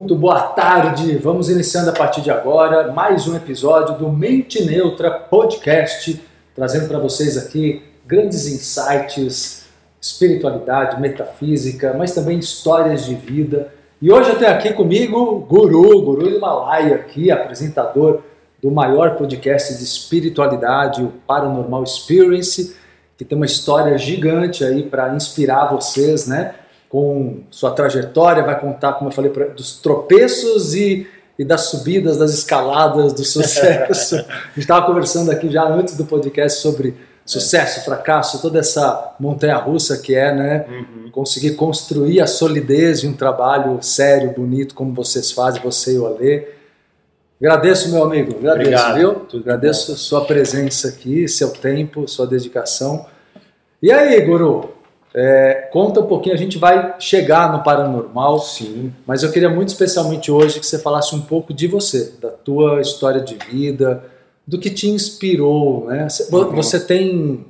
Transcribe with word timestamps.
Muito 0.00 0.16
boa 0.16 0.40
tarde, 0.40 1.18
vamos 1.18 1.50
iniciando 1.50 1.90
a 1.90 1.92
partir 1.92 2.22
de 2.22 2.30
agora 2.30 2.90
mais 2.90 3.28
um 3.28 3.36
episódio 3.36 3.98
do 3.98 4.08
Mente 4.08 4.64
Neutra 4.64 5.10
Podcast, 5.10 6.18
trazendo 6.54 6.88
para 6.88 6.98
vocês 6.98 7.36
aqui 7.36 7.82
grandes 8.06 8.46
insights, 8.46 9.66
espiritualidade, 10.00 10.98
metafísica, 10.98 11.92
mas 11.92 12.14
também 12.14 12.38
histórias 12.38 13.04
de 13.04 13.14
vida. 13.14 13.74
E 14.00 14.10
hoje 14.10 14.30
eu 14.30 14.38
tenho 14.38 14.50
aqui 14.50 14.72
comigo 14.72 15.40
Guru, 15.40 16.00
Guru 16.00 16.30
Himalaia 16.30 16.94
aqui, 16.94 17.30
apresentador 17.30 18.22
do 18.62 18.70
maior 18.70 19.16
podcast 19.16 19.76
de 19.76 19.84
espiritualidade, 19.84 21.02
o 21.02 21.12
Paranormal 21.26 21.84
Experience, 21.84 22.74
que 23.18 23.24
tem 23.26 23.36
uma 23.36 23.44
história 23.44 23.98
gigante 23.98 24.64
aí 24.64 24.82
para 24.82 25.14
inspirar 25.14 25.66
vocês, 25.66 26.26
né? 26.26 26.54
Com 26.90 27.44
sua 27.50 27.70
trajetória, 27.70 28.42
vai 28.42 28.60
contar, 28.60 28.94
como 28.94 29.10
eu 29.10 29.14
falei, 29.14 29.30
dos 29.56 29.78
tropeços 29.78 30.74
e, 30.74 31.06
e 31.38 31.44
das 31.44 31.62
subidas, 31.66 32.18
das 32.18 32.34
escaladas, 32.34 33.12
do 33.12 33.24
sucesso. 33.24 34.16
a 34.28 34.48
gente 34.48 34.58
estava 34.58 34.84
conversando 34.84 35.30
aqui 35.30 35.48
já 35.48 35.64
antes 35.64 35.96
do 35.96 36.04
podcast 36.04 36.60
sobre 36.60 36.96
sucesso, 37.24 37.84
fracasso, 37.84 38.42
toda 38.42 38.58
essa 38.58 39.14
montanha-russa 39.20 39.98
que 39.98 40.16
é, 40.16 40.34
né? 40.34 40.66
Uhum. 40.68 41.10
Conseguir 41.12 41.52
construir 41.52 42.20
a 42.20 42.26
solidez 42.26 43.02
de 43.02 43.06
um 43.06 43.12
trabalho 43.12 43.78
sério, 43.80 44.32
bonito, 44.32 44.74
como 44.74 44.92
vocês 44.92 45.30
fazem, 45.30 45.62
você 45.62 45.94
e 45.94 45.98
o 45.98 46.06
Alê. 46.06 46.48
Agradeço, 47.40 47.92
meu 47.92 48.02
amigo. 48.02 48.36
Agradeço, 48.36 48.68
Obrigado. 48.68 48.96
viu? 48.96 49.14
Tudo 49.26 49.42
Agradeço 49.42 49.92
bom. 49.92 49.96
sua 49.96 50.24
presença 50.24 50.88
aqui, 50.88 51.28
seu 51.28 51.52
tempo, 51.52 52.08
sua 52.08 52.26
dedicação. 52.26 53.06
E 53.80 53.92
aí, 53.92 54.20
Guru? 54.22 54.79
É, 55.12 55.68
conta 55.72 56.00
um 56.00 56.06
pouquinho, 56.06 56.34
a 56.34 56.38
gente 56.38 56.56
vai 56.56 56.94
chegar 57.00 57.52
no 57.52 57.64
paranormal, 57.64 58.38
sim, 58.38 58.92
mas 59.04 59.24
eu 59.24 59.32
queria 59.32 59.50
muito 59.50 59.68
especialmente 59.68 60.30
hoje 60.30 60.60
que 60.60 60.66
você 60.66 60.78
falasse 60.78 61.14
um 61.16 61.20
pouco 61.20 61.52
de 61.52 61.66
você, 61.66 62.12
da 62.20 62.30
tua 62.30 62.80
história 62.80 63.20
de 63.20 63.34
vida, 63.34 64.04
do 64.46 64.58
que 64.58 64.70
te 64.70 64.88
inspirou, 64.88 65.86
né? 65.86 66.06
Uhum. 66.32 66.52
Você 66.54 66.78
tem 66.78 67.44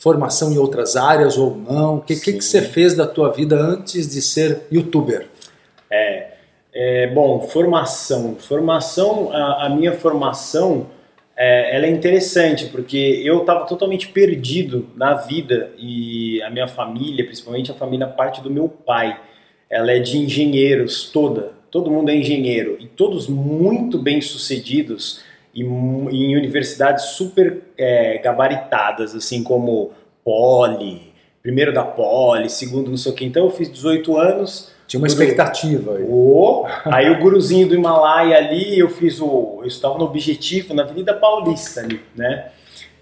formação 0.00 0.52
em 0.52 0.58
outras 0.58 0.96
áreas 0.96 1.36
ou 1.36 1.56
não? 1.56 1.96
O 1.96 2.00
que, 2.00 2.16
que, 2.16 2.32
que, 2.34 2.44
você 2.44 2.62
fez 2.62 2.94
da 2.94 3.06
tua 3.06 3.30
vida 3.32 3.56
antes 3.56 4.08
de 4.12 4.20
ser 4.20 4.62
youtuber? 4.70 5.26
É, 5.90 6.28
é 6.72 7.06
bom, 7.08 7.40
formação. 7.40 8.36
Formação, 8.38 9.30
a, 9.32 9.66
a 9.66 9.68
minha 9.70 9.92
formação 9.92 10.86
é, 11.36 11.76
ela 11.76 11.86
é 11.86 11.90
interessante 11.90 12.66
porque 12.66 13.22
eu 13.24 13.40
estava 13.40 13.66
totalmente 13.66 14.08
perdido 14.08 14.88
na 14.94 15.14
vida 15.14 15.72
e 15.78 16.40
a 16.42 16.50
minha 16.50 16.68
família, 16.68 17.24
principalmente 17.24 17.70
a 17.70 17.74
família 17.74 18.06
parte 18.06 18.40
do 18.40 18.50
meu 18.50 18.68
pai, 18.68 19.20
ela 19.68 19.90
é 19.90 19.98
de 19.98 20.18
engenheiros 20.18 21.10
toda, 21.10 21.52
todo 21.70 21.90
mundo 21.90 22.10
é 22.10 22.16
engenheiro. 22.16 22.76
E 22.78 22.86
todos 22.86 23.28
muito 23.28 23.98
bem 23.98 24.20
sucedidos 24.20 25.22
e, 25.52 25.62
em 25.62 26.36
universidades 26.36 27.04
super 27.06 27.62
é, 27.76 28.18
gabaritadas, 28.18 29.14
assim 29.14 29.42
como 29.42 29.92
Poli, 30.24 31.12
primeiro 31.42 31.72
da 31.72 31.84
Poli, 31.84 32.48
segundo 32.48 32.90
não 32.90 32.96
sei 32.96 33.10
o 33.12 33.14
que. 33.14 33.24
Então 33.24 33.44
eu 33.44 33.50
fiz 33.50 33.70
18 33.72 34.16
anos 34.16 34.73
tinha 34.86 35.00
uma 35.00 35.06
expectativa 35.06 35.96
aí. 35.96 36.06
Oh, 36.08 36.66
aí 36.84 37.10
o 37.10 37.18
guruzinho 37.18 37.68
do 37.68 37.74
Himalaia 37.74 38.36
ali, 38.36 38.78
eu 38.78 38.88
fiz 38.88 39.20
o. 39.20 39.60
Eu 39.60 39.66
estava 39.66 39.98
no 39.98 40.04
objetivo, 40.04 40.74
na 40.74 40.82
Avenida 40.82 41.14
Paulista 41.14 41.80
ali, 41.80 42.00
né? 42.14 42.50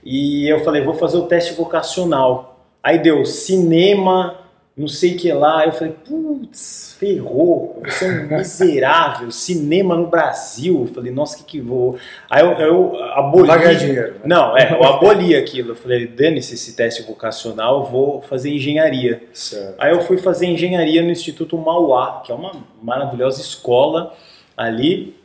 E 0.05 0.49
eu 0.49 0.61
falei, 0.65 0.83
vou 0.83 0.95
fazer 0.95 1.17
o 1.17 1.27
teste 1.27 1.55
vocacional. 1.55 2.67
Aí 2.83 2.99
deu 2.99 3.25
cinema, 3.25 4.37
não 4.77 4.89
sei 4.89 5.15
o 5.15 5.17
que 5.19 5.33
lá. 5.33 5.67
Eu 5.67 5.73
falei, 5.73 5.93
putz, 5.93 6.97
ferrou, 6.99 7.83
você 7.85 8.07
é 8.07 8.09
um 8.09 8.29
miserável, 8.39 9.31
cinema 9.31 9.97
no 9.97 10.07
Brasil. 10.07 10.87
Eu 10.87 10.95
falei, 10.95 11.13
nossa, 11.13 11.39
que 11.39 11.45
que 11.45 11.61
vou. 11.61 11.99
Aí 12.29 12.43
eu, 12.43 12.53
eu 12.53 13.05
aboli. 13.13 13.49
Pagar 13.49 13.75
dinheiro. 13.75 14.15
Né? 14.15 14.21
Não, 14.25 14.57
é, 14.57 14.73
eu 14.73 14.83
aboli 14.83 15.37
aquilo. 15.37 15.73
Eu 15.73 15.77
falei, 15.77 16.07
dane-se 16.07 16.55
esse 16.55 16.75
teste 16.75 17.03
vocacional, 17.03 17.81
eu 17.81 17.91
vou 17.91 18.23
fazer 18.23 18.51
engenharia. 18.51 19.23
Certo. 19.33 19.75
Aí 19.79 19.93
eu 19.93 20.01
fui 20.03 20.17
fazer 20.17 20.47
engenharia 20.47 21.03
no 21.03 21.11
Instituto 21.11 21.57
Mauá, 21.59 22.23
que 22.25 22.33
é 22.33 22.35
uma 22.35 22.53
maravilhosa 22.83 23.41
escola 23.41 24.15
ali, 24.57 25.17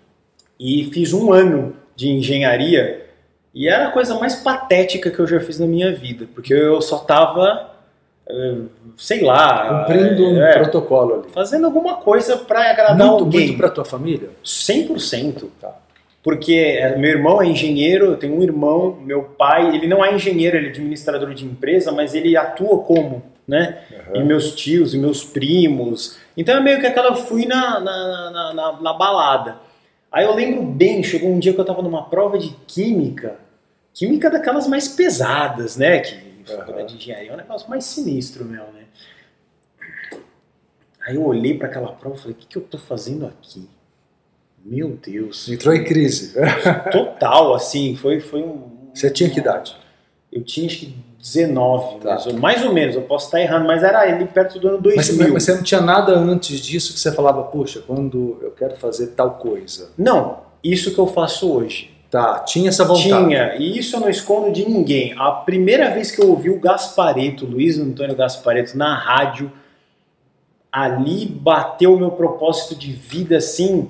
e 0.60 0.90
fiz 0.94 1.14
um 1.14 1.32
ano 1.32 1.76
de 1.96 2.10
engenharia. 2.10 3.06
E 3.54 3.68
era 3.68 3.88
a 3.88 3.92
coisa 3.92 4.14
mais 4.20 4.36
patética 4.36 5.10
que 5.10 5.20
eu 5.20 5.26
já 5.26 5.40
fiz 5.40 5.58
na 5.58 5.66
minha 5.66 5.92
vida, 5.96 6.28
porque 6.34 6.54
eu 6.54 6.80
só 6.82 7.00
tava 7.00 7.72
sei 8.98 9.22
lá. 9.22 9.86
Cumprindo 9.86 10.28
um 10.28 10.42
é, 10.42 10.54
protocolo 10.54 11.14
ali. 11.22 11.32
Fazendo 11.32 11.66
alguma 11.66 11.98
coisa 11.98 12.36
para 12.36 12.72
agradar 12.72 12.98
muito, 12.98 13.24
alguém. 13.24 13.48
Muito 13.48 13.58
para 13.58 13.70
tua 13.70 13.86
família? 13.86 14.32
100%. 14.44 15.46
Tá. 15.62 15.76
Porque 16.24 16.54
é, 16.54 16.98
meu 16.98 17.12
irmão 17.12 17.42
é 17.42 17.46
engenheiro, 17.46 18.08
eu 18.08 18.18
tenho 18.18 18.38
um 18.38 18.44
irmão, 18.44 18.98
meu 19.02 19.24
pai, 19.24 19.74
ele 19.74 19.88
não 19.88 20.04
é 20.04 20.14
engenheiro, 20.14 20.58
ele 20.58 20.68
é 20.68 20.70
administrador 20.72 21.34
de 21.34 21.46
empresa, 21.46 21.92
mas 21.92 22.14
ele 22.14 22.36
atua 22.36 22.80
como, 22.80 23.24
né? 23.48 23.78
Uhum. 24.10 24.22
E 24.22 24.24
meus 24.26 24.54
tios, 24.54 24.94
e 24.94 24.98
meus 24.98 25.24
primos. 25.24 26.18
Então 26.36 26.58
é 26.58 26.60
meio 26.60 26.82
que 26.82 26.86
aquela, 26.86 27.10
eu 27.10 27.16
fui 27.16 27.46
na, 27.46 27.80
na, 27.80 28.32
na, 28.32 28.54
na, 28.54 28.82
na 28.82 28.94
balada. 28.94 29.56
Aí 30.12 30.26
eu 30.26 30.34
lembro 30.34 30.64
bem, 30.64 31.02
chegou 31.02 31.30
um 31.30 31.40
dia 31.40 31.54
que 31.54 31.60
eu 31.60 31.64
estava 31.64 31.82
numa 31.82 32.10
prova 32.10 32.38
de 32.38 32.50
química, 32.66 33.36
química 33.94 34.30
daquelas 34.30 34.68
mais 34.68 34.88
pesadas, 34.90 35.78
né? 35.78 36.00
Que 36.00 36.28
faculdade 36.56 36.94
de 36.94 36.96
engenharia 36.98 37.32
é 37.32 37.34
um 37.34 37.38
negócio 37.38 37.70
mais 37.70 37.86
sinistro, 37.86 38.46
meu, 38.46 38.64
né? 38.74 38.87
Aí 41.08 41.16
eu 41.16 41.26
olhei 41.26 41.58
para 41.58 41.70
aquela 41.70 41.88
prova 41.94 42.18
e 42.18 42.20
falei, 42.20 42.34
o 42.34 42.36
que, 42.36 42.48
que 42.48 42.58
eu 42.58 42.62
tô 42.62 42.78
fazendo 42.78 43.26
aqui? 43.26 43.70
Meu 44.66 44.90
Deus. 45.02 45.48
Entrou 45.48 45.74
em 45.74 45.86
crise. 45.86 46.34
Total, 46.92 47.54
assim, 47.54 47.96
foi, 47.96 48.20
foi 48.20 48.44
um... 48.44 48.90
Você 48.94 49.10
tinha 49.10 49.30
que 49.30 49.40
idade? 49.40 49.74
Eu 50.30 50.44
tinha 50.44 50.68
acho 50.68 50.80
que 50.80 50.96
19, 51.18 52.00
tá. 52.00 52.10
mais, 52.10 52.28
ou, 52.28 52.34
mais 52.34 52.66
ou 52.66 52.74
menos, 52.74 52.96
eu 52.96 53.04
posso 53.04 53.28
estar 53.28 53.40
errando, 53.40 53.66
mas 53.66 53.84
era 53.84 54.02
ali 54.02 54.26
perto 54.26 54.60
do 54.60 54.68
ano 54.68 54.82
2000. 54.82 54.98
Mas, 54.98 55.32
mas 55.32 55.44
você 55.44 55.56
não 55.56 55.64
tinha 55.64 55.80
nada 55.80 56.14
antes 56.14 56.60
disso 56.60 56.94
que 56.94 57.00
você 57.00 57.12
falava, 57.14 57.42
puxa, 57.44 57.82
quando 57.88 58.38
eu 58.42 58.52
quero 58.52 58.76
fazer 58.76 59.08
tal 59.08 59.36
coisa? 59.36 59.92
Não, 59.98 60.42
isso 60.62 60.94
que 60.94 61.00
eu 61.00 61.08
faço 61.08 61.50
hoje. 61.50 61.96
Tá, 62.12 62.40
tinha 62.40 62.68
essa 62.68 62.84
vontade. 62.84 63.28
Tinha, 63.28 63.56
e 63.56 63.78
isso 63.78 63.96
eu 63.96 64.02
não 64.02 64.10
escondo 64.10 64.52
de 64.52 64.68
ninguém. 64.68 65.14
A 65.18 65.32
primeira 65.32 65.90
vez 65.90 66.12
que 66.12 66.22
eu 66.22 66.30
ouvi 66.30 66.50
o 66.50 66.60
Gaspareto, 66.60 67.46
Luiz 67.46 67.78
Antônio 67.80 68.16
Gaspareto, 68.16 68.78
na 68.78 68.94
rádio, 68.94 69.52
ali 70.72 71.26
bateu 71.26 71.94
o 71.94 72.00
meu 72.00 72.12
propósito 72.12 72.76
de 72.76 72.92
vida 72.92 73.38
assim. 73.38 73.90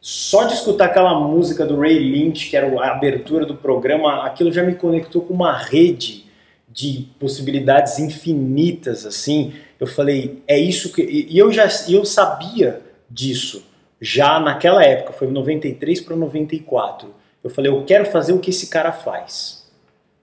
Só 0.00 0.44
de 0.44 0.54
escutar 0.54 0.86
aquela 0.86 1.18
música 1.18 1.66
do 1.66 1.78
Ray 1.78 1.98
Lynch, 1.98 2.48
que 2.48 2.56
era 2.56 2.66
a 2.80 2.92
abertura 2.92 3.44
do 3.44 3.54
programa, 3.54 4.24
aquilo 4.24 4.52
já 4.52 4.62
me 4.62 4.74
conectou 4.74 5.22
com 5.22 5.34
uma 5.34 5.56
rede 5.56 6.24
de 6.68 7.08
possibilidades 7.18 7.98
infinitas, 7.98 9.04
assim. 9.04 9.52
Eu 9.78 9.86
falei, 9.86 10.42
é 10.46 10.58
isso 10.58 10.92
que. 10.92 11.02
E 11.02 11.36
eu 11.38 11.52
já 11.52 11.68
eu 11.88 12.04
sabia 12.04 12.80
disso 13.10 13.64
já 14.00 14.40
naquela 14.40 14.82
época, 14.82 15.12
foi 15.12 15.28
93 15.28 16.00
para 16.00 16.16
94 16.16 17.20
eu 17.42 17.50
falei, 17.50 17.70
eu 17.70 17.84
quero 17.84 18.06
fazer 18.06 18.32
o 18.32 18.38
que 18.38 18.50
esse 18.50 18.68
cara 18.68 18.92
faz. 18.92 19.66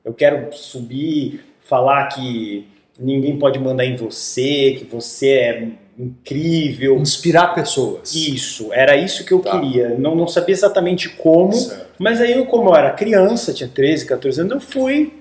Eu 0.06 0.14
quero 0.14 0.54
subir, 0.54 1.44
falar 1.62 2.08
que 2.08 2.68
ninguém 2.98 3.38
pode 3.38 3.60
mandar 3.60 3.86
em 3.86 3.96
você, 3.96 4.76
que 4.78 4.86
você 4.86 5.30
é 5.30 5.70
incrível. 5.98 6.98
Inspirar 6.98 7.56
pessoas. 7.56 8.14
Isso, 8.14 8.72
era 8.72 8.96
isso 8.96 9.26
que 9.26 9.34
eu 9.34 9.40
tá. 9.40 9.60
queria. 9.60 9.90
Não, 9.98 10.16
não 10.16 10.28
sabia 10.28 10.54
exatamente 10.54 11.10
como, 11.10 11.54
certo. 11.54 11.88
mas 11.98 12.22
aí, 12.22 12.34
eu, 12.34 12.46
como 12.46 12.70
eu 12.70 12.76
era 12.76 12.92
criança, 12.92 13.54
tinha 13.54 13.70
13, 13.70 14.06
14 14.06 14.42
anos, 14.42 14.54
eu 14.54 14.60
fui 14.60 15.14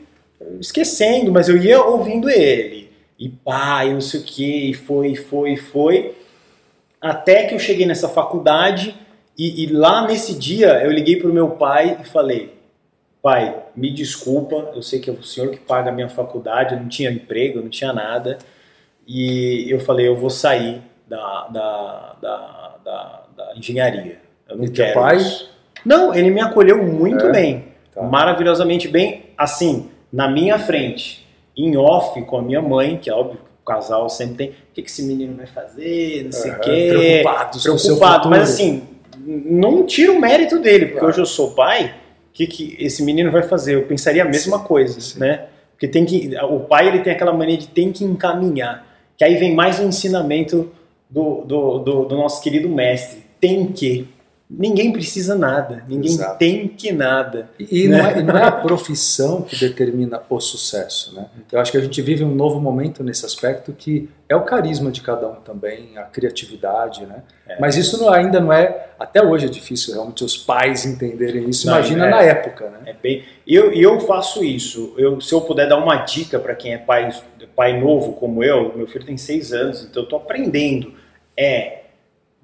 esquecendo, 0.60 1.32
mas 1.32 1.48
eu 1.48 1.56
ia 1.56 1.82
ouvindo 1.82 2.28
ele. 2.28 2.90
E 3.18 3.28
pai, 3.28 3.92
não 3.92 4.00
sei 4.00 4.20
o 4.20 4.24
que, 4.24 4.70
e 4.70 4.74
foi, 4.74 5.14
foi, 5.14 5.56
foi. 5.56 6.14
Até 7.00 7.44
que 7.44 7.54
eu 7.54 7.58
cheguei 7.58 7.86
nessa 7.86 8.08
faculdade 8.08 8.94
e, 9.38 9.64
e 9.64 9.66
lá 9.66 10.06
nesse 10.06 10.34
dia 10.34 10.82
eu 10.82 10.90
liguei 10.90 11.16
para 11.16 11.30
o 11.30 11.32
meu 11.32 11.50
pai 11.50 11.98
e 12.02 12.06
falei: 12.06 12.54
pai, 13.22 13.56
me 13.74 13.90
desculpa, 13.90 14.72
eu 14.74 14.82
sei 14.82 15.00
que 15.00 15.08
é 15.08 15.12
o 15.12 15.22
senhor 15.22 15.50
que 15.50 15.58
paga 15.58 15.90
a 15.90 15.92
minha 15.92 16.08
faculdade, 16.08 16.74
eu 16.74 16.80
não 16.80 16.88
tinha 16.88 17.10
emprego, 17.10 17.60
não 17.60 17.68
tinha 17.68 17.92
nada. 17.92 18.38
E 19.06 19.70
eu 19.70 19.80
falei: 19.80 20.08
eu 20.08 20.16
vou 20.16 20.30
sair 20.30 20.82
da, 21.06 21.46
da, 21.48 22.16
da, 22.20 22.74
da, 22.84 23.22
da 23.36 23.56
engenharia. 23.56 24.20
Eu 24.48 24.56
não 24.56 24.64
e 24.64 24.70
quero. 24.70 24.94
pai? 24.94 25.16
Isso. 25.16 25.50
Não, 25.84 26.14
ele 26.14 26.30
me 26.30 26.40
acolheu 26.40 26.82
muito 26.82 27.26
é? 27.26 27.32
bem, 27.32 27.64
tá. 27.94 28.02
maravilhosamente 28.02 28.88
bem, 28.88 29.26
assim, 29.38 29.88
na 30.12 30.28
minha 30.28 30.58
frente, 30.58 31.24
em 31.56 31.76
off 31.76 32.20
com 32.22 32.38
a 32.38 32.42
minha 32.42 32.60
mãe, 32.60 32.98
que 32.98 33.08
é 33.08 33.12
óbvio 33.12 33.40
o 33.62 33.64
casal 33.66 34.08
sempre 34.08 34.34
tem, 34.36 34.48
o 34.48 34.52
que, 34.74 34.82
que 34.82 34.88
esse 34.88 35.02
menino 35.02 35.36
vai 35.36 35.46
fazer, 35.46 36.24
não 36.24 36.32
sei 36.32 36.52
o 36.52 36.60
quê. 36.60 37.22
Preocupados 37.22 37.62
preocupado, 37.62 38.28
mas 38.28 38.50
assim, 38.50 38.82
não 39.24 39.84
tiro 39.84 40.14
o 40.14 40.20
mérito 40.20 40.60
dele, 40.60 40.86
porque 40.86 41.00
claro. 41.00 41.08
hoje 41.08 41.20
eu 41.20 41.26
sou 41.26 41.50
pai, 41.52 41.94
o 42.30 42.32
que, 42.32 42.46
que 42.46 42.76
esse 42.78 43.02
menino 43.02 43.30
vai 43.30 43.42
fazer? 43.42 43.74
Eu 43.74 43.82
pensaria 43.82 44.22
a 44.22 44.26
mesma 44.26 44.58
sim, 44.58 44.64
coisa, 44.64 45.00
sim. 45.00 45.18
né? 45.18 45.46
Porque 45.72 45.88
tem 45.88 46.04
que, 46.04 46.30
o 46.44 46.60
pai 46.60 46.88
ele 46.88 47.00
tem 47.00 47.12
aquela 47.12 47.32
mania 47.32 47.56
de 47.56 47.66
tem 47.66 47.90
que 47.90 48.04
encaminhar, 48.04 48.86
que 49.16 49.24
aí 49.24 49.36
vem 49.36 49.54
mais 49.54 49.80
um 49.80 49.88
ensinamento 49.88 50.70
do, 51.08 51.42
do, 51.42 51.78
do, 51.78 52.04
do 52.04 52.16
nosso 52.16 52.42
querido 52.42 52.68
mestre, 52.68 53.22
tem 53.40 53.66
que. 53.66 54.08
Ninguém 54.48 54.92
precisa 54.92 55.34
nada, 55.34 55.82
ninguém 55.88 56.12
Exato. 56.12 56.38
tem 56.38 56.68
que 56.68 56.92
nada. 56.92 57.50
E, 57.58 57.82
e 57.84 57.88
não 57.88 57.98
é, 57.98 58.22
não 58.22 58.36
é 58.36 58.44
a 58.44 58.52
profissão 58.52 59.42
que 59.42 59.56
determina 59.58 60.22
o 60.30 60.38
sucesso, 60.38 61.12
né? 61.16 61.26
Eu 61.50 61.58
acho 61.58 61.72
que 61.72 61.76
a 61.78 61.80
gente 61.80 62.00
vive 62.00 62.22
um 62.22 62.32
novo 62.32 62.60
momento 62.60 63.02
nesse 63.02 63.26
aspecto 63.26 63.72
que 63.72 64.08
é 64.28 64.36
o 64.36 64.42
carisma 64.42 64.92
de 64.92 65.00
cada 65.00 65.26
um 65.28 65.34
também, 65.36 65.98
a 65.98 66.02
criatividade, 66.02 67.04
né? 67.06 67.24
É. 67.48 67.58
Mas 67.60 67.76
isso 67.76 67.98
não- 68.00 68.08
ainda 68.08 68.38
não 68.38 68.52
é, 68.52 68.90
até 69.00 69.20
hoje 69.20 69.46
é 69.46 69.48
difícil 69.48 69.94
realmente 69.94 70.22
os 70.22 70.36
pais 70.36 70.86
entenderem 70.86 71.48
isso. 71.50 71.66
Não, 71.66 71.74
Imagina 71.74 72.06
é. 72.06 72.10
na 72.10 72.22
época, 72.22 72.70
né? 72.70 72.78
É 72.86 72.92
bem. 72.92 73.24
E 73.44 73.52
eu, 73.52 73.72
eu 73.72 73.98
faço 73.98 74.44
isso. 74.44 74.94
Eu, 74.96 75.20
se 75.20 75.34
eu 75.34 75.40
puder 75.40 75.68
dar 75.68 75.76
uma 75.78 75.96
dica 76.04 76.38
para 76.38 76.54
quem 76.54 76.72
é 76.72 76.78
pai, 76.78 77.12
pai 77.56 77.80
novo 77.80 78.12
como 78.12 78.44
eu, 78.44 78.72
meu 78.76 78.86
filho 78.86 79.04
tem 79.04 79.16
seis 79.16 79.52
anos, 79.52 79.82
então 79.82 80.02
eu 80.02 80.04
estou 80.04 80.20
aprendendo. 80.20 80.92
É 81.36 81.80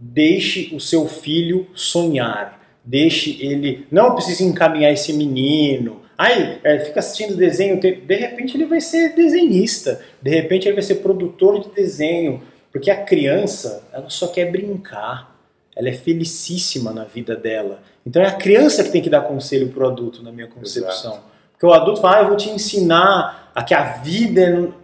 deixe 0.02 0.74
o 0.74 0.80
seu 0.80 1.06
filho 1.06 1.66
sonhar. 1.74 2.60
Deixe 2.84 3.40
ele. 3.40 3.86
Não 3.90 4.14
precisa 4.14 4.42
encaminhar 4.42 4.92
esse 4.92 5.12
menino. 5.12 6.02
Ai, 6.18 6.58
é, 6.64 6.80
fica 6.80 6.98
assistindo 6.98 7.36
desenho. 7.36 7.80
De 7.80 8.14
repente 8.16 8.56
ele 8.56 8.66
vai 8.66 8.80
ser 8.80 9.14
desenhista. 9.14 10.00
De 10.20 10.30
repente 10.30 10.66
ele 10.66 10.74
vai 10.74 10.82
ser 10.82 10.96
produtor 10.96 11.60
de 11.60 11.70
desenho. 11.70 12.42
Porque 12.72 12.90
a 12.90 13.04
criança, 13.04 13.86
ela 13.92 14.10
só 14.10 14.26
quer 14.26 14.50
brincar. 14.50 15.36
Ela 15.76 15.88
é 15.88 15.92
felicíssima 15.92 16.92
na 16.92 17.04
vida 17.04 17.36
dela. 17.36 17.82
Então 18.04 18.20
é 18.20 18.26
a 18.26 18.32
criança 18.32 18.82
que 18.82 18.90
tem 18.90 19.00
que 19.00 19.08
dar 19.08 19.20
conselho 19.20 19.68
pro 19.68 19.86
adulto, 19.86 20.22
na 20.22 20.32
minha 20.32 20.48
concepção. 20.48 21.20
Porque 21.52 21.64
o 21.64 21.72
adulto 21.72 22.00
fala, 22.00 22.16
ah, 22.16 22.22
eu 22.22 22.28
vou 22.28 22.36
te 22.36 22.50
ensinar 22.50 23.52
a 23.54 23.62
que 23.62 23.74
a 23.74 23.98
vida 23.98 24.40
é... 24.40 24.82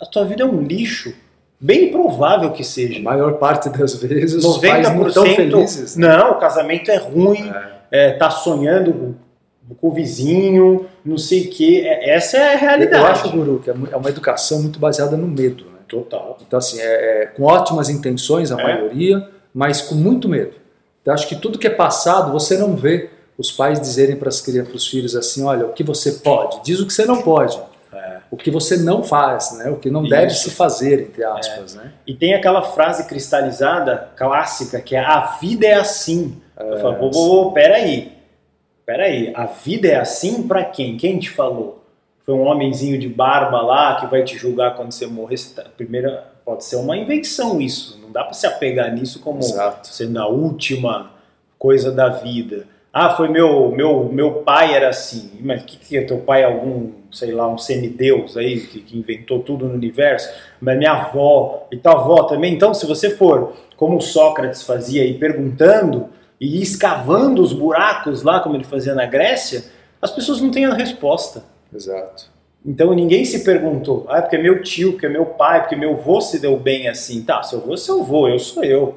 A 0.00 0.06
tua 0.06 0.24
vida 0.24 0.42
é 0.42 0.46
um 0.46 0.62
lixo. 0.62 1.14
Bem 1.60 1.90
provável 1.90 2.50
que 2.52 2.62
A 2.62 2.64
seja. 2.64 3.00
maior 3.00 3.34
parte 3.34 3.68
das 3.68 3.94
vezes 3.96 4.42
os 4.44 4.58
pais 4.58 4.88
não 4.94 5.06
estão 5.06 5.24
90% 5.24 5.36
felizes. 5.36 5.96
né? 5.96 6.16
não, 6.16 6.32
o 6.32 6.34
casamento 6.38 6.90
é 6.90 6.96
ruim, 6.96 7.52
é, 7.90 8.12
tá 8.12 8.30
sonhando 8.30 9.14
com, 9.78 9.88
o 9.88 9.92
vizinho, 9.92 10.86
não 11.04 11.18
sei 11.18 11.42
o 11.42 11.50
quê. 11.50 11.82
É- 11.84 12.14
essa 12.14 12.38
é 12.38 12.54
a 12.54 12.56
realidade. 12.56 13.02
Eu 13.04 13.10
acho, 13.10 13.30
Guru, 13.30 13.60
que 13.62 13.70
é 13.70 13.74
é 13.92 13.96
uma 13.96 14.08
educação 14.08 14.62
muito 14.62 14.78
baseada 14.78 15.16
no 15.16 15.28
medo, 15.28 15.64
né? 15.66 15.78
Total. 15.86 16.38
Então, 16.46 16.58
assim, 16.58 16.80
é, 16.80 17.22
é 17.22 17.26
com 17.26 17.42
ótimas 17.44 17.88
intenções, 17.90 18.50
a 18.50 18.58
É. 18.58 18.62
maioria, 18.62 19.28
mas 19.52 19.80
com 19.82 19.94
muito 19.94 20.28
medo. 20.28 20.52
Então, 21.02 21.12
acho 21.12 21.28
que 21.28 21.36
tudo 21.36 21.58
que 21.58 21.66
é 21.66 21.70
passado, 21.70 22.32
você 22.32 22.56
não 22.56 22.74
vê 22.74 23.10
os 23.36 23.50
pais 23.52 23.80
dizerem 23.80 24.16
para 24.16 24.28
as 24.28 24.40
crianças, 24.40 24.68
para 24.68 24.76
os 24.76 24.86
filhos 24.86 25.14
assim, 25.16 25.42
olha, 25.44 25.66
o 25.66 25.72
que 25.72 25.82
você 25.82 26.12
pode, 26.12 26.60
diz 26.62 26.78
o 26.80 26.86
que 26.86 26.92
você 26.92 27.04
não 27.06 27.22
pode, 27.22 27.56
É. 27.56 27.60
o 28.30 28.36
que 28.36 28.50
você 28.50 28.76
não 28.76 29.02
faz, 29.02 29.56
né? 29.58 29.70
O 29.70 29.76
que 29.76 29.90
não 29.90 30.02
deve 30.04 30.28
Isso. 30.28 30.50
se 30.50 30.56
fazer, 30.56 31.00
entre 31.08 31.24
aspas, 31.24 31.74
né? 31.74 31.92
E 32.06 32.14
tem 32.14 32.34
aquela 32.34 32.62
frase 32.62 33.06
cristalizada, 33.08 34.08
clássica, 34.16 34.80
que 34.80 34.94
é 34.94 35.00
a 35.00 35.20
vida 35.40 35.66
é 35.66 35.74
assim. 35.74 36.40
Eu 36.58 36.78
falo, 36.80 36.94
pô, 36.96 37.10
pô, 37.10 37.52
peraí. 37.52 38.12
Peraí, 38.86 39.32
a 39.34 39.46
vida 39.46 39.88
é 39.88 39.96
assim 39.96 40.46
pra 40.46 40.64
quem? 40.64 40.96
Quem 40.96 41.18
te 41.18 41.30
falou? 41.30 41.84
Foi 42.24 42.34
um 42.34 42.46
homenzinho 42.46 42.98
de 42.98 43.08
barba 43.08 43.60
lá 43.62 43.96
que 44.00 44.06
vai 44.06 44.22
te 44.22 44.36
julgar 44.36 44.74
quando 44.76 44.92
você 44.92 45.06
morrer? 45.06 45.36
Você 45.36 45.54
tá- 45.54 45.68
Primeiro, 45.76 46.16
pode 46.44 46.64
ser 46.64 46.76
uma 46.76 46.96
invenção 46.96 47.60
isso. 47.60 47.98
Não 48.02 48.10
dá 48.12 48.24
pra 48.24 48.32
se 48.34 48.46
apegar 48.46 48.92
nisso 48.92 49.20
como 49.20 49.38
Exato. 49.40 49.88
sendo 49.88 50.18
a 50.20 50.26
última 50.28 51.10
coisa 51.58 51.90
da 51.92 52.08
vida. 52.08 52.66
Ah, 52.92 53.14
foi 53.14 53.28
meu 53.28 53.70
meu 53.70 54.04
meu 54.12 54.32
pai 54.42 54.74
era 54.74 54.88
assim. 54.88 55.30
Mas 55.40 55.62
o 55.62 55.64
que, 55.64 55.76
que 55.76 55.96
é 55.96 56.02
teu 56.02 56.18
pai? 56.18 56.42
é 56.42 56.44
Algum, 56.44 56.90
sei 57.12 57.32
lá, 57.32 57.48
um 57.48 57.58
semideus 57.58 58.36
aí 58.36 58.60
que, 58.60 58.80
que 58.80 58.98
inventou 58.98 59.40
tudo 59.40 59.66
no 59.66 59.74
universo? 59.74 60.28
Mas 60.60 60.76
minha 60.76 60.92
avó 60.92 61.68
e 61.70 61.76
tua 61.76 61.92
avó 61.92 62.24
também. 62.24 62.54
Então, 62.54 62.74
se 62.74 62.86
você 62.86 63.10
for 63.10 63.54
como 63.76 64.00
Sócrates 64.00 64.62
fazia 64.62 65.02
aí 65.02 65.14
perguntando 65.14 66.08
e 66.40 66.60
escavando 66.60 67.42
os 67.42 67.52
buracos 67.52 68.22
lá, 68.22 68.40
como 68.40 68.56
ele 68.56 68.64
fazia 68.64 68.94
na 68.94 69.06
Grécia, 69.06 69.64
as 70.02 70.10
pessoas 70.10 70.40
não 70.40 70.50
têm 70.50 70.64
a 70.64 70.74
resposta. 70.74 71.44
Exato. 71.72 72.28
Então 72.64 72.92
ninguém 72.94 73.24
se 73.24 73.42
perguntou, 73.42 74.04
ah, 74.08 74.20
porque 74.20 74.36
é 74.36 74.42
meu 74.42 74.62
tio, 74.62 74.92
porque 74.92 75.06
é 75.06 75.08
meu 75.08 75.24
pai, 75.24 75.60
porque 75.60 75.76
meu 75.76 75.92
avô 75.92 76.20
se 76.20 76.38
deu 76.38 76.56
bem 76.58 76.88
assim. 76.88 77.22
Tá, 77.22 77.42
seu 77.42 77.60
avô 77.60 77.74
é 77.74 77.76
seu 77.76 78.00
avô, 78.00 78.28
eu 78.28 78.38
sou 78.38 78.64
eu. 78.64 78.96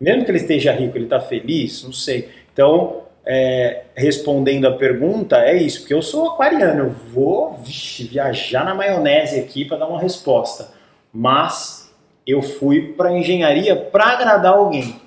Mesmo 0.00 0.24
que 0.24 0.30
ele 0.30 0.38
esteja 0.38 0.72
rico, 0.72 0.96
ele 0.96 1.04
está 1.04 1.20
feliz, 1.20 1.82
não 1.84 1.92
sei. 1.92 2.28
Então, 2.52 3.03
é, 3.26 3.84
respondendo 3.94 4.66
a 4.66 4.72
pergunta, 4.72 5.36
é 5.38 5.56
isso, 5.56 5.80
porque 5.80 5.94
eu 5.94 6.02
sou 6.02 6.30
aquariano, 6.30 6.84
eu 6.84 6.90
vou 6.90 7.54
vixe, 7.54 8.04
viajar 8.04 8.64
na 8.64 8.74
maionese 8.74 9.40
aqui 9.40 9.64
para 9.64 9.78
dar 9.78 9.86
uma 9.86 10.00
resposta. 10.00 10.70
Mas 11.12 11.92
eu 12.26 12.42
fui 12.42 12.92
para 12.92 13.12
engenharia 13.16 13.76
para 13.76 14.04
agradar 14.08 14.54
alguém. 14.54 15.00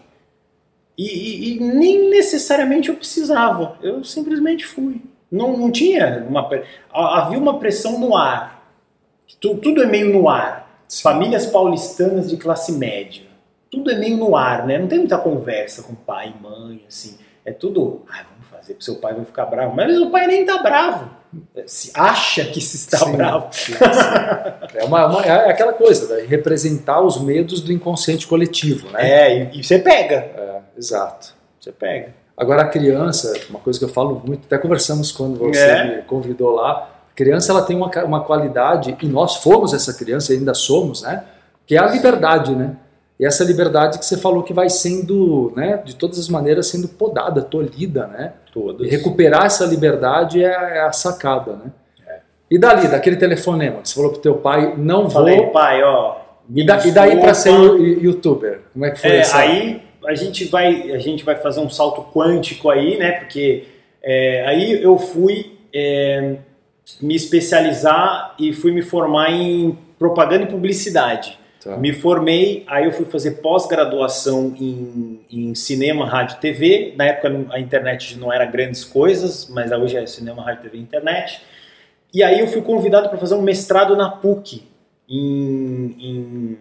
E, 0.98 1.06
e- 1.06 1.58
e 1.58 1.60
nem 1.60 2.10
necessariamente 2.10 2.90
eu 2.90 2.96
precisava, 2.96 3.78
eu 3.84 4.04
simplesmente 4.04 4.66
fui. 4.66 5.02
Não, 5.32 5.56
não 5.58 5.70
tinha 5.72 6.26
uma. 6.28 6.50
Havia 6.92 7.38
uma 7.38 7.60
pressão 7.60 8.00
no 8.00 8.16
ar. 8.16 8.66
Tu- 9.42 9.58
Tudo 9.58 9.84
é 9.84 9.86
meio 9.86 10.12
no 10.12 10.28
ar. 10.30 10.82
Famílias 11.04 11.46
paulistanas 11.48 12.30
de 12.30 12.38
classe 12.38 12.72
média. 12.72 13.24
Tudo 13.70 13.92
é 13.92 13.96
meio 13.96 14.16
no 14.16 14.36
ar, 14.38 14.66
né? 14.66 14.78
Não 14.80 14.88
tem 14.88 15.00
muita 15.00 15.18
conversa 15.18 15.84
com 15.84 15.94
pai 15.94 16.34
e 16.36 16.42
mãe, 16.42 16.82
assim. 16.88 17.18
É 17.48 17.52
tudo. 17.54 18.04
Ah, 18.10 18.26
vamos 18.32 18.48
fazer, 18.52 18.74
porque 18.74 18.84
seu 18.84 18.96
pai 18.96 19.14
vai 19.14 19.24
ficar 19.24 19.46
bravo. 19.46 19.74
Mas 19.76 19.98
o 19.98 20.10
pai 20.10 20.28
nem 20.28 20.46
tá 20.46 20.58
bravo. 20.62 21.10
Se 21.66 21.92
acha 21.94 22.44
que 22.46 22.60
se 22.60 22.76
está 22.78 22.98
Sim, 23.00 23.12
bravo. 23.14 23.48
sim, 23.52 23.74
sim. 23.74 23.80
É, 24.76 24.84
uma, 24.84 25.06
uma- 25.08 25.26
é 25.26 25.50
aquela 25.50 25.74
coisa, 25.74 26.14
né? 26.16 26.26
representar 26.28 27.02
os 27.02 27.22
medos 27.22 27.62
do 27.62 27.72
inconsciente 27.72 28.28
coletivo, 28.28 28.90
né? 28.92 29.10
É, 29.10 29.44
e, 29.54 29.60
e 29.60 29.64
você 29.64 29.80
pega. 29.80 30.16
É, 30.16 30.60
exato. 30.78 31.34
Você 31.60 31.72
pega. 31.72 32.14
Agora 32.36 32.62
a 32.64 32.68
criança, 32.68 33.34
uma 33.50 33.60
coisa 33.60 33.80
que 33.80 33.86
eu 33.86 33.90
falo 33.90 34.22
muito, 34.26 34.46
até 34.46 34.58
conversamos 34.58 35.12
quando 35.12 35.40
você 35.40 35.60
É. 35.60 35.96
me 35.98 36.02
convidou 36.04 36.52
lá, 36.54 36.90
a 37.12 37.16
criança 37.16 37.52
ela 37.52 37.62
tem 37.64 37.76
uma, 37.76 37.90
uma 38.04 38.24
qualidade, 38.24 38.96
e 39.02 39.06
nós 39.08 39.38
fomos 39.38 39.74
essa 39.74 39.94
criança, 39.94 40.34
e 40.34 40.38
ainda 40.38 40.54
somos, 40.54 41.02
né? 41.02 41.24
Que 41.66 41.76
é 41.76 41.80
a 41.80 41.88
liberdade, 41.88 42.56
né? 42.56 42.76
E 43.20 43.26
essa 43.26 43.44
liberdade 43.44 43.98
que 43.98 44.06
você 44.06 44.16
falou 44.18 44.44
que 44.44 44.54
vai 44.54 44.70
sendo, 44.70 45.52
né, 45.56 45.82
de 45.84 45.96
todas 45.96 46.20
as 46.20 46.30
maneiras, 46.30 46.68
sendo 46.68 46.88
podada, 46.88 47.42
tolhida, 47.42 48.06
né? 48.08 48.34
Todas. 48.54 48.86
E 48.86 48.90
recuperar 48.90 49.46
essa 49.46 49.66
liberdade 49.66 50.44
é, 50.44 50.48
é 50.48 50.82
a 50.82 50.92
sacada, 50.92 51.54
né? 51.54 51.72
É. 52.08 52.20
E 52.52 52.60
dali, 52.60 52.88
daquele 52.88 53.16
telefonema 53.16 53.82
que 53.82 53.90
você 53.90 53.96
falou 53.96 54.12
pro 54.12 54.22
teu 54.22 54.36
pai, 54.36 54.76
não 54.78 55.10
Falei, 55.10 55.38
vou. 55.38 55.48
pai, 55.52 55.82
ó. 55.84 56.18
E, 56.54 56.64
da- 56.66 56.86
e 56.86 56.92
daí 56.92 57.20
para 57.20 57.34
ser 57.34 57.52
youtuber? 57.52 58.62
Como 58.72 58.86
é 58.86 58.92
que 58.92 59.00
foi 59.02 59.10
É, 59.10 59.18
essa? 59.18 59.38
aí 59.38 59.82
a 60.06 60.14
gente 60.16 60.46
vai 60.46 60.92
a 60.92 61.00
gente 61.00 61.26
vai 61.26 61.36
fazer 61.36 61.60
um 61.60 61.70
salto 61.70 62.04
quântico 62.14 62.70
aí, 62.70 62.98
né? 62.98 63.12
Porque 63.14 63.66
é, 64.02 64.46
aí 64.48 64.82
eu 64.82 64.98
fui 64.98 65.58
é, 65.74 66.36
me 67.02 67.16
especializar 67.16 68.36
e 68.40 68.54
fui 68.54 68.72
me 68.72 68.82
formar 68.82 69.32
em 69.32 69.78
propaganda 70.00 70.44
e 70.44 70.48
publicidade. 70.48 71.38
Tá. 71.64 71.76
Me 71.78 71.92
formei, 71.92 72.64
aí 72.68 72.86
eu 72.86 72.92
fui 72.92 73.06
fazer 73.06 73.42
pós-graduação 73.42 74.56
em, 74.60 75.20
em 75.30 75.56
cinema, 75.56 76.08
rádio 76.08 76.38
e 76.38 76.40
TV. 76.40 76.94
Na 76.96 77.06
época 77.06 77.48
a 77.52 77.60
internet 77.60 78.18
não 78.18 78.32
era 78.32 78.46
grandes 78.46 78.84
coisas, 78.84 79.50
mas 79.50 79.72
hoje 79.72 79.98
é 79.98 80.06
cinema, 80.06 80.44
rádio, 80.44 80.64
TV 80.64 80.78
e 80.78 80.82
internet. 80.82 81.42
E 82.14 82.24
aí 82.24 82.40
eu 82.40 82.48
fui 82.48 82.62
convidado 82.62 83.10
para 83.10 83.18
fazer 83.18 83.36
um 83.36 83.42
mestrado 83.42 83.96
na 83.96 84.10
PUC 84.10 84.64
em, 85.10 85.96
em 86.00 86.58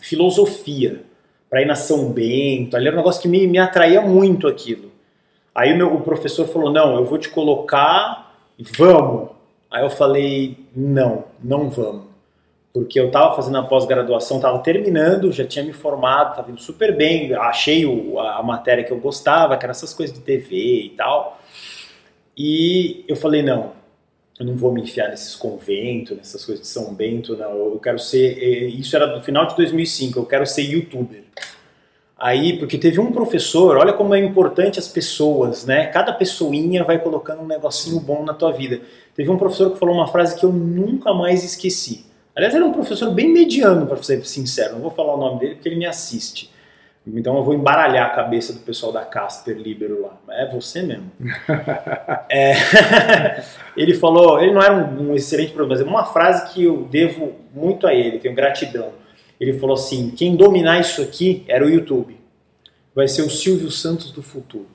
filosofia, 0.00 1.02
para 1.48 1.62
ir 1.62 1.66
na 1.66 1.74
São 1.74 2.10
Bento. 2.10 2.76
Ali 2.76 2.86
era 2.86 2.96
um 2.96 2.98
negócio 2.98 3.20
que 3.20 3.28
me, 3.28 3.46
me 3.46 3.58
atraía 3.58 4.00
muito 4.00 4.48
aquilo. 4.48 4.90
Aí 5.54 5.72
o, 5.72 5.76
meu, 5.76 5.94
o 5.94 6.00
professor 6.00 6.46
falou: 6.46 6.72
Não, 6.72 6.96
eu 6.96 7.04
vou 7.04 7.18
te 7.18 7.28
colocar, 7.28 8.34
vamos. 8.76 9.30
Aí 9.70 9.82
eu 9.82 9.90
falei: 9.90 10.56
Não, 10.74 11.24
não 11.42 11.68
vamos. 11.68 12.04
Porque 12.72 13.00
eu 13.00 13.06
estava 13.06 13.34
fazendo 13.34 13.58
a 13.58 13.62
pós-graduação, 13.62 14.36
estava 14.36 14.58
terminando, 14.60 15.32
já 15.32 15.44
tinha 15.44 15.64
me 15.64 15.72
formado, 15.72 16.30
estava 16.30 16.50
indo 16.50 16.60
super 16.60 16.94
bem, 16.96 17.32
achei 17.34 17.84
o- 17.86 18.18
a, 18.20 18.36
a 18.36 18.42
matéria 18.42 18.84
que 18.84 18.92
eu 18.92 18.98
gostava, 19.00 19.56
que 19.56 19.64
eram 19.64 19.72
essas 19.72 19.92
coisas 19.94 20.14
de 20.14 20.22
TV 20.22 20.54
e 20.84 20.90
tal. 20.90 21.40
E 22.36 23.04
eu 23.08 23.16
falei: 23.16 23.42
Não, 23.42 23.72
eu 24.38 24.46
não 24.46 24.56
vou 24.56 24.72
me 24.72 24.82
enfiar 24.82 25.08
nesses 25.08 25.34
conventos, 25.34 26.16
nessas 26.16 26.44
coisas 26.44 26.64
de 26.64 26.70
São 26.70 26.94
Bento, 26.94 27.36
não. 27.36 27.50
Eu 27.56 27.80
quero 27.82 27.98
ser. 27.98 28.38
eh, 28.40 28.66
Isso 28.68 28.94
era 28.96 29.06
do 29.06 29.22
final 29.22 29.46
de 29.46 29.56
2005, 29.56 30.18
eu 30.18 30.26
quero 30.26 30.46
ser 30.46 30.62
youtuber. 30.62 31.24
Aí, 32.20 32.58
porque 32.58 32.76
teve 32.76 32.98
um 32.98 33.12
professor, 33.12 33.76
olha 33.76 33.92
como 33.92 34.12
é 34.12 34.18
importante 34.18 34.78
as 34.78 34.88
pessoas, 34.88 35.64
né? 35.64 35.86
Cada 35.86 36.12
pessoinha 36.12 36.82
vai 36.82 36.98
colocando 36.98 37.42
um 37.42 37.46
negocinho 37.46 38.00
bom 38.00 38.24
na 38.24 38.34
tua 38.34 38.52
vida. 38.52 38.80
Teve 39.14 39.30
um 39.30 39.38
professor 39.38 39.70
que 39.72 39.78
falou 39.78 39.94
uma 39.94 40.08
frase 40.08 40.38
que 40.38 40.44
eu 40.44 40.52
nunca 40.52 41.14
mais 41.14 41.44
esqueci. 41.44 42.04
Aliás, 42.38 42.54
era 42.54 42.64
um 42.64 42.72
professor 42.72 43.10
bem 43.10 43.32
mediano, 43.32 43.84
para 43.84 44.00
ser 44.00 44.24
sincero. 44.24 44.74
Não 44.74 44.80
vou 44.80 44.92
falar 44.92 45.14
o 45.14 45.16
nome 45.16 45.40
dele 45.40 45.54
porque 45.56 45.68
ele 45.68 45.74
me 45.74 45.86
assiste. 45.86 46.48
Então 47.04 47.36
eu 47.36 47.42
vou 47.42 47.52
embaralhar 47.52 48.06
a 48.06 48.14
cabeça 48.14 48.52
do 48.52 48.60
pessoal 48.60 48.92
da 48.92 49.04
Casper 49.04 49.56
Libero 49.56 50.02
lá. 50.02 50.16
É 50.30 50.48
você 50.48 50.82
mesmo. 50.82 51.10
É, 52.30 52.52
ele 53.74 53.94
falou, 53.94 54.38
ele 54.38 54.52
não 54.52 54.62
era 54.62 54.74
um, 54.74 55.10
um 55.10 55.14
excelente 55.14 55.50
professor, 55.52 55.70
mas 55.70 55.80
é 55.80 55.84
uma 55.84 56.04
frase 56.04 56.52
que 56.52 56.62
eu 56.62 56.84
devo 56.84 57.36
muito 57.54 57.86
a 57.86 57.94
ele, 57.94 58.18
tenho 58.18 58.34
gratidão. 58.34 58.92
Ele 59.40 59.58
falou 59.58 59.74
assim: 59.74 60.10
quem 60.10 60.36
dominar 60.36 60.78
isso 60.78 61.00
aqui 61.00 61.42
era 61.48 61.64
o 61.64 61.70
YouTube. 61.70 62.20
vai 62.94 63.08
ser 63.08 63.22
o 63.22 63.30
Silvio 63.30 63.70
Santos 63.70 64.12
do 64.12 64.22
futuro. 64.22 64.68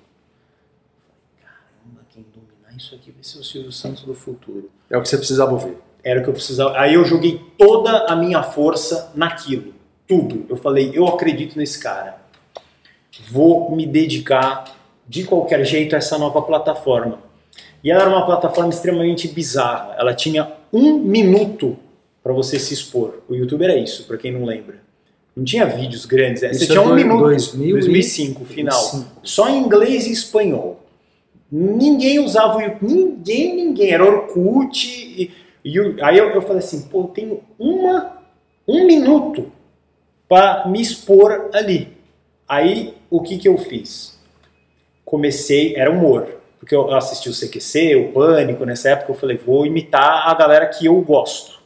Caramba, 1.39 2.01
quem 2.09 2.25
dominar 2.33 2.75
isso 2.75 2.95
aqui 2.95 3.11
vai 3.11 3.23
ser 3.23 3.37
o 3.37 3.43
Silvio 3.43 3.71
Santos 3.71 4.03
do 4.03 4.15
futuro. 4.15 4.71
É 4.89 4.97
o 4.97 5.01
que 5.01 5.07
você 5.07 5.17
precisava 5.17 5.53
ouvir. 5.53 5.77
Era 6.03 6.19
o 6.19 6.23
que 6.23 6.29
eu 6.29 6.33
precisava. 6.33 6.77
Aí 6.77 6.95
eu 6.95 7.05
joguei 7.05 7.41
toda 7.57 8.05
a 8.07 8.15
minha 8.15 8.43
força 8.43 9.11
naquilo. 9.15 9.73
Tudo. 10.07 10.45
Eu 10.49 10.57
falei, 10.57 10.91
eu 10.93 11.07
acredito 11.07 11.57
nesse 11.57 11.79
cara. 11.79 12.17
Vou 13.29 13.73
me 13.75 13.85
dedicar 13.85 14.65
de 15.07 15.23
qualquer 15.23 15.63
jeito 15.63 15.95
a 15.95 15.97
essa 15.99 16.17
nova 16.17 16.41
plataforma. 16.41 17.19
E 17.83 17.91
ela 17.91 18.01
era 18.01 18.09
uma 18.09 18.25
plataforma 18.25 18.69
extremamente 18.69 19.27
bizarra. 19.27 19.95
Ela 19.97 20.13
tinha 20.13 20.51
um 20.71 20.97
minuto 20.97 21.77
para 22.23 22.33
você 22.33 22.57
se 22.57 22.73
expor. 22.73 23.21
O 23.27 23.35
YouTube 23.35 23.63
era 23.63 23.75
isso, 23.75 24.05
para 24.05 24.17
quem 24.17 24.31
não 24.31 24.45
lembra. 24.45 24.81
Não 25.35 25.43
tinha 25.43 25.65
vídeos 25.65 26.05
grandes. 26.05 26.43
Isso 26.43 26.59
você 26.59 26.67
tinha 26.67 26.81
um 26.81 26.93
minuto. 26.95 27.21
2000 27.21 27.75
2005, 27.75 28.45
final. 28.45 28.79
2005. 28.79 29.11
Só 29.23 29.49
em 29.49 29.57
inglês 29.57 30.07
e 30.07 30.11
espanhol. 30.11 30.79
Ninguém 31.51 32.19
usava 32.19 32.57
o 32.57 32.61
YouTube. 32.61 32.93
Ninguém, 32.93 33.55
ninguém. 33.55 33.91
Era 33.91 34.05
Orkut. 34.05 34.87
E, 34.87 35.31
e 35.63 35.79
o- 35.79 35.95
aí 36.03 36.17
eu, 36.17 36.29
eu 36.31 36.41
falei 36.41 36.59
assim, 36.59 36.83
pô, 36.89 37.01
eu 37.01 37.07
tenho 37.07 37.41
uma, 37.57 38.17
um 38.67 38.85
minuto 38.85 39.51
para 40.27 40.67
me 40.67 40.81
expor 40.81 41.49
ali. 41.53 41.97
Aí, 42.47 42.95
o 43.09 43.21
que 43.21 43.37
que 43.37 43.47
eu 43.47 43.57
fiz? 43.57 44.19
Comecei, 45.05 45.75
era 45.75 45.91
humor. 45.91 46.37
Porque 46.59 46.73
eu 46.75 46.93
assisti 46.93 47.29
o 47.29 47.33
CQC, 47.33 47.95
o 47.95 48.13
Pânico, 48.13 48.65
nessa 48.65 48.89
época 48.89 49.11
eu 49.11 49.15
falei, 49.15 49.37
vou 49.37 49.65
imitar 49.65 50.29
a 50.29 50.33
galera 50.33 50.65
que 50.67 50.85
eu 50.85 50.99
gosto. 51.01 51.59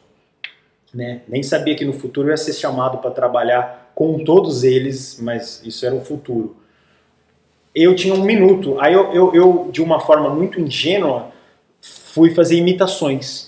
Né? 0.93 1.21
Nem 1.27 1.43
sabia 1.43 1.75
que 1.75 1.85
no 1.85 1.93
futuro 1.93 2.27
eu 2.27 2.31
ia 2.31 2.37
ser 2.37 2.53
chamado 2.53 2.97
para 2.97 3.11
trabalhar 3.11 3.91
com 3.93 4.23
todos 4.23 4.63
eles, 4.63 5.19
mas 5.21 5.61
isso 5.63 5.85
era 5.85 5.93
o 5.93 6.01
futuro. 6.03 6.55
Eu 7.75 7.95
tinha 7.95 8.13
um 8.13 8.23
minuto, 8.23 8.79
aí 8.79 8.93
eu, 8.93 9.13
eu, 9.13 9.35
eu, 9.35 9.69
de 9.71 9.81
uma 9.83 9.99
forma 9.99 10.29
muito 10.29 10.59
ingênua, 10.59 11.31
fui 11.81 12.33
fazer 12.33 12.55
imitações, 12.55 13.46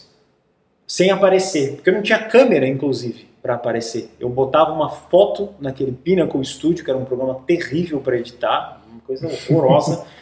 sem 0.90 1.12
aparecer, 1.12 1.76
porque 1.76 1.92
eu 1.92 1.94
não 1.94 2.02
tinha 2.02 2.18
câmera, 2.18 2.68
inclusive, 2.68 3.28
para 3.44 3.54
aparecer. 3.54 4.10
Eu 4.20 4.28
botava 4.28 4.74
uma 4.74 4.90
foto 4.90 5.50
naquele 5.60 5.92
Pinnacle 5.92 6.44
Studio, 6.44 6.84
que 6.84 6.90
era 6.90 6.98
um 6.98 7.06
programa 7.06 7.36
terrível 7.46 8.00
para 8.00 8.18
editar, 8.18 8.82
uma 8.92 9.00
coisa 9.02 9.28
horrorosa. 9.28 10.04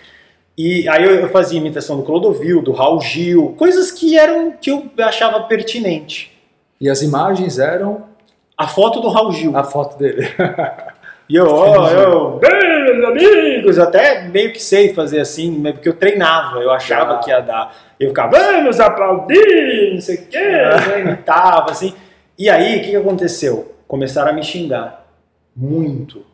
E 0.60 0.90
aí 0.90 1.04
eu 1.04 1.30
fazia 1.30 1.60
imitação 1.60 1.98
do 1.98 2.02
Clodovil, 2.02 2.64
do 2.64 2.72
Raul 2.72 3.00
Gil, 3.00 3.54
coisas 3.60 3.92
que 3.92 4.18
eram 4.18 4.54
que 4.60 4.72
eu 4.72 4.90
achava 4.98 5.44
pertinente. 5.44 6.36
E 6.82 6.90
as 6.90 7.04
imagens 7.04 7.60
eram 7.60 8.06
A 8.58 8.68
foto 8.68 9.00
do 9.00 9.08
Raul 9.08 9.32
Gil. 9.32 9.56
a 9.56 9.64
foto 9.64 10.00
dele. 10.00 10.28
E 11.30 11.36
eu, 11.36 11.46
ó, 11.48 11.90
eu, 11.90 12.40
bem, 12.40 12.84
meus 12.86 13.06
amigos, 13.06 13.78
eu 13.78 13.84
até 13.84 14.28
meio 14.30 14.54
que 14.54 14.62
sei 14.64 14.94
fazer 14.94 15.20
assim, 15.20 15.62
porque 15.74 15.90
eu 15.90 15.94
treinava, 15.96 16.60
eu 16.60 16.72
achava 16.72 17.16
Ah. 17.16 17.18
que 17.18 17.30
ia 17.30 17.42
dar. 17.42 17.76
Eu 18.00 18.10
ficava, 18.10 18.38
vamos 18.38 18.80
aplaudir, 18.80 19.94
não 19.94 20.02
sei 20.02 20.16
o 20.16 20.28
quê, 20.28 20.38
eu 20.38 21.00
imitava, 21.00 21.72
assim. 21.72 21.94
E 22.38 22.50
aí, 22.50 22.78
o 22.78 22.82
que, 22.82 22.90
que 22.92 22.96
aconteceu? 22.96 23.76
Começaram 23.88 24.30
a 24.30 24.34
me 24.34 24.44
xingar. 24.44 25.06
Muito. 25.56 26.26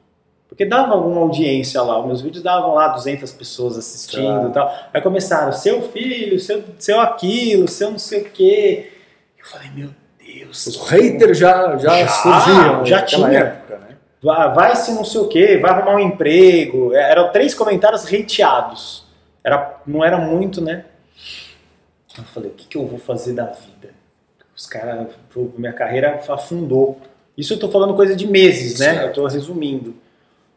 Porque 0.48 0.66
dava 0.66 0.94
alguma 0.94 1.22
audiência 1.22 1.82
lá, 1.82 2.00
os 2.00 2.06
meus 2.06 2.22
vídeos 2.22 2.44
davam 2.44 2.76
lá 2.76 2.90
200 2.90 3.32
pessoas 3.32 3.76
assistindo 3.78 4.42
Tá. 4.44 4.48
e 4.50 4.54
tal. 4.54 4.76
Aí 4.94 5.02
começaram, 5.02 5.52
seu 5.52 5.82
filho, 5.82 6.40
seu, 6.40 6.64
seu 6.78 7.00
aquilo, 7.00 7.68
seu 7.68 7.90
não 7.90 7.98
sei 7.98 8.22
o 8.22 8.26
quê. 8.26 8.92
Eu 9.40 9.46
falei, 9.46 9.70
meu 9.76 9.90
Deus. 10.24 10.68
Os 10.68 10.88
haters 10.90 11.38
já, 11.40 11.76
já, 11.78 11.90
Já, 12.02 12.08
surgiam 12.08 12.86
já 12.86 13.02
tinha. 13.02 13.28
época, 13.28 13.40
né? 13.40 13.63
Vai, 14.24 14.76
se 14.76 14.92
não 14.94 15.04
sei 15.04 15.22
o 15.22 15.28
que, 15.28 15.58
vai 15.58 15.72
arrumar 15.72 15.96
um 15.96 16.00
emprego. 16.00 16.94
É, 16.94 17.12
Eram 17.12 17.32
três 17.32 17.54
comentários 17.54 18.06
hateados. 18.06 19.06
Era, 19.44 19.82
não 19.86 20.04
era 20.04 20.18
muito, 20.18 20.62
né? 20.62 20.86
Eu 22.18 22.24
falei, 22.26 22.50
o 22.52 22.54
que, 22.54 22.68
que 22.68 22.78
eu 22.78 22.86
vou 22.88 23.00
fazer 23.00 23.34
da 23.34 23.46
vida? 23.46 23.94
Os 24.56 24.66
caras, 24.66 25.08
minha 25.58 25.74
carreira 25.74 26.22
afundou. 26.30 27.02
Isso 27.38 27.54
eu 27.54 27.60
tô 27.60 27.68
falando 27.70 27.96
coisa 27.96 28.16
de 28.16 28.28
meses, 28.28 28.80
né? 28.80 28.94
Certo. 28.94 29.08
Eu 29.08 29.14
tô 29.14 29.28
resumindo. 29.28 29.96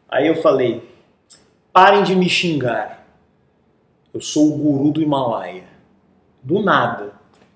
Aí 0.07 0.27
eu 0.27 0.35
falei, 0.41 0.87
parem 1.73 2.03
de 2.03 2.15
me 2.15 2.29
xingar. 2.29 3.03
Eu 4.13 4.21
sou 4.21 4.53
o 4.53 4.57
guru 4.57 4.91
do 4.91 5.01
Himalaia. 5.01 5.63
Do 6.41 6.61
nada. 6.61 7.11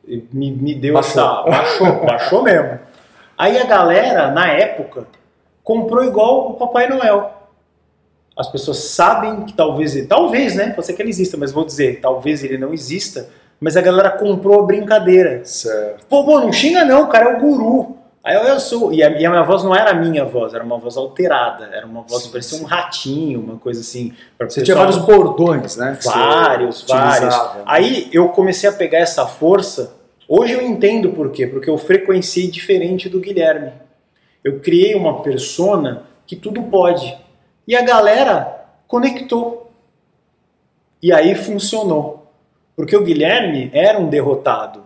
Me, 0.05 0.51
me 0.51 0.75
deu 0.75 0.95
Baixou. 0.95 1.21
essa. 1.21 1.43
Baixou, 1.43 2.05
baixou 2.05 2.43
mesmo. 2.43 2.79
Aí 3.37 3.57
a 3.57 3.65
galera, 3.65 4.31
na 4.31 4.47
época, 4.51 5.07
comprou 5.63 6.03
igual 6.03 6.51
o 6.51 6.53
Papai 6.55 6.87
Noel. 6.89 7.31
As 8.37 8.47
pessoas 8.49 8.77
sabem 8.77 9.41
que 9.45 9.53
talvez 9.53 9.95
ele, 9.95 10.07
talvez, 10.07 10.55
né? 10.55 10.69
Pode 10.71 10.87
ser 10.87 10.93
que 10.93 11.01
ele 11.01 11.09
exista, 11.09 11.37
mas 11.37 11.51
vou 11.51 11.65
dizer, 11.65 11.99
talvez 12.01 12.43
ele 12.43 12.57
não 12.57 12.73
exista. 12.73 13.29
Mas 13.59 13.77
a 13.77 13.81
galera 13.81 14.09
comprou 14.09 14.61
a 14.61 14.63
brincadeira. 14.65 15.41
Certo. 15.45 16.05
Pô, 16.07 16.23
pô, 16.23 16.39
não 16.39 16.51
xinga 16.51 16.83
não, 16.83 17.03
o 17.03 17.07
cara 17.07 17.31
é 17.31 17.37
o 17.37 17.39
guru. 17.39 17.97
Aí 18.23 18.35
eu, 18.35 18.41
eu 18.43 18.59
sou. 18.59 18.91
E 18.93 19.03
a, 19.03 19.09
e 19.09 19.25
a 19.25 19.29
minha 19.29 19.43
voz 19.43 19.63
não 19.63 19.75
era 19.75 19.91
a 19.91 19.93
minha 19.93 20.25
voz, 20.25 20.53
era 20.53 20.63
uma 20.63 20.77
voz 20.77 20.97
alterada. 20.97 21.65
Era 21.71 21.85
uma 21.85 22.01
voz 22.01 22.23
que 22.23 22.31
parecia 22.31 22.59
um 22.59 22.65
ratinho, 22.65 23.39
uma 23.39 23.57
coisa 23.57 23.81
assim. 23.81 24.13
Você 24.39 24.61
tinha 24.63 24.75
pessoal- 24.75 24.79
vários 24.91 24.97
bordões, 25.05 25.75
né? 25.75 25.97
Vários, 26.03 26.83
vários. 26.87 27.35
né? 27.35 27.63
Aí 27.65 28.09
eu 28.11 28.29
comecei 28.29 28.67
a 28.69 28.73
pegar 28.73 28.99
essa 28.99 29.27
força. 29.27 29.93
Hoje 30.27 30.53
eu 30.53 30.61
entendo 30.61 31.09
por 31.09 31.29
quê, 31.31 31.45
porque 31.45 31.69
eu 31.69 31.77
frequenciei 31.77 32.49
diferente 32.49 33.09
do 33.09 33.19
Guilherme. 33.19 33.73
Eu 34.43 34.59
criei 34.59 34.95
uma 34.95 35.21
persona 35.21 36.03
que 36.25 36.35
tudo 36.35 36.63
pode. 36.63 37.17
E 37.67 37.75
a 37.75 37.81
galera 37.81 38.65
conectou. 38.87 39.71
E 41.01 41.11
aí 41.11 41.35
funcionou. 41.35 42.31
Porque 42.75 42.95
o 42.95 43.03
Guilherme 43.03 43.69
era 43.73 43.99
um 43.99 44.09
derrotado. 44.09 44.83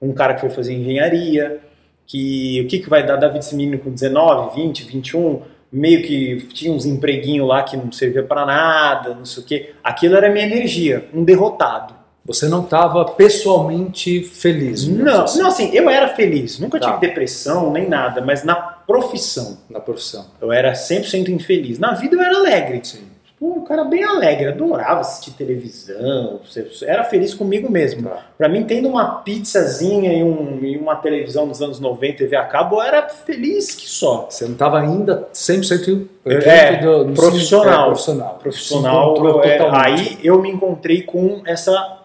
Um 0.00 0.12
cara 0.12 0.34
que 0.34 0.40
foi 0.40 0.50
fazer 0.50 0.74
engenharia, 0.74 1.60
que 2.06 2.62
o 2.64 2.68
que, 2.68 2.80
que 2.80 2.90
vai 2.90 3.06
dar 3.06 3.16
David 3.16 3.38
esse 3.38 3.54
menino 3.54 3.78
com 3.78 3.90
19, 3.90 4.60
20, 4.60 4.84
21, 4.84 5.42
meio 5.70 6.02
que 6.02 6.48
tinha 6.52 6.72
uns 6.72 6.84
empreguinhos 6.84 7.46
lá 7.46 7.62
que 7.62 7.76
não 7.76 7.92
servia 7.92 8.24
para 8.24 8.44
nada, 8.44 9.14
não 9.14 9.24
sei 9.24 9.42
o 9.42 9.46
quê. 9.46 9.74
Aquilo 9.84 10.16
era 10.16 10.28
minha 10.28 10.44
energia, 10.44 11.08
um 11.14 11.22
derrotado. 11.22 11.94
Você 12.24 12.48
não 12.48 12.62
estava 12.62 13.04
pessoalmente 13.06 14.22
feliz. 14.22 14.86
Não, 14.86 15.24
assim, 15.24 15.38
não, 15.40 15.48
assim, 15.48 15.70
eu 15.74 15.88
era 15.88 16.08
feliz, 16.08 16.58
nunca 16.58 16.78
Tá. 16.78 16.92
tive 16.92 17.00
depressão 17.08 17.70
nem 17.72 17.88
nada, 17.88 18.20
mas 18.20 18.44
na 18.44 18.54
profissão 18.54 19.58
Na 19.68 19.80
profissão. 19.80 20.26
eu 20.40 20.52
era 20.52 20.74
100% 20.74 21.28
infeliz. 21.30 21.78
Na 21.78 21.92
vida 21.94 22.16
eu 22.16 22.20
era 22.20 22.36
alegre. 22.36 22.80
Sim. 22.82 23.04
Pô, 23.38 23.54
um 23.54 23.64
cara 23.64 23.84
bem 23.84 24.04
alegre, 24.04 24.48
adorava 24.48 25.00
assistir 25.00 25.30
televisão, 25.30 26.40
era 26.82 27.04
feliz 27.04 27.32
comigo 27.32 27.72
mesmo. 27.72 28.02
Tá. 28.02 28.18
Pra 28.36 28.50
mim, 28.50 28.64
tendo 28.64 28.86
uma 28.86 29.22
pizzazinha 29.22 30.12
e, 30.12 30.22
um- 30.22 30.58
e 30.62 30.76
uma 30.76 30.96
televisão 30.96 31.48
dos 31.48 31.62
anos 31.62 31.80
90, 31.80 32.18
TV 32.18 32.36
a 32.36 32.44
cabo, 32.44 32.76
eu 32.76 32.82
era 32.82 33.08
feliz 33.08 33.74
que 33.74 33.88
só. 33.88 34.26
Você 34.28 34.44
não 34.44 34.52
estava 34.52 34.78
ainda 34.78 35.26
100% 35.32 36.06
dentro 36.22 36.50
É, 36.50 36.76
do, 36.82 37.04
do- 37.06 37.12
profissional. 37.14 37.84
é, 37.84 37.86
profissional. 37.86 38.38
Profissional, 38.42 39.12
encontrou 39.14 39.42
é, 39.42 39.56
totalmente. 39.56 40.00
aí 40.02 40.18
eu 40.22 40.38
me 40.42 40.50
encontrei 40.50 41.00
com 41.02 41.40
essa 41.46 41.96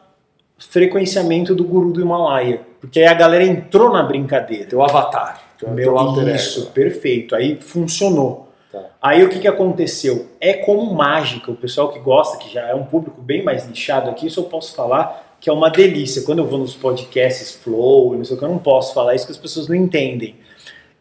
frequenciamento 0.58 1.54
do 1.54 1.64
guru 1.64 1.92
do 1.92 2.02
Himalaia. 2.02 2.62
Porque 2.80 3.00
aí 3.00 3.08
a 3.08 3.14
galera 3.14 3.44
entrou 3.44 3.92
na 3.92 4.04
brincadeira. 4.04 4.66
Teu 4.66 4.84
avatar. 4.84 5.42
Teu, 5.58 5.70
Meu, 5.72 5.86
teu 5.86 5.98
alter 5.98 6.28
ego. 6.28 6.36
isso, 6.36 6.72
perfeito. 6.72 7.36
Aí 7.36 7.58
funcionou. 7.60 8.50
Tá. 8.72 8.84
Aí 9.02 9.24
o 9.24 9.30
que, 9.30 9.40
que 9.40 9.48
aconteceu? 9.48 10.28
É 10.40 10.54
como 10.54 10.94
mágica. 10.94 11.52
O 11.52 11.56
pessoal 11.56 11.90
que 11.92 12.00
gosta, 12.00 12.38
que 12.38 12.54
já 12.54 12.68
é 12.68 12.76
um 12.76 12.84
público 12.84 13.22
bem 13.22 13.44
mais 13.44 13.68
nichado 13.68 14.10
aqui, 14.10 14.28
isso 14.28 14.40
eu 14.40 14.46
posso 14.46 14.76
falar 14.76 15.24
que 15.40 15.50
é 15.50 15.54
uma 15.54 15.70
delícia. 15.70 16.24
Quando 16.24 16.40
eu 16.40 16.48
vou 16.48 16.60
nos 16.60 16.74
podcasts 16.76 17.52
Flow, 17.52 18.16
não 18.16 18.26
sei 18.26 18.36
o 18.36 18.40
que, 18.40 18.46
eu 18.46 18.50
não 18.50 18.58
posso 18.58 18.94
falar 18.94 19.16
isso 19.16 19.26
que 19.26 19.32
as 19.32 19.38
pessoas 19.38 19.68
não 19.68 19.76
entendem. 19.76 20.36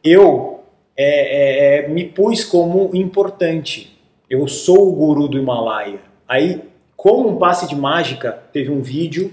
Eu 0.02 0.60
é, 0.96 1.78
é, 1.78 1.84
é, 1.84 1.88
me 1.88 2.04
pus 2.04 2.44
como 2.44 2.90
importante. 2.94 3.98
Eu 4.28 4.46
sou 4.46 4.88
o 4.88 4.92
guru 4.92 5.28
do 5.28 5.38
Himalaia. 5.38 6.00
Aí, 6.28 6.62
como 6.96 7.28
um 7.28 7.36
passe 7.36 7.68
de 7.68 7.74
mágica, 7.74 8.32
teve 8.52 8.70
um 8.70 8.80
vídeo, 8.80 9.32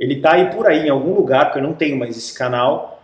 ele 0.00 0.16
tá 0.20 0.32
aí 0.32 0.50
por 0.50 0.66
aí 0.66 0.86
em 0.86 0.90
algum 0.90 1.14
lugar, 1.14 1.44
porque 1.46 1.58
eu 1.58 1.62
não 1.62 1.74
tenho 1.74 1.96
mais 1.96 2.16
esse 2.16 2.32
canal, 2.36 3.00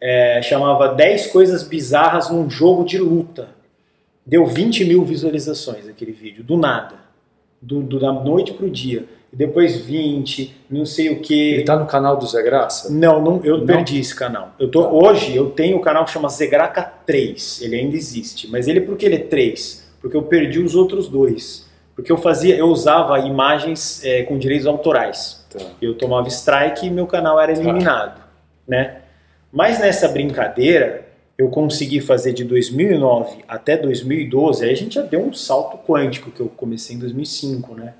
é, 0.00 0.42
chamava 0.42 0.88
10 0.88 1.28
coisas 1.28 1.62
bizarras 1.62 2.28
num 2.28 2.50
jogo 2.50 2.84
de 2.84 2.98
luta. 2.98 3.48
Deu 4.26 4.44
20 4.44 4.84
mil 4.84 5.04
visualizações 5.04 5.88
aquele 5.88 6.12
vídeo, 6.12 6.44
do 6.44 6.56
nada. 6.56 6.96
Do, 7.60 7.80
do- 7.80 8.00
da 8.00 8.12
noite 8.12 8.52
pro 8.52 8.68
dia. 8.68 9.04
E 9.32 9.36
depois 9.36 9.76
20, 9.76 10.54
não 10.68 10.84
sei 10.84 11.08
o 11.10 11.20
que. 11.20 11.54
Ele 11.54 11.62
tá 11.64 11.76
no 11.76 11.86
canal 11.86 12.16
do 12.16 12.26
Zé 12.26 12.42
Graça? 12.42 12.92
Não, 12.92 13.22
não, 13.22 13.40
eu 13.44 13.58
Não? 13.58 13.66
perdi 13.66 13.98
esse 14.00 14.14
canal. 14.14 14.52
Eu 14.58 14.68
tô, 14.68 14.86
Hoje 14.90 15.34
eu 15.34 15.50
tenho 15.50 15.76
o 15.76 15.80
canal 15.80 16.04
que 16.04 16.10
chama 16.10 16.28
Zegraca 16.28 16.82
3. 17.06 17.62
Ele 17.62 17.76
ainda 17.76 17.96
existe. 17.96 18.48
Mas 18.50 18.66
ele 18.68 18.80
por 18.80 18.96
que 18.96 19.06
ele 19.06 19.14
é 19.14 19.18
3? 19.20 19.90
Porque 20.00 20.16
eu 20.16 20.22
perdi 20.24 20.58
os 20.58 20.74
outros 20.74 21.08
dois. 21.08 21.64
Porque 21.94 22.10
eu 22.10 22.16
fazia, 22.18 22.56
eu 22.56 22.66
usava 22.66 23.18
imagens 23.20 24.04
é, 24.04 24.22
com 24.24 24.36
direitos 24.38 24.66
autorais. 24.66 25.41
Tá. 25.52 25.64
Eu 25.80 25.94
tomava 25.96 26.28
strike 26.28 26.86
e 26.86 26.90
meu 26.90 27.06
canal 27.06 27.38
era 27.38 27.52
eliminado, 27.52 28.22
né? 28.66 29.02
Mas 29.52 29.78
nessa 29.78 30.08
brincadeira, 30.08 31.06
eu 31.36 31.48
consegui 31.48 32.00
fazer 32.00 32.32
de 32.32 32.44
2009 32.44 33.44
até 33.46 33.76
2012, 33.76 34.64
aí 34.64 34.70
a 34.70 34.76
gente 34.76 34.94
já 34.94 35.02
deu 35.02 35.20
um 35.20 35.32
salto 35.32 35.78
quântico, 35.78 36.30
que 36.30 36.40
eu 36.40 36.48
comecei 36.48 36.96
em 36.96 36.98
2005, 36.98 37.74
né? 37.74 37.94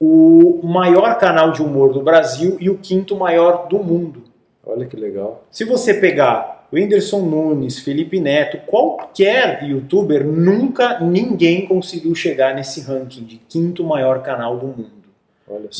O 0.00 0.60
maior 0.64 1.18
canal 1.18 1.52
de 1.52 1.62
humor 1.62 1.92
do 1.92 2.02
Brasil 2.02 2.56
e 2.58 2.70
o 2.70 2.78
quinto 2.78 3.14
maior 3.16 3.68
do 3.68 3.78
mundo. 3.78 4.24
Olha 4.64 4.86
que 4.86 4.96
legal. 4.96 5.44
Se 5.50 5.64
você 5.64 5.92
pegar 5.92 6.68
o 6.72 6.76
Whindersson 6.76 7.20
Nunes, 7.20 7.80
Felipe 7.80 8.20
Neto, 8.20 8.58
qualquer 8.66 9.62
youtuber, 9.64 10.24
nunca 10.24 11.00
ninguém 11.00 11.66
conseguiu 11.66 12.14
chegar 12.14 12.54
nesse 12.54 12.80
ranking 12.80 13.24
de 13.24 13.36
quinto 13.48 13.84
maior 13.84 14.22
canal 14.22 14.56
do 14.56 14.68
mundo. 14.68 14.99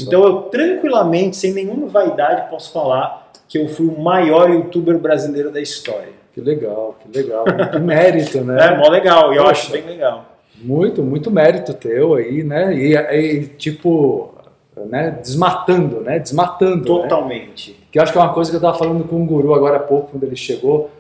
Então 0.01 0.25
eu 0.25 0.43
tranquilamente, 0.43 1.37
sem 1.37 1.53
nenhuma 1.53 1.87
vaidade, 1.87 2.51
posso 2.51 2.73
falar 2.73 3.31
que 3.49 3.59
eu 3.59 3.69
fui 3.69 3.87
o 3.87 4.01
maior 4.01 4.51
youtuber 4.51 4.99
brasileiro 4.99 5.51
da 5.51 5.61
história. 5.61 6.21
Que 6.33 6.41
legal, 6.41 6.97
que 7.01 7.19
legal. 7.19 7.45
Muito 7.45 7.81
mérito, 7.85 8.41
né? 8.43 8.69
É, 8.69 8.77
mó 8.77 8.89
legal, 8.89 9.33
e 9.33 9.37
eu 9.37 9.47
acho 9.47 9.73
bem 9.73 9.85
legal. 9.85 10.25
Muito, 10.57 11.03
muito 11.03 11.31
mérito 11.31 11.75
teu 11.75 12.15
aí, 12.15 12.45
né? 12.45 12.75
E, 12.75 12.95
e 12.95 13.47
tipo, 13.47 14.35
né? 14.77 15.19
desmatando, 15.21 16.01
né? 16.01 16.19
Desmatando. 16.19 16.77
Né? 16.77 16.85
Totalmente. 16.85 17.71
Né? 17.73 17.77
Que 17.91 17.99
eu 17.99 18.03
acho 18.03 18.13
que 18.13 18.19
é 18.19 18.21
uma 18.21 18.33
coisa 18.33 18.51
que 18.51 18.57
eu 18.57 18.59
estava 18.59 18.79
falando 18.79 19.05
com 19.05 19.23
o 19.23 19.27
Guru 19.27 19.55
agora 19.55 19.77
há 19.77 19.81
pouco, 19.81 20.13
quando 20.13 20.25
ele 20.25 20.37
chegou. 20.37 20.91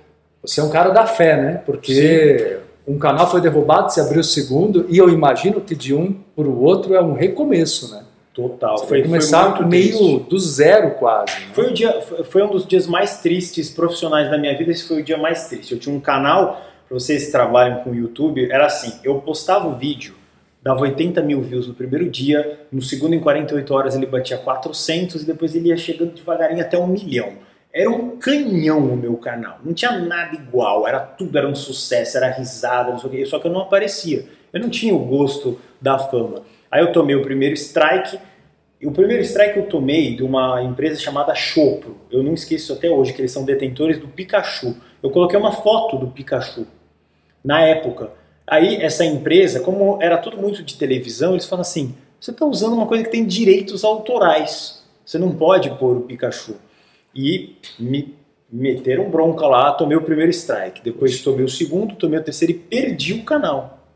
Você 0.42 0.60
é 0.60 0.64
um 0.64 0.70
cara 0.70 0.90
da 0.90 1.06
fé, 1.06 1.36
né? 1.36 1.62
Porque 1.64 2.60
Sim. 2.86 2.92
um 2.94 2.98
canal 2.98 3.30
foi 3.30 3.40
derrubado, 3.40 3.92
se 3.92 4.00
abriu 4.00 4.20
o 4.20 4.24
segundo, 4.24 4.86
e 4.88 4.98
eu 4.98 5.08
imagino 5.08 5.60
que 5.60 5.76
de 5.76 5.94
um 5.94 6.14
para 6.34 6.48
o 6.48 6.62
outro 6.62 6.94
é 6.94 7.02
um 7.02 7.12
recomeço, 7.12 7.94
né? 7.94 8.02
Total. 8.48 8.78
Você 8.78 8.86
foi 8.86 9.02
começar 9.02 9.56
foi 9.56 9.66
meio 9.66 9.96
triste. 9.98 10.30
do 10.30 10.38
zero 10.38 10.90
quase. 10.92 11.32
Né? 11.32 11.46
Foi, 11.52 11.70
o 11.70 11.74
dia, 11.74 12.00
foi 12.00 12.42
um 12.42 12.50
dos 12.50 12.66
dias 12.66 12.86
mais 12.86 13.18
tristes 13.18 13.70
profissionais 13.70 14.30
da 14.30 14.38
minha 14.38 14.56
vida. 14.56 14.70
Esse 14.70 14.88
foi 14.88 15.00
o 15.00 15.04
dia 15.04 15.18
mais 15.18 15.48
triste. 15.48 15.72
Eu 15.72 15.78
tinha 15.78 15.94
um 15.94 16.00
canal, 16.00 16.62
para 16.88 16.98
vocês 16.98 17.26
que 17.26 17.32
trabalham 17.32 17.82
com 17.82 17.94
YouTube, 17.94 18.50
era 18.50 18.66
assim: 18.66 18.98
eu 19.04 19.20
postava 19.20 19.68
o 19.68 19.76
vídeo, 19.76 20.14
dava 20.62 20.80
80 20.80 21.20
mil 21.22 21.42
views 21.42 21.68
no 21.68 21.74
primeiro 21.74 22.08
dia, 22.08 22.60
no 22.72 22.80
segundo, 22.80 23.14
em 23.14 23.20
48 23.20 23.74
horas, 23.74 23.94
ele 23.94 24.06
batia 24.06 24.38
400 24.38 25.22
e 25.22 25.26
depois 25.26 25.54
ele 25.54 25.68
ia 25.68 25.76
chegando 25.76 26.14
devagarinho 26.14 26.62
até 26.62 26.78
um 26.78 26.86
milhão. 26.86 27.32
Era 27.72 27.88
um 27.88 28.16
canhão 28.16 28.78
o 28.78 28.96
meu 28.96 29.16
canal, 29.16 29.60
não 29.64 29.72
tinha 29.72 29.92
nada 29.92 30.34
igual, 30.34 30.88
era 30.88 30.98
tudo, 30.98 31.38
era 31.38 31.46
um 31.46 31.54
sucesso, 31.54 32.16
era 32.16 32.28
risada, 32.28 32.90
não 32.90 32.98
sei 32.98 33.08
o 33.08 33.12
quê, 33.12 33.26
só 33.26 33.38
que 33.38 33.46
eu 33.46 33.52
não 33.52 33.60
aparecia. 33.60 34.24
Eu 34.52 34.58
não 34.58 34.68
tinha 34.68 34.92
o 34.92 34.98
gosto 34.98 35.60
da 35.80 35.96
fama. 35.96 36.42
Aí 36.70 36.80
eu 36.82 36.92
tomei 36.92 37.16
o 37.16 37.22
primeiro 37.22 37.54
strike. 37.54 38.18
O 38.82 38.90
primeiro 38.92 39.22
strike 39.22 39.58
eu 39.58 39.66
tomei 39.66 40.16
de 40.16 40.22
uma 40.22 40.62
empresa 40.62 40.98
chamada 40.98 41.34
Chopro. 41.34 41.98
Eu 42.10 42.22
não 42.22 42.32
esqueço 42.32 42.72
até 42.72 42.88
hoje 42.88 43.12
que 43.12 43.20
eles 43.20 43.30
são 43.30 43.44
detentores 43.44 43.98
do 43.98 44.08
Pikachu. 44.08 44.74
Eu 45.02 45.10
coloquei 45.10 45.38
uma 45.38 45.52
foto 45.52 45.98
do 45.98 46.06
Pikachu 46.06 46.66
na 47.44 47.60
época. 47.60 48.12
Aí 48.46 48.76
essa 48.76 49.04
empresa, 49.04 49.60
como 49.60 49.98
era 50.00 50.16
tudo 50.16 50.38
muito 50.38 50.62
de 50.62 50.76
televisão, 50.76 51.32
eles 51.32 51.44
falam 51.44 51.60
assim: 51.60 51.94
você 52.18 52.30
está 52.30 52.46
usando 52.46 52.72
uma 52.72 52.86
coisa 52.86 53.04
que 53.04 53.10
tem 53.10 53.26
direitos 53.26 53.84
autorais. 53.84 54.82
Você 55.04 55.18
não 55.18 55.32
pode 55.32 55.68
pôr 55.78 55.98
o 55.98 56.02
Pikachu. 56.02 56.56
E 57.14 57.56
me 57.78 58.14
meteram 58.50 59.10
bronca 59.10 59.46
lá, 59.46 59.72
tomei 59.72 59.96
o 59.96 60.02
primeiro 60.02 60.30
strike. 60.30 60.82
Depois 60.82 61.20
tomei 61.20 61.44
o 61.44 61.48
segundo, 61.50 61.96
tomei 61.96 62.18
o 62.18 62.24
terceiro 62.24 62.52
e 62.52 62.58
perdi 62.58 63.12
o 63.12 63.24
canal. 63.24 63.86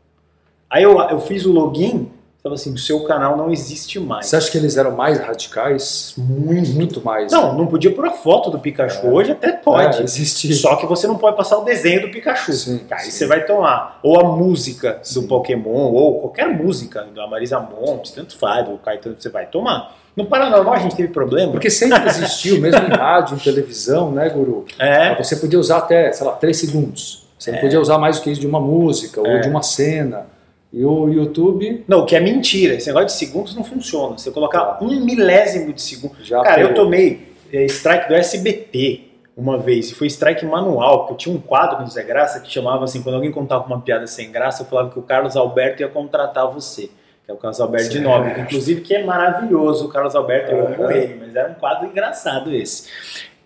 Aí 0.69 0.83
eu, 0.83 0.99
eu 0.99 1.19
fiz 1.21 1.43
o 1.45 1.51
login 1.51 2.11
Falou 2.45 2.53
assim, 2.53 2.71
o 2.71 2.77
seu 2.77 3.03
canal 3.05 3.35
não 3.35 3.51
existe 3.51 3.99
mais. 3.99 4.27
Você 4.27 4.35
acha 4.35 4.51
que 4.51 4.57
eles 4.59 4.77
eram 4.77 4.91
mais 4.91 5.19
radicais? 5.19 6.13
Muito, 6.15 6.69
muito 6.73 7.03
mais. 7.03 7.31
Não, 7.31 7.57
não 7.57 7.65
podia 7.65 7.91
pôr 7.91 8.05
a 8.05 8.11
foto 8.11 8.51
do 8.51 8.59
Pikachu. 8.59 9.07
É. 9.07 9.09
Hoje 9.09 9.31
até 9.31 9.51
pode. 9.51 9.99
É, 9.99 10.03
existe. 10.03 10.53
Só 10.53 10.75
que 10.75 10.85
você 10.85 11.07
não 11.07 11.17
pode 11.17 11.35
passar 11.35 11.57
o 11.57 11.63
desenho 11.63 12.03
do 12.03 12.09
Pikachu. 12.09 12.53
Sim, 12.53 12.81
Aí 12.91 13.05
sim. 13.05 13.09
você 13.09 13.25
vai 13.25 13.43
tomar. 13.47 13.99
Ou 14.03 14.19
a 14.19 14.23
música 14.23 14.99
sim. 15.01 15.21
do 15.21 15.27
Pokémon, 15.27 15.91
ou 15.91 16.19
qualquer 16.19 16.47
música 16.47 17.07
da 17.15 17.25
Marisa 17.25 17.59
Monte, 17.59 18.13
tanto 18.13 18.37
faz, 18.37 18.63
do 18.69 18.77
Caetano, 18.77 19.15
você 19.17 19.29
vai 19.29 19.47
tomar. 19.47 19.97
No 20.15 20.27
Paranormal 20.27 20.75
a 20.75 20.77
gente 20.77 20.95
teve 20.95 21.11
problema. 21.11 21.51
Porque 21.51 21.71
sempre 21.71 22.05
existiu, 22.05 22.61
mesmo 22.61 22.85
em 22.85 22.91
rádio, 22.91 23.37
em 23.37 23.39
televisão, 23.39 24.11
né, 24.11 24.29
Guru? 24.29 24.65
É. 24.77 25.15
Você 25.15 25.37
podia 25.37 25.59
usar 25.59 25.79
até, 25.79 26.11
sei 26.11 26.27
lá, 26.27 26.33
três 26.33 26.57
segundos. 26.57 27.25
Você 27.39 27.49
não 27.49 27.57
é. 27.57 27.61
podia 27.61 27.81
usar 27.81 27.97
mais 27.97 28.19
do 28.19 28.23
que 28.23 28.29
isso 28.29 28.39
de 28.39 28.45
uma 28.45 28.59
música 28.59 29.19
ou 29.19 29.25
é. 29.25 29.39
de 29.39 29.49
uma 29.49 29.63
cena. 29.63 30.34
E 30.75 30.83
o 30.83 31.07
YouTube. 31.07 31.85
Não, 31.87 31.99
o 31.99 32.05
que 32.05 32.17
é 32.17 32.19
mentira. 32.19 32.73
Esse 32.73 32.87
negócio 32.87 33.07
de 33.07 33.13
segundos 33.13 33.55
não 33.55 33.63
funciona. 33.63 34.17
Você 34.17 34.29
colocar 34.29 34.59
ah. 34.59 34.77
um 34.81 35.05
milésimo 35.05 35.71
de 35.71 35.81
segundo. 35.81 36.17
Já 36.21 36.41
Cara, 36.41 36.55
pegou. 36.55 36.71
eu 36.71 36.75
tomei 36.75 37.29
é, 37.53 37.63
strike 37.63 38.09
do 38.09 38.13
SBT 38.13 39.05
uma 39.37 39.57
vez. 39.57 39.89
E 39.89 39.95
foi 39.95 40.07
strike 40.07 40.45
manual, 40.45 40.99
porque 40.99 41.13
eu 41.13 41.17
tinha 41.17 41.35
um 41.35 41.39
quadro 41.39 41.79
no 41.79 41.87
Zé 41.87 42.03
Graça 42.03 42.41
que 42.41 42.51
chamava 42.51 42.83
assim: 42.83 43.01
quando 43.01 43.15
alguém 43.15 43.31
contava 43.31 43.65
uma 43.65 43.79
piada 43.79 44.05
sem 44.05 44.29
graça, 44.29 44.63
eu 44.63 44.65
falava 44.67 44.89
que 44.89 44.99
o 44.99 45.01
Carlos 45.01 45.37
Alberto 45.37 45.81
ia 45.81 45.87
contratar 45.87 46.45
você. 46.51 46.89
Que 47.23 47.31
é 47.31 47.33
o 47.33 47.37
Carlos 47.37 47.61
Alberto 47.61 47.85
certo. 47.85 47.97
de 47.97 48.03
Nobre, 48.03 48.33
que 48.33 48.41
inclusive 48.41 48.81
que 48.81 48.93
é 48.93 49.03
maravilhoso 49.03 49.85
o 49.85 49.89
Carlos 49.89 50.13
Alberto, 50.13 50.51
eu 50.51 50.67
amo 50.67 50.91
ele, 50.91 51.15
mas 51.21 51.33
era 51.33 51.51
um 51.51 51.55
quadro 51.55 51.87
engraçado 51.87 52.53
esse. 52.53 52.89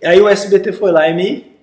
Aí 0.04 0.20
o 0.20 0.28
SBT 0.28 0.74
foi 0.74 0.92
lá 0.92 1.08
e 1.08 1.14
me, 1.14 1.56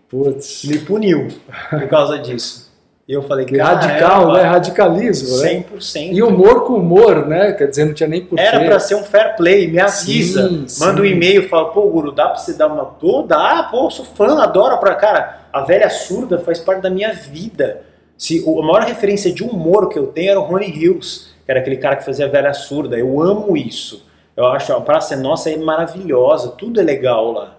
me 0.64 0.78
puniu 0.78 1.26
por 1.68 1.88
causa 1.88 2.18
disso. 2.20 2.65
E 3.08 3.12
eu 3.12 3.22
falei, 3.22 3.46
que 3.46 3.56
radical, 3.56 4.32
né? 4.32 4.42
Radicalismo, 4.42 5.40
né? 5.40 5.64
100%. 5.72 6.12
E 6.12 6.22
humor 6.22 6.64
com 6.64 6.74
humor, 6.74 7.24
né? 7.26 7.52
Quer 7.52 7.68
dizer, 7.68 7.84
não 7.84 7.94
tinha 7.94 8.08
nem 8.08 8.24
porquê. 8.24 8.42
Era 8.42 8.64
para 8.64 8.80
ser 8.80 8.96
um 8.96 9.04
fair 9.04 9.36
play, 9.36 9.70
me 9.70 9.78
avisa. 9.78 10.48
Sim, 10.48 10.66
manda 10.80 10.96
sim. 10.96 11.02
um 11.02 11.04
e-mail, 11.04 11.48
fala, 11.48 11.70
pô, 11.70 11.88
Guru, 11.88 12.10
dá 12.10 12.28
pra 12.28 12.36
você 12.36 12.54
dar 12.54 12.66
uma... 12.66 12.84
Pô, 12.84 13.22
dá, 13.22 13.68
pô, 13.70 13.88
sou 13.90 14.04
fã, 14.04 14.42
adoro 14.42 14.78
pra... 14.78 14.96
Cara, 14.96 15.42
a 15.52 15.60
velha 15.60 15.88
surda 15.88 16.40
faz 16.40 16.58
parte 16.58 16.82
da 16.82 16.90
minha 16.90 17.12
vida. 17.12 17.82
Se, 18.18 18.44
a 18.44 18.62
maior 18.62 18.82
referência 18.82 19.32
de 19.32 19.44
humor 19.44 19.88
que 19.88 19.98
eu 19.98 20.08
tenho 20.08 20.30
era 20.30 20.40
o 20.40 20.44
Ronnie 20.44 20.70
Hills, 20.70 21.28
que 21.44 21.50
era 21.50 21.60
aquele 21.60 21.76
cara 21.76 21.94
que 21.94 22.04
fazia 22.04 22.26
a 22.26 22.28
velha 22.28 22.52
surda. 22.52 22.98
Eu 22.98 23.22
amo 23.22 23.56
isso. 23.56 24.04
Eu 24.36 24.46
acho 24.46 24.72
a 24.72 24.80
Praça 24.80 25.14
é 25.14 25.16
Nossa 25.16 25.48
é 25.48 25.56
maravilhosa, 25.56 26.50
tudo 26.50 26.80
é 26.80 26.82
legal 26.82 27.30
lá. 27.30 27.56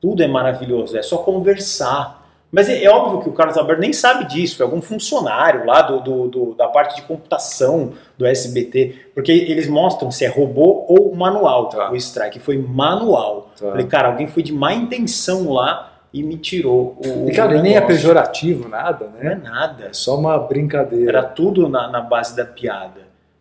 Tudo 0.00 0.22
é 0.22 0.28
maravilhoso, 0.28 0.96
é 0.96 1.02
só 1.02 1.18
conversar. 1.18 2.23
Mas 2.54 2.68
é, 2.68 2.84
é, 2.84 2.88
óbvio 2.88 3.20
que 3.20 3.28
o 3.28 3.32
Carlos 3.32 3.58
Alberto 3.58 3.80
nem 3.80 3.92
sabe 3.92 4.26
disso, 4.26 4.58
foi 4.58 4.64
algum 4.64 4.80
funcionário 4.80 5.66
lá 5.66 5.82
do, 5.82 5.98
do, 5.98 6.28
do, 6.28 6.54
da 6.54 6.68
parte 6.68 6.94
de 6.94 7.02
computação 7.02 7.94
do 8.16 8.24
SBT, 8.24 9.08
porque 9.12 9.32
eles 9.32 9.66
mostram 9.66 10.08
se 10.12 10.24
é 10.24 10.28
robô 10.28 10.84
ou 10.88 11.12
manual 11.16 11.68
tá. 11.68 11.90
o 11.90 11.96
strike. 11.96 12.38
Foi 12.38 12.56
manual. 12.56 13.50
Tá. 13.58 13.70
Falei, 13.70 13.86
cara, 13.86 14.08
alguém 14.08 14.28
foi 14.28 14.44
de 14.44 14.52
má 14.52 14.72
intenção 14.72 15.52
lá 15.52 15.94
e 16.12 16.22
me 16.22 16.36
tirou 16.36 16.96
o. 17.04 17.28
E, 17.28 17.32
cara, 17.32 17.60
nem 17.60 17.74
é 17.74 17.80
pejorativo, 17.80 18.68
nada, 18.68 19.06
né? 19.06 19.20
Não 19.20 19.30
é 19.32 19.34
nada. 19.34 19.86
É 19.86 19.92
só 19.92 20.16
uma 20.16 20.38
brincadeira. 20.38 21.10
Era 21.10 21.22
tudo 21.24 21.68
na, 21.68 21.88
na 21.88 22.00
base 22.00 22.36
da 22.36 22.44
piada. 22.44 23.00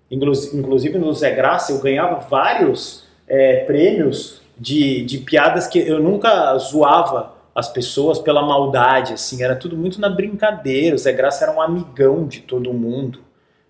Inclusive 0.10 0.97
no 0.97 1.13
Zé 1.13 1.36
Graça 1.36 1.71
eu 1.71 1.80
ganhava 1.80 2.15
vários 2.15 3.04
é, 3.28 3.58
prêmios 3.65 4.41
de, 4.58 5.06
de 5.06 5.19
piadas 5.19 5.67
que 5.67 5.78
eu 5.78 6.02
nunca 6.02 6.58
zoava 6.58 7.33
as 7.55 7.69
pessoas 7.71 8.19
pela 8.19 8.41
maldade, 8.41 9.13
assim, 9.13 9.43
era 9.43 9.55
tudo 9.55 9.77
muito 9.77 10.01
na 10.01 10.09
brincadeira. 10.09 10.95
O 10.95 10.99
Zé 10.99 11.11
Graça 11.11 11.45
era 11.45 11.53
um 11.53 11.61
amigão 11.61 12.27
de 12.27 12.41
todo 12.41 12.73
mundo. 12.73 13.19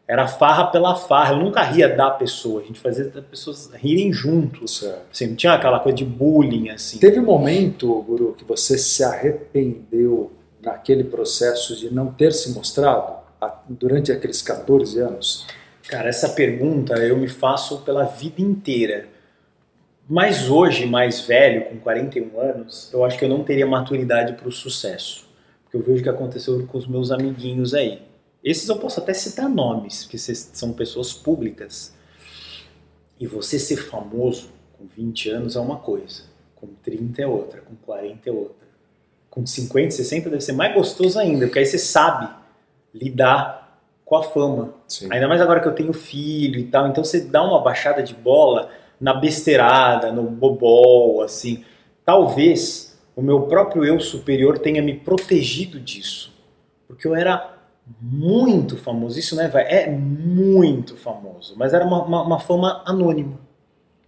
Era 0.08 0.28
farra 0.28 0.68
pela 0.68 0.96
farra. 0.96 1.34
Eu 1.34 1.40
nunca 1.40 1.62
ria 1.62 1.90
da 1.90 2.10
pessoa, 2.10 2.62
a 2.62 2.66
gente 2.66 2.80
fazia 2.80 3.12
as 3.14 3.26
pessoas 3.26 3.72
rirem 3.74 4.12
juntos. 4.14 4.84
Assim, 5.12 5.28
não 5.28 5.36
tinha 5.36 5.54
aquela 5.54 5.80
coisa 5.80 5.98
de 5.98 6.06
bullying, 6.06 6.70
assim. 6.70 6.98
Teve 6.98 7.20
um 7.20 7.26
momento, 7.26 8.02
Guru, 8.04 8.34
que 8.38 8.46
você 8.46 8.78
se 8.78 9.04
arrependeu 9.04 10.32
naquele 10.62 11.04
processo 11.04 11.76
de 11.76 11.94
não 11.94 12.08
ter 12.08 12.32
se 12.32 12.54
mostrado 12.54 13.22
durante 13.68 14.12
aqueles 14.12 14.42
14 14.42 15.00
anos? 15.00 15.46
Cara, 15.90 16.08
essa 16.08 16.30
pergunta 16.30 16.96
eu 16.96 17.18
me 17.18 17.28
faço 17.28 17.80
pela 17.82 18.06
vida 18.06 18.42
inteira. 18.42 19.08
Mas 20.08 20.50
hoje, 20.50 20.86
mais 20.86 21.22
velho, 21.22 21.66
com 21.66 21.78
41 21.78 22.40
anos, 22.40 22.90
eu 22.92 23.06
acho 23.06 23.18
que 23.18 23.24
eu 23.24 23.30
não 23.30 23.44
teria 23.44 23.66
maturidade 23.66 24.34
para 24.34 24.48
o 24.48 24.52
sucesso. 24.52 25.28
Porque 25.64 25.78
eu 25.78 25.82
vejo 25.82 26.02
o 26.02 26.04
que 26.04 26.10
aconteceu 26.10 26.66
com 26.68 26.78
os 26.78 26.88
meus 26.88 27.10
amiguinhos 27.10 27.74
aí. 27.74 28.02
Esses 28.44 28.68
eu 28.68 28.76
posso 28.78 29.00
até 29.00 29.14
citar 29.14 29.50
nomes, 29.50 30.04
porque 30.04 30.18
são 30.18 30.74
pessoas 30.74 31.14
públicas. 31.14 31.96
E 33.20 33.26
você 33.26 33.58
ser 33.58 33.78
famoso 33.78 34.50
com 34.78 34.86
20 34.86 35.30
anos 35.30 35.56
é 35.56 35.60
uma 35.60 35.78
coisa, 35.78 36.24
com 36.56 36.68
30 36.84 37.22
é 37.22 37.28
outra, 37.28 37.62
com 37.62 37.76
40 37.76 38.30
é 38.30 38.34
outra. 38.34 38.68
Com 39.30 39.46
50, 39.46 39.92
60 39.92 40.30
deve 40.30 40.42
ser 40.44 40.52
mais 40.52 40.74
gostoso 40.76 41.18
ainda, 41.18 41.46
porque 41.46 41.60
aí 41.60 41.66
você 41.66 41.78
sabe 41.78 42.30
lidar 42.94 43.82
com 44.04 44.18
a 44.18 44.24
fama. 44.24 44.74
Sim. 44.88 45.08
Ainda 45.10 45.28
mais 45.28 45.40
agora 45.40 45.62
que 45.62 45.68
eu 45.68 45.74
tenho 45.74 45.94
filho 45.94 46.60
e 46.60 46.66
tal, 46.66 46.88
então 46.88 47.04
você 47.04 47.22
dá 47.22 47.42
uma 47.42 47.62
baixada 47.62 48.04
de 48.04 48.14
bola 48.14 48.70
na 49.00 49.14
besteirada, 49.14 50.12
no 50.12 50.24
bobol, 50.24 51.22
assim. 51.22 51.64
Talvez 52.06 52.98
o 53.16 53.22
meu 53.22 53.42
próprio 53.44 53.86
eu 53.86 54.00
superior 54.00 54.60
tenha 54.60 54.82
me 54.82 54.94
protegido 54.94 55.80
disso. 55.80 56.34
Porque 56.88 57.08
eu 57.08 57.16
era 57.16 57.54
muito 58.02 58.78
famoso. 58.78 59.20
Isso, 59.20 59.36
né, 59.36 59.48
vai? 59.48 59.64
É 59.64 59.90
muito 59.90 60.96
famoso. 60.96 61.54
Mas 61.58 61.74
era 61.74 61.86
uma, 61.86 62.04
uma, 62.04 62.24
uma 62.24 62.40
fama 62.40 62.82
anônima. 62.86 63.40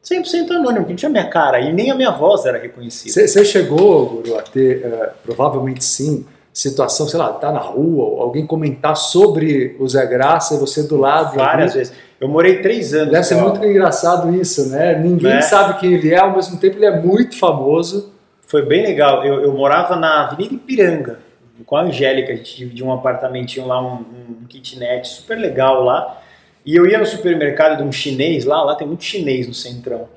100% 0.03 0.51
anônimo, 0.51 0.85
que 0.85 0.91
não 0.91 0.97
tinha 0.97 1.09
minha 1.09 1.27
cara 1.27 1.59
e 1.59 1.73
nem 1.73 1.89
a 1.89 1.95
minha 1.95 2.11
voz 2.11 2.45
era 2.45 2.59
reconhecida. 2.59 3.27
Você 3.27 3.43
chegou, 3.43 4.07
Guru, 4.07 4.37
a 4.37 4.43
ter, 4.43 4.85
uh, 4.85 5.09
provavelmente 5.23 5.83
sim, 5.83 6.25
situação, 6.53 7.07
sei 7.07 7.19
lá, 7.19 7.33
tá 7.33 7.51
na 7.51 7.59
rua, 7.59 8.21
alguém 8.21 8.45
comentar 8.45 8.95
sobre 8.95 9.75
o 9.79 9.87
Zé 9.87 10.05
Graça 10.05 10.55
e 10.55 10.57
você 10.59 10.83
do 10.83 10.95
lado. 10.95 11.35
Várias 11.35 11.73
vezes. 11.73 11.93
Eu 12.19 12.27
morei 12.27 12.61
três 12.61 12.93
anos. 12.93 13.11
Deve 13.11 13.23
ser 13.23 13.35
muito 13.35 13.63
engraçado 13.63 14.33
isso, 14.33 14.69
né? 14.69 14.97
Ninguém 14.97 15.33
é. 15.33 15.41
sabe 15.41 15.79
quem 15.79 15.93
ele 15.93 16.13
é, 16.13 16.19
ao 16.19 16.33
mesmo 16.33 16.57
tempo 16.59 16.77
ele 16.77 16.85
é 16.85 16.99
muito 16.99 17.37
famoso. 17.37 18.13
Foi 18.47 18.65
bem 18.65 18.83
legal. 18.83 19.25
Eu, 19.25 19.41
eu 19.41 19.53
morava 19.53 19.95
na 19.95 20.25
Avenida 20.25 20.55
Ipiranga, 20.55 21.19
com 21.65 21.75
a 21.75 21.83
Angélica, 21.83 22.33
a 22.33 22.35
gente 22.35 22.55
dividia 22.55 22.85
um 22.85 22.93
apartamentinho 22.93 23.65
lá, 23.67 23.81
um, 23.81 24.05
um 24.41 24.45
kitnet 24.47 25.07
super 25.07 25.37
legal 25.37 25.83
lá. 25.83 26.21
E 26.65 26.75
eu 26.75 26.85
ia 26.85 26.97
no 26.97 27.05
supermercado 27.05 27.77
de 27.77 27.83
um 27.83 27.91
chinês 27.91 28.45
lá, 28.45 28.63
lá 28.63 28.75
tem 28.75 28.87
muito 28.87 29.03
chinês 29.03 29.47
no 29.47 29.53
centrão. 29.53 30.07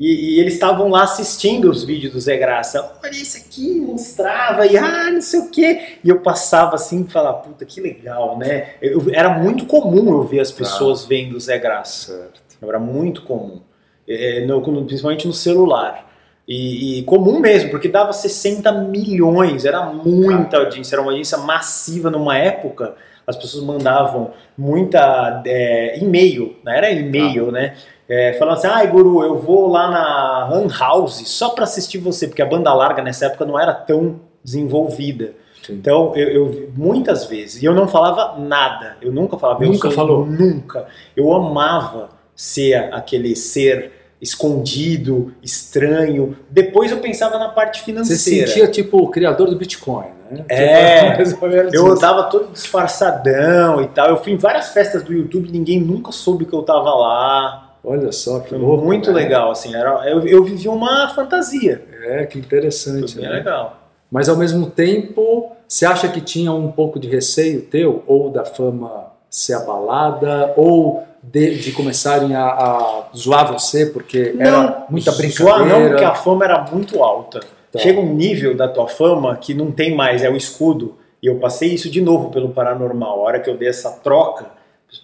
E, 0.00 0.36
e, 0.36 0.40
eles 0.40 0.54
estavam 0.54 0.88
lá 0.88 1.02
assistindo 1.02 1.70
os 1.70 1.84
vídeos 1.84 2.14
do 2.14 2.18
Zé 2.18 2.38
Graça. 2.38 2.90
Olha 3.04 3.10
isso 3.10 3.36
aqui, 3.36 3.78
mostrava, 3.78 4.66
e 4.66 4.78
ah, 4.78 5.10
não 5.10 5.20
sei 5.20 5.40
o 5.40 5.50
quê. 5.50 5.98
E 6.02 6.08
eu 6.08 6.20
passava 6.20 6.74
assim 6.76 7.04
e 7.06 7.12
falava, 7.12 7.40
puta, 7.40 7.66
que 7.66 7.82
legal, 7.82 8.38
né? 8.38 8.70
Eu, 8.80 9.02
era 9.12 9.28
muito 9.38 9.66
comum 9.66 10.10
eu 10.10 10.22
ver 10.22 10.40
as 10.40 10.50
pessoas 10.50 11.04
ah, 11.04 11.06
vendo 11.06 11.36
o 11.36 11.40
Zé 11.40 11.58
Graça. 11.58 12.30
Era 12.62 12.78
muito 12.78 13.22
comum. 13.22 13.60
É, 14.08 14.46
no, 14.46 14.62
principalmente 14.86 15.26
no 15.26 15.34
celular. 15.34 16.10
E, 16.48 17.00
e, 17.00 17.02
comum 17.02 17.38
mesmo, 17.38 17.70
porque 17.70 17.86
dava 17.86 18.14
60 18.14 18.72
milhões, 18.72 19.66
era 19.66 19.84
muita 19.84 20.56
audiência, 20.56 20.94
era 20.94 21.02
uma 21.02 21.10
audiência 21.10 21.36
massiva 21.36 22.10
numa 22.10 22.36
época. 22.38 22.96
As 23.26 23.36
pessoas 23.36 23.62
mandavam 23.62 24.32
muita 24.56 25.42
é, 25.46 25.98
e-mail, 25.98 26.56
não 26.64 26.72
era 26.72 26.90
e-mail, 26.90 27.50
ah. 27.50 27.52
né? 27.52 27.76
É, 28.10 28.32
falando 28.32 28.54
assim, 28.54 28.66
ai 28.66 28.88
ah, 28.88 28.90
Guru, 28.90 29.22
eu 29.22 29.38
vou 29.38 29.68
lá 29.68 29.88
na 29.88 30.44
Run 30.46 30.66
House 30.68 31.22
só 31.28 31.50
para 31.50 31.62
assistir 31.62 31.98
você, 31.98 32.26
porque 32.26 32.42
a 32.42 32.46
banda 32.46 32.74
larga 32.74 33.00
nessa 33.00 33.26
época 33.26 33.44
não 33.44 33.56
era 33.56 33.72
tão 33.72 34.18
desenvolvida. 34.42 35.34
Sim. 35.62 35.74
Então, 35.74 36.12
eu, 36.16 36.28
eu, 36.28 36.72
muitas 36.76 37.26
vezes, 37.26 37.62
e 37.62 37.66
eu 37.66 37.72
não 37.72 37.86
falava 37.86 38.36
nada, 38.36 38.96
eu 39.00 39.12
nunca 39.12 39.38
falava, 39.38 39.64
nunca 39.64 39.86
eu 39.86 39.92
falou, 39.92 40.26
nunca. 40.26 40.86
Eu 41.16 41.32
amava 41.32 42.08
ser 42.34 42.92
aquele 42.92 43.36
ser 43.36 43.92
escondido, 44.20 45.32
estranho. 45.40 46.36
Depois 46.50 46.90
eu 46.90 46.98
pensava 46.98 47.38
na 47.38 47.48
parte 47.48 47.82
financeira. 47.82 48.18
Você 48.18 48.46
sentia 48.46 48.66
tipo 48.66 48.98
o 48.98 49.08
criador 49.08 49.48
do 49.48 49.56
Bitcoin, 49.56 50.08
né? 50.28 50.44
É, 50.48 51.22
tipo, 51.22 51.46
eu 51.72 51.86
andava 51.86 52.24
todo 52.24 52.52
disfarçadão 52.52 53.80
e 53.80 53.86
tal. 53.86 54.08
Eu 54.08 54.16
fui 54.16 54.32
em 54.32 54.36
várias 54.36 54.70
festas 54.70 55.04
do 55.04 55.12
YouTube, 55.12 55.48
ninguém 55.52 55.78
nunca 55.78 56.10
soube 56.10 56.44
que 56.44 56.52
eu 56.52 56.62
tava 56.62 56.92
lá. 56.92 57.69
Olha 57.82 58.12
só 58.12 58.40
que 58.40 58.50
Foi 58.50 58.58
louco, 58.58 58.84
muito 58.84 59.10
legal, 59.10 59.50
assim, 59.50 59.74
era, 59.74 60.08
eu, 60.08 60.26
eu 60.26 60.44
vivi 60.44 60.68
uma 60.68 61.08
fantasia. 61.08 61.82
É, 62.02 62.26
que 62.26 62.38
interessante. 62.38 63.14
Foi 63.14 63.22
bem 63.22 63.30
né? 63.30 63.36
legal. 63.38 63.80
Mas 64.10 64.28
ao 64.28 64.36
mesmo 64.36 64.66
tempo, 64.68 65.52
você 65.66 65.86
acha 65.86 66.08
que 66.08 66.20
tinha 66.20 66.52
um 66.52 66.70
pouco 66.70 66.98
de 66.98 67.08
receio 67.08 67.62
teu, 67.62 68.02
ou 68.06 68.30
da 68.30 68.44
fama 68.44 69.12
ser 69.30 69.54
abalada, 69.54 70.52
ou 70.56 71.04
de, 71.22 71.58
de 71.58 71.72
começarem 71.72 72.34
a, 72.34 72.44
a, 72.44 73.04
zoar 73.16 73.52
você, 73.52 73.86
porque 73.86 74.32
não, 74.32 74.44
era 74.44 74.86
muita 74.90 75.12
brincadeira? 75.12 75.58
Zoar 75.58 75.66
não, 75.66 75.88
porque 75.88 76.04
a 76.04 76.14
fama 76.14 76.44
era 76.44 76.66
muito 76.72 77.02
alta. 77.02 77.40
Tá. 77.70 77.78
Chega 77.78 78.00
um 78.00 78.14
nível 78.14 78.56
da 78.56 78.66
tua 78.66 78.88
fama 78.88 79.36
que 79.36 79.54
não 79.54 79.70
tem 79.70 79.94
mais, 79.94 80.22
é 80.22 80.30
o 80.30 80.36
escudo. 80.36 80.96
E 81.22 81.26
eu 81.26 81.36
passei 81.36 81.72
isso 81.72 81.90
de 81.90 82.00
novo 82.00 82.30
pelo 82.30 82.48
paranormal. 82.48 83.20
A 83.20 83.22
hora 83.22 83.40
que 83.40 83.48
eu 83.48 83.56
dei 83.56 83.68
essa 83.68 83.90
troca, 83.90 84.46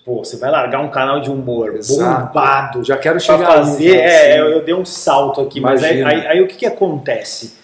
Pô, 0.04 0.24
você 0.24 0.36
vai 0.36 0.50
largar 0.50 0.80
um 0.80 0.88
canal 0.88 1.20
de 1.20 1.30
humor 1.30 1.76
Exato. 1.76 2.26
bombado. 2.26 2.84
Já 2.84 2.96
quero 2.96 3.20
chegar 3.20 3.38
pra 3.38 3.56
fazer. 3.58 3.90
Ali, 3.90 4.00
é, 4.00 4.40
eu, 4.40 4.50
eu, 4.50 4.64
dei 4.64 4.74
um 4.74 4.84
salto 4.84 5.40
aqui, 5.40 5.60
mas 5.60 5.82
aí, 5.82 6.02
aí, 6.02 6.26
aí, 6.26 6.40
o 6.40 6.48
que, 6.48 6.56
que 6.56 6.66
acontece? 6.66 7.58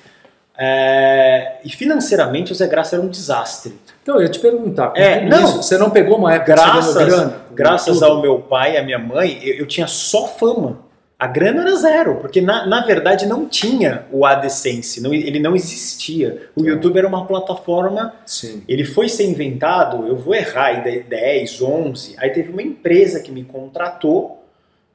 É, 0.56 1.54
e 1.64 1.70
financeiramente 1.70 2.52
o 2.52 2.54
Zé 2.54 2.66
Graça 2.66 2.96
era 2.96 3.04
um 3.04 3.08
desastre. 3.08 3.76
Então, 4.02 4.16
eu 4.16 4.22
ia 4.22 4.28
te 4.28 4.38
perguntar, 4.38 4.92
é, 4.94 5.24
não, 5.24 5.44
isso, 5.44 5.62
você 5.62 5.78
não 5.78 5.90
pegou 5.90 6.18
uma 6.18 6.34
época 6.34 6.54
graças, 6.54 6.94
grana? 6.94 7.36
Graças 7.52 8.02
ao 8.02 8.20
meu 8.20 8.38
pai 8.40 8.74
e 8.74 8.76
à 8.76 8.82
minha 8.82 8.98
mãe, 8.98 9.40
eu, 9.42 9.58
eu 9.58 9.66
tinha 9.66 9.86
só 9.86 10.26
fama. 10.26 10.78
A 11.22 11.28
grana 11.28 11.60
era 11.62 11.76
zero, 11.76 12.16
porque 12.16 12.40
na, 12.40 12.66
na 12.66 12.84
verdade 12.84 13.26
não 13.26 13.46
tinha 13.46 14.06
o 14.10 14.26
AdSense, 14.26 15.00
não, 15.00 15.14
ele 15.14 15.38
não 15.38 15.54
existia. 15.54 16.50
O 16.56 16.64
YouTube 16.64 16.98
era 16.98 17.06
uma 17.06 17.24
plataforma, 17.28 18.12
Sim. 18.26 18.64
ele 18.66 18.84
foi 18.84 19.08
ser 19.08 19.30
inventado, 19.30 20.04
eu 20.04 20.16
vou 20.16 20.34
errar, 20.34 20.84
em 20.84 21.02
10, 21.02 21.62
11, 21.62 22.16
aí 22.18 22.30
teve 22.30 22.50
uma 22.50 22.60
empresa 22.60 23.20
que 23.20 23.30
me 23.30 23.44
contratou, 23.44 24.44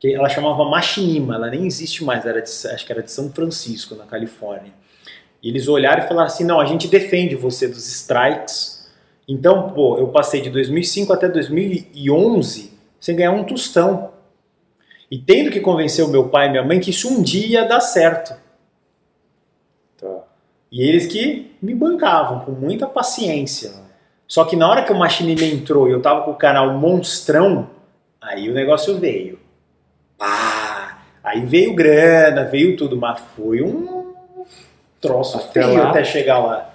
que 0.01 0.13
ela 0.13 0.27
chamava 0.27 0.65
Machinima, 0.65 1.35
ela 1.35 1.49
nem 1.49 1.65
existe 1.65 2.03
mais, 2.03 2.25
era 2.25 2.41
de, 2.41 2.49
acho 2.49 2.85
que 2.85 2.91
era 2.91 3.01
de 3.01 3.09
São 3.09 3.31
Francisco, 3.31 3.95
na 3.95 4.03
Califórnia. 4.03 4.73
E 5.41 5.47
eles 5.47 5.69
olharam 5.69 6.03
e 6.03 6.09
falaram 6.09 6.27
assim, 6.27 6.43
não, 6.43 6.59
a 6.59 6.65
gente 6.65 6.89
defende 6.89 7.35
você 7.35 7.69
dos 7.69 7.87
strikes, 7.87 8.85
então, 9.25 9.69
pô, 9.69 9.97
eu 9.97 10.09
passei 10.09 10.41
de 10.41 10.49
2005 10.49 11.13
até 11.13 11.29
2011 11.29 12.73
sem 12.99 13.15
ganhar 13.15 13.31
um 13.31 13.45
tostão. 13.45 14.16
E 15.09 15.17
tendo 15.17 15.51
que 15.51 15.59
convencer 15.59 16.03
o 16.03 16.09
meu 16.09 16.27
pai 16.27 16.47
e 16.47 16.51
minha 16.51 16.63
mãe 16.63 16.79
que 16.79 16.89
isso 16.89 17.09
um 17.09 17.21
dia 17.21 17.47
ia 17.47 17.65
dar 17.65 17.79
certo. 17.79 18.35
Tá. 19.97 20.23
E 20.71 20.83
eles 20.83 21.07
que 21.07 21.55
me 21.61 21.73
bancavam 21.73 22.41
com 22.41 22.51
muita 22.51 22.85
paciência. 22.85 23.71
Só 24.27 24.43
que 24.43 24.57
na 24.57 24.69
hora 24.69 24.83
que 24.83 24.91
o 24.91 24.97
Machinima 24.97 25.43
entrou 25.43 25.87
e 25.87 25.91
eu 25.91 26.01
tava 26.01 26.21
com 26.23 26.31
o 26.31 26.35
canal 26.35 26.73
Monstrão, 26.73 27.69
aí 28.21 28.49
o 28.49 28.53
negócio 28.53 28.97
veio. 28.97 29.39
Pá! 30.17 30.99
Aí 31.23 31.45
veio 31.45 31.73
grana, 31.73 32.43
veio 32.43 32.75
tudo, 32.75 32.97
mas 32.97 33.19
foi 33.35 33.61
um 33.61 34.13
troço 34.99 35.37
até 35.37 35.63
feio 35.63 35.77
lá, 35.77 35.89
até 35.89 36.03
chegar 36.03 36.39
lá. 36.39 36.69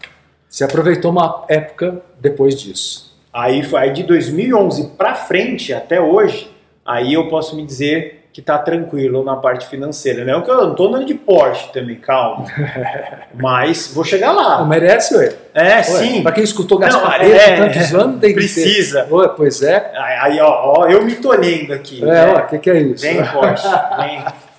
Você 0.49 0.65
aproveitou 0.65 1.11
uma 1.11 1.45
época 1.49 2.03
depois 2.21 2.61
disso. 2.61 3.19
Aí, 3.33 3.63
foi, 3.63 3.81
aí 3.81 3.93
de 3.93 4.03
2011 4.03 4.91
para 4.91 5.15
frente, 5.15 5.73
até 5.73 6.01
hoje, 6.01 6.51
aí 6.85 7.15
eu 7.15 7.29
posso 7.29 7.57
me 7.57 7.65
dizer 7.65 8.22
que 8.33 8.41
tá 8.41 8.57
tranquilo 8.57 9.23
na 9.23 9.37
parte 9.37 9.69
financeira. 9.69 10.25
Não 10.25 10.41
é 10.41 10.43
que 10.43 10.51
eu 10.51 10.69
não 10.69 10.75
tô 10.75 10.89
andando 10.89 11.05
de 11.05 11.15
Porsche 11.15 11.71
também, 11.73 11.97
calma. 11.97 12.47
Mas 13.35 13.93
vou 13.93 14.05
chegar 14.05 14.33
lá. 14.33 14.59
Não 14.59 14.67
merece, 14.67 15.15
ué? 15.15 15.35
É, 15.55 15.77
ué, 15.77 15.83
sim. 15.83 16.23
Pra 16.23 16.33
quem 16.33 16.43
escutou 16.43 16.79
Gaspareto 16.79 17.31
é, 17.31 17.57
tantos 17.57 17.95
anos, 17.95 18.21
tem 18.21 18.35
precisa. 18.35 19.03
que 19.03 19.09
Precisa. 19.09 19.35
Pois 19.37 19.63
é. 19.63 19.93
Aí, 20.23 20.41
ó, 20.41 20.79
ó, 20.79 20.89
eu 20.89 21.05
me 21.05 21.15
tolhendo 21.17 21.75
aqui. 21.75 22.03
É, 22.03 22.07
né? 22.07 22.33
ó, 22.35 22.39
o 22.39 22.47
que, 22.47 22.59
que 22.59 22.71
é 22.71 22.81
isso? 22.81 23.03
Vem, 23.03 23.23
Porsche, 23.23 23.69
vem. 23.99 24.25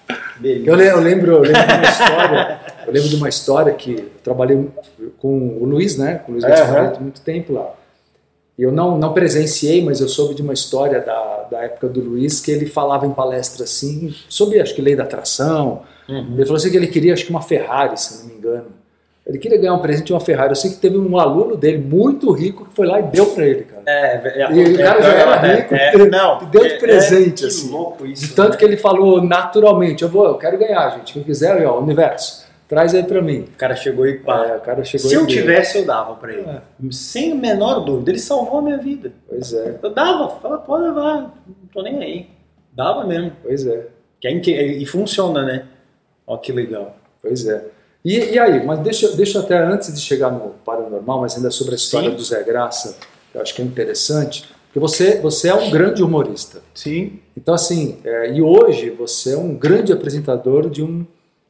Eu, 0.44 0.78
eu, 0.78 1.00
lembro, 1.00 1.32
eu 1.36 1.42
lembro 1.42 1.64
de 1.64 1.74
uma 1.74 1.84
história, 1.84 2.60
eu 2.86 2.94
lembro 2.94 3.10
de 3.10 3.16
uma 3.16 3.30
história 3.30 3.74
que 3.74 3.92
eu 3.94 4.12
trabalhei 4.22 4.68
com 5.18 5.58
o 5.62 5.64
Luiz, 5.64 5.98
né? 5.98 6.16
Com 6.26 6.32
o 6.32 6.34
Luiz 6.34 6.44
Gaspareto, 6.44 7.02
muito 7.02 7.22
tempo 7.22 7.54
lá. 7.54 7.72
Eu 8.58 8.72
não, 8.72 8.98
não 8.98 9.14
presenciei, 9.14 9.84
mas 9.84 10.00
eu 10.00 10.08
soube 10.08 10.36
de 10.36 10.42
uma 10.42 10.54
história 10.54 11.00
da, 11.00 11.48
da 11.50 11.64
época 11.64 11.88
do 11.88 12.00
Luiz 12.02 12.40
que 12.40 12.52
ele 12.52 12.68
falava 12.68 13.06
em 13.06 13.12
palestra 13.12 13.64
assim, 13.64 14.14
sobre 14.30 14.62
acho 14.62 14.76
que 14.76 14.82
lei 14.82 14.96
da 14.96 15.04
atração. 15.04 15.82
Uhum. 16.08 16.34
Ele 16.36 16.46
falou 16.46 16.58
assim 16.58 16.70
que 16.70 16.78
ele 16.78 16.88
queria 16.88 17.14
acho 17.14 17.26
que 17.26 17.32
uma 17.32 17.42
Ferrari, 17.42 18.00
se 18.00 18.20
não 18.20 18.30
me 18.30 18.36
engano. 18.36 18.68
Ele 19.26 19.38
queria 19.38 19.58
ganhar 19.58 19.74
um 19.74 19.80
presente 19.80 20.08
de 20.08 20.14
uma 20.14 20.20
Ferrari. 20.20 20.50
Eu 20.50 20.56
sei 20.56 20.72
que 20.72 20.78
teve 20.78 20.98
um 20.98 21.18
aluno 21.18 21.56
dele 21.56 21.78
muito 21.78 22.30
rico 22.32 22.66
que 22.66 22.76
foi 22.76 22.86
lá 22.86 23.00
e 23.00 23.04
deu 23.04 23.26
para 23.28 23.46
ele, 23.48 23.64
cara. 23.64 23.84
É, 23.88 24.44
é, 24.44 24.52
e 24.52 24.74
o 24.74 24.78
cara 24.78 25.02
já 25.02 25.14
era 25.14 25.48
é, 25.48 25.56
rico, 25.56 25.76
é, 25.76 26.10
não, 26.10 26.42
e 26.44 26.46
deu 26.48 26.68
de 26.68 26.76
presente, 26.76 27.46
é, 27.46 27.48
assim. 27.48 27.72
louco 27.72 28.06
isso. 28.06 28.28
De 28.28 28.34
tanto 28.34 28.52
né? 28.52 28.58
que 28.58 28.66
ele 28.66 28.78
falou 28.78 29.24
naturalmente, 29.24 30.04
eu 30.04 30.10
vou, 30.10 30.28
eu 30.28 30.36
quero 30.36 30.58
ganhar, 30.58 30.90
gente. 30.98 31.14
Quem 31.14 31.24
quiser, 31.24 31.66
ó, 31.66 31.80
universo 31.80 32.43
traz 32.74 32.96
aí 32.96 33.04
para 33.04 33.22
mim. 33.22 33.42
O 33.42 33.58
cara 33.58 33.76
chegou 33.76 34.08
e 34.08 34.18
pá. 34.18 34.48
É, 34.48 34.58
o 34.58 34.62
cara 34.62 34.84
chegou 34.84 35.08
Se 35.08 35.16
eu 35.16 35.26
deu. 35.26 35.28
tivesse, 35.28 35.78
eu 35.78 35.86
dava 35.86 36.16
para 36.16 36.34
ele. 36.34 36.42
É. 36.42 36.62
Sem 36.92 37.32
a 37.32 37.36
menor 37.36 37.82
dúvida. 37.82 38.10
Ele 38.10 38.20
salvou 38.20 38.60
a 38.60 38.62
minha 38.64 38.78
vida. 38.78 39.14
Pois 39.30 39.54
é. 39.54 39.80
Eu 39.82 39.94
dava, 39.94 40.30
fala, 40.40 40.58
pode 40.58 40.84
levar, 40.86 41.22
não 41.22 41.68
tô 41.72 41.84
nem 41.84 42.04
aí. 42.04 42.28
Dava 42.72 43.06
mesmo. 43.06 43.32
Pois 43.44 43.68
é. 43.68 43.88
E 44.24 44.86
funciona, 44.86 45.44
né? 45.44 45.66
Ó, 46.26 46.38
que 46.38 46.52
legal. 46.52 46.98
Pois 47.22 47.46
é. 47.46 47.64
E, 48.04 48.18
e 48.18 48.40
aí, 48.40 48.66
mas 48.66 48.80
deixa, 48.80 49.16
deixa 49.16 49.40
até 49.40 49.58
antes 49.58 49.94
de 49.94 50.02
chegar 50.02 50.32
no 50.32 50.50
paranormal, 50.66 51.22
mas 51.22 51.36
ainda 51.36 51.52
sobre 51.52 51.74
a 51.74 51.76
história 51.76 52.10
Sim. 52.10 52.16
do 52.16 52.24
Zé 52.24 52.44
Graça, 52.44 52.98
eu 53.34 53.42
acho 53.42 53.54
que 53.54 53.62
é 53.62 53.66
interessante, 53.66 54.46
porque 54.66 54.80
você, 54.80 55.22
você 55.22 55.48
é 55.48 55.54
um 55.54 55.70
grande 55.70 56.04
humorista. 56.04 56.62
Sim. 56.74 57.20
Então, 57.38 57.54
assim, 57.54 58.00
é, 58.04 58.34
e 58.34 58.42
hoje 58.42 58.90
você 58.90 59.36
é 59.36 59.38
um 59.38 59.56
grande 59.56 59.94
apresentador 59.94 60.70
de 60.70 60.84
um 60.84 61.06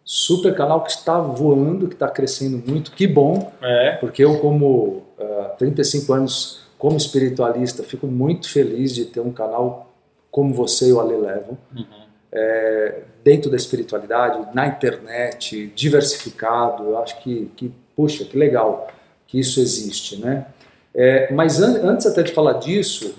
super 0.06 0.54
canal 0.56 0.84
que 0.84 0.92
está 0.92 1.20
voando, 1.20 1.88
que 1.88 1.94
está 1.94 2.08
crescendo 2.08 2.62
muito, 2.66 2.92
que 2.92 3.08
bom, 3.08 3.52
é. 3.62 3.94
porque 3.94 4.24
eu 4.24 4.40
como 4.40 5.04
uh, 5.18 5.58
35 5.58 6.14
anos 6.14 6.64
como 6.78 6.98
espiritualista 6.98 7.82
fico 7.84 8.08
muito 8.08 8.50
feliz 8.50 8.94
de 8.94 9.06
ter 9.06 9.22
um 9.22 9.32
canal 9.32 9.94
como 10.30 10.54
você 10.54 10.90
e 10.90 10.92
o 10.92 11.00
Ale 11.00 11.16
levam, 11.16 11.58
uhum. 11.74 11.86
é, 12.32 13.04
dentro 13.24 13.50
da 13.50 13.56
espiritualidade, 13.56 14.54
na 14.54 14.68
internet, 14.68 15.72
diversificado, 15.76 16.84
eu 16.84 16.98
acho 16.98 17.22
que, 17.22 17.52
que 17.56 17.72
puxa, 17.96 18.26
que 18.26 18.38
legal 18.38 18.88
que 19.28 19.40
isso 19.40 19.60
existe, 19.60 20.18
né? 20.18 20.48
É, 20.94 21.32
mas 21.32 21.62
an 21.62 21.88
antes 21.88 22.06
até 22.06 22.22
de 22.22 22.34
falar 22.34 22.54
disso, 22.54 23.16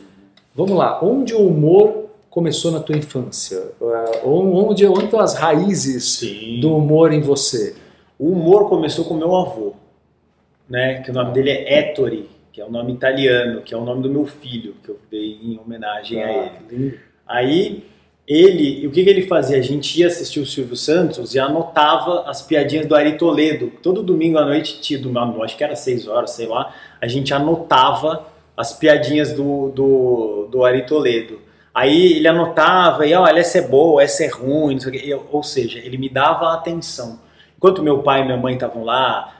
vamos 0.54 0.76
lá, 0.76 1.02
onde 1.02 1.34
o 1.34 1.46
humor 1.46 2.03
começou 2.34 2.72
na 2.72 2.80
tua 2.80 2.96
infância? 2.96 3.56
É, 3.80 4.20
onde, 4.26 4.84
onde 4.86 5.04
estão 5.04 5.20
as 5.20 5.34
raízes 5.34 6.14
Sim. 6.18 6.58
do 6.60 6.76
humor 6.76 7.12
em 7.12 7.20
você? 7.20 7.76
O 8.18 8.30
humor 8.32 8.68
começou 8.68 9.04
com 9.04 9.14
meu 9.14 9.34
avô. 9.36 9.74
né? 10.68 11.00
Que 11.02 11.10
o 11.10 11.14
nome 11.14 11.32
dele 11.32 11.50
é 11.50 11.78
Ettore, 11.80 12.28
que 12.52 12.60
é 12.60 12.64
o 12.64 12.70
nome 12.70 12.92
italiano, 12.92 13.62
que 13.62 13.72
é 13.72 13.76
o 13.76 13.84
nome 13.84 14.02
do 14.02 14.10
meu 14.10 14.26
filho, 14.26 14.74
que 14.82 14.88
eu 14.88 14.98
dei 15.10 15.38
em 15.42 15.58
homenagem 15.64 16.22
a 16.22 16.26
Ah, 16.26 16.32
ele. 16.32 16.50
lindo. 16.84 16.98
Aí 17.26 17.84
ele, 18.26 18.86
o 18.86 18.90
que, 18.90 19.04
que 19.04 19.10
ele 19.10 19.22
fazia? 19.26 19.58
A 19.58 19.62
gente 19.62 20.00
ia 20.00 20.06
assistir 20.06 20.40
o 20.40 20.46
Silvio 20.46 20.76
Santos 20.76 21.34
e 21.34 21.38
anotava 21.38 22.22
as 22.26 22.40
piadinhas 22.42 22.86
do 22.86 22.94
Ari 22.94 23.16
Toledo. 23.18 23.70
Todo 23.82 24.02
domingo 24.02 24.38
à 24.38 24.44
noite, 24.44 24.80
tinha, 24.80 24.98
do- 24.98 25.42
acho 25.42 25.56
que 25.56 25.62
era 25.64 25.76
seis 25.76 26.08
horas, 26.08 26.30
sei 26.30 26.46
lá, 26.46 26.74
a 27.00 27.06
gente 27.06 27.32
anotava 27.34 28.26
as 28.56 28.72
piadinhas 28.72 29.32
do, 29.32 29.68
do, 29.70 30.48
do 30.50 30.64
Ari 30.64 30.86
Toledo. 30.86 31.38
Aí 31.74 32.12
ele 32.14 32.28
anotava 32.28 33.04
e 33.06 33.12
olha, 33.14 33.40
essa 33.40 33.58
é 33.58 33.62
boa, 33.62 34.02
essa 34.02 34.22
é 34.24 34.28
ruim, 34.28 34.74
não 34.74 34.80
sei 34.80 34.88
o 34.90 34.92
quê. 34.92 35.02
Eu- 35.06 35.26
ou 35.32 35.42
seja, 35.42 35.78
ele 35.80 35.98
me 35.98 36.08
dava 36.08 36.52
atenção. 36.54 37.18
Enquanto 37.56 37.82
meu 37.82 38.02
pai 38.02 38.20
e 38.20 38.24
minha 38.24 38.36
mãe 38.36 38.54
estavam 38.54 38.84
lá 38.84 39.32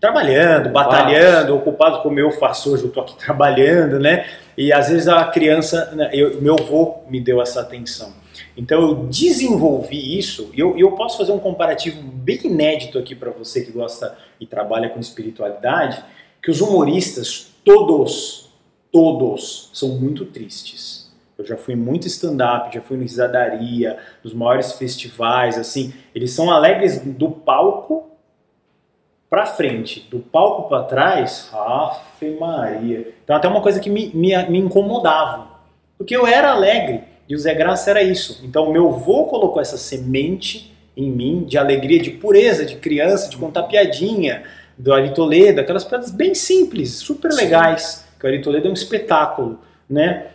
trabalhando, 0.00 0.70
batalhando, 0.70 1.54
ocupados 1.54 2.00
como 2.00 2.18
eu 2.18 2.30
faço 2.32 2.72
hoje, 2.72 2.84
eu 2.84 2.90
tô 2.90 3.00
aqui 3.00 3.14
trabalhando, 3.18 3.98
né? 4.00 4.26
E 4.56 4.72
às 4.72 4.88
vezes 4.88 5.08
a 5.08 5.24
criança, 5.26 5.90
né, 5.94 6.08
eu- 6.12 6.40
meu 6.40 6.54
avô 6.58 7.00
me 7.08 7.20
deu 7.20 7.42
essa 7.42 7.60
atenção. 7.60 8.12
Então 8.56 8.80
eu 8.80 8.94
desenvolvi 9.06 10.16
isso, 10.18 10.50
e 10.54 10.60
eu, 10.60 10.78
eu 10.78 10.92
posso 10.92 11.18
fazer 11.18 11.32
um 11.32 11.38
comparativo 11.38 12.00
bem 12.02 12.38
inédito 12.44 12.98
aqui 12.98 13.14
para 13.14 13.30
você 13.30 13.62
que 13.62 13.72
gosta 13.72 14.16
e 14.40 14.46
trabalha 14.46 14.88
com 14.88 14.98
espiritualidade, 15.00 16.02
que 16.42 16.50
os 16.50 16.60
humoristas, 16.60 17.48
todos, 17.64 18.48
todos, 18.92 19.70
são 19.72 19.90
muito 19.90 20.24
tristes. 20.24 21.03
Eu 21.36 21.44
já 21.44 21.56
fui 21.56 21.74
muito 21.74 22.06
stand-up, 22.06 22.72
já 22.72 22.80
fui 22.80 22.96
no 22.96 23.02
Risadaria, 23.02 23.98
nos 24.22 24.32
maiores 24.32 24.72
festivais, 24.72 25.58
assim, 25.58 25.92
eles 26.14 26.30
são 26.32 26.50
alegres 26.50 27.00
do 27.00 27.30
palco 27.30 28.10
pra 29.28 29.46
frente, 29.46 30.06
do 30.10 30.20
palco 30.20 30.68
pra 30.68 30.84
trás, 30.84 31.50
afe 31.52 32.36
Maria. 32.38 33.12
Então 33.24 33.34
até 33.34 33.48
uma 33.48 33.60
coisa 33.60 33.80
que 33.80 33.90
me, 33.90 34.12
me, 34.14 34.36
me 34.48 34.58
incomodava, 34.58 35.48
porque 35.98 36.16
eu 36.16 36.24
era 36.24 36.52
alegre 36.52 37.02
e 37.28 37.34
o 37.34 37.38
Zé 37.38 37.52
Graça 37.52 37.90
era 37.90 38.02
isso. 38.02 38.40
Então 38.44 38.70
meu 38.70 38.88
avô 38.88 39.24
colocou 39.24 39.60
essa 39.60 39.76
semente 39.76 40.72
em 40.96 41.10
mim 41.10 41.44
de 41.44 41.58
alegria, 41.58 42.00
de 42.00 42.10
pureza, 42.10 42.64
de 42.64 42.76
criança, 42.76 43.28
de 43.28 43.36
contar 43.36 43.64
piadinha, 43.64 44.44
do 44.76 44.92
Ari 44.92 45.14
Toledo, 45.14 45.60
aquelas 45.60 45.84
piadas 45.84 46.10
bem 46.10 46.34
simples, 46.34 46.92
super 46.94 47.32
legais, 47.32 48.04
que 48.18 48.26
o 48.26 48.28
Ari 48.28 48.40
Toledo 48.40 48.68
é 48.68 48.70
um 48.70 48.74
espetáculo, 48.74 49.60
né? 49.88 50.26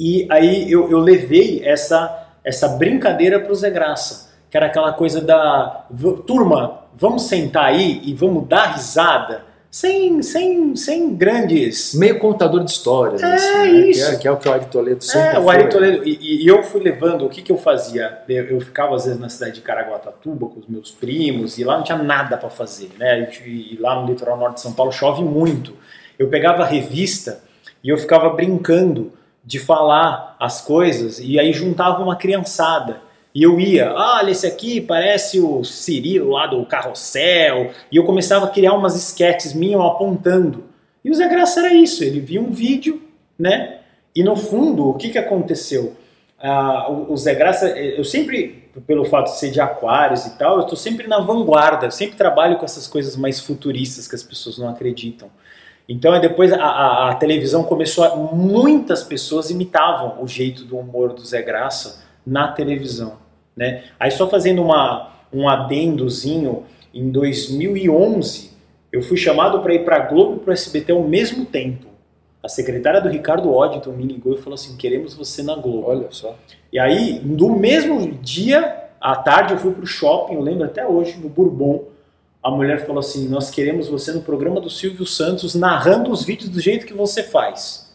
E 0.00 0.26
aí 0.30 0.72
eu, 0.72 0.90
eu 0.90 0.98
levei 0.98 1.60
essa, 1.62 2.28
essa 2.42 2.66
brincadeira 2.68 3.38
pro 3.38 3.54
Zé 3.54 3.68
Graça, 3.68 4.30
que 4.50 4.56
era 4.56 4.64
aquela 4.66 4.94
coisa 4.94 5.20
da 5.20 5.84
"V- 5.90 6.22
turma, 6.26 6.84
vamos 6.96 7.24
sentar 7.24 7.66
aí 7.66 8.00
e 8.02 8.14
vamos 8.14 8.48
dar 8.48 8.72
risada, 8.76 9.44
sem, 9.70 10.20
sem, 10.22 10.74
sem 10.74 11.14
grandes. 11.14 11.94
Meio 11.94 12.18
contador 12.18 12.64
de 12.64 12.70
histórias. 12.70 13.22
É, 13.22 13.34
assim, 13.34 13.72
né? 13.72 13.90
isso. 13.90 14.08
Que 14.10 14.14
é, 14.16 14.18
que 14.20 14.28
é 14.28 14.30
o 14.32 14.36
que 14.38 14.48
o 14.48 14.52
Ari 14.52 14.64
Toledo 14.64 15.04
sempre 15.04 15.36
É, 15.36 15.38
o 15.38 15.42
foi. 15.44 15.54
Ari 15.54 15.68
Toledo, 15.68 16.08
e, 16.08 16.44
e 16.44 16.48
eu 16.48 16.62
fui 16.62 16.80
levando, 16.82 17.26
o 17.26 17.28
que, 17.28 17.42
que 17.42 17.52
eu 17.52 17.58
fazia? 17.58 18.18
Eu, 18.28 18.44
eu 18.46 18.60
ficava 18.60 18.96
às 18.96 19.04
vezes 19.04 19.20
na 19.20 19.28
cidade 19.28 19.52
de 19.56 19.60
Caraguatatuba 19.60 20.48
com 20.48 20.58
os 20.60 20.66
meus 20.66 20.90
primos, 20.90 21.58
e 21.58 21.62
lá 21.62 21.76
não 21.76 21.84
tinha 21.84 21.98
nada 21.98 22.36
para 22.38 22.48
fazer, 22.50 22.90
né? 22.98 23.30
E, 23.46 23.74
e 23.74 23.78
lá 23.78 24.00
no 24.00 24.08
litoral 24.08 24.36
norte 24.38 24.54
de 24.54 24.60
São 24.62 24.72
Paulo 24.72 24.90
chove 24.90 25.22
muito. 25.22 25.74
Eu 26.18 26.28
pegava 26.28 26.62
a 26.64 26.66
revista 26.66 27.40
e 27.84 27.90
eu 27.90 27.96
ficava 27.98 28.28
brincando 28.30 29.12
de 29.44 29.58
falar 29.58 30.36
as 30.38 30.60
coisas, 30.60 31.18
e 31.18 31.38
aí 31.38 31.52
juntava 31.52 32.02
uma 32.02 32.16
criançada. 32.16 33.00
E 33.34 33.42
eu 33.42 33.60
ia, 33.60 33.94
olha, 33.94 34.30
esse 34.30 34.46
aqui 34.46 34.80
parece 34.80 35.40
o 35.40 35.62
Cirilo 35.62 36.30
lá 36.30 36.46
do 36.46 36.64
Carrossel. 36.66 37.70
E 37.90 37.96
eu 37.96 38.04
começava 38.04 38.46
a 38.46 38.50
criar 38.50 38.74
umas 38.74 38.96
esquetes 38.96 39.54
minhas 39.54 39.80
apontando. 39.80 40.64
E 41.04 41.10
o 41.10 41.14
Zé 41.14 41.28
Graça 41.28 41.60
era 41.60 41.72
isso, 41.72 42.02
ele 42.04 42.20
via 42.20 42.40
um 42.40 42.50
vídeo, 42.50 43.00
né? 43.38 43.78
E 44.14 44.22
no 44.22 44.36
fundo, 44.36 44.88
o 44.88 44.94
que, 44.94 45.10
que 45.10 45.18
aconteceu? 45.18 45.96
Ah, 46.38 46.90
o, 46.90 47.16
Zé 47.16 47.34
Graça, 47.34 47.68
eu 47.68 48.04
sempre, 48.04 48.68
pelo 48.86 49.04
fato 49.04 49.26
de 49.26 49.38
ser 49.38 49.50
de 49.50 49.60
aquários 49.60 50.26
e 50.26 50.36
tal, 50.36 50.56
eu 50.56 50.62
estou 50.62 50.76
sempre 50.76 51.06
na 51.06 51.20
vanguarda, 51.20 51.86
eu 51.86 51.90
sempre 51.90 52.16
trabalho 52.16 52.58
com 52.58 52.64
essas 52.64 52.88
coisas 52.88 53.16
mais 53.16 53.40
futuristas 53.40 54.08
que 54.08 54.14
as 54.14 54.22
pessoas 54.22 54.58
não 54.58 54.68
acreditam. 54.68 55.30
Então, 55.92 56.12
aí 56.12 56.20
depois 56.20 56.52
a, 56.52 56.56
a- 56.64 57.10
a 57.10 57.14
televisão 57.16 57.64
começou 57.64 58.04
a. 58.04 58.14
Muitas 58.16 59.02
pessoas 59.02 59.50
imitavam 59.50 60.22
o 60.22 60.26
jeito 60.28 60.64
do 60.64 60.78
humor 60.78 61.12
do 61.12 61.20
Zé 61.20 61.42
Graça 61.42 62.04
na 62.24 62.46
televisão. 62.48 63.14
Né? 63.56 63.82
Aí, 63.98 64.10
só 64.12 64.28
fazendo 64.30 64.62
uma, 64.62 65.10
um 65.32 65.48
adendozinho, 65.48 66.62
em 66.94 67.10
2011, 67.10 68.50
eu 68.92 69.02
fui 69.02 69.16
chamado 69.16 69.60
para 69.60 69.74
ir 69.74 69.84
para 69.84 69.96
a 69.96 70.00
Globo 70.00 70.36
e 70.36 70.38
para 70.40 70.50
o 70.50 70.52
SBT 70.54 70.92
ao 70.92 71.02
mesmo 71.02 71.44
tempo. 71.44 71.86
A 72.42 72.48
secretária 72.48 73.00
do 73.00 73.08
Ricardo 73.08 73.52
Oddington 73.52 73.90
me 73.90 74.04
ligou 74.04 74.34
e 74.34 74.38
falou 74.38 74.54
assim: 74.54 74.76
queremos 74.76 75.14
você 75.14 75.42
na 75.42 75.56
Globo. 75.56 75.88
Olha 75.88 76.06
só. 76.10 76.36
E 76.72 76.78
aí, 76.78 77.20
no 77.24 77.56
mesmo 77.56 78.12
dia, 78.22 78.84
à 79.00 79.16
tarde, 79.16 79.54
eu 79.54 79.58
fui 79.58 79.72
pro 79.72 79.86
shopping, 79.86 80.34
eu 80.34 80.40
lembro 80.40 80.64
até 80.64 80.86
hoje, 80.86 81.18
no 81.20 81.28
Bourbon. 81.28 81.82
A 82.42 82.50
mulher 82.50 82.86
falou 82.86 83.00
assim: 83.00 83.28
Nós 83.28 83.50
queremos 83.50 83.88
você 83.88 84.12
no 84.12 84.22
programa 84.22 84.60
do 84.60 84.70
Silvio 84.70 85.06
Santos, 85.06 85.54
narrando 85.54 86.10
os 86.10 86.24
vídeos 86.24 86.48
do 86.48 86.60
jeito 86.60 86.86
que 86.86 86.94
você 86.94 87.22
faz. 87.22 87.94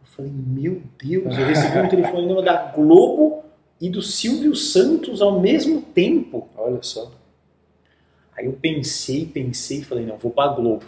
Eu 0.00 0.06
falei: 0.16 0.32
Meu 0.32 0.82
Deus, 1.02 1.36
eu 1.36 1.46
recebi 1.46 1.78
um 1.78 1.88
telefonema 1.90 2.42
da 2.42 2.56
Globo 2.56 3.44
e 3.80 3.88
do 3.88 4.02
Silvio 4.02 4.54
Santos 4.54 5.20
ao 5.20 5.40
mesmo 5.40 5.82
tempo. 5.82 6.48
Olha 6.56 6.82
só. 6.82 7.10
Aí 8.36 8.46
eu 8.46 8.52
pensei, 8.52 9.26
pensei 9.26 9.78
e 9.78 9.84
falei: 9.84 10.06
Não, 10.06 10.16
vou 10.16 10.30
pra 10.30 10.48
Globo. 10.48 10.84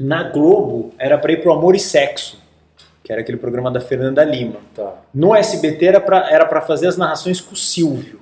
Na 0.00 0.24
Globo 0.24 0.92
era 0.98 1.18
pra 1.18 1.32
ir 1.32 1.42
pro 1.42 1.52
Amor 1.52 1.76
e 1.76 1.78
Sexo, 1.78 2.38
que 3.04 3.12
era 3.12 3.20
aquele 3.20 3.36
programa 3.38 3.70
da 3.70 3.80
Fernanda 3.80 4.24
Lima. 4.24 4.56
Tá. 4.74 5.02
No 5.12 5.34
SBT 5.34 5.84
era 5.84 6.00
pra 6.00 6.60
fazer 6.62 6.88
as 6.88 6.96
narrações 6.96 7.40
com 7.40 7.52
o 7.52 7.56
Silvio. 7.56 8.20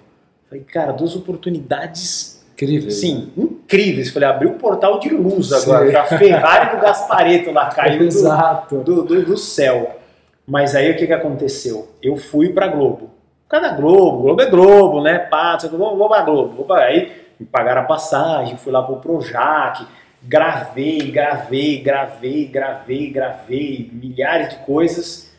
Falei, 0.49 0.65
cara, 0.65 0.93
duas 0.93 1.15
oportunidades, 1.15 2.38
Incrível. 2.63 2.91
sim, 2.91 3.31
incríveis. 3.37 4.11
Falei, 4.11 4.29
abriu 4.29 4.51
o 4.51 4.55
portal 4.55 4.99
de 4.99 5.11
luz 5.11 5.53
agora, 5.53 5.89
que 5.91 5.97
a 5.97 6.05
Ferrari 6.05 6.77
do 6.77 6.83
Gaspareto 6.83 7.53
lá 7.53 7.67
caiu 7.75 7.99
do, 8.01 8.05
Exato. 8.07 8.79
do, 8.79 9.03
do- 9.05 9.23
do 9.25 9.37
céu. 9.37 9.97
Mas 10.47 10.75
aí 10.75 10.91
o 10.91 10.97
que, 10.97 11.07
que 11.07 11.13
aconteceu? 11.13 11.89
Eu 12.03 12.17
fui 12.17 12.49
pra 12.49 12.67
Globo. 12.69 13.11
Cada 13.49 13.69
Globo, 13.71 14.23
Globo 14.23 14.43
é 14.43 14.47
Globo, 14.47 15.03
né? 15.03 15.19
Pá, 15.19 15.53
não 15.53 15.61
sei 15.61 15.69
o 15.69 15.73
que, 15.73 15.79
vou, 15.79 16.09
pra 16.09 16.23
Globo. 16.23 16.55
Vou 16.57 16.65
pra... 16.65 16.85
Aí 16.87 17.13
me 17.39 17.47
pagaram 17.47 17.83
a 17.83 17.85
passagem, 17.85 18.57
fui 18.57 18.73
lá 18.73 18.83
pro 18.83 18.97
Projac, 18.97 19.87
gravei, 20.23 21.11
gravei, 21.11 21.79
gravei, 21.81 22.47
gravei, 22.47 23.11
gravei, 23.11 23.91
milhares 23.93 24.49
de 24.51 24.57
coisas. 24.65 25.31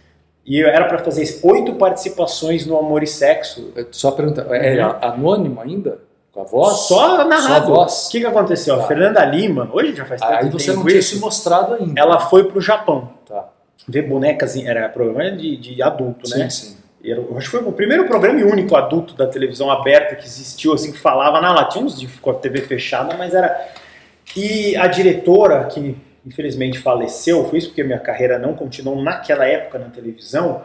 E 0.46 0.58
eu 0.60 0.68
era 0.68 0.86
pra 0.86 0.98
fazer 1.00 1.40
oito 1.44 1.74
participações 1.76 2.66
no 2.66 2.78
Amor 2.78 3.04
e 3.04 3.08
Sexo. 3.08 3.74
Só 3.92 4.12
perguntar, 4.12 4.46
é 4.56 4.84
Uhum. 4.84 4.96
anônimo 5.02 5.62
ainda? 5.62 6.00
Com 6.40 6.42
a 6.42 6.46
voz? 6.46 6.74
Só 6.88 7.26
narrado. 7.26 7.66
Só 7.66 7.74
a 7.74 7.76
voz? 7.76 8.08
O 8.08 8.12
que, 8.12 8.20
que 8.22 8.26
aconteceu? 8.26 8.78
Tá. 8.78 8.84
A 8.84 8.88
Fernanda 8.88 9.26
Lima, 9.26 9.70
hoje 9.74 9.94
já 9.94 10.06
faz 10.06 10.22
tanto 10.22 10.34
Aí 10.34 10.50
você 10.50 10.68
tempo 10.68 10.80
não 10.80 10.88
tinha 10.88 11.02
se 11.02 11.20
mostrado 11.20 11.74
ainda. 11.74 12.00
ela 12.00 12.20
foi 12.20 12.46
pro 12.46 12.62
Japão. 12.62 13.10
Tá. 13.28 13.50
Ver 13.88 14.04
bonecas, 14.04 14.56
era 14.56 14.88
programa 14.88 15.32
de, 15.32 15.58
de 15.58 15.82
adulto, 15.82 16.30
né? 16.30 16.50
Sim, 16.50 16.68
sim. 16.68 16.78
Eu 17.04 17.36
acho 17.38 17.50
que 17.50 17.58
foi 17.58 17.68
o 17.68 17.72
primeiro 17.72 18.06
programa 18.06 18.40
e 18.40 18.44
único 18.44 18.76
adulto 18.76 19.16
da 19.16 19.26
televisão 19.26 19.72
aberta 19.72 20.16
que 20.16 20.26
existiu, 20.26 20.74
assim, 20.74 20.92
que 20.92 20.98
falava 20.98 21.42
na 21.42 21.54
lá. 21.54 21.66
Tinha 21.66 21.84
uns 21.84 22.00
de 22.00 22.08
TV 22.42 22.62
fechada, 22.62 23.16
mas 23.18 23.34
era. 23.34 23.70
E 24.36 24.76
a 24.76 24.88
diretora, 24.88 25.66
que 25.66 25.98
infelizmente 26.26 26.78
faleceu, 26.78 27.46
foi 27.46 27.60
isso 27.60 27.70
porque 27.70 27.84
minha 27.84 28.00
carreira 28.00 28.38
não 28.38 28.54
continuou 28.54 29.02
naquela 29.02 29.46
época 29.46 29.80
na 29.80 29.90
televisão, 29.90 30.62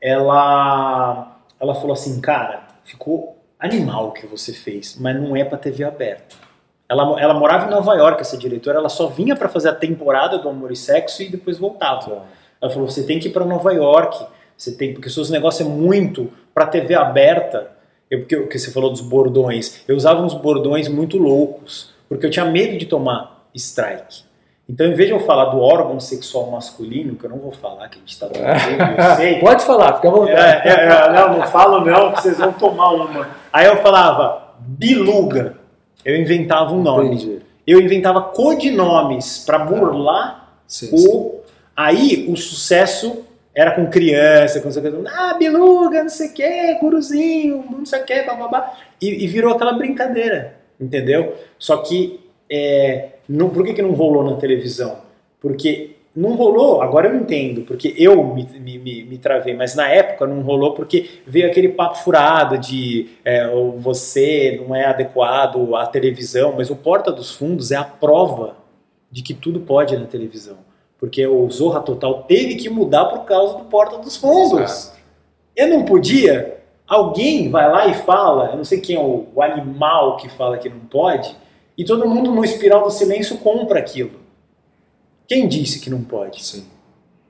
ela, 0.00 1.38
ela 1.58 1.74
falou 1.74 1.92
assim, 1.92 2.20
cara, 2.20 2.62
ficou 2.84 3.41
animal 3.62 4.12
que 4.12 4.26
você 4.26 4.52
fez, 4.52 4.96
mas 4.98 5.14
não 5.16 5.36
é 5.36 5.44
pra 5.44 5.56
TV 5.56 5.84
aberta. 5.84 6.36
Ela, 6.88 7.20
ela 7.20 7.32
morava 7.32 7.66
em 7.66 7.70
Nova 7.70 7.94
York, 7.94 8.20
essa 8.20 8.36
diretora, 8.36 8.78
ela 8.78 8.88
só 8.88 9.06
vinha 9.06 9.34
pra 9.34 9.48
fazer 9.48 9.70
a 9.70 9.74
temporada 9.74 10.36
do 10.36 10.48
Amor 10.48 10.72
e 10.72 10.76
Sexo 10.76 11.22
e 11.22 11.28
depois 11.28 11.58
voltava. 11.58 12.24
Ela 12.60 12.70
falou: 12.70 12.88
você 12.88 13.04
tem 13.04 13.18
que 13.18 13.28
ir 13.28 13.30
para 13.30 13.44
Nova 13.44 13.72
York, 13.72 14.26
você 14.56 14.72
tem, 14.72 14.92
porque 14.92 15.08
seus 15.08 15.30
negócios 15.30 15.66
é 15.66 15.70
muito 15.70 16.30
para 16.52 16.66
TV 16.66 16.94
aberta. 16.94 17.70
Eu, 18.10 18.20
porque, 18.20 18.36
porque 18.36 18.58
você 18.58 18.70
falou 18.70 18.90
dos 18.90 19.00
bordões, 19.00 19.82
eu 19.88 19.96
usava 19.96 20.20
uns 20.20 20.34
bordões 20.34 20.86
muito 20.86 21.16
loucos, 21.16 21.94
porque 22.08 22.26
eu 22.26 22.30
tinha 22.30 22.44
medo 22.44 22.76
de 22.76 22.84
tomar 22.84 23.46
strike. 23.54 24.24
Então, 24.68 24.86
em 24.86 24.94
vez 24.94 25.08
de 25.08 25.14
eu 25.14 25.20
falar 25.20 25.46
do 25.46 25.60
órgão 25.60 25.98
sexual 25.98 26.50
masculino, 26.50 27.16
que 27.16 27.24
eu 27.24 27.30
não 27.30 27.38
vou 27.38 27.52
falar, 27.52 27.88
que 27.88 27.98
a 27.98 28.00
gente 28.00 28.18
tá 28.18 28.26
dando 28.32 28.42
tempo, 28.42 29.00
eu 29.00 29.16
sei. 29.16 29.40
Pode 29.40 29.64
falar, 29.64 29.96
fica 29.96 30.08
à 30.08 30.10
vontade. 30.10 30.68
É, 30.68 30.68
é, 30.68 30.84
é, 30.84 31.12
não, 31.12 31.38
não 31.38 31.46
falo 31.46 31.84
não, 31.84 32.12
que 32.12 32.22
vocês 32.22 32.38
vão 32.38 32.52
tomar 32.52 32.90
uma. 32.90 33.41
Aí 33.52 33.66
eu 33.66 33.76
falava 33.82 34.54
biluga. 34.58 35.56
Eu 36.04 36.16
inventava 36.16 36.72
um 36.72 36.82
nome. 36.82 37.14
Entendi. 37.14 37.40
Eu 37.66 37.80
inventava 37.80 38.20
codinomes 38.20 39.44
para 39.44 39.58
burlar 39.58 40.42
Sim, 40.66 40.96
sim. 40.96 41.08
o... 41.08 41.42
Aí 41.76 42.26
o 42.28 42.36
sucesso 42.36 43.24
era 43.54 43.72
com 43.72 43.86
criança, 43.90 44.60
com 44.60 44.70
sei 44.70 44.82
o 44.82 45.02
que, 45.02 45.08
ah, 45.08 45.34
biluga, 45.34 46.02
não 46.02 46.08
sei 46.08 46.28
o 46.28 46.32
que, 46.32 46.74
guruzinho, 46.80 47.64
não 47.70 47.84
sei 47.84 48.00
o 48.00 48.04
que, 48.04 48.22
bababá. 48.22 48.74
E, 49.00 49.24
e 49.24 49.26
virou 49.26 49.52
aquela 49.52 49.72
brincadeira, 49.72 50.56
entendeu? 50.80 51.34
Só 51.58 51.78
que 51.78 52.20
é, 52.50 53.10
não, 53.28 53.50
por 53.50 53.64
que, 53.64 53.74
que 53.74 53.82
não 53.82 53.92
rolou 53.92 54.24
na 54.24 54.36
televisão? 54.36 54.98
Porque 55.40 55.96
não 56.14 56.34
rolou, 56.34 56.82
agora 56.82 57.08
eu 57.08 57.16
entendo, 57.16 57.62
porque 57.62 57.94
eu 57.96 58.22
me, 58.22 58.44
me, 58.44 59.04
me, 59.04 59.18
travei, 59.18 59.54
mas 59.54 59.74
na 59.74 59.88
época 59.88 60.26
não 60.26 60.42
rolou 60.42 60.74
porque 60.74 61.22
veio 61.26 61.46
aquele 61.46 61.70
papo 61.70 61.96
furado 61.96 62.58
de 62.58 63.08
é, 63.24 63.48
você 63.78 64.62
não 64.66 64.76
é 64.76 64.84
adequado 64.84 65.74
à 65.74 65.86
televisão, 65.86 66.52
mas 66.54 66.68
o 66.68 66.76
Porta 66.76 67.10
dos 67.10 67.30
Fundos 67.30 67.70
é 67.70 67.76
a 67.76 67.84
prova 67.84 68.56
de 69.10 69.22
que 69.22 69.32
tudo 69.32 69.60
pode 69.60 69.96
na 69.96 70.04
televisão. 70.04 70.58
Porque 70.98 71.26
o 71.26 71.50
Zorra 71.50 71.80
Total 71.80 72.22
teve 72.24 72.56
que 72.56 72.68
mudar 72.68 73.06
por 73.06 73.24
causa 73.24 73.58
do 73.58 73.64
Porta 73.64 73.98
dos 73.98 74.16
Fundos. 74.16 74.92
Eu 75.56 75.68
não 75.68 75.84
podia. 75.84 76.58
Alguém 76.86 77.50
vai 77.50 77.70
lá 77.70 77.86
e 77.86 77.94
fala, 77.94 78.50
eu 78.50 78.56
não 78.56 78.64
sei 78.64 78.80
quem 78.80 78.96
é 78.96 79.00
o, 79.00 79.26
o 79.34 79.42
animal 79.42 80.18
que 80.18 80.28
fala 80.28 80.58
que 80.58 80.68
não 80.68 80.80
pode, 80.80 81.34
e 81.76 81.84
todo 81.84 82.08
mundo 82.08 82.30
no 82.30 82.44
espiral 82.44 82.84
do 82.84 82.90
silêncio 82.90 83.38
compra 83.38 83.78
aquilo. 83.78 84.21
Quem 85.26 85.48
disse 85.48 85.80
que 85.80 85.90
não 85.90 86.02
pode? 86.02 86.44
Sim. 86.44 86.64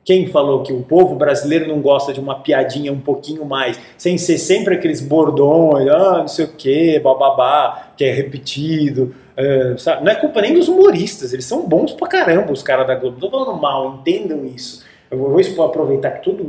Quem 0.05 0.27
falou 0.27 0.65
que 0.65 0.73
o 0.73 0.83
povo 0.83 1.15
brasileiro 1.15 1.69
não 1.69 1.81
gosta 1.81 2.13
de 2.13 2.19
uma 2.19 2.41
piadinha 2.41 2.93
um 2.93 2.99
pouquinho 2.99 3.45
mais, 3.45 3.79
sem 3.97 4.19
ser 4.19 4.37
sempre 4.37 4.75
aqueles 4.75 5.01
bordões, 5.01 5.89
ah, 5.89 6.19
não 6.19 6.29
sei 6.29 6.47
o 6.47 6.49
que, 6.49 6.99
bababá, 6.99 7.93
que 7.97 8.05
é 8.05 8.13
repetido. 8.13 9.15
É, 9.37 9.77
não 10.03 10.11
é 10.11 10.15
culpa 10.17 10.43
nem 10.43 10.55
dos 10.55 10.69
humoristas, 10.69 11.33
eles 11.33 11.45
são 11.45 11.69
bons 11.69 11.93
pra 11.93 12.09
caramba, 12.09 12.53
os 12.53 12.63
caras 12.63 12.87
da 12.87 12.97
Globo. 12.97 13.19
Não 13.21 13.31
tô 13.31 13.45
falando 13.45 13.61
mal, 13.61 13.99
entendam 14.01 14.45
isso. 14.45 14.85
Eu 15.09 15.19
vou 15.19 15.67
aproveitar 15.67 16.11
que 16.13 16.25
toda 16.25 16.43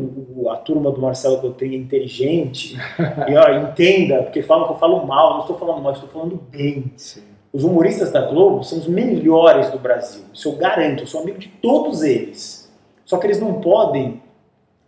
a 0.51 0.55
turma 0.55 0.89
do 0.89 1.01
Marcelo 1.01 1.37
Cotrim 1.37 1.73
é 1.73 1.77
inteligente 1.77 2.77
e 3.27 3.35
ó, 3.35 3.49
entenda, 3.59 4.23
porque 4.23 4.41
falam 4.41 4.67
que 4.67 4.73
eu 4.73 4.77
falo 4.79 5.05
mal, 5.05 5.33
não 5.33 5.41
estou 5.41 5.59
falando 5.59 5.81
mal, 5.81 5.93
estou 5.93 6.09
falando 6.09 6.41
bem. 6.49 6.91
Sim. 6.95 7.32
Os 7.53 7.63
humoristas 7.63 8.11
da 8.11 8.21
Globo 8.21 8.63
são 8.63 8.79
os 8.79 8.87
melhores 8.87 9.69
do 9.69 9.77
Brasil. 9.77 10.23
Isso 10.33 10.49
eu 10.49 10.53
garanto, 10.53 11.03
eu 11.03 11.07
sou 11.07 11.21
amigo 11.21 11.37
de 11.37 11.47
todos 11.47 12.01
eles. 12.01 12.67
Só 13.05 13.17
que 13.17 13.27
eles 13.27 13.39
não 13.39 13.61
podem, 13.61 14.23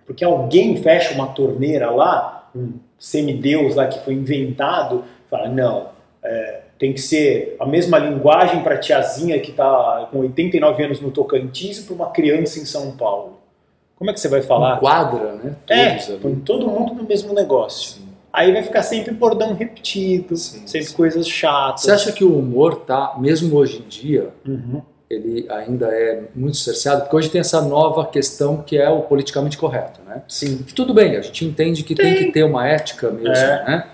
porque 0.04 0.26
alguém 0.26 0.76
fecha 0.82 1.14
uma 1.14 1.28
torneira 1.28 1.92
lá, 1.92 2.50
um 2.56 2.74
semideus 2.98 3.76
lá 3.76 3.88
que 3.88 4.00
foi 4.00 4.16
inventado, 4.16 5.04
fala, 5.30 5.48
não, 5.48 5.90
é, 6.24 6.62
tem 6.80 6.92
que 6.92 7.02
ser 7.02 7.56
a 7.60 7.68
mesma 7.68 8.00
linguagem 8.00 8.64
para 8.64 8.76
a 8.76 8.80
tiazinha 8.80 9.40
que 9.40 9.52
está 9.52 10.08
com 10.12 10.20
89 10.20 10.84
anos 10.84 11.00
no 11.00 11.12
Tocantins 11.12 11.78
e 11.78 11.84
para 11.84 11.94
uma 11.94 12.10
criança 12.10 12.60
em 12.60 12.66
São 12.66 12.98
Paulo. 12.98 13.42
Como 13.96 14.10
é 14.10 14.14
que 14.14 14.20
você 14.20 14.28
vai 14.28 14.42
falar? 14.42 14.80
Quadra, 14.80 15.36
né? 15.36 15.56
Todos 15.68 16.10
é, 16.10 16.18
põe 16.18 16.36
todo 16.36 16.68
mundo 16.68 16.96
no 16.96 17.04
mesmo 17.04 17.32
negócio. 17.32 18.00
Sim. 18.00 18.15
Aí 18.36 18.52
vai 18.52 18.62
ficar 18.62 18.84
sempre 18.84 19.14
bordão 19.14 19.54
repetido, 19.54 20.36
sim, 20.36 20.68
sempre 20.68 20.88
sim. 20.88 20.96
coisas 20.96 21.28
chatas. 21.28 21.84
Você 21.84 21.92
acha 21.92 22.12
que 22.12 22.24
o 22.24 22.38
humor 22.38 22.82
tá, 22.82 23.16
mesmo 23.18 23.56
hoje 23.56 23.82
em 23.84 23.88
dia, 23.88 24.30
uhum. 24.46 24.82
ele 25.10 25.48
ainda 25.50 25.88
é 25.88 26.24
muito 26.36 26.58
cerceado? 26.58 27.04
Porque 27.04 27.16
hoje 27.16 27.30
tem 27.30 27.40
essa 27.40 27.62
nova 27.62 28.06
questão 28.06 28.58
que 28.58 28.78
é 28.78 28.90
o 28.90 29.04
politicamente 29.04 29.58
correto, 29.58 30.02
né? 30.06 30.22
Sim. 30.28 30.66
tudo 30.76 30.94
bem, 30.94 31.16
a 31.16 31.22
gente 31.22 31.46
entende 31.46 31.84
que 31.84 31.96
tem, 31.96 32.14
tem 32.14 32.26
que 32.26 32.32
ter 32.34 32.44
uma 32.44 32.68
ética 32.68 33.10
mesmo, 33.10 33.36
é. 33.36 33.66
né? 33.66 33.88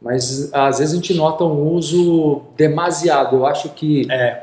Mas 0.00 0.52
às 0.52 0.78
vezes 0.78 0.92
a 0.92 0.96
gente 0.96 1.14
nota 1.14 1.42
um 1.44 1.72
uso 1.72 2.42
demasiado. 2.56 3.36
Eu 3.36 3.46
acho 3.46 3.70
que 3.70 4.06
é. 4.10 4.42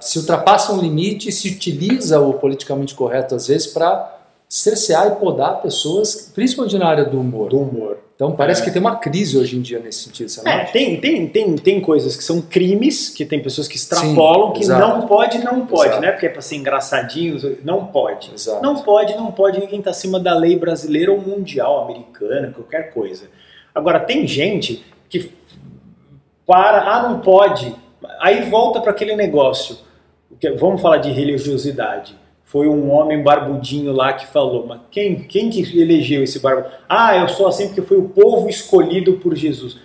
se 0.00 0.20
ultrapassa 0.20 0.72
um 0.72 0.80
limite, 0.80 1.32
se 1.32 1.48
utiliza 1.48 2.20
o 2.20 2.34
politicamente 2.34 2.94
correto 2.94 3.34
às 3.34 3.48
vezes 3.48 3.66
para 3.66 4.14
cercear 4.48 5.08
e 5.08 5.10
podar 5.16 5.60
pessoas, 5.60 6.30
principalmente 6.32 6.78
na 6.78 6.86
área 6.86 7.04
do 7.04 7.20
humor. 7.20 7.50
Do 7.50 7.58
humor. 7.58 7.98
Então 8.14 8.32
parece 8.32 8.62
é. 8.62 8.64
que 8.64 8.70
tem 8.70 8.80
uma 8.80 8.96
crise 8.96 9.36
hoje 9.36 9.56
em 9.56 9.60
dia 9.60 9.80
nesse 9.80 10.04
sentido, 10.04 10.28
você 10.28 10.48
é, 10.48 10.64
tem, 10.66 11.00
tem, 11.00 11.26
tem, 11.26 11.56
tem 11.56 11.80
coisas 11.80 12.16
que 12.16 12.22
são 12.22 12.40
crimes, 12.40 13.10
que 13.10 13.24
tem 13.24 13.42
pessoas 13.42 13.66
que 13.66 13.76
extrapolam, 13.76 14.48
Sim, 14.48 14.52
que 14.52 14.60
exato. 14.64 14.80
não 14.80 15.06
pode, 15.08 15.38
não 15.38 15.66
pode, 15.66 15.88
exato. 15.88 16.00
né? 16.00 16.12
Porque 16.12 16.26
é 16.26 16.28
para 16.28 16.40
ser 16.40 16.56
engraçadinho, 16.56 17.58
não 17.64 17.86
pode. 17.86 18.30
Exato. 18.32 18.62
Não 18.62 18.76
pode, 18.76 19.14
não 19.16 19.32
pode, 19.32 19.58
ninguém 19.58 19.80
está 19.80 19.90
acima 19.90 20.20
da 20.20 20.32
lei 20.32 20.56
brasileira 20.56 21.10
ou 21.10 21.20
mundial, 21.20 21.82
americana, 21.82 22.52
qualquer 22.54 22.92
coisa. 22.92 23.26
Agora, 23.74 23.98
tem 23.98 24.24
gente 24.28 24.84
que 25.08 25.32
para, 26.46 26.82
ah, 26.82 27.08
não 27.08 27.20
pode, 27.20 27.74
aí 28.20 28.48
volta 28.48 28.80
para 28.80 28.92
aquele 28.92 29.16
negócio, 29.16 29.78
vamos 30.56 30.80
falar 30.80 30.98
de 30.98 31.10
religiosidade 31.10 32.16
foi 32.44 32.68
um 32.68 32.90
homem 32.90 33.22
barbudinho 33.22 33.92
lá 33.92 34.12
que 34.12 34.26
falou, 34.26 34.66
mas 34.66 34.80
quem, 34.90 35.22
quem 35.22 35.50
que 35.50 35.60
elegeu 35.80 36.22
esse 36.22 36.38
barbudo? 36.38 36.68
Ah, 36.88 37.16
eu 37.16 37.28
sou 37.28 37.48
assim 37.48 37.66
porque 37.66 37.82
foi 37.82 37.96
o 37.96 38.08
povo 38.08 38.48
escolhido 38.48 39.14
por 39.14 39.34
Jesus. 39.34 39.78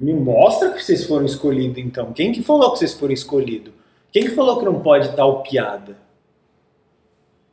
Me 0.00 0.14
mostra 0.14 0.70
que 0.70 0.82
vocês 0.82 1.04
foram 1.04 1.26
escolhidos 1.26 1.76
então. 1.78 2.12
Quem 2.12 2.32
que 2.32 2.42
falou 2.42 2.72
que 2.72 2.78
vocês 2.78 2.94
foram 2.94 3.12
escolhidos? 3.12 3.72
Quem 4.10 4.22
que 4.22 4.30
falou 4.30 4.58
que 4.58 4.64
não 4.64 4.80
pode 4.80 5.14
tal 5.14 5.42
piada? 5.42 5.96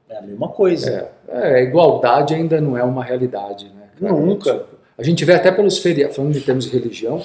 É 0.09 0.17
a 0.17 0.21
mesma 0.21 0.47
coisa. 0.47 1.09
É, 1.27 1.59
é 1.59 1.63
igualdade 1.63 2.33
ainda 2.33 2.61
não 2.61 2.77
é 2.77 2.83
uma 2.83 3.03
realidade, 3.03 3.65
né? 3.65 3.89
Cara? 3.99 4.13
Nunca. 4.13 4.65
A 4.97 5.03
gente 5.03 5.25
vê 5.25 5.33
até 5.33 5.51
pelos 5.51 5.79
feriados, 5.79 6.15
falando 6.15 6.33
de 6.33 6.41
termos 6.41 6.65
de 6.65 6.71
religião, 6.71 7.21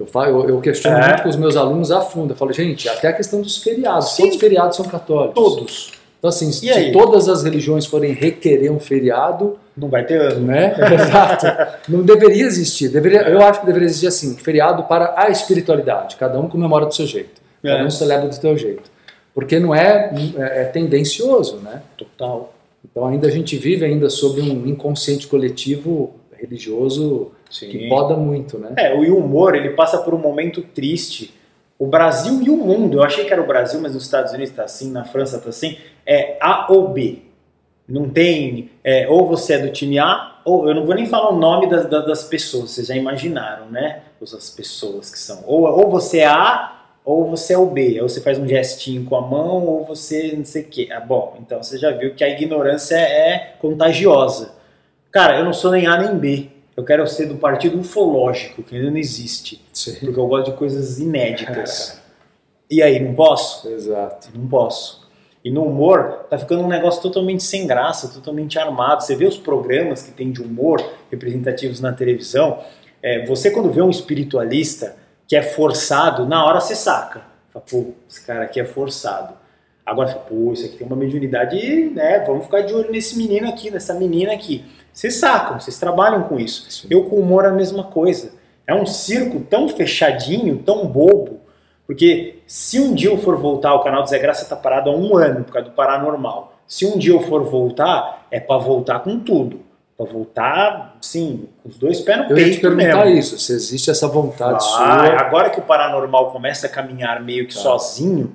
eu, 0.00 0.06
falo, 0.06 0.44
eu, 0.44 0.48
eu 0.48 0.60
questiono 0.60 0.96
é. 0.96 1.08
muito 1.08 1.22
com 1.22 1.28
os 1.28 1.36
meus 1.36 1.56
alunos 1.56 1.90
a 1.90 2.00
fundo. 2.00 2.32
Eu 2.32 2.36
falo, 2.36 2.52
gente, 2.52 2.88
até 2.88 3.08
a 3.08 3.12
questão 3.12 3.42
dos 3.42 3.58
feriados. 3.58 4.12
Sim. 4.12 4.22
Quantos 4.22 4.38
feriados 4.38 4.76
são 4.76 4.86
católicos? 4.86 5.34
Todos. 5.34 5.92
Então, 6.26 6.28
assim, 6.28 6.50
se 6.50 6.68
aí? 6.68 6.90
todas 6.90 7.28
as 7.28 7.44
religiões 7.44 7.86
forem 7.86 8.12
requerer 8.12 8.72
um 8.72 8.80
feriado. 8.80 9.56
Não 9.76 9.88
vai 9.88 10.04
ter 10.04 10.20
ano. 10.20 10.44
Né? 10.46 10.74
Exato. 10.92 11.46
Não 11.88 12.02
deveria 12.02 12.44
existir. 12.44 12.88
Deveria, 12.88 13.28
eu 13.28 13.40
acho 13.42 13.60
que 13.60 13.66
deveria 13.66 13.86
existir 13.86 14.08
assim: 14.08 14.36
feriado 14.36 14.82
para 14.84 15.14
a 15.16 15.30
espiritualidade. 15.30 16.16
Cada 16.16 16.40
um 16.40 16.48
comemora 16.48 16.86
do 16.86 16.94
seu 16.94 17.06
jeito. 17.06 17.40
É. 17.62 17.68
Cada 17.68 17.84
um 17.84 17.90
celebra 17.90 18.28
do 18.28 18.34
seu 18.34 18.58
jeito. 18.58 18.90
Porque 19.32 19.60
não 19.60 19.72
é, 19.72 20.12
é, 20.36 20.62
é 20.62 20.64
tendencioso, 20.64 21.58
né? 21.58 21.82
Total. 21.96 22.52
Então 22.84 23.06
ainda 23.06 23.28
a 23.28 23.30
gente 23.30 23.56
vive 23.56 23.84
ainda 23.84 24.10
sob 24.10 24.40
um 24.40 24.66
inconsciente 24.66 25.28
coletivo 25.28 26.14
religioso 26.32 27.30
Sim. 27.50 27.68
que 27.68 27.88
poda 27.88 28.16
muito, 28.16 28.58
né? 28.58 28.72
É, 28.76 28.94
o 28.94 29.16
humor 29.16 29.54
ele 29.54 29.70
passa 29.70 29.98
por 29.98 30.12
um 30.14 30.18
momento 30.18 30.62
triste 30.62 31.32
o 31.78 31.86
Brasil 31.86 32.40
e 32.42 32.50
o 32.50 32.56
mundo, 32.56 32.98
eu 32.98 33.02
achei 33.02 33.24
que 33.24 33.32
era 33.32 33.42
o 33.42 33.46
Brasil, 33.46 33.80
mas 33.80 33.94
nos 33.94 34.04
Estados 34.04 34.32
Unidos 34.32 34.50
está 34.50 34.64
assim, 34.64 34.90
na 34.90 35.04
França 35.04 35.36
está 35.36 35.50
assim, 35.50 35.76
é 36.06 36.36
A 36.40 36.72
ou 36.72 36.88
B. 36.88 37.22
Não 37.88 38.08
tem, 38.08 38.70
é, 38.82 39.06
ou 39.08 39.28
você 39.28 39.54
é 39.54 39.58
do 39.58 39.70
time 39.70 39.98
A, 39.98 40.40
ou 40.44 40.68
eu 40.68 40.74
não 40.74 40.86
vou 40.86 40.94
nem 40.94 41.06
falar 41.06 41.30
o 41.30 41.38
nome 41.38 41.68
das, 41.68 41.86
das 41.88 42.24
pessoas, 42.24 42.70
vocês 42.70 42.86
já 42.86 42.96
imaginaram, 42.96 43.66
né? 43.66 44.02
As 44.20 44.50
pessoas 44.50 45.10
que 45.10 45.18
são. 45.18 45.44
Ou, 45.46 45.64
ou 45.64 45.90
você 45.90 46.20
é 46.20 46.26
A, 46.26 46.76
ou 47.04 47.30
você 47.30 47.52
é 47.52 47.58
o 47.58 47.66
B. 47.66 48.00
Ou 48.00 48.08
você 48.08 48.20
faz 48.20 48.38
um 48.38 48.48
gestinho 48.48 49.04
com 49.04 49.16
a 49.16 49.20
mão, 49.20 49.64
ou 49.64 49.84
você 49.84 50.34
não 50.36 50.44
sei 50.44 50.62
o 50.62 50.64
quê. 50.66 50.88
Ah, 50.90 51.00
bom, 51.00 51.36
então 51.40 51.62
você 51.62 51.78
já 51.78 51.92
viu 51.92 52.14
que 52.14 52.24
a 52.24 52.28
ignorância 52.28 52.96
é 52.96 53.54
contagiosa. 53.60 54.54
Cara, 55.12 55.38
eu 55.38 55.44
não 55.44 55.52
sou 55.52 55.70
nem 55.70 55.86
A 55.86 55.96
nem 55.96 56.18
B. 56.18 56.50
Eu 56.76 56.84
quero 56.84 57.06
ser 57.06 57.26
do 57.26 57.36
partido 57.36 57.78
ufológico, 57.78 58.62
que 58.62 58.76
ainda 58.76 58.90
não 58.90 58.98
existe. 58.98 59.64
Sim. 59.72 59.94
Porque 60.00 60.20
eu 60.20 60.26
gosto 60.26 60.50
de 60.50 60.56
coisas 60.58 60.98
inéditas. 60.98 62.00
e 62.70 62.82
aí, 62.82 63.00
não 63.00 63.14
posso? 63.14 63.68
Exato. 63.68 64.28
Não 64.34 64.46
posso. 64.46 65.06
E 65.42 65.50
no 65.50 65.62
humor, 65.64 66.26
tá 66.28 66.36
ficando 66.36 66.64
um 66.64 66.68
negócio 66.68 67.00
totalmente 67.00 67.42
sem 67.42 67.66
graça, 67.66 68.08
totalmente 68.08 68.58
armado. 68.58 69.02
Você 69.04 69.14
vê 69.14 69.26
os 69.26 69.38
programas 69.38 70.02
que 70.02 70.10
tem 70.10 70.30
de 70.30 70.42
humor 70.42 70.84
representativos 71.10 71.80
na 71.80 71.92
televisão. 71.92 72.58
É, 73.02 73.24
você, 73.24 73.50
quando 73.50 73.70
vê 73.70 73.80
um 73.80 73.88
espiritualista 73.88 74.96
que 75.26 75.36
é 75.36 75.42
forçado, 75.42 76.26
na 76.26 76.44
hora 76.44 76.60
você 76.60 76.74
saca. 76.74 77.22
Fala, 77.52 77.64
pô, 77.70 77.92
esse 78.10 78.26
cara 78.26 78.44
aqui 78.44 78.60
é 78.60 78.64
forçado. 78.64 79.34
Agora, 79.86 80.12
pô, 80.14 80.52
isso 80.52 80.66
aqui 80.66 80.78
tem 80.78 80.86
uma 80.86 80.96
mediunidade, 80.96 81.90
né? 81.94 82.24
Vamos 82.26 82.46
ficar 82.46 82.62
de 82.62 82.74
olho 82.74 82.90
nesse 82.90 83.16
menino 83.16 83.48
aqui, 83.48 83.70
nessa 83.70 83.94
menina 83.94 84.32
aqui. 84.32 84.64
Vocês 84.92 85.14
sacam, 85.14 85.60
vocês 85.60 85.78
trabalham 85.78 86.24
com 86.24 86.40
isso. 86.40 86.68
Sim. 86.68 86.88
Eu 86.90 87.04
com 87.04 87.16
humor 87.16 87.44
é 87.44 87.48
a 87.48 87.52
mesma 87.52 87.84
coisa. 87.84 88.32
É 88.66 88.74
um 88.74 88.84
circo 88.84 89.38
tão 89.48 89.68
fechadinho, 89.68 90.58
tão 90.58 90.88
bobo, 90.88 91.40
porque 91.86 92.40
se 92.48 92.80
um 92.80 92.94
dia 92.94 93.10
eu 93.10 93.18
for 93.18 93.36
voltar, 93.36 93.74
o 93.74 93.80
canal 93.84 94.02
do 94.02 94.08
Zé 94.08 94.18
Graça 94.18 94.42
está 94.42 94.56
parado 94.56 94.90
há 94.90 94.92
um 94.92 95.16
ano 95.16 95.44
por 95.44 95.52
causa 95.52 95.68
do 95.68 95.74
Paranormal. 95.74 96.52
Se 96.66 96.84
um 96.84 96.98
dia 96.98 97.12
eu 97.12 97.20
for 97.20 97.44
voltar, 97.44 98.26
é 98.28 98.40
para 98.40 98.58
voltar 98.58 98.98
com 99.00 99.20
tudo. 99.20 99.60
Para 99.96 100.06
voltar, 100.12 100.96
sim, 101.00 101.48
com 101.62 101.68
os 101.68 101.78
dois 101.78 102.00
pés 102.00 102.18
no 102.18 102.24
eu 102.24 102.34
peito. 102.34 102.40
Eu 102.40 102.46
ia 102.48 102.54
te 102.54 102.60
perguntar 102.60 103.04
mesmo. 103.04 103.20
isso, 103.20 103.38
se 103.38 103.52
existe 103.52 103.88
essa 103.88 104.08
vontade 104.08 104.56
ah, 104.56 104.60
sua. 104.60 105.20
Agora 105.20 105.48
que 105.48 105.60
o 105.60 105.62
Paranormal 105.62 106.32
começa 106.32 106.66
a 106.66 106.70
caminhar 106.70 107.22
meio 107.22 107.46
que 107.46 107.54
tá. 107.54 107.60
sozinho, 107.60 108.34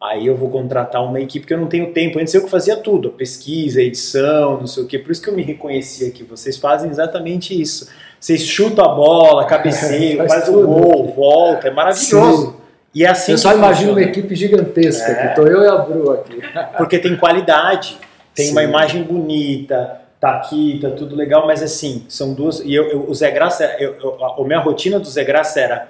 Aí 0.00 0.28
eu 0.28 0.36
vou 0.36 0.48
contratar 0.48 1.04
uma 1.04 1.20
equipe 1.20 1.44
que 1.44 1.52
eu 1.52 1.58
não 1.58 1.66
tenho 1.66 1.92
tempo. 1.92 2.20
Antes 2.20 2.32
eu 2.32 2.44
que 2.44 2.50
fazia 2.50 2.76
tudo, 2.76 3.08
a 3.08 3.10
pesquisa, 3.10 3.80
a 3.80 3.82
edição, 3.82 4.58
não 4.58 4.66
sei 4.66 4.84
o 4.84 4.86
quê. 4.86 4.96
Por 4.96 5.10
isso 5.10 5.20
que 5.20 5.28
eu 5.28 5.34
me 5.34 5.42
reconheci 5.42 6.06
aqui. 6.06 6.22
Vocês 6.22 6.56
fazem 6.56 6.88
exatamente 6.88 7.60
isso. 7.60 7.90
Vocês 8.20 8.42
chutam 8.42 8.84
a 8.84 8.88
bola, 8.94 9.44
cabeceiam, 9.44 10.18
faz, 10.28 10.32
faz 10.32 10.48
o 10.48 10.66
gol, 10.66 11.12
volta. 11.14 11.66
É 11.66 11.70
maravilhoso. 11.72 12.52
Sim. 12.52 12.54
E 12.94 13.04
é 13.04 13.08
assim 13.08 13.32
eu 13.32 13.38
só 13.38 13.52
imagino 13.52 13.92
uma 13.92 14.02
equipe 14.02 14.34
gigantesca, 14.34 15.12
é. 15.12 15.14
que 15.14 15.26
estou 15.28 15.46
eu 15.46 15.62
e 15.62 15.68
a 15.68 15.76
Bru 15.76 16.12
aqui. 16.12 16.40
Porque 16.78 16.98
tem 16.98 17.16
qualidade, 17.16 17.98
tem 18.34 18.46
Sim. 18.46 18.52
uma 18.52 18.62
imagem 18.62 19.02
bonita, 19.02 20.00
tá 20.20 20.36
aqui, 20.36 20.78
tá 20.80 20.90
tudo 20.90 21.14
legal, 21.14 21.46
mas 21.46 21.62
assim, 21.62 22.04
são 22.08 22.34
duas. 22.34 22.60
E 22.60 22.74
eu, 22.74 22.88
eu 22.88 23.08
o 23.08 23.14
Zé 23.14 23.30
Graça, 23.30 23.64
eu, 23.78 23.94
eu, 23.94 24.24
a 24.24 24.44
minha 24.44 24.60
rotina 24.60 24.98
do 24.98 25.08
Zé 25.08 25.22
Graça 25.22 25.60
era 25.60 25.88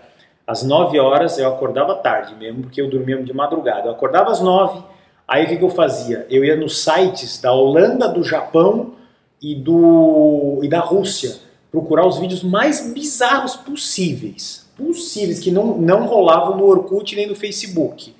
Às 0.48 0.62
9 0.62 0.98
horas 0.98 1.38
eu 1.38 1.46
acordava 1.46 1.94
tarde 1.96 2.34
mesmo, 2.34 2.62
porque 2.62 2.80
eu 2.80 2.88
dormia 2.88 3.22
de 3.22 3.34
madrugada. 3.34 3.88
Eu 3.88 3.92
acordava 3.92 4.30
às 4.30 4.40
9, 4.40 4.82
aí 5.28 5.44
o 5.44 5.48
que, 5.48 5.58
que 5.58 5.62
eu 5.62 5.68
fazia? 5.68 6.26
Eu 6.30 6.42
ia 6.42 6.56
nos 6.56 6.82
sites 6.82 7.38
da 7.38 7.52
Holanda, 7.52 8.08
do 8.08 8.24
Japão 8.24 8.94
e, 9.42 9.54
do, 9.54 10.60
e 10.62 10.68
da 10.68 10.80
Rússia 10.80 11.36
procurar 11.70 12.06
os 12.06 12.16
vídeos 12.16 12.42
mais 12.42 12.90
bizarros 12.94 13.56
possíveis. 13.56 14.66
Possíveis, 14.74 15.38
que 15.38 15.50
não, 15.50 15.76
não 15.76 16.06
rolavam 16.06 16.56
no 16.56 16.64
Orkut 16.64 17.14
nem 17.14 17.26
no 17.26 17.34
Facebook. 17.34 18.16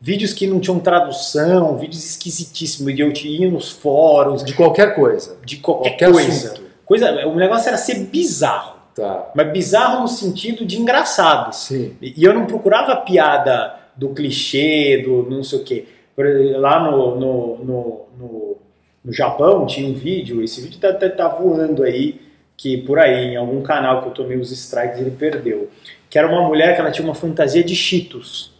Vídeos 0.00 0.32
que 0.32 0.46
não 0.46 0.60
tinham 0.60 0.78
tradução, 0.78 1.76
vídeos 1.78 2.04
esquisitíssimos, 2.04 2.92
e 2.92 3.00
eu 3.00 3.10
ia 3.10 3.50
nos 3.50 3.70
fóruns. 3.72 4.44
De 4.44 4.54
qualquer 4.54 4.94
coisa. 4.94 5.36
De 5.44 5.56
qualquer, 5.56 5.90
qualquer 5.90 6.12
coisa. 6.12 6.52
Assunto. 6.52 6.62
coisa. 6.84 7.26
O 7.26 7.34
negócio 7.34 7.68
era 7.68 7.76
ser 7.76 8.06
bizarro. 8.06 8.71
Tá. 8.94 9.30
Mas 9.34 9.52
bizarro 9.52 10.02
no 10.02 10.08
sentido 10.08 10.64
de 10.64 10.78
engraçado. 10.78 11.52
Sim. 11.54 11.96
E 12.00 12.22
eu 12.22 12.34
não 12.34 12.46
procurava 12.46 12.96
piada 12.96 13.74
do 13.96 14.10
clichê, 14.10 15.02
do 15.04 15.28
não 15.30 15.42
sei 15.42 15.58
o 15.58 15.64
quê. 15.64 15.86
Lá 16.56 16.80
no, 16.80 17.18
no, 17.18 17.58
no, 17.58 18.06
no, 18.18 18.56
no 19.04 19.12
Japão 19.12 19.66
tinha 19.66 19.88
um 19.88 19.94
vídeo, 19.94 20.42
esse 20.42 20.60
vídeo 20.60 20.78
tá, 20.78 20.92
tá, 20.92 21.08
tá, 21.08 21.28
voando 21.28 21.82
aí, 21.82 22.20
que 22.56 22.76
por 22.76 22.98
aí, 22.98 23.32
em 23.32 23.36
algum 23.36 23.62
canal 23.62 24.02
que 24.02 24.08
eu 24.08 24.12
tomei 24.12 24.36
os 24.36 24.50
strikes, 24.52 25.00
ele 25.00 25.10
perdeu. 25.10 25.70
Que 26.10 26.18
era 26.18 26.28
uma 26.28 26.46
mulher 26.46 26.74
que 26.74 26.80
ela 26.80 26.90
tinha 26.90 27.06
uma 27.06 27.14
fantasia 27.14 27.64
de 27.64 27.74
cheetos. 27.74 28.52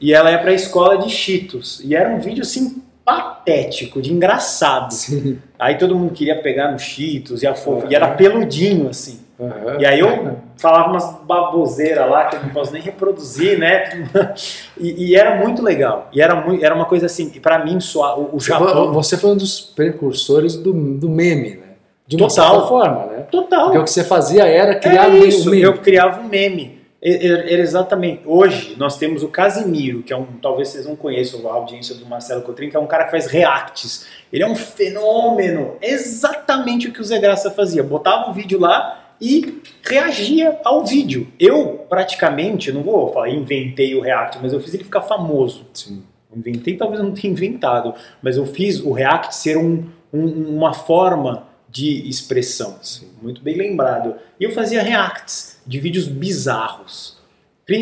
E 0.00 0.14
ela 0.14 0.30
ia 0.30 0.38
pra 0.38 0.52
escola 0.52 0.98
de 0.98 1.10
cheetos. 1.10 1.80
E 1.84 1.96
era 1.96 2.08
um 2.08 2.20
vídeo 2.20 2.42
assim 2.42 2.80
patético, 3.04 4.00
de 4.00 4.12
engraçado. 4.12 4.92
Sim. 4.92 5.38
Aí 5.58 5.76
todo 5.76 5.96
mundo 5.96 6.12
queria 6.12 6.40
pegar 6.40 6.70
no 6.70 6.78
cheetos 6.78 7.42
e, 7.42 7.46
a 7.46 7.54
fofo, 7.54 7.88
e 7.90 7.94
era 7.94 8.14
peludinho 8.14 8.88
assim. 8.88 9.20
Uhum. 9.38 9.80
E 9.80 9.86
aí 9.86 10.00
eu 10.00 10.36
falava 10.56 10.90
umas 10.90 11.16
baboseiras 11.22 12.10
lá 12.10 12.24
que 12.24 12.36
eu 12.36 12.42
não 12.42 12.48
posso 12.50 12.72
nem 12.72 12.82
reproduzir, 12.82 13.58
né? 13.58 14.08
E, 14.80 15.08
e 15.08 15.16
era 15.16 15.36
muito 15.36 15.60
legal. 15.60 16.08
E 16.12 16.20
era, 16.20 16.36
muito, 16.36 16.64
era 16.64 16.72
uma 16.72 16.84
coisa 16.84 17.06
assim, 17.06 17.30
para 17.30 17.64
mim, 17.64 17.80
só, 17.80 18.16
o, 18.16 18.36
o 18.36 18.40
Japão. 18.40 18.92
Você 18.92 19.16
foi 19.16 19.30
um 19.30 19.36
dos 19.36 19.60
precursores 19.60 20.54
do, 20.54 20.72
do 20.72 21.08
meme, 21.08 21.56
né? 21.56 21.68
De 22.06 22.16
uma 22.16 22.28
Total. 22.28 22.50
certa 22.52 22.66
forma, 22.68 23.06
né? 23.06 23.18
Total. 23.30 23.64
Porque 23.64 23.78
o 23.78 23.84
que 23.84 23.90
você 23.90 24.04
fazia 24.04 24.46
era 24.46 24.76
criar 24.76 25.10
é 25.10 25.18
isso, 25.18 25.48
um 25.48 25.50
meme. 25.50 25.62
Eu 25.62 25.78
criava 25.78 26.20
um 26.20 26.28
meme. 26.28 26.78
Era 27.02 27.60
exatamente. 27.60 28.22
Hoje 28.24 28.76
nós 28.78 28.96
temos 28.96 29.22
o 29.22 29.28
Casimiro, 29.28 30.02
que 30.02 30.12
é 30.12 30.16
um. 30.16 30.26
Talvez 30.40 30.68
vocês 30.68 30.86
não 30.86 30.96
conheçam 30.96 31.48
a 31.48 31.54
audiência 31.54 31.94
do 31.94 32.06
Marcelo 32.06 32.42
Cotrim, 32.42 32.70
que 32.70 32.76
é 32.76 32.80
um 32.80 32.86
cara 32.86 33.04
que 33.04 33.10
faz 33.10 33.26
reacts. 33.26 34.06
Ele 34.32 34.42
é 34.42 34.46
um 34.48 34.56
fenômeno. 34.56 35.76
Exatamente 35.82 36.88
o 36.88 36.92
que 36.92 37.00
o 37.00 37.04
Zé 37.04 37.18
Graça 37.18 37.50
fazia. 37.50 37.82
Botava 37.82 38.30
um 38.30 38.32
vídeo 38.32 38.58
lá 38.60 39.07
e 39.20 39.62
reagia 39.82 40.60
ao 40.64 40.84
vídeo. 40.84 41.28
Eu, 41.38 41.86
praticamente, 41.88 42.70
não 42.70 42.82
vou 42.82 43.12
falar 43.12 43.30
inventei 43.30 43.94
o 43.94 44.00
React, 44.00 44.38
mas 44.42 44.52
eu 44.52 44.60
fiz 44.60 44.74
ele 44.74 44.84
ficar 44.84 45.02
famoso. 45.02 45.66
Sim. 45.72 46.02
Inventei, 46.34 46.76
talvez 46.76 47.00
eu 47.00 47.06
não 47.06 47.14
tenha 47.14 47.32
inventado, 47.32 47.94
mas 48.22 48.36
eu 48.36 48.46
fiz 48.46 48.80
o 48.80 48.92
React 48.92 49.34
ser 49.34 49.56
um, 49.56 49.86
um, 50.12 50.56
uma 50.56 50.74
forma 50.74 51.48
de 51.68 52.08
expressão. 52.08 52.78
Sim. 52.82 53.08
Muito 53.20 53.42
bem 53.42 53.56
lembrado. 53.56 54.14
E 54.38 54.44
eu 54.44 54.52
fazia 54.52 54.82
Reacts 54.82 55.60
de 55.66 55.80
vídeos 55.80 56.06
bizarros. 56.06 57.18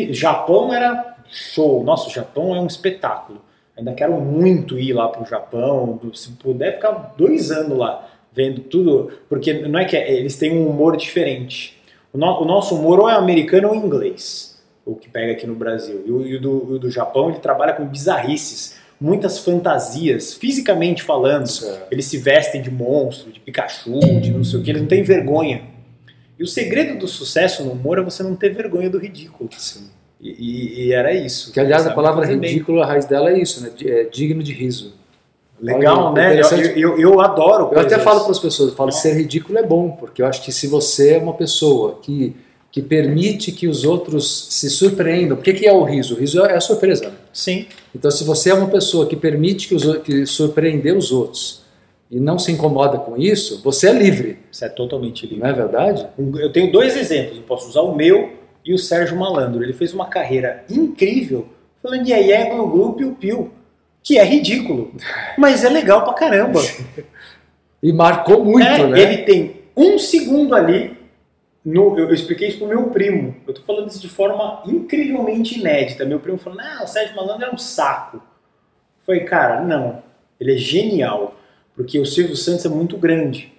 Japão 0.09 0.73
era 0.73 1.17
show. 1.29 1.83
Nossa, 1.83 2.09
o 2.09 2.11
Japão 2.11 2.55
é 2.55 2.59
um 2.59 2.67
espetáculo. 2.67 3.41
Ainda 3.77 3.93
quero 3.93 4.19
muito 4.19 4.77
ir 4.79 4.93
lá 4.93 5.07
para 5.07 5.21
o 5.21 5.25
Japão. 5.25 5.99
Se 6.13 6.31
puder 6.31 6.75
ficar 6.75 7.13
dois 7.17 7.51
anos 7.51 7.77
lá 7.77 8.07
vendo 8.37 8.61
tudo, 8.61 9.09
porque 9.27 9.51
não 9.51 9.79
é 9.79 9.85
que 9.85 9.97
é, 9.97 10.13
eles 10.13 10.37
têm 10.37 10.55
um 10.55 10.69
humor 10.69 10.95
diferente. 10.95 11.75
O, 12.13 12.17
no, 12.19 12.43
o, 12.43 12.45
nosso 12.45 12.75
humor 12.75 12.99
ou 12.99 13.09
é 13.09 13.15
americano 13.15 13.69
ou 13.69 13.75
inglês, 13.75 14.61
o 14.85 14.95
que 14.95 15.09
pega 15.09 15.31
aqui 15.31 15.47
no 15.47 15.55
Brasil. 15.55 16.03
E 16.05 16.11
o, 16.11 16.27
e 16.27 16.35
o, 16.35 16.41
do, 16.41 16.73
o 16.73 16.79
do, 16.79 16.91
Japão, 16.91 17.31
ele 17.31 17.39
trabalha 17.39 17.73
com 17.73 17.83
bizarrices, 17.83 18.77
muitas 19.01 19.39
fantasias, 19.39 20.35
fisicamente 20.35 21.01
falando. 21.01 21.47
Certo. 21.47 21.87
Eles 21.91 22.05
se 22.05 22.17
vestem 22.17 22.61
de 22.61 22.69
monstro, 22.69 23.31
de 23.31 23.39
Pikachu, 23.39 23.99
de 24.21 24.29
não 24.29 24.43
sei 24.43 24.59
o 24.59 24.63
que, 24.63 24.69
eles 24.69 24.83
não 24.83 24.87
têm 24.87 25.01
vergonha. 25.01 25.63
E 26.37 26.43
o 26.43 26.47
segredo 26.47 26.99
do 26.99 27.07
sucesso 27.07 27.63
no 27.63 27.71
humor 27.71 27.97
é 27.97 28.03
você 28.03 28.21
não 28.21 28.35
ter 28.35 28.53
vergonha 28.53 28.87
do 28.87 28.99
ridículo. 28.99 29.49
Sim. 29.57 29.89
E, 30.21 30.29
e, 30.29 30.85
e 30.85 30.93
era 30.93 31.11
isso. 31.11 31.51
Que, 31.51 31.59
aliás, 31.59 31.87
a 31.87 31.93
palavra 31.93 32.23
ridículo, 32.23 32.77
bem. 32.77 32.85
a 32.85 32.87
raiz 32.87 33.05
dela 33.05 33.31
é 33.31 33.39
isso, 33.39 33.63
né? 33.63 33.71
É 33.83 34.03
digno 34.03 34.43
de 34.43 34.53
riso. 34.53 34.93
Legal, 35.59 36.13
né? 36.13 36.39
Eu, 36.39 36.59
eu, 36.75 36.99
eu, 36.99 37.21
adoro. 37.21 37.69
Eu 37.71 37.79
até 37.79 37.97
falo 37.97 38.21
para 38.21 38.31
as 38.31 38.39
pessoas, 38.39 38.69
eu 38.69 38.75
falo, 38.75 38.91
ser 38.91 39.15
ridículo 39.15 39.57
é 39.57 39.63
bom, 39.63 39.91
porque 39.91 40.21
eu 40.21 40.27
acho 40.27 40.43
que 40.43 40.51
se 40.51 40.67
você 40.67 41.13
é 41.13 41.17
uma 41.17 41.33
pessoa 41.33 41.99
que, 42.01 42.35
que 42.71 42.81
permite 42.81 43.51
que 43.51 43.67
os 43.67 43.83
outros 43.83 44.47
se 44.51 44.69
surpreendam, 44.69 45.37
o 45.37 45.41
que, 45.41 45.53
que 45.53 45.65
é 45.65 45.73
o 45.73 45.83
riso? 45.83 46.13
O 46.15 46.19
riso 46.19 46.45
é 46.45 46.55
a 46.55 46.61
surpresa. 46.61 47.09
Né? 47.09 47.15
Sim. 47.33 47.65
Então, 47.95 48.11
se 48.11 48.23
você 48.23 48.51
é 48.51 48.53
uma 48.53 48.67
pessoa 48.67 49.07
que 49.07 49.15
permite 49.15 49.67
que, 49.67 49.75
os, 49.75 49.97
que 49.97 50.25
surpreender 50.27 50.95
os 50.95 51.11
outros 51.11 51.63
e 52.09 52.19
não 52.19 52.37
se 52.37 52.51
incomoda 52.51 52.99
com 52.99 53.17
isso, 53.17 53.61
você 53.63 53.89
é 53.89 53.93
livre. 53.93 54.37
Você 54.51 54.65
é 54.65 54.69
totalmente 54.69 55.25
livre. 55.25 55.39
Não 55.39 55.47
é 55.47 55.53
verdade? 55.53 56.07
Eu 56.39 56.51
tenho 56.51 56.71
dois 56.71 56.95
exemplos, 56.95 57.37
eu 57.37 57.43
posso 57.43 57.67
usar 57.67 57.81
o 57.81 57.95
meu 57.95 58.31
e 58.63 58.73
o 58.73 58.77
Sérgio 58.77 59.17
Malandro. 59.17 59.63
Ele 59.63 59.73
fez 59.73 59.91
uma 59.91 60.05
carreira 60.05 60.63
incrível 60.69 61.47
falando 61.81 62.03
de 62.03 62.11
iê, 62.11 62.45
glu, 62.45 62.67
glu, 62.67 62.93
piu, 62.93 63.15
piu 63.19 63.51
que 64.07 64.17
é 64.17 64.23
ridículo, 64.23 64.93
mas 65.37 65.65
é 65.65 65.69
legal 65.69 66.05
pra 66.05 66.13
caramba. 66.13 66.61
e 67.83 67.91
marcou 67.91 68.41
muito, 68.41 68.65
é, 68.65 68.87
né? 68.87 69.01
Ele 69.01 69.17
tem 69.23 69.61
um 69.75 69.99
segundo 69.99 70.55
ali. 70.55 70.95
No, 71.65 71.99
eu, 71.99 72.07
eu, 72.07 72.13
expliquei 72.13 72.47
isso 72.47 72.59
pro 72.59 72.69
meu 72.69 72.83
primo. 72.83 73.35
Eu 73.45 73.53
tô 73.53 73.61
falando 73.63 73.89
isso 73.89 73.99
de 73.99 74.07
forma 74.07 74.63
incrivelmente 74.65 75.59
inédita. 75.59 76.05
Meu 76.05 76.21
primo 76.21 76.37
falou: 76.37 76.57
Ah, 76.61 76.85
o 76.85 76.87
Sérgio 76.87 77.17
Malandro 77.17 77.47
é 77.47 77.53
um 77.53 77.57
saco. 77.57 78.23
Foi, 79.05 79.19
cara, 79.25 79.59
não. 79.59 80.01
Ele 80.39 80.55
é 80.55 80.57
genial. 80.57 81.35
Porque 81.75 81.99
o 81.99 82.05
Silvio 82.05 82.37
Santos 82.37 82.65
é 82.65 82.69
muito 82.69 82.95
grande. 82.95 83.51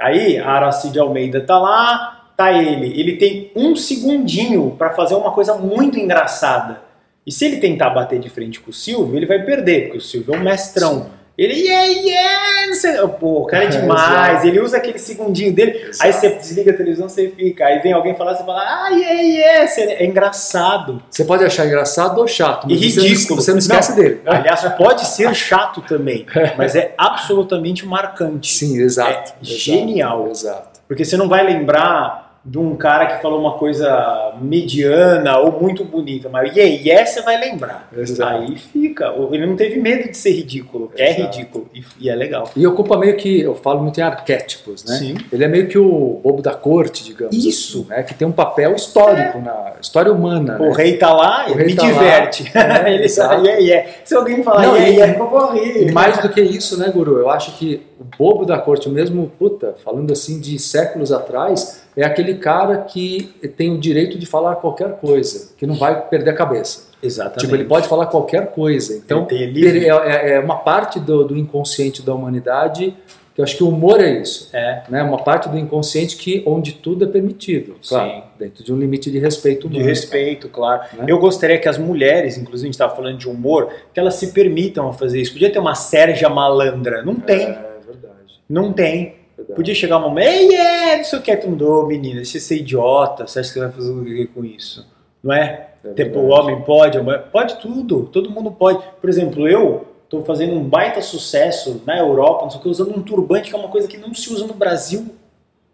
Aí 0.00 0.38
a 0.38 0.48
Aracide 0.48 1.00
Almeida 1.00 1.40
tá 1.40 1.58
lá, 1.58 2.30
tá 2.36 2.52
ele. 2.52 2.98
Ele 2.98 3.16
tem 3.16 3.50
um 3.56 3.74
segundinho 3.74 4.76
para 4.78 4.90
fazer 4.90 5.16
uma 5.16 5.32
coisa 5.32 5.56
muito 5.56 5.98
engraçada. 5.98 6.85
E 7.26 7.32
se 7.32 7.44
ele 7.44 7.56
tentar 7.56 7.90
bater 7.90 8.20
de 8.20 8.30
frente 8.30 8.60
com 8.60 8.70
o 8.70 8.72
Silvio, 8.72 9.16
ele 9.16 9.26
vai 9.26 9.42
perder, 9.42 9.84
porque 9.84 9.98
o 9.98 10.00
Silvio 10.00 10.34
é 10.34 10.38
um 10.38 10.42
mestrão. 10.42 11.10
Ele, 11.36 11.52
yeah, 11.52 11.84
yeah, 11.84 13.08
pô, 13.08 13.42
o 13.42 13.46
cara 13.46 13.64
é 13.64 13.66
demais, 13.68 14.42
ele 14.42 14.58
usa 14.58 14.78
aquele 14.78 14.98
segundinho 14.98 15.52
dele, 15.52 15.90
aí 16.00 16.10
você 16.10 16.30
desliga 16.30 16.70
a 16.70 16.74
televisão, 16.74 17.10
você 17.10 17.28
fica, 17.28 17.66
aí 17.66 17.80
vem 17.80 17.92
alguém 17.92 18.14
falar, 18.14 18.34
você 18.36 18.44
fala, 18.44 18.62
ah, 18.62 18.88
yeah, 18.88 19.20
yeah, 19.20 19.92
é 19.92 20.06
engraçado. 20.06 21.02
Você 21.10 21.26
pode 21.26 21.44
achar 21.44 21.66
engraçado 21.66 22.18
ou 22.18 22.26
chato, 22.26 22.66
mas 22.66 22.80
e 22.80 22.84
ridículo. 22.86 23.42
Você 23.42 23.52
não, 23.52 23.60
você 23.60 23.68
não 23.70 23.78
esquece 23.78 23.90
não, 23.90 23.98
dele. 23.98 24.20
Aliás, 24.24 24.62
pode 24.78 25.04
ser 25.04 25.34
chato 25.34 25.82
também, 25.82 26.24
mas 26.56 26.74
é 26.74 26.94
absolutamente 26.96 27.84
marcante. 27.84 28.54
Sim, 28.54 28.80
exato. 28.80 29.10
É 29.10 29.12
exato, 29.12 29.44
genial. 29.44 30.30
Exato. 30.30 30.80
Porque 30.88 31.04
você 31.04 31.16
não 31.18 31.28
vai 31.28 31.44
lembrar 31.44 32.25
de 32.46 32.58
um 32.58 32.76
cara 32.76 33.06
que 33.06 33.22
falou 33.22 33.40
uma 33.40 33.54
coisa 33.54 34.34
mediana 34.40 35.36
ou 35.38 35.60
muito 35.60 35.84
bonita, 35.84 36.28
mas 36.28 36.54
e 36.54 36.60
aí, 36.60 36.88
essa 36.88 37.20
vai 37.22 37.40
lembrar. 37.40 37.88
Exato. 37.94 38.36
Aí 38.36 38.56
fica. 38.56 39.12
Ele 39.32 39.46
não 39.46 39.56
teve 39.56 39.80
medo 39.80 40.08
de 40.08 40.16
ser 40.16 40.30
ridículo. 40.30 40.92
É 40.96 41.10
Exato. 41.10 41.20
É 41.20 41.24
ridículo 41.24 41.68
e, 41.74 41.82
e, 41.98 42.08
é 42.08 42.14
legal. 42.14 42.48
E 42.54 42.64
ocupa 42.64 42.96
meio 42.96 43.16
que, 43.16 43.40
eu 43.40 43.56
falo 43.56 43.82
muito 43.82 43.98
em 43.98 44.02
arquétipos, 44.04 44.84
né? 44.84 44.96
Sim. 44.96 45.16
Ele 45.32 45.42
é 45.42 45.48
meio 45.48 45.66
que 45.66 45.76
o 45.76 46.20
bobo 46.22 46.40
da 46.40 46.54
corte, 46.54 47.02
digamos. 47.02 47.34
Isso. 47.34 47.80
Assim, 47.80 47.88
né? 47.88 48.02
Que 48.04 48.14
tem 48.14 48.28
um 48.28 48.32
papel 48.32 48.76
histórico 48.76 49.38
é. 49.38 49.40
na 49.40 49.72
história 49.80 50.12
humana. 50.12 50.56
O 50.60 50.66
né? 50.66 50.74
rei 50.76 50.96
tá 50.98 51.12
lá, 51.12 51.50
ele 51.50 51.64
me 51.64 51.74
tá 51.74 51.82
diverte. 51.82 52.52
É, 52.54 52.94
ele 52.94 53.08
sabe, 53.08 53.44
yeah, 53.44 53.60
yeah. 53.60 53.90
Se 54.04 54.14
alguém 54.14 54.44
falar 54.44 54.62
não, 54.62 54.76
yeah, 54.76 54.88
yeah, 54.88 55.18
eu 55.18 55.28
vou 55.28 55.52
rir. 55.52 55.88
E 55.88 55.90
mais 55.90 56.18
do 56.18 56.28
que 56.28 56.40
isso, 56.40 56.78
né, 56.78 56.90
Guru? 56.94 57.18
Eu 57.18 57.28
acho 57.28 57.58
que 57.58 57.84
o 57.98 58.04
bobo 58.16 58.44
da 58.44 58.56
corte, 58.56 58.88
mesmo, 58.88 59.32
puta, 59.36 59.74
falando 59.84 60.12
assim 60.12 60.38
de 60.38 60.60
séculos 60.60 61.10
atrás 61.10 61.85
é 61.96 62.04
aquele 62.04 62.34
cara 62.34 62.78
que 62.82 63.34
tem 63.56 63.72
o 63.72 63.78
direito 63.78 64.18
de 64.18 64.26
falar 64.26 64.56
qualquer 64.56 64.96
coisa, 64.96 65.52
que 65.56 65.66
não 65.66 65.74
vai 65.74 66.08
perder 66.08 66.30
a 66.30 66.34
cabeça. 66.34 66.86
Exatamente. 67.02 67.40
Tipo, 67.40 67.54
ele 67.54 67.64
pode 67.64 67.88
falar 67.88 68.06
qualquer 68.06 68.52
coisa. 68.52 68.96
Então, 68.96 69.26
é, 69.30 69.88
é, 69.88 70.32
é, 70.34 70.40
uma 70.40 70.56
parte 70.56 71.00
do, 71.00 71.24
do, 71.24 71.36
inconsciente 71.36 72.02
da 72.02 72.14
humanidade 72.14 72.94
que 73.34 73.40
eu 73.40 73.44
acho 73.44 73.56
que 73.58 73.64
o 73.64 73.68
humor 73.68 74.00
é 74.00 74.18
isso. 74.18 74.48
É. 74.54 74.82
Né? 74.88 75.02
Uma 75.02 75.18
parte 75.18 75.46
do 75.50 75.58
inconsciente 75.58 76.16
que 76.16 76.42
onde 76.46 76.72
tudo 76.72 77.04
é 77.04 77.08
permitido. 77.08 77.76
Claro, 77.86 78.10
Sim. 78.10 78.22
dentro 78.38 78.64
de 78.64 78.72
um 78.72 78.78
limite 78.78 79.10
de 79.10 79.18
respeito 79.18 79.66
humano. 79.66 79.82
De 79.82 79.86
respeito, 79.86 80.48
claro. 80.48 80.82
Né? 80.94 81.04
Eu 81.06 81.18
gostaria 81.18 81.58
que 81.58 81.68
as 81.68 81.76
mulheres, 81.76 82.38
inclusive 82.38 82.64
a 82.64 82.68
gente 82.68 82.74
estava 82.74 82.96
falando 82.96 83.18
de 83.18 83.28
humor, 83.28 83.70
que 83.92 84.00
elas 84.00 84.14
se 84.14 84.32
permitam 84.32 84.88
a 84.88 84.92
fazer 84.94 85.20
isso. 85.20 85.32
Podia 85.32 85.50
ter 85.50 85.58
uma 85.58 85.74
Sérgia 85.74 86.30
malandra. 86.30 87.02
Não 87.02 87.14
tem. 87.14 87.42
É 87.42 87.78
verdade. 87.86 88.40
Não 88.48 88.72
tem. 88.72 89.25
Podia 89.54 89.74
chegar 89.74 89.98
uma 89.98 90.08
mulher, 90.08 90.32
ei, 90.32 90.54
é, 90.54 90.96
não 90.96 91.04
sei 91.04 91.18
o 91.18 91.22
que, 91.22 91.36
tu 91.36 91.50
não, 91.50 91.86
menina, 91.86 92.24
você 92.24 92.40
ser 92.40 92.56
idiota, 92.56 93.26
você 93.26 93.40
acha 93.40 93.52
que 93.52 93.58
vai 93.58 93.70
fazer 93.70 93.90
o 93.90 94.04
que 94.04 94.26
com 94.26 94.44
isso? 94.44 94.86
Não 95.22 95.34
é? 95.34 95.70
é 95.84 95.92
tipo, 95.92 96.20
o 96.20 96.28
homem 96.28 96.62
pode, 96.62 96.96
a 96.96 97.02
mulher, 97.02 97.30
pode 97.30 97.56
tudo, 97.56 98.06
todo 98.06 98.30
mundo 98.30 98.50
pode. 98.50 98.82
Por 98.98 99.10
exemplo, 99.10 99.46
eu 99.46 99.86
estou 100.04 100.24
fazendo 100.24 100.54
um 100.54 100.64
baita 100.64 101.02
sucesso 101.02 101.82
na 101.84 101.98
Europa, 101.98 102.44
não 102.44 102.50
sei 102.50 102.60
o 102.60 102.62
que, 102.62 102.68
usando 102.68 102.96
um 102.96 103.02
turbante, 103.02 103.50
que 103.50 103.54
é 103.54 103.58
uma 103.58 103.68
coisa 103.68 103.86
que 103.86 103.98
não 103.98 104.14
se 104.14 104.32
usa 104.32 104.46
no 104.46 104.54
Brasil, 104.54 105.14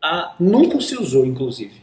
a, 0.02 0.34
nunca 0.40 0.80
se 0.80 0.96
usou, 0.96 1.24
inclusive. 1.24 1.82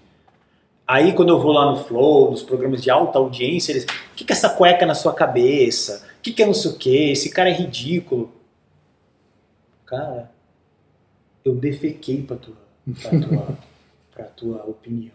Aí 0.85 1.13
quando 1.13 1.29
eu 1.29 1.39
vou 1.39 1.51
lá 1.51 1.71
no 1.71 1.77
Flow, 1.77 2.31
nos 2.31 2.43
programas 2.43 2.81
de 2.81 2.89
alta 2.89 3.19
audiência, 3.19 3.71
eles. 3.71 3.83
O 3.83 4.15
que, 4.15 4.25
que 4.25 4.33
é 4.33 4.35
essa 4.35 4.49
cueca 4.49 4.85
na 4.85 4.95
sua 4.95 5.13
cabeça? 5.13 6.03
O 6.17 6.21
que, 6.21 6.33
que 6.33 6.43
é 6.43 6.45
não 6.45 6.53
sei 6.53 6.71
o 6.71 6.77
quê? 6.77 7.09
Esse 7.11 7.29
cara 7.29 7.49
é 7.49 7.53
ridículo. 7.53 8.31
Cara, 9.85 10.31
eu 11.49 11.55
defequei 11.55 12.21
pra 12.21 12.35
tua, 12.37 12.55
pra 13.01 13.19
tua, 13.19 13.47
pra 14.15 14.23
tua 14.25 14.63
opinião. 14.67 15.11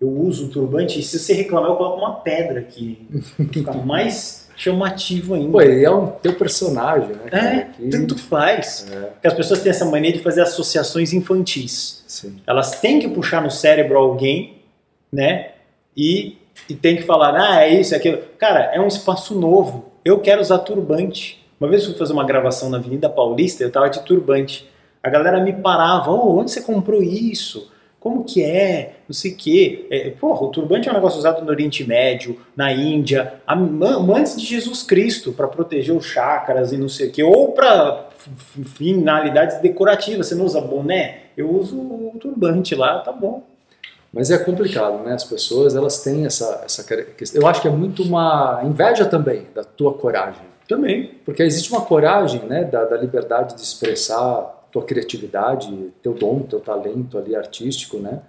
Eu 0.00 0.08
uso 0.08 0.46
o 0.46 0.48
turbante 0.48 0.98
e 0.98 1.02
se 1.02 1.18
você 1.18 1.32
reclamar, 1.32 1.70
eu 1.70 1.76
coloco 1.76 1.98
uma 1.98 2.14
pedra 2.16 2.58
aqui. 2.60 3.06
Pra 3.36 3.46
ficar 3.46 3.74
mais 3.86 4.50
chamativo 4.56 5.34
ainda. 5.34 5.52
Pô, 5.52 5.60
ele 5.62 5.84
é 5.84 5.90
um 5.90 6.06
teu 6.08 6.34
personagem, 6.34 7.08
né? 7.10 7.30
cara? 7.30 7.54
É, 7.54 7.60
Que- 7.76 7.88
tanto 7.88 8.18
faz. 8.18 8.86
É, 8.90 8.96
Porque 9.00 9.26
as 9.28 9.34
pessoas 9.34 9.60
têm 9.62 9.70
essa 9.70 9.84
mania 9.84 10.12
de 10.12 10.18
fazer 10.18 10.42
associações 10.42 11.12
infantis. 11.12 12.02
sim. 12.06 12.36
Elas 12.46 12.80
têm 12.80 12.98
que 12.98 13.08
puxar 13.08 13.40
no 13.42 13.50
cérebro 13.50 13.96
alguém, 13.96 14.58
né? 15.12 15.52
E, 15.96 16.36
e 16.68 16.74
tem 16.74 16.96
que 16.96 17.02
falar, 17.02 17.34
ah, 17.36 17.62
é 17.62 17.80
isso, 17.80 17.94
é 17.94 17.96
aquilo. 17.98 18.18
Cara, 18.38 18.72
é 18.74 18.80
um 18.80 18.88
espaço 18.88 19.38
novo. 19.38 19.92
Eu 20.04 20.18
quero 20.20 20.40
usar 20.40 20.58
turbante. 20.58 21.40
Uma 21.60 21.68
vez 21.68 21.82
eu 21.84 21.90
fui 21.90 21.98
fazer 21.98 22.12
uma 22.12 22.24
gravação 22.24 22.68
na 22.68 22.78
Avenida 22.78 23.08
Paulista, 23.08 23.62
eu 23.62 23.70
tava 23.70 23.88
de 23.88 24.00
turbante. 24.02 24.68
A 25.02 25.10
galera 25.10 25.40
me 25.40 25.52
parava, 25.52 26.10
"Ô, 26.10 26.38
onde 26.38 26.50
você 26.50 26.60
comprou 26.60 27.02
isso? 27.02 27.70
Como 27.98 28.24
que 28.24 28.42
é? 28.42 28.94
Não 29.08 29.14
sei 29.14 29.30
o 29.32 29.36
quê. 29.36 29.86
É, 29.90 30.10
porra, 30.10 30.42
o 30.44 30.48
turbante 30.48 30.88
é 30.88 30.90
um 30.90 30.94
negócio 30.94 31.18
usado 31.20 31.44
no 31.44 31.50
Oriente 31.50 31.84
Médio, 31.86 32.36
na 32.56 32.72
Índia, 32.72 33.34
a- 33.46 33.54
an- 33.54 34.12
antes 34.16 34.36
de 34.40 34.44
Jesus 34.44 34.82
Cristo, 34.82 35.32
para 35.32 35.46
proteger 35.46 35.94
os 35.96 36.04
chakras 36.04 36.72
e 36.72 36.76
não 36.76 36.88
sei 36.88 37.08
o 37.08 37.12
quê. 37.12 37.22
Ou 37.22 37.52
para 37.52 38.08
finalidades 38.76 39.60
decorativas. 39.60 40.26
Você 40.28 40.34
não 40.34 40.44
usa 40.44 40.60
boné? 40.60 41.18
Eu 41.36 41.50
uso 41.50 41.76
o 41.78 42.16
turbante 42.20 42.74
lá, 42.74 42.98
tá 43.00 43.12
bom. 43.12 43.42
Mas 44.12 44.30
é 44.30 44.38
complicado, 44.38 44.98
né? 45.04 45.14
As 45.14 45.24
pessoas, 45.24 45.74
elas 45.74 46.02
têm 46.02 46.26
essa, 46.26 46.62
essa 46.64 46.84
questão. 46.84 47.40
Eu 47.40 47.46
acho 47.48 47.62
que 47.62 47.68
é 47.68 47.70
muito 47.70 48.02
uma 48.02 48.60
inveja 48.64 49.06
também 49.06 49.46
da 49.54 49.64
tua 49.64 49.94
coragem. 49.94 50.42
Também. 50.68 51.10
Porque 51.24 51.42
existe 51.42 51.70
uma 51.70 51.82
coragem, 51.82 52.40
né, 52.42 52.64
da, 52.64 52.84
da 52.84 52.96
liberdade 52.96 53.54
de 53.54 53.62
expressar 53.62 54.61
tua 54.72 54.82
criatividade, 54.82 55.70
teu 56.02 56.14
dom, 56.14 56.40
teu 56.40 56.58
talento 56.58 57.18
ali 57.18 57.36
artístico, 57.36 57.98
né? 57.98 58.20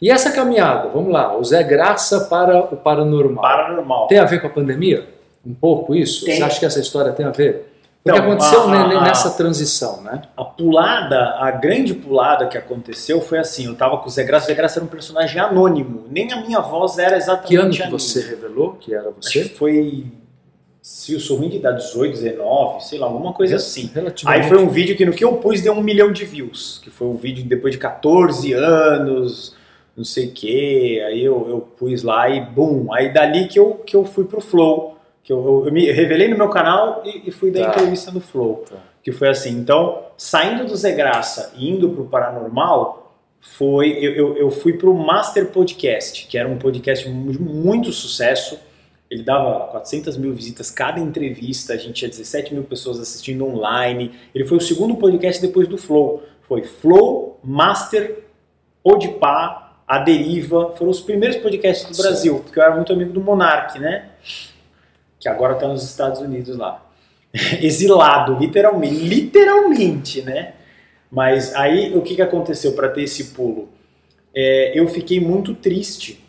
E 0.00 0.10
essa 0.10 0.30
caminhada, 0.30 0.88
vamos 0.88 1.12
lá, 1.12 1.36
o 1.36 1.42
Zé 1.42 1.62
Graça 1.62 2.26
para 2.26 2.58
o 2.72 2.76
paranormal. 2.76 3.42
Paranormal. 3.42 4.06
Tem 4.08 4.18
a 4.18 4.24
ver 4.24 4.40
com 4.40 4.46
a 4.46 4.50
pandemia? 4.50 5.08
Um 5.44 5.54
pouco 5.54 5.94
isso? 5.94 6.24
Tem. 6.24 6.36
Você 6.36 6.42
acha 6.42 6.60
que 6.60 6.66
essa 6.66 6.78
história 6.80 7.12
tem 7.12 7.26
a 7.26 7.30
ver? 7.30 7.72
Porque 8.04 8.16
Então, 8.16 8.30
aconteceu 8.30 8.62
a- 8.62 8.74
a- 8.74 9.00
nessa 9.02 9.30
transição, 9.32 10.00
né? 10.02 10.22
A 10.36 10.44
pulada, 10.44 11.34
a 11.40 11.50
grande 11.50 11.94
pulada 11.94 12.46
que 12.46 12.56
aconteceu 12.56 13.20
foi 13.20 13.38
assim: 13.38 13.66
eu 13.66 13.74
tava 13.74 13.98
com 13.98 14.06
o 14.06 14.10
Zé 14.10 14.22
Graça, 14.22 14.44
o 14.46 14.48
Zé 14.48 14.54
Graça 14.54 14.78
era 14.78 14.84
um 14.84 14.88
personagem 14.88 15.40
anônimo. 15.40 16.04
Nem 16.08 16.32
a 16.32 16.40
minha 16.40 16.60
voz 16.60 16.96
era 16.98 17.16
exatamente 17.16 17.48
Que 17.48 17.56
ano 17.56 17.72
que 17.72 17.90
você 17.90 18.20
revelou 18.20 18.74
que 18.74 18.94
era 18.94 19.08
Acho 19.08 19.30
que 19.32 19.42
você? 19.42 19.48
foi. 19.48 20.06
Se 20.90 21.12
eu 21.12 21.20
sou 21.20 21.36
ruim 21.36 21.50
de 21.50 21.58
dar 21.58 21.72
18, 21.72 22.12
19, 22.14 22.82
sei 22.82 22.98
lá, 22.98 23.06
alguma 23.06 23.34
coisa 23.34 23.56
assim. 23.56 23.90
Aí 24.26 24.42
foi 24.48 24.56
um 24.56 24.70
vídeo 24.70 24.96
que 24.96 25.04
no 25.04 25.12
que 25.12 25.22
eu 25.22 25.34
pus 25.34 25.60
deu 25.60 25.74
um 25.74 25.82
milhão 25.82 26.10
de 26.10 26.24
views. 26.24 26.80
Que 26.82 26.88
foi 26.88 27.06
um 27.08 27.14
vídeo 27.14 27.44
depois 27.44 27.74
de 27.74 27.78
14 27.78 28.54
anos, 28.54 29.54
não 29.94 30.02
sei 30.02 30.28
o 30.28 30.32
quê. 30.32 31.02
Aí 31.06 31.22
eu, 31.22 31.46
eu 31.46 31.60
pus 31.60 32.02
lá 32.02 32.30
e 32.30 32.40
bum. 32.40 32.90
Aí 32.94 33.12
dali 33.12 33.48
que 33.48 33.58
eu, 33.58 33.74
que 33.74 33.94
eu 33.94 34.06
fui 34.06 34.24
pro 34.24 34.40
Flow. 34.40 34.96
Que 35.22 35.30
eu, 35.30 35.44
eu, 35.46 35.66
eu 35.66 35.72
me 35.72 35.92
revelei 35.92 36.26
no 36.26 36.38
meu 36.38 36.48
canal 36.48 37.02
e, 37.04 37.28
e 37.28 37.30
fui 37.30 37.50
dar 37.50 37.64
Tá. 37.66 37.68
entrevista 37.80 38.10
no 38.10 38.20
Flow. 38.20 38.64
Tá. 38.70 38.76
Que 39.02 39.12
foi 39.12 39.28
assim. 39.28 39.50
Então, 39.58 40.04
saindo 40.16 40.64
do 40.64 40.74
Zé 40.74 40.92
Graça 40.92 41.52
e 41.58 41.68
indo 41.68 41.90
pro 41.90 42.06
Paranormal, 42.06 43.14
foi. 43.42 43.90
Eu, 43.90 44.12
eu, 44.14 44.36
eu 44.38 44.50
fui 44.50 44.72
pro 44.72 44.94
Master 44.94 45.48
Podcast, 45.50 46.26
que 46.26 46.38
era 46.38 46.48
um 46.48 46.56
podcast 46.56 47.06
de 47.06 47.38
muito 47.42 47.92
sucesso. 47.92 48.58
Ele 49.10 49.22
dava 49.22 49.68
400 49.68 50.16
mil 50.18 50.34
visitas 50.34 50.70
cada 50.70 51.00
entrevista, 51.00 51.72
a 51.72 51.76
gente 51.76 51.94
tinha 51.94 52.10
17 52.10 52.52
mil 52.52 52.64
pessoas 52.64 53.00
assistindo 53.00 53.46
online. 53.46 54.12
Ele 54.34 54.44
foi 54.44 54.58
o 54.58 54.60
segundo 54.60 54.96
podcast 54.96 55.40
depois 55.40 55.66
do 55.66 55.78
Flow. 55.78 56.22
Foi 56.42 56.62
Flow, 56.62 57.38
Master, 57.42 58.24
Podpah, 58.82 59.80
A 59.86 59.98
Deriva. 59.98 60.74
Foram 60.76 60.90
os 60.90 61.00
primeiros 61.00 61.38
podcasts 61.38 61.88
do 61.88 61.94
Certo. 61.94 62.08
Brasil, 62.08 62.40
porque 62.40 62.58
eu 62.58 62.62
era 62.62 62.74
muito 62.74 62.92
amigo 62.92 63.12
do 63.12 63.20
Monark, 63.20 63.78
né? 63.78 64.10
Que 65.18 65.28
agora 65.28 65.54
está 65.54 65.66
nos 65.66 65.82
Estados 65.82 66.20
Unidos 66.20 66.56
lá. 66.56 66.84
Exilado, 67.62 68.38
literalmente. 68.38 68.94
Literalmente, 68.94 70.22
né? 70.22 70.52
Mas 71.10 71.54
aí 71.54 71.96
o 71.96 72.02
que, 72.02 72.14
que 72.14 72.22
aconteceu 72.22 72.72
para 72.72 72.90
ter 72.90 73.04
esse 73.04 73.32
pulo? 73.32 73.70
É, 74.34 74.78
eu 74.78 74.86
fiquei 74.86 75.18
muito 75.18 75.54
triste 75.54 76.22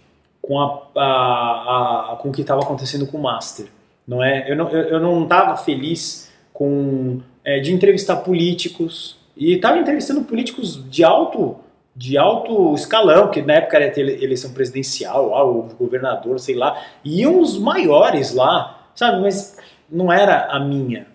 com, 0.50 0.60
a, 0.60 0.82
a- 1.00 2.14
a- 2.14 2.16
com 2.16 2.30
o 2.30 2.32
que 2.32 2.42
estava 2.42 2.62
acontecendo 2.62 3.06
com 3.06 3.20
o 3.20 3.22
Master. 3.22 3.68
Não 4.08 4.24
é? 4.24 4.52
Eu 4.52 4.56
não 4.56 4.68
eu, 4.72 5.00
eu 5.00 5.24
estava 5.24 5.56
feliz 5.56 6.32
com 6.52 7.20
é, 7.46 7.60
de 7.60 7.72
entrevistar 7.72 8.16
políticos 8.18 9.16
e 9.38 9.54
estava 9.54 9.78
entrevistando 9.78 10.22
políticos 10.24 10.84
de 10.90 11.04
alto 11.04 11.56
de 11.96 12.18
alto 12.18 12.74
escalão, 12.74 13.30
que 13.30 13.42
na 13.44 13.56
época 13.56 13.78
era 13.78 13.92
ter 13.92 14.02
ele- 14.02 14.24
eleição 14.24 14.52
presidencial, 14.54 15.36
ah, 15.36 15.44
o 15.44 15.64
governador, 15.78 16.40
sei 16.40 16.56
lá, 16.56 16.82
e 17.06 17.28
os 17.28 17.60
maiores 17.60 18.34
lá, 18.34 18.88
sabe? 18.96 19.22
Mas 19.22 19.56
não 19.88 20.12
era 20.12 20.46
a 20.46 20.60
minha. 20.60 21.06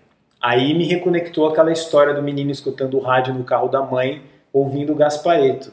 Aí 0.40 0.74
me 0.74 0.84
reconectou 0.84 1.48
aquela 1.48 1.72
história 1.72 2.12
do 2.14 2.22
menino 2.22 2.50
escutando 2.52 2.98
o 2.98 3.00
rádio 3.00 3.32
no 3.34 3.42
carro 3.44 3.66
da 3.68 3.80
mãe, 3.82 4.22
ouvindo 4.52 4.92
o 4.92 4.96
Gaspareto. 4.96 5.72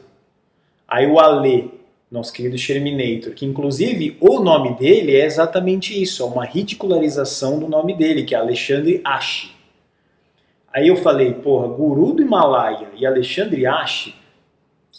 Aí 0.88 1.06
o 1.06 1.18
Alê, 1.20 1.66
nosso 2.12 2.30
querido 2.30 2.58
Sherminator, 2.58 3.32
que 3.32 3.46
inclusive 3.46 4.18
o 4.20 4.38
nome 4.38 4.74
dele 4.74 5.16
é 5.16 5.24
exatamente 5.24 6.00
isso, 6.00 6.22
é 6.22 6.26
uma 6.26 6.44
ridicularização 6.44 7.58
do 7.58 7.66
nome 7.66 7.96
dele, 7.96 8.22
que 8.22 8.34
é 8.34 8.38
Alexandre 8.38 9.00
Ashi. 9.02 9.50
Aí 10.70 10.88
eu 10.88 10.96
falei, 10.96 11.32
porra, 11.32 11.68
Guru 11.68 12.12
do 12.12 12.22
Himalaia 12.22 12.88
e 12.96 13.06
Alexandre 13.06 13.66
Ashi, 13.66 14.14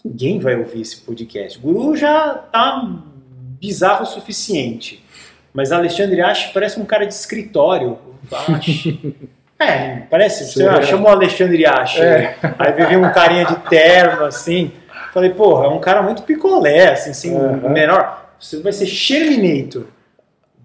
ninguém 0.03 0.39
vai 0.39 0.55
ouvir 0.55 0.82
esse 0.82 1.01
podcast. 1.01 1.59
Guru 1.59 1.95
já 1.95 2.34
tá 2.34 2.84
bizarro 3.59 4.03
o 4.03 4.07
suficiente. 4.07 5.03
Mas 5.53 5.72
Alexandre 5.72 6.20
Ashi 6.20 6.51
parece 6.51 6.80
um 6.80 6.86
cara 6.86 7.05
de 7.05 7.14
escritório. 7.14 7.99
Ashi. 8.32 9.16
É, 9.59 9.99
parece. 10.09 10.45
Você 10.45 10.59
Sim, 10.59 10.68
é. 10.68 10.82
chama 10.82 11.05
o 11.05 11.07
Alexandre 11.07 11.66
Ashi. 11.66 12.01
É. 12.01 12.36
Aí 12.59 12.74
vivia 12.74 12.99
um 12.99 13.09
carinha 13.14 13.45
de 13.45 13.55
terno, 13.70 14.26
assim. 14.26 14.74
Falei, 15.14 15.30
porra, 15.30 15.66
é 15.66 15.70
um 15.70 15.80
cara 15.80 16.01
muito 16.01 16.24
picolé, 16.24 16.91
assim, 16.93 17.11
assim 17.11 17.36
Aham. 17.38 17.70
menor. 17.70 18.26
Você 18.39 18.59
vai 18.61 18.74
ser 18.74 18.86
Sherminator. 18.88 19.84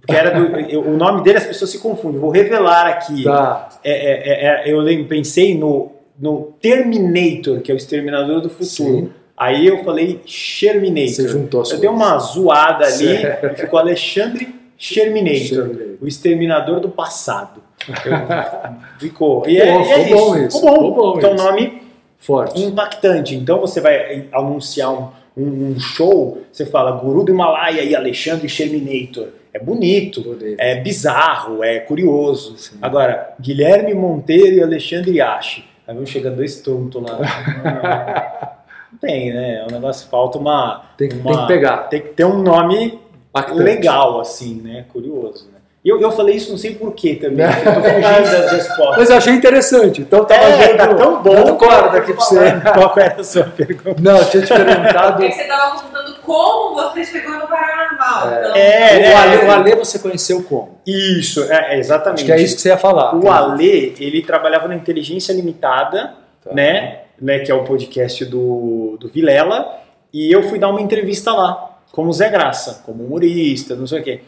Porque 0.01 0.15
era 0.17 0.31
do, 0.31 0.57
eu- 0.71 0.83
o 0.83 0.97
nome 0.97 1.23
dele 1.23 1.39
as 1.39 1.45
pessoas 1.47 1.71
se 1.71 1.79
confundem. 1.81 2.19
Vou 2.21 2.31
revelar 2.31 2.87
aqui. 2.87 3.25
Tá. 3.25 3.69
É, 3.85 3.93
é, 3.93 4.65
é, 4.67 4.71
é, 4.71 4.73
eu 4.73 5.05
pensei 5.07 5.57
no, 5.57 5.93
no 6.19 6.55
Terminator, 6.63 7.61
que 7.61 7.71
é 7.71 7.75
o 7.75 7.77
Exterminador 7.77 8.41
do 8.41 8.49
Futuro. 8.49 8.67
Sim. 8.67 9.11
Aí 9.37 9.67
eu 9.67 9.85
falei 9.85 10.21
Sherminator. 10.27 11.15
Você 11.15 11.29
juntou 11.29 11.63
Eu 11.71 11.79
dei 11.79 11.89
uma 11.91 12.19
zoada 12.19 12.87
ali 12.87 13.19
Certo. 13.21 13.47
e 13.53 13.57
ficou 13.61 13.79
Alexandre 13.79 14.55
Sherminator, 14.77 15.97
o 16.01 16.07
exterminador 16.09 16.81
do 16.81 16.89
passado. 16.89 17.63
Eu- 17.87 18.13
ficou. 18.99 19.45
E 19.47 19.57
Pô, 19.59 19.63
é, 19.63 19.67
e 19.67 19.91
é 19.93 20.05
ficou 20.05 20.31
bom 20.31 20.37
isso, 20.39 20.57
Ficou 20.61 20.71
bom. 20.73 20.89
ficou 20.89 21.21
bom 21.21 21.29
um 21.31 21.35
isso. 21.35 21.45
nome 21.45 21.83
Forte. 22.19 22.61
impactante. 22.63 23.35
Então 23.35 23.61
você 23.61 23.81
vai 23.81 24.27
anunciar 24.33 24.93
um, 24.93 25.09
um- 25.37 25.71
um 25.73 25.79
show, 25.81 26.43
você 26.53 26.67
fala 26.67 26.91
Guru 26.93 27.25
do 27.25 27.33
Himalaia 27.33 27.83
e 27.83 27.95
Alexandre 27.95 28.49
Sherminator. 28.49 29.29
É 29.55 29.59
bonito, 29.59 30.37
é 30.59 30.77
bizarro, 30.81 31.65
é 31.65 31.79
curioso. 31.81 32.57
Sim. 32.59 32.77
Agora, 32.83 33.35
Guilherme 33.41 33.95
Monteiro 33.95 34.57
e 34.57 34.63
Alexandre 34.63 35.21
Ache. 35.21 35.65
Aí 35.87 35.95
vão 35.95 36.05
chegar 36.05 36.31
dois 36.31 36.61
tontos 36.61 37.03
lá. 37.03 37.19
Não 38.93 38.99
tem, 38.99 39.33
né? 39.33 39.65
O 39.69 39.73
negócio 39.73 40.09
falta 40.09 40.39
uma. 40.39 40.85
Tem, 40.97 41.09
que- 41.09 41.17
uma- 41.17 41.31
tem 41.33 41.41
que 41.41 41.47
pegar. 41.47 41.77
Tem 41.89 42.01
que 42.01 42.09
ter 42.09 42.25
um 42.25 42.43
nome 42.43 42.99
Impactante. 43.31 43.63
legal, 43.63 44.21
assim, 44.21 44.61
né? 44.63 44.85
Curioso. 44.93 45.47
Né? 45.53 45.58
Eu, 45.89 46.01
eu 46.01 46.11
falei 46.13 46.37
isso 46.37 46.51
não 46.51 46.59
sei 46.59 46.75
porquê 46.75 47.15
também. 47.17 47.47
eu 47.47 47.75
tô 47.75 47.81
fugindo 47.81 48.31
das 48.31 48.53
respostas. 48.53 48.97
Mas 48.99 49.11
eu 49.11 49.17
achei 49.17 49.33
interessante. 49.33 50.01
Então 50.03 50.25
tava 50.25 50.43
É, 50.45 50.75
dando, 50.75 50.77
tá 50.77 50.95
tão 50.95 51.23
bom. 51.23 51.35
dando 51.35 51.57
corda 51.57 51.89
que 51.91 51.97
eu 51.97 52.01
aqui 52.03 52.13
pra 52.15 52.25
você. 52.25 52.51
Qual 52.75 52.95
era 52.99 53.21
a 53.21 53.25
sua 53.25 53.45
pergunta? 53.45 53.97
Não, 54.01 54.17
eu 54.19 54.25
tinha 54.31 54.43
te 54.43 54.49
perguntado. 54.55 55.23
É 55.23 55.29
que 55.29 55.35
você 55.35 55.45
tava 55.45 55.81
contando 55.81 56.15
como 56.23 56.75
você 56.75 57.05
chegou 57.05 57.33
no 57.35 57.47
Paranormal. 57.47 58.31
É. 58.31 58.39
Então, 58.39 58.57
É, 58.57 58.97
o, 58.99 59.03
é. 59.03 59.15
Ale, 59.15 59.37
o 59.47 59.51
Ale 59.51 59.77
você 59.77 59.99
conheceu 59.99 60.43
como? 60.43 60.79
Isso, 60.87 61.45
é, 61.51 61.75
é, 61.75 61.79
exatamente. 61.79 62.19
Acho 62.19 62.25
que 62.27 62.33
é 62.33 62.41
isso 62.41 62.57
que 62.57 62.63
você 62.63 62.69
ia 62.69 62.77
falar. 62.79 63.15
O 63.17 63.31
Alê, 63.31 63.95
ele 63.99 64.23
trabalhava 64.23 64.69
na 64.69 64.75
Inteligência 64.75 65.33
Limitada, 65.33 66.15
Tá. 66.45 66.55
né, 66.55 67.01
né, 67.21 67.41
que 67.41 67.51
é 67.51 67.55
o 67.55 67.65
podcast 67.65 68.25
do, 68.25 68.97
do 69.01 69.09
Vilela, 69.09 69.75
e 70.13 70.31
eu 70.33 70.43
fui 70.45 70.59
dar 70.59 70.69
uma 70.69 70.81
entrevista 70.81 71.33
lá, 71.33 71.79
como 71.91 72.13
Zé 72.13 72.29
Graça, 72.29 72.83
como 72.87 73.05
humorista, 73.05 73.75
não 73.75 73.87
sei 73.89 74.01
o 74.01 74.03
quê. 74.05 74.21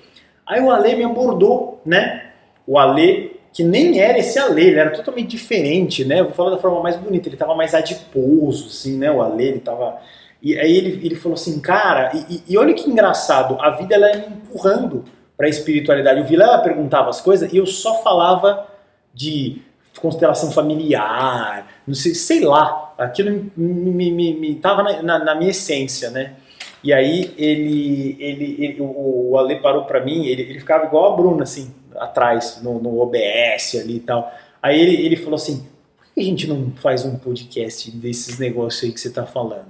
Aí 0.50 0.60
o 0.60 0.70
Alê 0.70 0.94
me 0.96 1.04
abordou, 1.04 1.80
né, 1.84 2.30
o 2.66 2.78
Alê, 2.78 3.32
que 3.52 3.62
nem 3.62 4.00
era 4.00 4.18
esse 4.18 4.38
Alê, 4.38 4.64
ele 4.68 4.78
era 4.80 4.90
totalmente 4.90 5.28
diferente, 5.28 6.04
né, 6.04 6.20
eu 6.20 6.24
vou 6.26 6.34
falar 6.34 6.50
da 6.50 6.58
forma 6.58 6.82
mais 6.82 6.96
bonita, 6.96 7.28
ele 7.28 7.36
tava 7.36 7.54
mais 7.54 7.74
adiposo, 7.74 8.66
assim, 8.68 8.98
né, 8.98 9.10
o 9.10 9.22
Alê, 9.22 9.44
ele 9.48 9.60
tava... 9.60 9.98
E 10.42 10.58
aí 10.58 10.74
ele, 10.74 11.06
ele 11.06 11.14
falou 11.14 11.34
assim, 11.34 11.60
cara, 11.60 12.10
e, 12.28 12.42
e- 12.48 12.56
olha 12.58 12.72
que 12.72 12.88
engraçado, 12.88 13.56
a 13.60 13.70
vida 13.70 13.94
ela 13.94 14.10
ia 14.10 14.18
me 14.28 14.36
empurrando 14.36 15.04
para 15.36 15.46
a 15.46 15.50
espiritualidade. 15.50 16.20
O 16.20 16.24
Vilela 16.24 16.58
perguntava 16.62 17.10
as 17.10 17.20
coisas 17.20 17.52
e 17.52 17.58
eu 17.58 17.66
só 17.66 18.02
falava 18.02 18.66
de 19.12 19.60
constelação 20.00 20.50
familiar, 20.50 21.66
não 21.86 21.94
sei, 21.94 22.14
sei 22.14 22.40
lá, 22.40 22.94
aquilo 22.96 23.50
me, 23.54 23.90
me, 23.92 24.10
me, 24.10 24.34
me 24.34 24.54
tava 24.54 24.82
na, 24.82 25.02
na, 25.02 25.18
na 25.24 25.34
minha 25.34 25.50
essência, 25.50 26.08
né? 26.10 26.34
E 26.82 26.92
aí 26.92 27.34
ele, 27.36 28.16
ele, 28.18 28.56
ele- 28.64 28.80
o, 28.80 29.30
o 29.32 29.38
Ale 29.38 29.56
parou 29.60 29.84
pra 29.84 30.02
mim, 30.04 30.26
ele, 30.26 30.42
ele 30.42 30.58
ficava 30.60 30.86
igual 30.86 31.12
a 31.12 31.16
Bruna, 31.16 31.42
assim, 31.42 31.70
atrás, 31.96 32.60
no, 32.62 32.80
no 32.80 33.00
OBS 33.00 33.74
ali 33.80 33.96
e 33.96 34.00
tal. 34.00 34.32
Aí 34.62 34.80
ele, 34.80 35.04
ele 35.06 35.16
falou 35.16 35.34
assim, 35.34 35.66
por 35.98 36.06
que 36.14 36.20
a 36.20 36.24
gente 36.24 36.46
não 36.46 36.72
faz 36.76 37.04
um 37.04 37.16
podcast 37.18 37.90
desses 37.90 38.38
negócios 38.38 38.82
aí 38.84 38.92
que 38.92 39.00
você 39.00 39.10
tá 39.10 39.26
falando? 39.26 39.66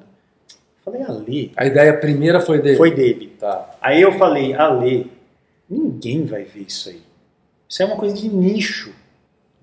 Eu 0.87 0.93
falei, 0.93 1.03
Ale, 1.03 1.53
A 1.57 1.67
ideia 1.67 1.97
primeira 1.97 2.41
foi 2.41 2.61
dele. 2.61 2.77
foi 2.77 2.95
dele. 2.95 3.33
Tá. 3.39 3.71
Aí 3.81 4.01
eu 4.01 4.13
falei, 4.13 4.55
Ale, 4.55 5.11
ninguém 5.69 6.25
vai 6.25 6.45
ver 6.45 6.65
isso 6.69 6.89
aí. 6.91 7.01
Isso 7.69 7.83
é 7.83 7.87
uma 7.87 7.97
coisa 7.97 8.15
de 8.15 8.29
nicho. 8.29 8.93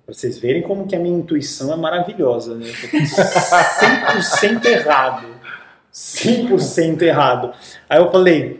Pra 0.05 0.13
vocês 0.13 0.37
verem 0.37 0.61
como 0.61 0.87
que 0.87 0.95
a 0.95 0.99
minha 0.99 1.17
intuição 1.17 1.73
é 1.73 1.75
maravilhosa, 1.75 2.55
né? 2.55 2.65
Eu 2.67 2.89
tô 2.91 2.97
100% 2.97 4.65
errado. 4.65 5.27
100% 5.97 7.01
errado. 7.01 7.51
Aí 7.89 7.99
eu 7.99 8.11
falei, 8.11 8.59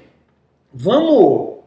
vamos 0.73 1.57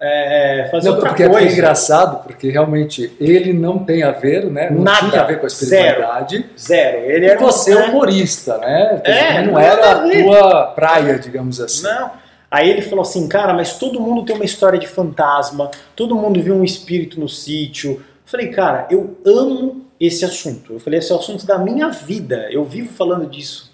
é, 0.00 0.60
é, 0.60 0.68
fazer 0.70 0.88
Não, 0.88 0.94
outra 0.94 1.08
porque 1.10 1.24
é 1.24 1.28
coisa. 1.28 1.52
engraçado, 1.52 2.22
porque 2.22 2.48
realmente 2.50 3.12
ele 3.18 3.52
não 3.52 3.80
tem 3.80 4.04
a 4.04 4.12
ver, 4.12 4.44
né? 4.48 4.70
Não 4.70 4.82
Nada. 4.82 5.08
tinha 5.08 5.22
a 5.22 5.24
ver 5.24 5.38
com 5.40 5.46
a 5.46 5.48
espiritualidade. 5.48 6.46
Zero. 6.56 6.98
Ele 7.10 7.26
E 7.26 7.28
era 7.30 7.40
um- 7.40 7.42
você 7.44 7.72
é 7.72 7.74
né? 7.74 7.86
humorista, 7.88 8.58
né? 8.58 9.00
É, 9.04 9.42
não 9.42 9.58
era 9.58 9.92
a 9.92 10.08
tua 10.08 10.64
praia, 10.76 11.18
digamos 11.18 11.60
assim. 11.60 11.82
Não. 11.82 12.12
Aí 12.48 12.70
ele 12.70 12.82
falou 12.82 13.02
assim, 13.02 13.26
cara, 13.26 13.52
mas 13.52 13.76
todo 13.78 14.00
mundo 14.00 14.24
tem 14.24 14.36
uma 14.36 14.44
história 14.44 14.78
de 14.78 14.86
fantasma, 14.86 15.70
todo 15.96 16.14
mundo 16.14 16.40
viu 16.40 16.54
um 16.54 16.62
espírito 16.62 17.18
no 17.18 17.28
sítio. 17.28 17.92
Eu 17.94 18.00
falei, 18.26 18.48
cara, 18.48 18.86
eu 18.90 19.18
amo 19.26 19.84
esse 19.98 20.24
assunto. 20.24 20.74
Eu 20.74 20.78
falei, 20.78 21.00
esse 21.00 21.10
é 21.10 21.14
o 21.14 21.18
assunto 21.18 21.44
da 21.44 21.58
minha 21.58 21.88
vida. 21.88 22.46
Eu 22.52 22.64
vivo 22.64 22.92
falando 22.92 23.26
disso. 23.28 23.65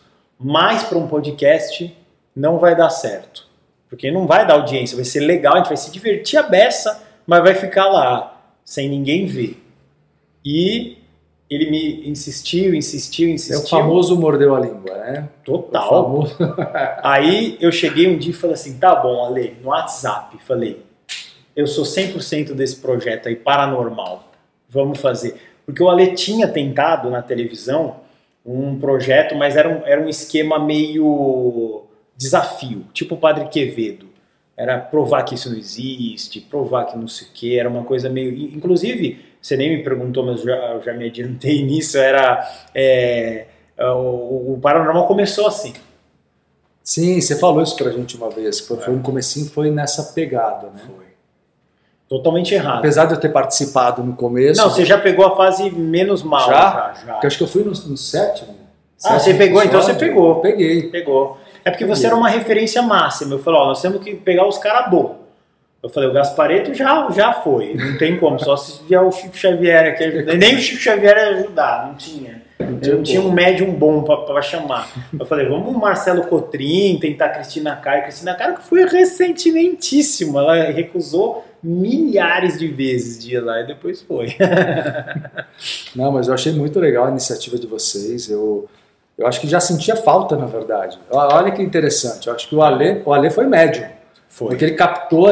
Mas 0.42 0.82
para 0.84 0.98
um 0.98 1.06
podcast 1.06 1.96
não 2.34 2.58
vai 2.58 2.74
dar 2.76 2.90
certo. 2.90 3.46
Porque 3.88 4.10
não 4.10 4.26
vai 4.26 4.46
dar 4.46 4.54
audiência, 4.54 4.96
vai 4.96 5.04
ser 5.04 5.20
legal, 5.20 5.54
a 5.54 5.56
gente 5.58 5.68
vai 5.68 5.76
se 5.76 5.90
divertir 5.90 6.38
a 6.38 6.42
beça, 6.42 7.02
mas 7.26 7.42
vai 7.42 7.54
ficar 7.54 7.88
lá, 7.88 8.40
sem 8.64 8.88
ninguém 8.88 9.26
ver. 9.26 9.62
E 10.44 10.96
ele 11.50 11.70
me 11.70 12.08
insistiu, 12.08 12.74
insistiu, 12.74 13.28
É 13.28 13.32
insistiu. 13.32 13.64
o 13.64 13.68
famoso 13.68 14.18
mordeu 14.18 14.54
a 14.56 14.60
língua, 14.60 14.96
né? 14.96 15.28
O 15.42 15.44
Total. 15.44 15.88
famoso... 16.04 16.36
Aí 17.04 17.58
eu 17.60 17.70
cheguei 17.70 18.08
um 18.08 18.16
dia 18.16 18.30
e 18.30 18.34
falei 18.34 18.54
assim, 18.54 18.78
tá 18.78 18.94
bom, 18.96 19.26
Ale, 19.26 19.58
no 19.62 19.68
WhatsApp, 19.68 20.38
falei, 20.46 20.82
eu 21.54 21.66
sou 21.66 21.84
100% 21.84 22.54
desse 22.54 22.76
projeto 22.76 23.28
aí, 23.28 23.36
paranormal, 23.36 24.24
vamos 24.70 24.98
fazer. 24.98 25.36
Porque 25.66 25.82
o 25.82 25.90
Ale 25.90 26.14
tinha 26.14 26.48
tentado 26.48 27.10
na 27.10 27.20
televisão 27.20 27.96
um 28.44 28.78
projeto, 28.78 29.34
mas 29.34 29.56
era 29.56 29.68
um, 29.68 29.86
era 29.86 30.00
um 30.00 30.08
esquema 30.08 30.58
meio 30.58 31.84
desafio, 32.16 32.84
tipo 32.92 33.14
o 33.14 33.18
Padre 33.18 33.48
Quevedo. 33.48 34.06
Era 34.56 34.78
provar 34.78 35.22
que 35.24 35.34
isso 35.34 35.50
não 35.50 35.56
existe, 35.56 36.40
provar 36.40 36.84
que 36.86 36.96
não 36.96 37.08
sei 37.08 37.26
o 37.28 37.30
que, 37.32 37.58
era 37.58 37.68
uma 37.68 37.84
coisa 37.84 38.08
meio... 38.08 38.32
Inclusive, 38.54 39.24
você 39.40 39.56
nem 39.56 39.76
me 39.76 39.82
perguntou, 39.82 40.24
mas 40.24 40.40
eu 40.40 40.46
já, 40.46 40.56
eu 40.74 40.82
já 40.82 40.92
me 40.92 41.06
adiantei 41.06 41.62
nisso, 41.64 41.96
era... 41.98 42.46
é, 42.74 43.46
o, 43.78 44.54
o 44.54 44.58
Paranormal 44.60 45.06
começou 45.06 45.46
assim. 45.46 45.72
Sim, 46.82 47.20
você 47.20 47.38
falou 47.38 47.62
isso 47.62 47.76
pra 47.76 47.90
gente 47.90 48.16
uma 48.16 48.28
vez. 48.30 48.60
Foi, 48.60 48.76
foi 48.78 48.94
no 48.94 49.02
comecinho, 49.02 49.46
foi 49.46 49.70
nessa 49.70 50.12
pegada, 50.12 50.68
né? 50.68 50.82
Foi. 50.86 51.01
Totalmente 52.12 52.54
errado. 52.54 52.80
Apesar 52.80 53.06
de 53.06 53.14
eu 53.14 53.20
ter 53.20 53.30
participado 53.30 54.04
no 54.04 54.12
começo... 54.12 54.60
Não, 54.60 54.68
você 54.68 54.84
já 54.84 54.98
pegou 54.98 55.24
a 55.24 55.34
fase 55.34 55.70
menos 55.70 56.22
mal. 56.22 56.46
Já? 56.46 56.52
Já, 56.52 56.94
já. 57.06 57.12
Porque 57.14 57.26
acho 57.26 57.38
que 57.38 57.42
eu 57.42 57.48
fui 57.48 57.64
no, 57.64 57.70
no 57.70 57.96
sétimo. 57.96 58.54
Ah, 59.02 59.18
você 59.18 59.32
pegou, 59.32 59.62
então 59.62 59.80
você 59.80 59.94
pegou. 59.94 60.40
Peguei. 60.40 60.90
Pegou. 60.90 61.38
É 61.64 61.70
porque 61.70 61.86
você 61.86 62.06
era 62.06 62.14
uma 62.14 62.28
referência 62.28 62.82
máxima. 62.82 63.36
Eu 63.36 63.38
falei, 63.38 63.60
ó, 63.60 63.66
nós 63.68 63.80
temos 63.80 64.02
que 64.04 64.14
pegar 64.14 64.46
os 64.46 64.58
caras 64.58 64.90
bons. 64.90 65.12
Eu 65.82 65.88
falei, 65.88 66.10
o 66.10 66.12
Gaspareto 66.12 66.74
já, 66.74 67.10
já 67.10 67.32
foi. 67.32 67.72
Não 67.76 67.96
tem 67.96 68.18
como, 68.18 68.38
só 68.38 68.58
se 68.58 68.82
vier 68.84 69.00
o 69.00 69.10
Chico 69.10 69.34
Xavier 69.34 69.86
aqui 69.86 70.04
ajudar. 70.04 70.34
Nem 70.36 70.56
o 70.56 70.60
Chico 70.60 70.82
Xavier 70.82 71.16
ajudar, 71.16 71.86
não 71.86 71.94
tinha. 71.94 72.41
Eu 72.82 72.96
não 72.96 73.02
tinha 73.02 73.20
um 73.20 73.32
médium 73.32 73.72
bom 73.72 74.02
pra 74.02 74.42
chamar. 74.42 74.88
Eu 75.18 75.26
falei, 75.26 75.48
vamos 75.48 75.76
Marcelo 75.76 76.24
Cotrim, 76.24 76.98
tentar 77.00 77.30
Cristina 77.30 77.76
Caio. 77.76 78.02
Cristina 78.02 78.34
Caio 78.34 78.56
que 78.56 78.62
foi 78.62 78.84
recentementíssimo. 78.84 80.38
Ela 80.38 80.64
recusou 80.70 81.44
milhares 81.62 82.58
de 82.58 82.66
vezes 82.68 83.22
de 83.22 83.34
ir 83.36 83.40
lá 83.40 83.60
e 83.60 83.66
depois 83.66 84.02
foi. 84.02 84.36
Não, 85.94 86.10
mas 86.10 86.28
eu 86.28 86.34
achei 86.34 86.52
muito 86.52 86.80
legal 86.80 87.06
a 87.06 87.10
iniciativa 87.10 87.56
de 87.56 87.66
vocês. 87.66 88.28
Eu, 88.28 88.68
eu 89.16 89.26
acho 89.26 89.40
que 89.40 89.48
já 89.48 89.60
sentia 89.60 89.94
falta, 89.94 90.36
na 90.36 90.46
verdade. 90.46 90.98
Olha 91.10 91.52
que 91.52 91.62
interessante. 91.62 92.26
Eu 92.26 92.34
acho 92.34 92.48
que 92.48 92.54
o 92.54 92.62
Ale, 92.62 93.02
o 93.04 93.12
Ale 93.12 93.30
foi 93.30 93.46
médium. 93.46 93.86
Foi. 94.28 94.48
Porque 94.48 94.64
ele 94.64 94.74
captou 94.74 95.28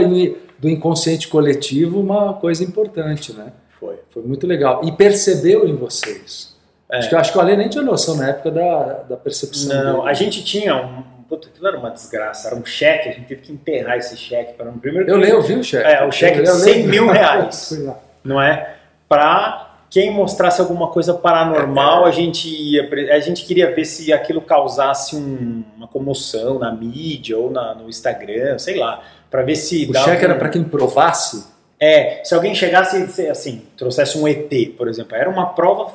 do 0.59 0.69
inconsciente 0.69 1.27
coletivo 1.27 1.99
uma 1.99 2.35
coisa 2.35 2.63
importante, 2.63 3.33
né? 3.33 3.53
Foi. 3.81 3.97
Foi 4.11 4.23
muito 4.23 4.47
legal. 4.47 4.83
E 4.85 4.93
percebeu 4.93 5.67
em 5.67 5.75
vocês. 5.75 6.50
É. 6.93 6.99
Acho, 6.99 7.09
que, 7.09 7.15
acho 7.15 7.33
que 7.33 7.39
o 7.39 7.41
Ale 7.41 7.57
nem 7.57 7.69
tinha 7.69 7.83
noção 7.85 8.17
na 8.17 8.31
época 8.31 8.51
da, 8.51 8.83
da 9.09 9.17
percepção 9.17 9.75
Não, 9.85 9.97
dele. 10.01 10.11
a 10.11 10.15
gente 10.15 10.43
tinha 10.45 10.77
um. 10.77 11.03
Puta, 11.29 11.47
aquilo 11.49 11.69
era 11.69 11.79
uma 11.79 11.91
desgraça, 11.91 12.49
era 12.49 12.57
um 12.57 12.65
cheque, 12.67 13.09
a 13.09 13.13
gente 13.13 13.27
teve 13.29 13.41
que 13.43 13.53
enterrar 13.53 13.97
esse 13.97 14.17
cheque 14.17 14.55
para 14.55 14.69
primeiro. 14.73 15.09
Eu 15.09 15.17
leio, 15.17 15.35
eu 15.35 15.43
vi 15.43 15.55
o 15.55 15.63
cheque. 15.63 15.89
É, 15.89 16.05
o 16.05 16.11
cheque 16.11 16.39
Eu- 16.39 16.43
de 16.43 16.49
eu 16.49 16.55
100 16.57 16.75
lembro. 16.75 16.91
mil 16.91 17.07
reais. 17.13 17.73
Não 18.25 18.41
é? 18.43 18.75
Para 19.09 19.69
quem 19.89 20.11
mostrasse 20.13 20.61
alguma 20.61 20.89
coisa 20.89 21.15
paranormal, 21.15 22.05
a 22.05 22.11
gente 22.11 22.49
ia, 22.49 22.89
a 23.15 23.21
gente 23.21 23.45
queria 23.45 23.73
ver 23.73 23.85
se 23.85 24.13
aquilo 24.13 24.41
causasse 24.41 25.15
um- 25.15 25.63
uma 25.77 25.87
comoção 25.87 26.59
na 26.59 26.73
mídia 26.73 27.39
ou 27.39 27.49
na- 27.51 27.75
no 27.77 27.89
Instagram, 27.89 28.59
sei 28.59 28.77
lá, 28.77 29.01
para 29.31 29.43
ver 29.43 29.55
se 29.55 29.89
O 29.89 29.95
cheque 29.95 30.25
era 30.25 30.35
um- 30.35 30.39
para 30.39 30.49
quem 30.49 30.65
provasse. 30.65 31.45
é, 31.79 32.21
se 32.25 32.35
alguém 32.35 32.55
chegasse 32.55 33.09
e 33.23 33.29
assim, 33.29 33.63
trouxesse 33.77 34.19
um 34.19 34.27
ET, 34.29 34.75
por 34.77 34.87
exemplo, 34.89 35.17
era 35.17 35.31
uma 35.31 35.47
prova 35.55 35.93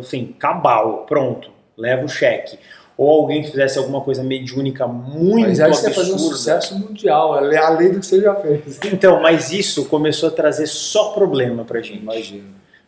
assim, 0.00 0.34
cabal, 0.38 1.04
pronto, 1.08 1.50
leva 1.76 2.04
o 2.04 2.08
cheque. 2.08 2.58
Ou 2.98 3.10
alguém 3.10 3.42
que 3.42 3.50
fizesse 3.50 3.76
alguma 3.78 4.00
coisa 4.00 4.22
mediúnica 4.22 4.86
muito 4.86 5.48
Mas 5.48 5.60
aí 5.60 5.70
você 5.70 5.88
ia 5.88 5.94
fazer 5.94 6.10
um 6.12 6.14
absurda. 6.14 6.36
sucesso 6.36 6.78
mundial, 6.78 7.34
ale- 7.34 7.56
além 7.56 7.92
do 7.92 8.00
que 8.00 8.06
você 8.06 8.20
já 8.22 8.34
fez. 8.36 8.78
Então, 8.90 9.20
mas 9.20 9.52
isso 9.52 9.84
começou 9.86 10.30
a 10.30 10.32
trazer 10.32 10.66
só 10.66 11.10
problema 11.10 11.62
pra 11.64 11.82
gente. 11.82 12.00
Imagina. 12.00 12.44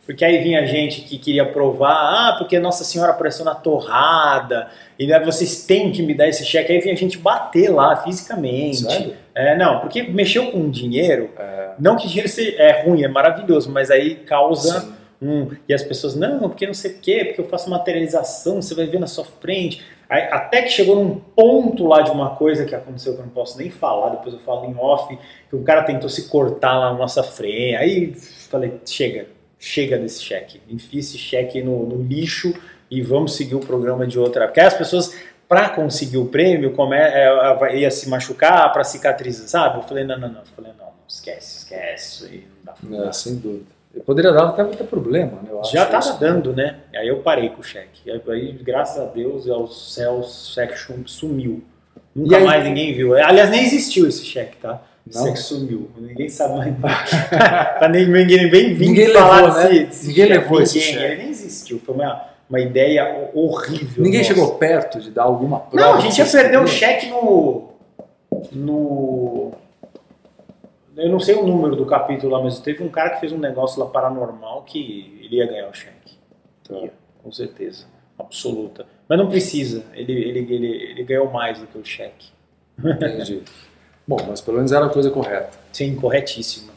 Porque 0.07 0.25
aí 0.25 0.43
vinha 0.43 0.67
gente 0.67 1.03
que 1.03 1.19
queria 1.19 1.45
provar, 1.45 1.91
ah, 1.93 2.35
porque 2.39 2.59
Nossa 2.59 2.83
Senhora 2.85 3.13
apareceu 3.13 3.45
na 3.45 3.55
torrada, 3.55 4.69
e 4.99 5.07
daí 5.07 5.23
vocês 5.23 5.65
têm 5.67 5.93
que 5.93 6.03
me 6.03 6.15
dar 6.15 6.27
esse 6.27 6.47
cheque. 6.47 6.73
Aí 6.73 6.81
vinha 6.81 6.97
gente 6.97 7.19
bater 7.19 7.69
lá 7.69 7.95
fisicamente. 7.97 8.79
Sério? 8.91 9.13
É, 9.35 9.55
não, 9.59 9.81
porque 9.81 10.03
mexeu 10.05 10.51
com 10.51 10.71
dinheiro, 10.71 11.31
não 11.79 11.97
que 11.97 12.09
dinheiro 12.09 12.29
seja, 12.29 12.57
é 12.57 12.83
ruim, 12.83 13.03
é 13.05 13.09
maravilhoso, 13.09 13.71
mas 13.71 13.91
aí 13.91 14.15
causa 14.15 14.81
Sim. 14.81 14.93
Um. 15.21 15.51
E 15.69 15.75
as 15.75 15.83
pessoas, 15.83 16.15
não, 16.15 16.41
porque 16.49 16.67
não 16.67 16.75
sei 16.75 16.93
o 16.93 16.99
quê, 16.99 17.25
porque 17.27 17.41
eu 17.41 17.49
faço 17.49 17.69
materialização, 17.71 18.63
você 18.63 18.75
vai 18.75 18.87
ver 18.87 19.01
na 19.01 19.07
sua 19.07 19.25
frente. 19.25 19.83
Aí, 20.09 20.23
até 20.31 20.63
que 20.63 20.71
chegou 20.71 20.97
num 20.97 21.17
ponto 21.19 21.87
lá 21.87 22.01
de 22.03 22.11
uma 22.11 22.37
coisa 22.37 22.65
que 22.65 22.75
aconteceu 22.75 23.15
que 23.15 23.21
eu 23.21 23.25
não 23.27 23.33
posso 23.33 23.59
nem 23.59 23.69
falar, 23.71 24.11
depois 24.11 24.33
eu 24.35 24.41
falo 24.41 24.65
em 24.65 24.75
off, 24.77 25.19
que 25.51 25.57
o 25.57 25.63
cara 25.63 25.83
tentou 25.83 26.09
se 26.09 26.29
cortar 26.29 26.79
lá 26.79 26.93
na 26.93 26.99
nossa 26.99 27.23
frente. 27.23 27.75
Aí 27.77 28.15
falei, 28.49 28.81
chega, 28.87 29.27
chega 29.59 29.99
desse 29.99 30.23
cheque. 30.23 30.61
Enfia 30.69 31.01
esse 31.01 31.19
cheque 31.19 31.63
no, 31.63 31.85
no 31.85 32.03
lixo 32.03 32.55
e 32.91 33.03
vamos 33.03 33.35
seguir 33.37 33.55
o 33.55 33.61
programa 33.61 34.07
de 34.07 34.19
outra. 34.19 34.47
Porque 34.47 34.61
aí 34.61 34.67
as 34.67 34.75
pessoas, 34.75 35.15
para 35.47 35.69
conseguir 35.71 36.17
o 36.17 36.27
prêmio, 36.27 36.73
come, 36.73 36.97
é, 36.97 37.55
vai- 37.59 37.79
ia 37.79 37.91
se 37.91 38.09
machucar 38.09 38.73
para 38.73 38.85
cicatrizar, 38.85 39.47
sabe? 39.49 39.79
Eu 39.79 39.83
falei, 39.83 40.05
não, 40.05 40.19
não, 40.19 40.29
não. 40.29 40.41
Eu 40.41 40.47
falei, 40.57 40.73
não, 40.79 40.87
não, 40.87 40.93
esquece, 41.07 41.59
esquece. 41.65 42.45
Não 42.65 42.73
dá. 42.73 42.75
não. 42.83 43.09
É, 43.09 43.13
sem 43.13 43.35
dúvida. 43.37 43.78
Poderia 44.05 44.33
dar 44.33 44.49
até 44.49 44.63
muito 44.65 44.85
problema, 44.85 45.33
né? 45.43 45.49
Eu 45.51 45.61
acho 45.61 45.73
Já 45.73 45.87
tava 45.87 45.99
isso. 46.05 46.19
dando, 46.21 46.53
né? 46.55 46.77
Aí 46.95 47.09
eu 47.09 47.19
parei 47.19 47.49
com 47.51 47.61
o 47.61 47.65
cheque. 47.65 48.11
Aí, 48.29 48.53
graças 48.63 49.01
a 49.01 49.05
Deus 49.07 49.47
e 49.47 49.51
aos 49.51 49.95
céus, 49.95 50.49
o 50.51 50.55
cheque 50.55 50.79
sum- 50.79 51.07
sumiu. 51.07 51.63
Nunca 52.15 52.37
aí- 52.39 52.45
mais 52.45 52.65
ninguém 52.65 52.95
viu. 52.95 53.15
Aliás, 53.15 53.51
nem 53.51 53.63
existiu 53.65 54.09
esse 54.09 54.25
cheque, 54.25 54.57
tá? 54.57 54.83
O 55.07 55.15
Não? 55.19 55.25
cheque 55.27 55.39
sumiu. 55.39 55.91
Ninguém 55.97 56.29
sabe 56.29 56.71
mais. 56.79 57.11
pra 57.79 57.89
nem, 57.89 58.07
ninguém 58.07 58.51
vem 58.51 58.75
vir 58.75 58.89
Ninguém 58.89 59.13
falar 59.13 59.43
levou, 59.43 59.55
né? 59.59 59.69
desse, 59.69 59.85
desse 59.87 60.07
Ninguém 60.09 60.27
cheque. 60.27 60.39
levou 60.39 60.61
esse 60.63 60.79
Ninguém. 60.79 60.93
cheque. 60.95 61.05
Ele 61.13 61.23
nem 61.23 61.31
existiu. 61.31 61.79
Foi 61.85 61.95
uma, 61.95 62.23
uma 62.51 62.61
ideia 62.61 63.31
horrível. 63.35 64.03
Ninguém 64.05 64.21
nossa. 64.21 64.35
chegou 64.35 64.55
perto 64.57 65.01
de 65.01 65.11
dar 65.11 65.23
alguma 65.25 65.61
prova. 65.61 65.87
Não, 65.93 65.95
a 65.99 66.01
gente 66.01 66.19
ia 66.19 66.25
que 66.25 66.33
perder 66.33 66.59
o 66.61 66.67
cheque 66.67 67.07
no. 67.09 67.69
No. 68.53 69.53
Eu 70.99 71.09
não 71.09 71.21
sei 71.21 71.37
o 71.37 71.47
número 71.47 71.77
do 71.77 71.87
capítulo 71.87 72.33
lá, 72.33 72.43
mas 72.43 72.59
teve 72.61 72.83
um 72.83 72.89
cara 72.89 73.11
que 73.11 73.21
fez 73.21 73.33
um 73.33 73.39
negócio 73.39 73.79
lá 73.81 73.87
paranormal 73.87 74.63
que 74.65 75.21
ele 75.23 75.37
ia 75.37 75.47
ganhar 75.47 75.69
o 75.69 75.75
cheque. 75.75 76.19
Tá. 76.69 76.75
Com 77.23 77.33
certeza. 77.33 77.87
absoluta. 78.19 78.85
Mas 79.09 79.17
não 79.19 79.29
precisa, 79.29 79.85
ele, 79.95 80.13
ele, 80.13 80.39
ele, 80.55 80.67
ele 80.91 81.05
ganhou 81.05 81.31
mais 81.31 81.59
do 81.59 81.67
que 81.69 81.79
o 81.79 81.85
cheque. 81.85 82.27
Entendi. 82.79 83.43
Bom, 84.07 84.19
mas 84.29 84.41
pelo 84.41 84.57
menos 84.57 84.73
era 84.73 84.87
a 84.87 84.89
coisa 84.89 85.11
correta. 85.11 85.57
Sim, 85.73 85.95
corretíssima. 85.95 86.73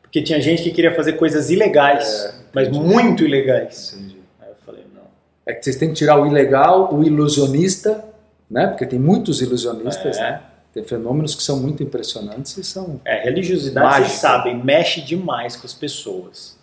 Porque 0.00 0.22
tinha 0.22 0.40
gente 0.40 0.62
que 0.62 0.70
queria 0.70 0.94
fazer 0.94 1.14
coisas 1.14 1.50
ilegais, 1.50 2.24
É, 2.24 2.34
mas 2.54 2.68
muito 2.70 3.24
ilegais. 3.24 3.92
Entendi. 3.92 4.20
Aí 4.40 4.48
eu 4.48 4.54
falei, 4.64 4.84
não. 4.94 5.02
É 5.44 5.52
que 5.52 5.62
vocês 5.64 5.76
têm 5.76 5.90
que 5.90 5.94
tirar 5.96 6.18
o 6.20 6.26
ilegal, 6.26 6.94
o 6.94 7.04
ilusionista, 7.04 8.04
né? 8.50 8.68
Porque 8.68 8.86
tem 8.86 8.98
muitos 8.98 9.42
ilusionistas, 9.42 10.16
É. 10.16 10.20
né? 10.22 10.42
Tem 10.76 10.84
fenômenos 10.84 11.34
que 11.34 11.42
são 11.42 11.58
muito 11.58 11.82
impressionantes 11.82 12.54
e 12.58 12.62
são. 12.62 13.00
É, 13.02 13.22
religiosidade, 13.24 13.86
Mágica. 13.86 14.08
vocês 14.08 14.20
sabem, 14.20 14.62
mexe 14.62 15.00
demais 15.00 15.56
com 15.56 15.66
as 15.66 15.72
pessoas. 15.72 16.58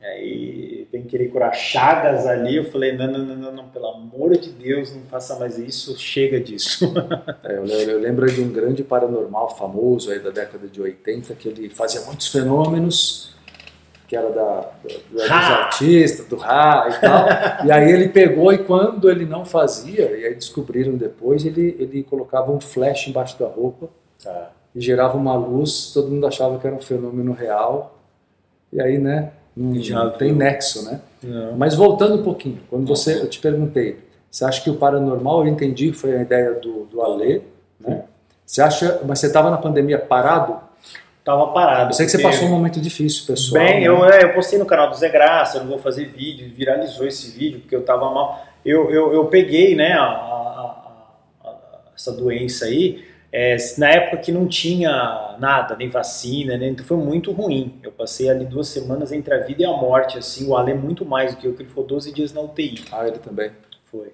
E 0.00 0.04
aí 0.04 0.88
vem 0.92 1.02
querer 1.02 1.26
curar 1.26 1.52
chagas 1.52 2.24
ali, 2.24 2.54
eu 2.54 2.70
falei, 2.70 2.96
não, 2.96 3.10
não, 3.10 3.18
não, 3.18 3.34
não, 3.34 3.52
não, 3.52 3.68
pelo 3.68 3.86
amor 3.88 4.36
de 4.36 4.50
Deus, 4.50 4.94
não 4.94 5.02
faça 5.06 5.36
mais 5.40 5.58
isso, 5.58 5.98
chega 5.98 6.38
disso. 6.38 6.94
É, 7.42 7.56
eu 7.56 7.98
lembro 7.98 8.30
de 8.32 8.40
um 8.40 8.52
grande 8.52 8.84
paranormal 8.84 9.56
famoso 9.56 10.12
aí 10.12 10.20
da 10.20 10.30
década 10.30 10.68
de 10.68 10.80
80 10.80 11.34
que 11.34 11.48
ele 11.48 11.68
fazia 11.68 12.00
muitos 12.02 12.28
fenômenos, 12.28 13.31
que 14.12 14.16
era 14.16 14.28
da, 14.28 14.60
da- 14.60 14.94
dos 15.10 15.22
artistas, 15.30 16.26
do 16.26 16.36
Ra 16.36 16.86
e 16.90 17.00
tal. 17.00 17.26
e 17.66 17.72
aí 17.72 17.90
ele 17.90 18.10
pegou 18.10 18.52
e 18.52 18.58
quando 18.58 19.10
ele 19.10 19.24
não 19.24 19.42
fazia, 19.46 20.04
e 20.14 20.26
aí 20.26 20.34
descobriram 20.34 20.92
depois, 20.98 21.46
ele, 21.46 21.74
ele 21.78 22.02
colocava 22.02 22.52
um 22.52 22.60
flash 22.60 23.08
embaixo 23.08 23.38
da 23.38 23.46
roupa 23.46 23.88
e 24.74 24.82
gerava 24.82 25.16
uma 25.16 25.34
luz, 25.34 25.92
todo 25.94 26.08
mundo 26.10 26.26
achava 26.26 26.58
que 26.58 26.66
era 26.66 26.76
um 26.76 26.80
fenômeno 26.82 27.32
real. 27.32 27.98
E 28.70 28.82
aí, 28.82 28.98
né, 28.98 29.30
não, 29.56 29.80
Já 29.80 30.04
não 30.04 30.10
tem 30.10 30.30
nexo, 30.30 30.84
né? 30.84 31.00
Não. 31.22 31.56
Mas 31.56 31.74
voltando 31.74 32.16
um 32.16 32.22
pouquinho, 32.22 32.60
quando 32.68 32.86
você, 32.86 33.14
eu 33.18 33.30
te 33.30 33.40
perguntei, 33.40 33.98
você 34.30 34.44
acha 34.44 34.62
que 34.62 34.68
o 34.68 34.74
paranormal, 34.76 35.46
eu 35.46 35.48
entendi 35.48 35.90
que 35.90 35.96
foi 35.96 36.14
a 36.18 36.20
ideia 36.20 36.52
do, 36.52 36.84
do 36.84 37.00
Alê, 37.00 37.40
né? 37.80 38.04
Você 38.44 38.60
acha, 38.60 39.00
mas 39.06 39.20
você 39.20 39.28
estava 39.28 39.50
na 39.50 39.56
pandemia 39.56 39.98
parado? 39.98 40.58
Tava 41.24 41.48
parado. 41.52 41.90
Eu 41.90 41.92
sei 41.94 42.06
que 42.06 42.12
você 42.12 42.20
passou 42.20 42.48
um 42.48 42.50
momento 42.50 42.80
difícil, 42.80 43.26
pessoal. 43.26 43.62
Bem, 43.64 43.80
né? 43.80 43.86
eu, 43.86 44.04
é, 44.04 44.24
eu 44.24 44.32
postei 44.34 44.58
no 44.58 44.66
canal 44.66 44.90
do 44.90 44.96
Zé 44.96 45.08
Graça, 45.08 45.58
eu 45.58 45.62
não 45.62 45.70
vou 45.70 45.78
fazer 45.78 46.06
vídeo, 46.06 46.50
viralizou 46.54 47.06
esse 47.06 47.30
vídeo 47.36 47.60
porque 47.60 47.76
eu 47.76 47.84
tava 47.84 48.10
mal. 48.12 48.44
Eu, 48.64 48.90
eu, 48.90 49.12
eu 49.12 49.26
peguei, 49.26 49.74
né, 49.76 49.92
a, 49.92 50.02
a- 50.02 50.84
a- 51.44 51.80
essa 51.96 52.12
doença 52.12 52.64
aí, 52.64 53.04
é, 53.30 53.56
na 53.78 53.88
época 53.90 54.16
que 54.18 54.32
não 54.32 54.46
tinha 54.48 55.36
nada, 55.38 55.76
nem 55.76 55.88
vacina, 55.88 56.56
né, 56.56 56.68
então 56.68 56.84
foi 56.84 56.96
muito 56.96 57.30
ruim. 57.32 57.78
Eu 57.84 57.92
passei 57.92 58.28
ali 58.28 58.44
duas 58.44 58.66
semanas 58.68 59.12
entre 59.12 59.32
a 59.32 59.38
vida 59.38 59.62
e 59.62 59.64
a 59.64 59.70
morte, 59.72 60.18
assim, 60.18 60.46
o 60.48 60.56
Ale 60.56 60.74
muito 60.74 61.04
mais 61.04 61.34
do 61.34 61.40
que 61.40 61.46
eu, 61.46 61.54
que 61.54 61.62
ele 61.62 61.68
ficou 61.68 61.84
12 61.84 62.12
dias 62.12 62.32
na 62.32 62.40
UTI. 62.40 62.84
Ah, 62.90 63.06
ele 63.06 63.18
também. 63.18 63.52
Foi. 63.84 64.12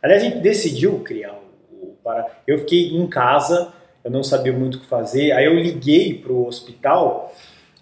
Aliás, 0.00 0.22
a 0.22 0.26
gente 0.26 0.38
decidiu 0.38 1.00
criar 1.00 1.32
o, 1.32 1.86
o 1.86 1.96
para. 2.02 2.26
Eu 2.46 2.58
fiquei 2.60 2.94
em 2.96 3.06
casa, 3.08 3.72
eu 4.04 4.10
não 4.10 4.22
sabia 4.22 4.52
muito 4.52 4.76
o 4.76 4.80
que 4.80 4.86
fazer. 4.86 5.32
Aí 5.32 5.46
eu 5.46 5.54
liguei 5.54 6.14
pro 6.14 6.46
hospital 6.46 7.34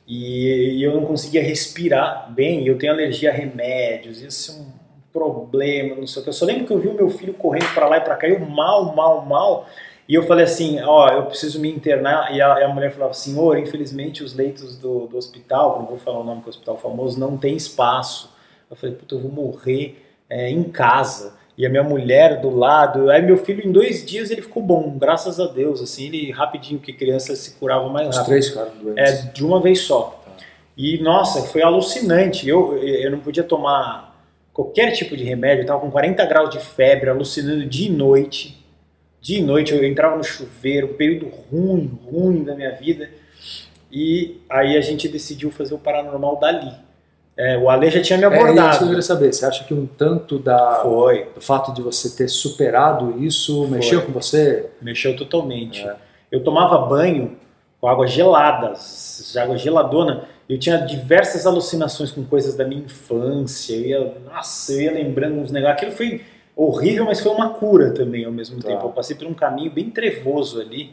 e, 0.06 0.76
e 0.78 0.82
eu 0.82 0.94
não 0.94 1.04
conseguia 1.04 1.42
respirar 1.42 2.32
bem. 2.32 2.66
Eu 2.66 2.78
tenho 2.78 2.92
alergia 2.92 3.30
a 3.30 3.34
remédios, 3.34 4.22
isso 4.22 4.52
é 4.52 4.54
um 4.54 4.66
problema, 5.12 5.96
não 5.96 6.06
sei 6.06 6.20
o 6.20 6.22
que. 6.22 6.30
Eu 6.30 6.34
só 6.34 6.44
lembro 6.44 6.66
que 6.66 6.72
eu 6.72 6.78
vi 6.78 6.88
o 6.88 6.94
meu 6.94 7.10
filho 7.10 7.34
correndo 7.34 7.74
para 7.74 7.88
lá 7.88 7.98
e 7.98 8.00
para 8.00 8.16
cá, 8.16 8.28
eu 8.28 8.38
mal, 8.38 8.94
mal, 8.94 9.26
mal. 9.26 9.66
E 10.08 10.14
eu 10.14 10.22
falei 10.24 10.44
assim, 10.44 10.80
ó, 10.80 11.08
eu 11.08 11.26
preciso 11.26 11.60
me 11.60 11.70
internar. 11.70 12.34
E 12.34 12.40
a, 12.40 12.60
e 12.60 12.64
a 12.64 12.68
mulher 12.68 12.92
falava, 12.92 13.14
senhor, 13.14 13.58
infelizmente 13.58 14.22
os 14.22 14.34
leitos 14.34 14.76
do, 14.76 15.06
do 15.06 15.16
hospital, 15.16 15.80
não 15.80 15.86
vou 15.86 15.98
falar 15.98 16.20
o 16.20 16.24
nome 16.24 16.40
que 16.40 16.46
é 16.46 16.48
o 16.48 16.50
hospital 16.50 16.78
famoso, 16.78 17.18
não 17.18 17.36
tem 17.36 17.56
espaço. 17.56 18.32
Eu 18.70 18.76
falei, 18.76 18.94
puta, 18.94 19.14
eu 19.14 19.20
vou 19.20 19.30
morrer 19.30 20.02
é, 20.30 20.50
em 20.50 20.62
casa. 20.64 21.34
E 21.56 21.66
a 21.66 21.68
minha 21.68 21.82
mulher 21.82 22.40
do 22.40 22.48
lado. 22.50 23.10
Aí 23.10 23.20
meu 23.22 23.36
filho, 23.36 23.66
em 23.66 23.70
dois 23.70 24.04
dias, 24.06 24.30
ele 24.30 24.40
ficou 24.42 24.62
bom, 24.62 24.96
graças 24.98 25.38
a 25.38 25.46
Deus. 25.46 25.82
Assim, 25.82 26.06
ele 26.06 26.30
rapidinho, 26.30 26.80
que 26.80 26.92
criança 26.92 27.36
se 27.36 27.52
curava 27.52 27.88
mais 27.88 28.08
Os 28.08 28.16
rápido. 28.16 28.28
três 28.30 28.48
ficaram 28.48 28.70
É, 28.96 29.12
doentes. 29.12 29.32
de 29.34 29.44
uma 29.44 29.60
vez 29.60 29.80
só. 29.80 30.24
E, 30.76 30.98
nossa, 31.02 31.42
foi 31.42 31.62
alucinante. 31.62 32.48
Eu, 32.48 32.78
eu 32.78 33.10
não 33.10 33.18
podia 33.20 33.44
tomar 33.44 34.24
qualquer 34.52 34.92
tipo 34.92 35.14
de 35.16 35.22
remédio. 35.24 35.62
Eu 35.62 35.66
tava 35.66 35.80
com 35.80 35.90
40 35.90 36.24
graus 36.24 36.48
de 36.50 36.58
febre, 36.58 37.10
alucinando 37.10 37.66
de 37.66 37.90
noite. 37.90 38.58
De 39.20 39.40
noite, 39.42 39.72
eu 39.74 39.84
entrava 39.84 40.16
no 40.16 40.24
chuveiro, 40.24 40.88
um 40.88 40.94
período 40.94 41.28
ruim, 41.28 41.98
ruim 42.10 42.42
da 42.44 42.54
minha 42.54 42.72
vida. 42.72 43.08
E 43.92 44.40
aí 44.48 44.76
a 44.76 44.80
gente 44.80 45.06
decidiu 45.06 45.50
fazer 45.50 45.74
o 45.74 45.78
paranormal 45.78 46.40
dali. 46.40 46.72
É, 47.36 47.56
o 47.56 47.70
Ale 47.70 47.90
já 47.90 48.02
tinha 48.02 48.18
me 48.18 48.24
É, 48.24 48.26
é 48.26 48.30
isso 48.30 48.38
que 48.44 48.48
eu 48.50 48.52
abordado. 48.62 48.86
queria 48.86 49.02
saber. 49.02 49.32
Você 49.32 49.46
acha 49.46 49.64
que 49.64 49.72
um 49.72 49.86
tanto 49.86 50.38
da, 50.38 50.80
Foi, 50.82 51.28
do 51.34 51.40
fato 51.40 51.72
de 51.72 51.80
você 51.80 52.10
ter 52.16 52.28
superado 52.28 53.16
isso 53.22 53.66
mexeu 53.68 54.02
com 54.02 54.12
você? 54.12 54.68
mexeu 54.80 55.16
totalmente. 55.16 55.82
É. 55.86 55.96
Eu 56.30 56.42
tomava 56.44 56.78
banho 56.86 57.36
com 57.80 57.88
água 57.88 58.06
gelada, 58.06 58.74
água 59.40 59.56
geladona. 59.56 60.24
Eu 60.48 60.58
tinha 60.58 60.76
diversas 60.78 61.46
alucinações 61.46 62.10
com 62.10 62.22
coisas 62.24 62.54
da 62.54 62.64
minha 62.66 62.82
infância. 62.82 63.74
Eu 63.74 63.82
ia, 63.86 64.14
nossa, 64.26 64.72
eu 64.72 64.82
ia 64.82 64.92
lembrando 64.92 65.36
uns 65.40 65.50
negócios. 65.50 65.76
Aquilo 65.78 65.92
foi 65.92 66.20
horrível, 66.54 67.06
mas 67.06 67.20
foi 67.20 67.32
uma 67.32 67.50
cura 67.54 67.92
também 67.94 68.24
ao 68.26 68.32
mesmo 68.32 68.60
Tá. 68.60 68.68
tempo. 68.68 68.84
Eu 68.86 68.90
passei 68.90 69.16
por 69.16 69.26
um 69.26 69.32
caminho 69.34 69.70
bem 69.70 69.88
trevoso 69.90 70.60
ali. 70.60 70.90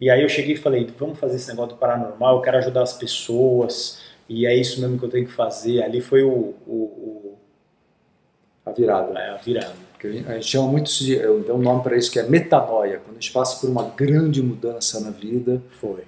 E 0.00 0.08
aí 0.10 0.22
eu 0.22 0.28
cheguei 0.28 0.54
e 0.54 0.56
falei, 0.56 0.88
vamos 0.98 1.18
fazer 1.18 1.36
esse 1.36 1.48
negócio 1.48 1.74
do 1.74 1.78
paranormal, 1.78 2.36
eu 2.36 2.42
quero 2.42 2.56
ajudar 2.58 2.82
as 2.82 2.94
pessoas. 2.94 4.00
E 4.28 4.46
é 4.46 4.54
isso 4.56 4.80
mesmo 4.80 4.98
que 4.98 5.04
eu 5.04 5.10
tenho 5.10 5.26
que 5.26 5.32
fazer. 5.32 5.82
Ali 5.82 6.00
foi 6.00 6.22
o, 6.22 6.54
o, 6.66 7.34
A 8.64 8.72
virada. 8.72 9.12
o- 9.12 9.18
é, 9.18 9.30
a 9.30 9.36
virada. 9.36 9.72
Porque 9.92 10.06
a 10.26 10.34
gente- 10.34 10.46
chama 10.46 10.68
muito 10.68 10.86
isso 10.86 11.04
de. 11.04 11.14
Eu 11.14 11.40
dei 11.40 11.52
um 11.52 11.58
nome 11.58 11.82
para 11.82 11.96
isso 11.96 12.10
que 12.10 12.18
é 12.18 12.22
metanoia. 12.22 12.98
Quando 12.98 13.16
a 13.16 13.20
gente 13.20 13.32
passa 13.32 13.60
por 13.60 13.68
uma 13.70 13.84
grande 13.90 14.42
mudança 14.42 15.00
na 15.00 15.10
vida. 15.10 15.62
Foi. 15.80 16.04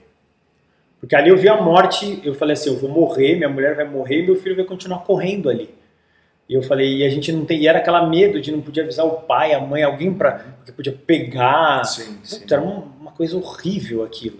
Porque 0.98 1.14
ali 1.14 1.28
eu 1.28 1.36
vi 1.36 1.48
a 1.48 1.60
morte, 1.60 2.20
eu 2.24 2.34
falei 2.34 2.54
assim, 2.54 2.70
eu 2.70 2.78
vou 2.78 2.88
morrer, 2.90 3.36
minha 3.36 3.48
mulher 3.50 3.76
vai 3.76 3.86
morrer 3.88 4.22
meu 4.24 4.34
filho 4.36 4.56
vai 4.56 4.64
continuar 4.64 5.00
correndo 5.00 5.48
ali. 5.50 5.68
E 6.48 6.54
eu 6.54 6.62
falei, 6.62 6.96
e 6.98 7.04
a 7.04 7.08
gente 7.10 7.30
não 7.32 7.44
tem, 7.44 7.60
e 7.60 7.66
era 7.68 7.78
aquela 7.78 8.08
medo 8.08 8.40
de 8.40 8.50
não 8.50 8.60
podia 8.62 8.82
avisar 8.82 9.04
o 9.04 9.10
pai, 9.22 9.52
a 9.52 9.60
mãe, 9.60 9.82
alguém 9.82 10.12
para 10.14 10.44
que 10.64 10.72
podia 10.72 10.92
pegar. 10.92 11.84
Sim, 11.84 12.18
sim. 12.24 12.40
Puta, 12.40 12.54
era 12.54 12.62
uma, 12.62 12.78
uma 13.00 13.10
coisa 13.12 13.36
horrível 13.36 14.02
aquilo. 14.04 14.38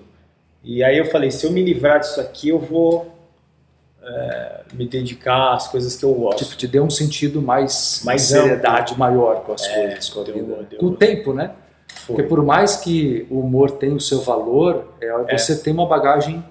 E 0.64 0.82
aí 0.82 0.96
eu 0.96 1.04
falei, 1.06 1.30
se 1.30 1.44
eu 1.46 1.52
me 1.52 1.62
livrar 1.62 2.00
disso 2.00 2.20
aqui, 2.20 2.48
eu 2.48 2.58
vou 2.58 3.15
é, 4.06 4.60
me 4.74 4.86
dedicar 4.88 5.54
às 5.54 5.68
coisas 5.68 5.96
que 5.96 6.04
eu 6.04 6.14
gosto. 6.14 6.44
Tipo, 6.44 6.56
te 6.56 6.66
deu 6.68 6.84
um 6.84 6.90
sentido 6.90 7.42
mais. 7.42 8.02
Mais 8.04 8.22
seriedade 8.22 8.96
maior 8.98 9.42
com 9.42 9.52
as 9.52 9.64
É, 9.66 9.74
coisas, 9.86 10.08
com 10.10 10.20
a 10.20 10.24
deu- 10.24 10.34
vida. 10.34 10.66
deu- 10.70 10.78
Com 10.78 10.86
o 10.86 10.96
tempo, 10.96 11.32
né? 11.34 11.50
Foi. 11.88 12.14
Porque 12.16 12.28
por 12.28 12.42
mais 12.44 12.76
que 12.76 13.26
o 13.30 13.40
humor 13.40 13.72
tenha 13.72 13.94
o 13.94 14.00
seu 14.00 14.20
valor, 14.20 14.94
é, 15.00 15.36
você 15.36 15.56
tem 15.56 15.72
uma 15.72 15.86
bagagem 15.86 16.44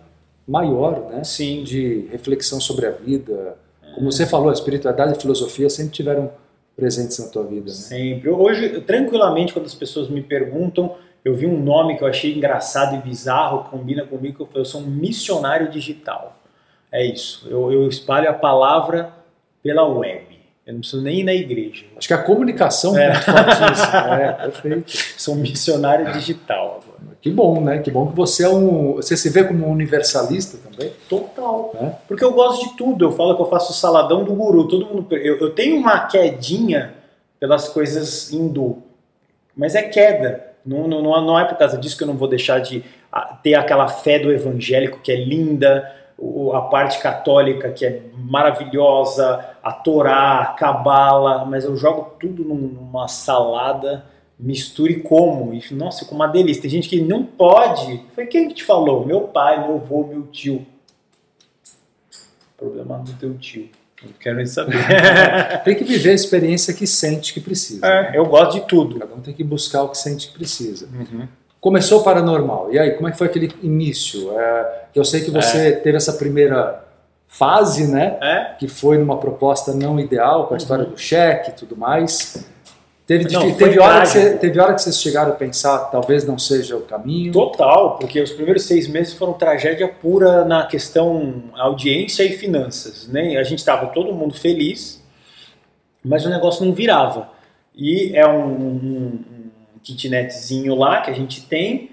maior, 0.47 1.10
né? 1.12 1.24
Sim, 1.24 1.64
De 1.64 2.08
reflexão 2.12 2.60
sobre 2.60 2.86
a 2.86 2.91
vida. 2.91 3.58
Como 3.95 4.12
você 4.12 4.26
falou, 4.26 4.49
a 4.49 4.53
espiritualidade 4.53 5.12
e 5.12 5.16
a 5.16 5.20
filosofia 5.20 5.70
sempre 5.70 5.93
tiveram 5.93 6.30
presentes 6.76 7.18
na 7.20 7.28
tua 7.28 7.43
vida, 7.45 7.68
né? 7.68 7.72
Sempre. 7.72 8.30
Hoje, 8.30 8.82
tranquilamente, 8.82 9.53
quando 9.53 9.66
as 9.66 9.74
pessoas 9.74 10.10
me 10.10 10.22
perguntam, 10.22 10.95
eu 11.24 11.34
vi 11.34 11.45
um 11.47 11.58
nome 11.64 11.97
que 11.97 12.03
eu 12.03 12.08
achei 12.08 12.36
engraçado 12.36 12.95
e 12.95 12.97
bizarro, 12.99 13.70
combina 13.72 14.06
comigo, 14.06 14.47
eu 14.53 14.66
sou 14.66 14.82
um 14.82 14.86
missionário 14.86 15.70
digital. 15.72 16.38
É 16.95 17.05
isso. 17.05 17.45
Eu, 17.49 17.71
eu 17.73 17.87
espalho 17.89 18.29
a 18.29 18.33
palavra 18.33 19.09
pela 19.61 19.85
web. 19.85 20.23
Eu 20.65 20.73
não 20.73 20.79
preciso 20.79 21.03
nem 21.03 21.19
ir 21.19 21.23
na 21.23 21.33
igreja. 21.33 21.85
Acho 21.97 22.07
que 22.07 22.13
a 22.13 22.17
comunicação 22.23 22.97
É. 22.97 23.07
é 23.07 23.11
muito 23.11 23.25
fortíssima. 23.25 24.15
É, 24.17 24.31
perfeito. 24.31 24.91
Sou 25.17 25.35
um 25.35 25.37
missionário 25.37 26.11
digital 26.13 26.81
agora. 26.81 27.17
Que 27.21 27.29
bom, 27.29 27.59
né? 27.59 27.79
Que 27.79 27.91
bom 27.91 28.07
que 28.07 28.15
você 28.15 28.45
é 28.45 28.49
um. 28.49 28.93
Você 28.93 29.17
se 29.17 29.29
vê 29.29 29.43
como 29.43 29.67
um 29.67 29.71
universalista 29.71 30.57
também. 30.57 30.91
Total. 31.09 31.71
Né? 31.73 31.95
Porque 32.07 32.23
eu 32.23 32.31
gosto 32.31 32.69
de 32.69 32.77
tudo. 32.77 33.05
Eu 33.05 33.11
falo 33.11 33.35
que 33.35 33.41
eu 33.41 33.49
faço 33.49 33.73
o 33.73 33.75
saladão 33.75 34.23
do 34.23 34.33
guru. 34.33 34.67
Todo 34.67 34.85
mundo. 34.85 35.15
Eu, 35.15 35.37
eu 35.39 35.49
tenho 35.51 35.75
uma 35.77 36.07
quedinha 36.07 36.93
pelas 37.39 37.67
coisas 37.67 38.31
hindu. 38.31 38.81
Mas 39.55 39.75
é 39.75 39.83
queda. 39.83 40.53
Não, 40.65 40.87
não, 40.87 41.01
não 41.03 41.39
é 41.39 41.45
por 41.45 41.57
causa 41.57 41.77
disso 41.77 41.97
que 41.97 42.03
eu 42.03 42.07
não 42.07 42.17
vou 42.17 42.27
deixar 42.27 42.59
de 42.59 42.83
ah, 43.11 43.37
ter 43.43 43.53
aquela 43.53 43.87
fé 43.87 44.17
do 44.17 44.31
evangélico 44.31 44.99
que 44.99 45.11
é 45.11 45.15
linda, 45.15 45.91
a 46.53 46.61
parte 46.61 46.99
católica 46.99 47.70
que 47.72 47.86
é 47.86 48.03
maravilhosa, 48.18 49.45
a 49.61 49.72
Torá, 49.74 50.39
a 50.41 50.45
Cabala, 50.53 51.43
mas 51.45 51.66
eu 51.66 51.76
jogo 51.76 52.13
tudo 52.20 52.43
num- 52.43 52.55
numa 52.55 53.07
salada, 53.07 54.05
misturo 54.39 54.91
e 54.91 55.01
como. 55.01 55.53
E, 55.53 55.61
nossa, 55.74 56.05
com 56.05 56.16
uma 56.16 56.28
delícia. 56.28 56.61
Tem 56.61 56.72
gente 56.72 56.88
que 56.89 57.01
não 57.01 57.24
pode. 57.26 58.01
Foi 58.13 58.26
quem 58.26 58.47
que 58.47 58.53
te 58.55 58.63
falou? 58.63 59.05
Meu 59.05 59.22
pai, 59.22 59.61
meu 59.66 59.76
avô, 59.76 60.05
meu 60.07 60.24
tio. 60.28 60.66
Problema 62.57 62.97
do 62.99 63.11
teu 63.13 63.38
tio. 63.38 63.70
Não 64.03 64.11
quero 64.20 64.38
nem 64.38 64.45
saber. 64.45 64.78
Tem 65.66 65.76
que 65.76 65.84
viver 65.84 66.11
a 66.11 66.13
experiência 66.13 66.74
que 66.74 66.86
sente 66.86 67.34
que 67.34 67.41
precisa. 67.41 67.86
É, 67.86 68.18
eu 68.18 68.26
gosto 68.26 68.53
de 68.59 68.68
tudo. 68.68 68.99
Cada 68.99 69.13
um 69.16 69.20
tem 69.22 69.34
que 69.34 69.43
buscar 69.43 69.84
o 69.84 69.89
que 69.89 69.97
sente 69.97 70.28
que 70.28 70.34
precisa. 70.38 70.88
Começou 71.66 72.03
paranormal. 72.03 72.72
E 72.72 72.78
aí, 72.78 72.91
como 72.91 73.07
é 73.07 73.11
que 73.11 73.18
foi 73.18 73.26
aquele 73.26 73.51
início? 73.63 74.39
É, 74.39 74.84
eu 74.93 75.03
sei 75.03 75.22
que 75.22 75.32
você 75.32 75.72
teve 75.72 75.97
essa 75.97 76.13
primeira 76.13 76.86
fase, 77.28 77.91
né? 77.91 78.20
É? 78.22 78.53
Que 78.59 78.68
foi 78.68 78.99
numa 78.99 79.18
proposta 79.18 79.74
não 79.74 79.99
ideal, 79.99 80.45
com 80.45 80.53
a 80.53 80.57
história 80.57 80.86
do 80.86 80.95
cheque 80.95 81.49
e 81.49 81.53
tudo 81.53 81.76
mais. 81.76 82.47
Teve, 83.07 83.34
Não, 83.34 83.51
teve, 83.55 83.80
hora 83.80 84.01
que 84.01 84.09
você, 84.09 84.38
teve 84.38 84.59
hora 84.59 84.76
que 84.76 84.82
vocês 84.84 85.01
chegaram 85.01 85.32
a 85.32 85.36
pensar 85.36 85.80
talvez 85.86 86.24
não 86.24 86.38
seja 86.38 86.78
o 86.78 86.82
caminho. 86.82 87.34
Total, 87.34 87.97
porque 87.97 88.22
os 88.22 88.32
primeiros 88.32 88.61
seis 88.66 88.88
meses 88.88 89.16
foram 89.16 89.34
tragédia 89.34 89.88
pura 89.88 90.45
na 90.45 90.68
questão 90.68 91.45
audiência 91.55 92.22
e 92.22 92.34
finanças. 92.34 93.07
Né? 93.07 93.38
A 93.38 93.43
gente 93.43 93.57
estava 93.57 93.88
todo 93.88 94.13
mundo 94.13 94.36
feliz, 94.36 95.03
mas 96.03 96.28
o 96.28 96.30
negócio 96.30 96.63
não 96.63 96.76
virava. 96.76 97.34
E 97.76 98.16
é 98.16 98.28
um, 98.28 98.45
um 98.45 99.34
kitnetzinho 99.86 100.75
lá 100.75 101.01
que 101.01 101.11
a 101.11 101.13
gente 101.13 101.45
tem, 101.45 101.91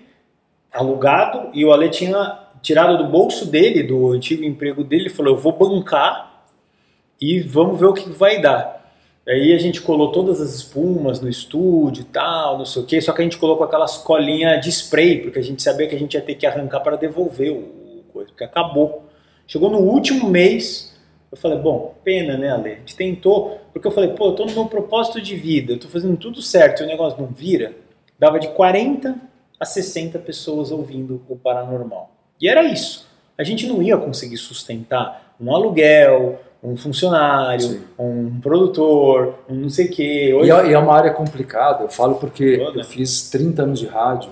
alugado, 0.72 1.51
e 1.53 1.64
o 1.64 1.72
Ale 1.72 1.90
tinha 1.90 2.38
tirado 2.62 2.97
do 2.97 3.05
bolso 3.05 3.47
dele, 3.47 3.82
do 3.82 4.12
antigo 4.12 4.43
emprego 4.43 4.82
dele, 4.82 5.03
ele 5.03 5.11
falou, 5.11 5.34
eu 5.34 5.40
vou 5.40 5.53
bancar 5.53 6.45
e 7.20 7.40
vamos 7.40 7.78
ver 7.78 7.86
o 7.86 7.93
que 7.93 8.09
vai 8.11 8.40
dar. 8.40 8.80
Aí 9.28 9.53
a 9.53 9.59
gente 9.59 9.80
colou 9.80 10.11
todas 10.11 10.40
as 10.40 10.55
espumas 10.55 11.20
no 11.20 11.28
estúdio 11.28 12.05
tal, 12.05 12.59
não 12.59 12.64
sei 12.64 12.82
o 12.82 12.86
que, 12.86 13.01
só 13.01 13.12
que 13.12 13.20
a 13.20 13.24
gente 13.24 13.38
colocou 13.38 13.64
aquelas 13.64 13.99
colinhas 13.99 14.64
de 14.64 14.70
spray, 14.70 15.20
porque 15.20 15.38
a 15.38 15.43
gente 15.43 15.62
sabia 15.62 15.86
que 15.86 15.95
a 15.95 15.99
gente 15.99 16.14
ia 16.14 16.20
ter 16.20 16.34
que 16.34 16.47
arrancar 16.47 16.80
para 16.80 16.97
devolver 16.97 17.53
o, 17.53 18.05
coisa, 18.12 18.30
porque 18.30 18.45
acabou. 18.45 19.05
Chegou 19.47 19.70
no 19.70 19.78
último 19.78 20.28
mês, 20.28 20.91
eu 21.33 21.37
falei, 21.39 21.59
bom, 21.59 21.95
pena, 22.05 22.37
né, 22.37 22.51
Ale? 22.53 22.72
A 22.72 22.74
gente 22.76 22.95
tentou, 22.95 23.59
porque 23.72 23.89
eu 23.89 23.93
falei, 23.93 24.11
pô, 24.11 24.26
eu 24.28 24.33
tô 24.35 24.45
no 24.45 24.53
meu 24.53 24.66
propósito 24.66 25.20
de 25.20 25.35
vida, 25.35 25.72
eu 25.72 25.80
tô 25.80 25.89
fazendo 25.89 26.16
tudo 26.16 26.41
certo 26.43 26.83
e 26.83 26.85
o 26.85 26.87
negócio 26.89 27.20
não 27.20 27.28
vira. 27.28 27.72
Dava 28.18 28.39
de 28.39 28.49
40 28.49 29.16
a 29.59 29.64
60 29.64 30.18
pessoas 30.18 30.70
ouvindo 30.70 31.22
o 31.28 31.37
paranormal. 31.37 32.11
E 32.41 32.49
era 32.49 32.62
isso. 32.62 33.07
A 33.39 33.43
gente 33.45 33.66
não 33.66 33.83
ia 33.83 33.97
conseguir 33.97 34.37
sustentar 34.37 35.35
um 35.41 35.55
aluguel, 35.55 36.39
um 36.62 36.76
funcionário, 36.76 37.61
Sim. 37.62 37.83
um 37.99 38.39
produtor, 38.41 39.39
um 39.49 39.55
não 39.55 39.70
sei 39.70 39.87
o 39.87 39.91
quê. 39.91 40.28
E 40.30 40.35
Hoje, 40.35 40.51
é, 40.51 40.66
e 40.68 40.72
é 40.74 40.78
uma 40.78 40.95
área 40.95 41.11
complicada, 41.12 41.83
eu 41.83 41.89
falo 41.89 42.16
porque 42.16 42.45
eu 42.74 42.85
fiz 42.85 43.30
30 43.30 43.62
anos 43.62 43.80
de 43.80 43.87
rádio, 43.87 44.30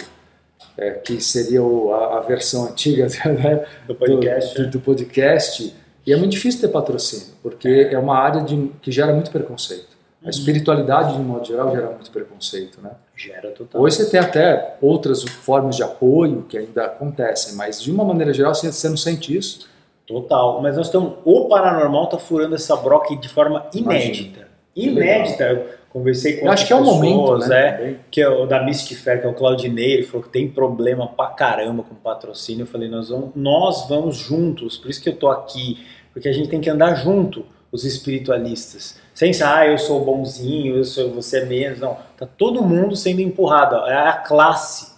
é, 0.78 0.90
que 0.92 1.20
seria 1.20 1.62
o- 1.62 1.92
a, 1.92 2.18
a 2.18 2.20
versão 2.20 2.66
antiga 2.66 3.07
né, 3.26 3.64
do 3.86 3.94
podcast. 3.94 4.55
do, 4.55 4.62
do- 4.64 4.70
do 4.70 4.80
podcast, 4.80 5.74
e 6.11 6.12
é 6.12 6.16
muito 6.16 6.32
difícil 6.32 6.61
ter 6.61 6.68
patrocínio, 6.68 7.34
porque 7.40 7.88
é 7.88 7.96
uma 7.96 8.18
área 8.18 8.42
de, 8.42 8.68
que 8.82 8.90
gera 8.90 9.12
muito 9.12 9.30
preconceito. 9.30 9.96
A 10.20 10.24
Uhum. 10.24 10.30
espiritualidade, 10.30 11.16
de 11.16 11.22
modo 11.22 11.46
geral, 11.46 11.70
gera 11.70 11.86
muito 11.90 12.11
preconceito, 12.11 12.80
né? 12.82 12.90
Gera 13.16 13.52
total. 13.52 13.80
Hoje 13.80 13.96
você 13.96 14.11
tem 14.11 14.18
até 14.18 14.76
outras 14.82 15.22
formas 15.22 15.76
de 15.76 15.84
apoio 15.84 16.44
que 16.48 16.58
ainda 16.58 16.86
acontecem, 16.86 17.54
mas 17.54 17.80
de 17.80 17.92
uma 17.92 18.02
maneira 18.04 18.34
geral 18.34 18.52
você 18.52 18.88
não 18.88 18.96
sente 18.96 19.36
isso. 19.36 19.68
Total. 20.04 20.61
Mas 20.61 20.76
nós 20.76 20.86
estamos. 20.86 21.14
O 21.24 21.46
paranormal 21.46 22.08
tá 22.08 22.18
furando 22.18 22.56
essa 22.56 22.74
broca 22.74 23.14
de 23.14 23.28
forma 23.28 23.66
inédita. 23.72 24.48
Inédita. 24.74 25.44
Eu 25.44 25.66
conversei 25.90 26.38
com 26.38 26.50
acho 26.50 26.66
que 26.66 26.72
é 26.72 26.76
o 26.76 26.84
momento, 26.84 27.38
né? 27.48 27.58
é, 27.58 27.94
que 28.11 28.20
é 28.20 28.28
o 28.28 28.46
da 28.46 28.62
Mystic 28.62 28.98
Fair, 28.98 29.20
que 29.20 29.26
é 29.26 29.30
o 29.30 29.34
Claudinei, 29.34 29.92
ele 29.92 30.02
falou 30.02 30.22
que 30.24 30.28
tem 30.32 30.48
problema 30.48 31.06
pra 31.06 31.28
caramba 31.28 31.82
com 31.82 31.94
patrocínio. 31.94 32.62
Eu 32.62 32.66
falei, 32.66 32.88
nós 32.88 33.08
vamos, 33.08 33.30
nós 33.34 33.88
vamos 33.88 34.16
juntos, 34.16 34.76
por 34.76 34.90
isso 34.90 35.02
que 35.02 35.08
eu 35.08 35.16
tô 35.16 35.28
aqui, 35.28 35.78
porque 36.12 36.28
a 36.28 36.32
gente 36.32 36.48
tem 36.48 36.61
que 36.61 36.70
andar 36.70 36.94
junto, 36.94 37.44
os 37.72 37.84
espiritualistas. 37.84 38.98
Sem 39.14 39.32
ser, 39.32 39.44
ah, 39.44 39.66
eu 39.66 39.78
sou 39.78 40.04
bonzinho, 40.04 40.76
eu 40.76 40.84
sou, 40.84 41.11
você 41.11 41.40
é 41.40 41.44
menos. 41.44 41.78
Não, 41.78 41.96
tá 42.16 42.26
todo 42.26 42.62
mundo 42.62 42.96
sendo 42.96 43.20
empurrado, 43.20 43.76
é 43.86 44.08
a 44.08 44.14
classe 44.14 44.90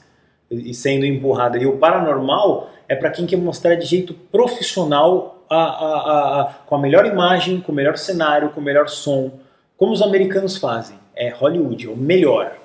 sendo 0.73 1.05
empurrada. 1.05 1.59
E 1.59 1.67
o 1.67 1.77
paranormal 1.79 2.71
é 2.89 2.95
para 2.95 3.11
quem 3.11 3.27
quer 3.27 3.37
mostrar 3.37 3.75
de 3.75 3.87
jeito 3.87 4.15
profissional, 4.15 5.45
a, 5.49 5.57
a, 5.57 6.41
a, 6.41 6.45
com 6.67 6.75
a 6.75 6.79
melhor 6.79 7.05
imagem, 7.05 7.61
com 7.61 7.73
o 7.73 7.75
melhor 7.75 7.99
cenário, 7.99 8.51
com 8.51 8.61
o 8.61 8.65
melhor 8.65 8.89
som, 8.89 9.33
como 9.77 9.93
os 9.93 10.01
americanos 10.01 10.57
fazem. 10.57 10.97
É 11.15 11.29
Hollywood, 11.31 11.87
é 11.87 11.91
o 11.91 11.97
melhor. 11.97 12.57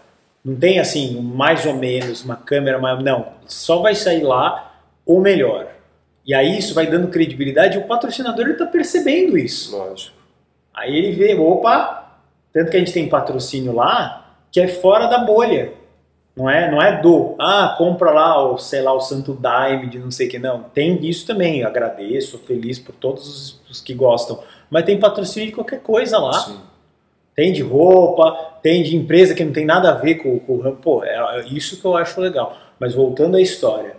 Não 0.44 0.56
tem 0.56 0.80
assim, 0.80 1.20
mais 1.22 1.66
ou 1.66 1.74
menos, 1.74 2.24
uma 2.24 2.38
câmera 2.38 2.80
mais. 2.80 3.04
Não, 3.04 3.28
só 3.46 3.82
vai 3.82 3.94
sair 3.94 4.24
lá 4.24 4.80
o 5.06 5.20
melhor. 5.20 5.68
E 6.28 6.34
aí 6.34 6.58
isso 6.58 6.74
vai 6.74 6.86
dando 6.86 7.08
credibilidade 7.08 7.78
e 7.78 7.80
o 7.80 7.88
patrocinador 7.88 8.50
está 8.50 8.66
percebendo 8.66 9.38
isso. 9.38 9.76
Lógico. 9.78 10.18
Aí 10.74 10.94
ele 10.94 11.14
vê, 11.14 11.34
opa, 11.34 12.20
tanto 12.52 12.70
que 12.70 12.76
a 12.76 12.80
gente 12.80 12.92
tem 12.92 13.08
patrocínio 13.08 13.72
lá 13.72 14.36
que 14.52 14.60
é 14.60 14.68
fora 14.68 15.08
da 15.08 15.20
bolha. 15.20 15.74
Não 16.36 16.50
é, 16.50 16.70
não 16.70 16.82
é 16.82 17.02
do, 17.02 17.34
ah, 17.40 17.74
compra 17.78 18.12
lá 18.12 18.52
o, 18.52 18.58
sei 18.60 18.82
lá, 18.82 18.94
o 18.94 19.00
Santo 19.00 19.34
Daime 19.34 19.88
de 19.88 19.98
não 19.98 20.12
sei 20.12 20.28
o 20.28 20.30
que, 20.30 20.38
não. 20.38 20.64
Tem 20.64 21.04
isso 21.04 21.26
também, 21.26 21.62
eu 21.62 21.68
agradeço, 21.68 22.32
sou 22.32 22.40
feliz 22.42 22.78
por 22.78 22.94
todos 22.94 23.60
os, 23.70 23.82
que 23.82 23.94
gostam. 23.94 24.40
Mas 24.70 24.86
tem 24.86 25.00
patrocínio 25.00 25.48
de 25.48 25.56
qualquer 25.56 25.80
coisa 25.80 26.20
lá. 26.20 26.34
Sim. 26.34 26.60
Tem 27.36 27.54
de 27.54 27.64
roupa, 27.64 28.60
tem 28.62 28.84
de 28.84 28.96
empresa 28.96 29.34
que 29.34 29.44
não 29.44 29.54
tem 29.54 29.66
nada 29.66 29.90
a 29.90 29.94
ver 29.94 30.16
com 30.16 30.38
com 30.40 30.54
o 30.54 30.62
ramo. 30.62 30.76
Pô, 30.76 31.04
é 31.04 31.16
é 31.40 31.46
isso 31.48 31.80
que 31.80 31.86
eu 31.86 31.96
acho 31.96 32.20
legal. 32.20 32.56
Mas 32.80 32.94
voltando 32.94 33.38
à 33.38 33.42
história, 33.42 33.96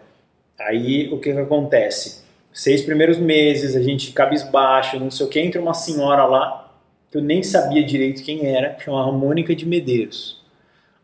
aí 0.59 1.09
o 1.13 1.19
que, 1.19 1.33
que 1.33 1.39
acontece? 1.39 2.25
Seis 2.53 2.83
primeiros 2.83 3.19
meses, 3.19 3.77
a 3.77 3.81
gente 3.81 4.13
cabisbaixo, 4.13 4.99
não 4.99 5.11
sei 5.11 5.27
o 5.27 5.29
que, 5.29 5.41
entra 5.41 5.61
uma 5.61 5.75
senhora 5.75 6.25
lá, 6.25 6.73
que 7.11 7.17
eu 7.17 7.23
nem 7.23 7.43
sabia 7.43 7.85
direito 7.85 8.23
quem 8.23 8.47
era, 8.47 8.75
que 8.75 8.85
chamava 8.85 9.13
Mônica 9.13 9.55
de 9.55 9.67
Medeiros. 9.67 10.43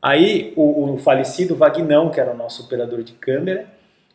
Aí 0.03 0.53
o, 0.57 0.93
o 0.93 0.99
falecido 0.99 1.57
Vagnão, 1.57 2.11
que 2.11 2.21
era 2.21 2.33
o 2.33 2.37
nosso 2.37 2.65
operador 2.65 3.03
de 3.03 3.13
câmera, 3.15 3.67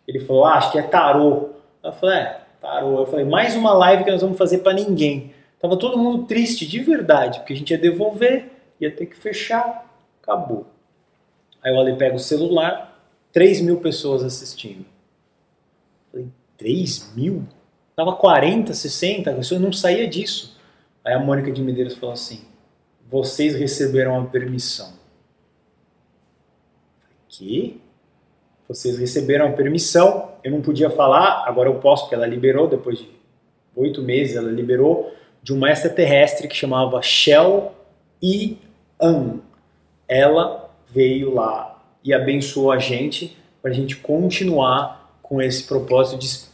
ele 0.07 0.19
falou: 0.19 0.45
ah, 0.45 0.55
acho 0.55 0.71
que 0.71 0.77
é 0.77 0.83
tarô. 0.83 1.49
Eu 1.83 1.93
falei: 1.93 2.17
é, 2.17 2.41
tarô. 2.61 2.99
Eu 2.99 3.07
falei: 3.07 3.25
mais 3.25 3.55
uma 3.55 3.73
live 3.73 4.03
que 4.03 4.11
nós 4.11 4.21
vamos 4.21 4.37
fazer 4.37 4.59
para 4.59 4.73
ninguém. 4.73 5.33
Tava 5.59 5.77
todo 5.77 5.97
mundo 5.97 6.25
triste, 6.25 6.67
de 6.67 6.79
verdade, 6.79 7.39
porque 7.39 7.53
a 7.53 7.55
gente 7.55 7.71
ia 7.71 7.77
devolver, 7.77 8.49
ia 8.79 8.91
ter 8.91 9.07
que 9.07 9.15
fechar, 9.15 9.85
acabou. 10.21 10.67
Aí 11.61 11.73
o 11.73 11.79
Ale 11.79 11.95
pega 11.95 12.15
o 12.15 12.19
celular, 12.19 12.97
3 13.33 13.61
mil 13.61 13.77
pessoas 13.77 14.23
assistindo. 14.23 14.85
Falei, 16.60 16.76
3 16.76 17.14
mil? 17.16 17.47
Tava 17.95 18.14
40, 18.16 18.74
60, 18.74 19.32
a 19.32 19.36
pessoa 19.36 19.60
não 19.60 19.72
saía 19.72 20.07
disso. 20.07 20.57
Aí 21.03 21.14
a 21.14 21.20
Mônica 21.20 21.51
de 21.51 21.62
Medeiros 21.62 21.95
falou 21.95 22.14
assim: 22.14 22.41
vocês 23.10 23.55
receberam 23.55 24.20
a 24.20 24.26
permissão. 24.26 24.93
Que? 27.28 27.82
Vocês 28.68 28.99
receberam 28.99 29.47
a 29.47 29.51
permissão, 29.51 30.34
eu 30.43 30.51
não 30.51 30.62
podia 30.62 30.91
falar, 30.91 31.43
agora 31.47 31.70
eu 31.70 31.80
posso, 31.80 32.03
porque 32.03 32.16
ela 32.16 32.28
liberou, 32.28 32.68
depois 32.68 32.99
de 32.99 33.10
oito 33.76 34.03
meses, 34.03 34.36
ela 34.36 34.51
liberou, 34.51 35.12
de 35.41 35.53
uma 35.53 35.72
extraterrestre 35.72 36.47
que 36.47 36.55
chamava 36.55 37.01
Shell 37.01 37.72
Ian. 38.22 39.39
Ela 40.07 40.70
veio 40.88 41.34
lá 41.34 41.82
e 42.03 42.14
abençoou 42.14 42.72
a 42.72 42.78
gente 42.78 43.36
para 43.62 43.72
a 43.72 43.74
gente 43.74 43.95
continuar 43.95 45.20
com 45.22 45.41
esse 45.41 45.64
propósito 45.64 46.20
de 46.20 46.49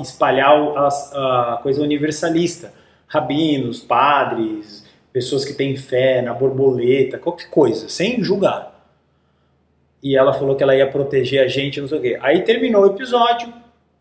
espalhar 0.00 0.52
a 0.76 1.60
coisa 1.62 1.82
universalista. 1.82 2.72
Rabinos, 3.08 3.80
padres, 3.80 4.84
pessoas 5.12 5.44
que 5.44 5.54
têm 5.54 5.76
fé 5.76 6.20
na 6.20 6.34
borboleta, 6.34 7.18
qualquer 7.18 7.48
coisa, 7.48 7.88
sem 7.88 8.22
julgar. 8.22 8.76
E 10.02 10.16
ela 10.16 10.32
falou 10.32 10.56
que 10.56 10.62
ela 10.62 10.76
ia 10.76 10.90
proteger 10.90 11.42
a 11.42 11.48
gente, 11.48 11.80
não 11.80 11.88
sei 11.88 11.98
o 11.98 12.02
quê. 12.02 12.18
Aí 12.20 12.42
terminou 12.42 12.82
o 12.82 12.86
episódio, 12.86 13.52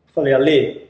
falei, 0.08 0.34
Ale, 0.34 0.90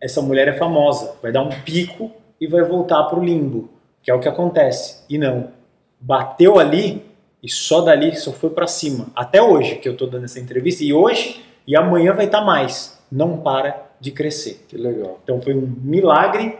essa 0.00 0.22
mulher 0.22 0.48
é 0.48 0.52
famosa, 0.52 1.16
vai 1.22 1.32
dar 1.32 1.42
um 1.42 1.48
pico 1.48 2.12
e 2.40 2.46
vai 2.46 2.62
voltar 2.62 3.04
pro 3.04 3.22
limbo, 3.22 3.70
que 4.02 4.10
é 4.10 4.14
o 4.14 4.20
que 4.20 4.28
acontece. 4.28 5.04
E 5.08 5.18
não. 5.18 5.50
Bateu 5.98 6.58
ali 6.58 7.04
e 7.42 7.50
só 7.50 7.80
dali 7.80 8.14
só 8.16 8.32
foi 8.32 8.50
para 8.50 8.66
cima. 8.66 9.06
Até 9.16 9.42
hoje 9.42 9.76
que 9.76 9.88
eu 9.88 9.96
tô 9.96 10.06
dando 10.06 10.24
essa 10.24 10.38
entrevista 10.40 10.84
e 10.84 10.92
hoje 10.92 11.42
e 11.66 11.74
amanhã 11.76 12.12
vai 12.12 12.26
estar 12.26 12.42
mais. 12.42 13.02
Não 13.10 13.38
para 13.38 13.83
de 14.04 14.10
crescer. 14.10 14.64
Que 14.68 14.76
legal. 14.76 15.18
Então 15.24 15.40
foi 15.40 15.54
um 15.54 15.66
milagre 15.82 16.58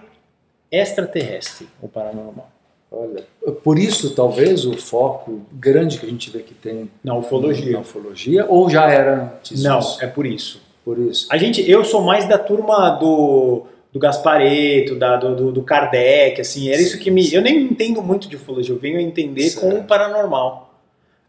extraterrestre 0.71 1.69
o 1.83 1.89
paranormal. 1.89 2.51
Olha, 2.91 3.25
por 3.63 3.79
isso 3.79 4.15
talvez 4.15 4.65
o 4.65 4.77
foco 4.77 5.43
grande 5.53 5.99
que 5.99 6.07
a 6.07 6.09
gente 6.09 6.31
vê 6.31 6.41
que 6.41 6.55
tem 6.55 6.89
Na 7.03 7.15
ufologia. 7.17 7.73
na 7.73 7.81
ufologia, 7.81 8.47
ou 8.49 8.71
já 8.71 8.89
era 8.89 9.35
antes 9.37 9.63
Não, 9.63 9.81
disso? 9.81 10.03
é 10.03 10.07
por 10.07 10.25
isso. 10.27 10.63
Por 10.85 10.99
isso. 10.99 11.27
A 11.31 11.37
gente, 11.37 11.69
eu 11.69 11.85
sou 11.85 12.03
mais 12.03 12.29
da 12.29 12.39
turma 12.39 12.91
do, 12.91 13.65
do 13.93 13.99
Gaspareto, 13.99 14.95
da, 14.97 15.17
do, 15.17 15.51
do, 15.51 15.63
Kardec, 15.63 16.41
assim, 16.41 16.69
era 16.71 16.81
isso 16.81 16.99
que 16.99 17.11
me. 17.11 17.33
Eu 17.33 17.41
nem 17.43 17.63
entendo 17.63 18.01
muito 18.03 18.29
de 18.29 18.37
ufologia, 18.37 18.75
eu 18.75 18.79
venho 18.79 18.99
a 18.99 19.03
entender 19.03 19.51
com 19.55 19.71
Certo. 19.71 19.81
o 19.81 19.85
paranormal. 19.85 20.73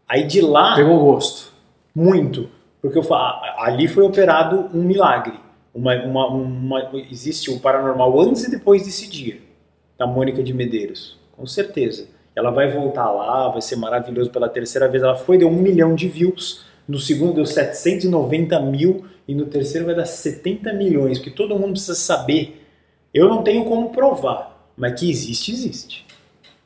Aí 0.08 0.24
de 0.24 0.40
lá, 0.40 0.76
Pegou 0.76 0.98
gosto. 1.00 1.52
muito. 1.94 2.48
Porque 2.82 2.98
eu 2.98 3.02
fa- 3.02 3.40
ali 3.58 3.88
foi 3.88 4.04
operado 4.04 4.68
um 4.72 4.82
milagre. 4.82 5.34
Uma, 5.76 5.94
uma, 6.04 6.26
uma- 6.28 6.90
existe 7.10 7.50
o 7.50 7.60
paranormal 7.60 8.18
antes 8.20 8.44
e 8.44 8.50
depois 8.50 8.84
desse 8.86 9.10
dia, 9.10 9.38
da 9.98 10.06
Mônica 10.06 10.42
de 10.42 10.54
Medeiros, 10.54 11.18
com 11.36 11.46
certeza. 11.46 12.08
Ela 12.34 12.50
vai 12.50 12.70
voltar 12.70 13.10
lá, 13.10 13.48
vai 13.50 13.60
ser 13.60 13.76
maravilhoso 13.76 14.30
pela 14.30 14.48
terceira 14.48 14.88
vez. 14.88 15.02
Ela 15.02 15.16
foi, 15.16 15.36
deu 15.38 15.48
um 15.48 15.56
milhão 15.56 15.94
de 15.94 16.08
views. 16.08 16.64
No 16.88 16.98
segundo 16.98 17.34
deu 17.34 17.44
790 17.46 18.58
mil 18.60 19.04
e 19.28 19.34
no 19.34 19.46
terceiro 19.46 19.86
vai 19.86 19.94
dar 19.94 20.06
70 20.06 20.72
milhões, 20.72 21.18
porque 21.18 21.30
todo 21.30 21.58
mundo 21.58 21.72
precisa 21.72 21.94
saber. 21.94 22.62
Eu 23.12 23.28
não 23.28 23.42
tenho 23.42 23.64
como 23.64 23.90
provar, 23.90 24.70
mas 24.76 24.98
que 24.98 25.10
existe, 25.10 25.50
existe. 25.52 26.06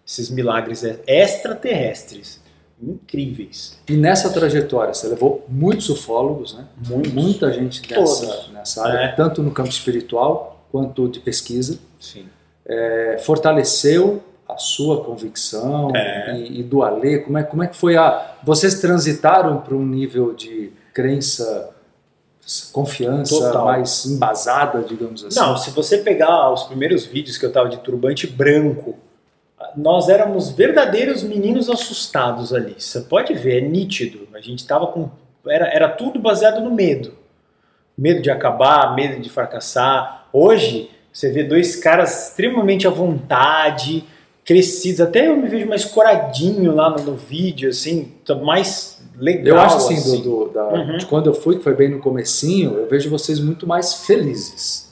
Esses 0.06 0.30
milagres 0.30 0.84
extraterrestres 1.06 2.40
incríveis. 2.82 3.78
E 3.88 3.96
nessa 3.96 4.30
trajetória, 4.30 4.92
você 4.94 5.08
levou 5.08 5.44
muitos 5.48 5.88
ufólogos, 5.88 6.54
né? 6.54 6.64
Muitos. 6.88 7.12
Muita 7.12 7.52
gente 7.52 7.82
nessa, 7.90 8.46
nessa 8.52 8.86
área, 8.86 8.98
É. 9.06 9.08
tanto 9.12 9.42
no 9.42 9.50
campo 9.50 9.68
espiritual 9.70 10.64
quanto 10.72 11.08
de 11.08 11.20
pesquisa. 11.20 11.78
Sim. 11.98 12.26
É, 12.66 13.18
fortaleceu 13.20 14.22
a 14.48 14.56
sua 14.56 15.02
convicção 15.04 15.90
É. 15.94 16.36
e, 16.38 16.60
e 16.60 16.62
do 16.62 16.82
Alê. 16.82 17.18
Como 17.18 17.38
é, 17.38 17.42
como 17.42 17.62
é 17.62 17.66
que 17.66 17.76
foi 17.76 17.96
a. 17.96 18.34
Vocês 18.42 18.80
transitaram 18.80 19.58
para 19.60 19.74
um 19.74 19.84
nível 19.84 20.32
de 20.34 20.72
crença, 20.92 21.70
confiança 22.72 23.38
Total. 23.38 23.64
mais 23.64 24.06
embasada, 24.06 24.82
digamos 24.82 25.24
assim? 25.24 25.38
Não, 25.38 25.56
se 25.56 25.70
você 25.70 25.98
pegar 25.98 26.52
os 26.52 26.64
primeiros 26.64 27.04
vídeos 27.06 27.38
que 27.38 27.46
eu 27.46 27.52
tava 27.52 27.68
de 27.68 27.78
turbante 27.78 28.26
branco, 28.26 28.96
nós 29.76 30.08
éramos 30.08 30.50
verdadeiros 30.50 31.22
meninos 31.22 31.68
assustados 31.68 32.52
ali. 32.52 32.74
Você 32.78 33.00
pode 33.02 33.34
ver, 33.34 33.62
é 33.62 33.66
nítido. 33.68 34.26
A 34.34 34.40
gente 34.40 34.66
tava 34.66 34.86
com. 34.88 35.10
Era, 35.46 35.66
era 35.68 35.88
tudo 35.88 36.18
baseado 36.18 36.60
no 36.60 36.70
medo. 36.70 37.12
Medo 37.96 38.22
de 38.22 38.30
acabar, 38.30 38.94
medo 38.94 39.20
de 39.20 39.28
fracassar. 39.28 40.28
Hoje, 40.32 40.90
você 41.12 41.30
vê 41.30 41.44
dois 41.44 41.76
caras 41.76 42.28
extremamente 42.28 42.86
à 42.86 42.90
vontade, 42.90 44.04
crescidos. 44.44 45.00
Até 45.00 45.28
eu 45.28 45.36
me 45.36 45.48
vejo 45.48 45.68
mais 45.68 45.84
coradinho 45.84 46.74
lá 46.74 46.90
no, 46.90 47.02
no 47.04 47.14
vídeo, 47.14 47.68
assim, 47.70 48.12
mais 48.42 49.00
legal. 49.18 49.56
Eu 49.56 49.60
acho 49.62 49.76
assim, 49.76 50.22
do, 50.22 50.22
do- 50.46 50.48
da- 50.52 50.68
Uhum. 50.68 50.96
de 50.98 51.06
quando 51.06 51.26
eu 51.28 51.34
fui, 51.34 51.58
que 51.58 51.64
foi 51.64 51.74
bem 51.74 51.88
no 51.90 51.98
comecinho, 51.98 52.74
eu 52.78 52.88
vejo 52.88 53.10
vocês 53.10 53.38
muito 53.40 53.66
mais 53.66 54.06
felizes. 54.06 54.90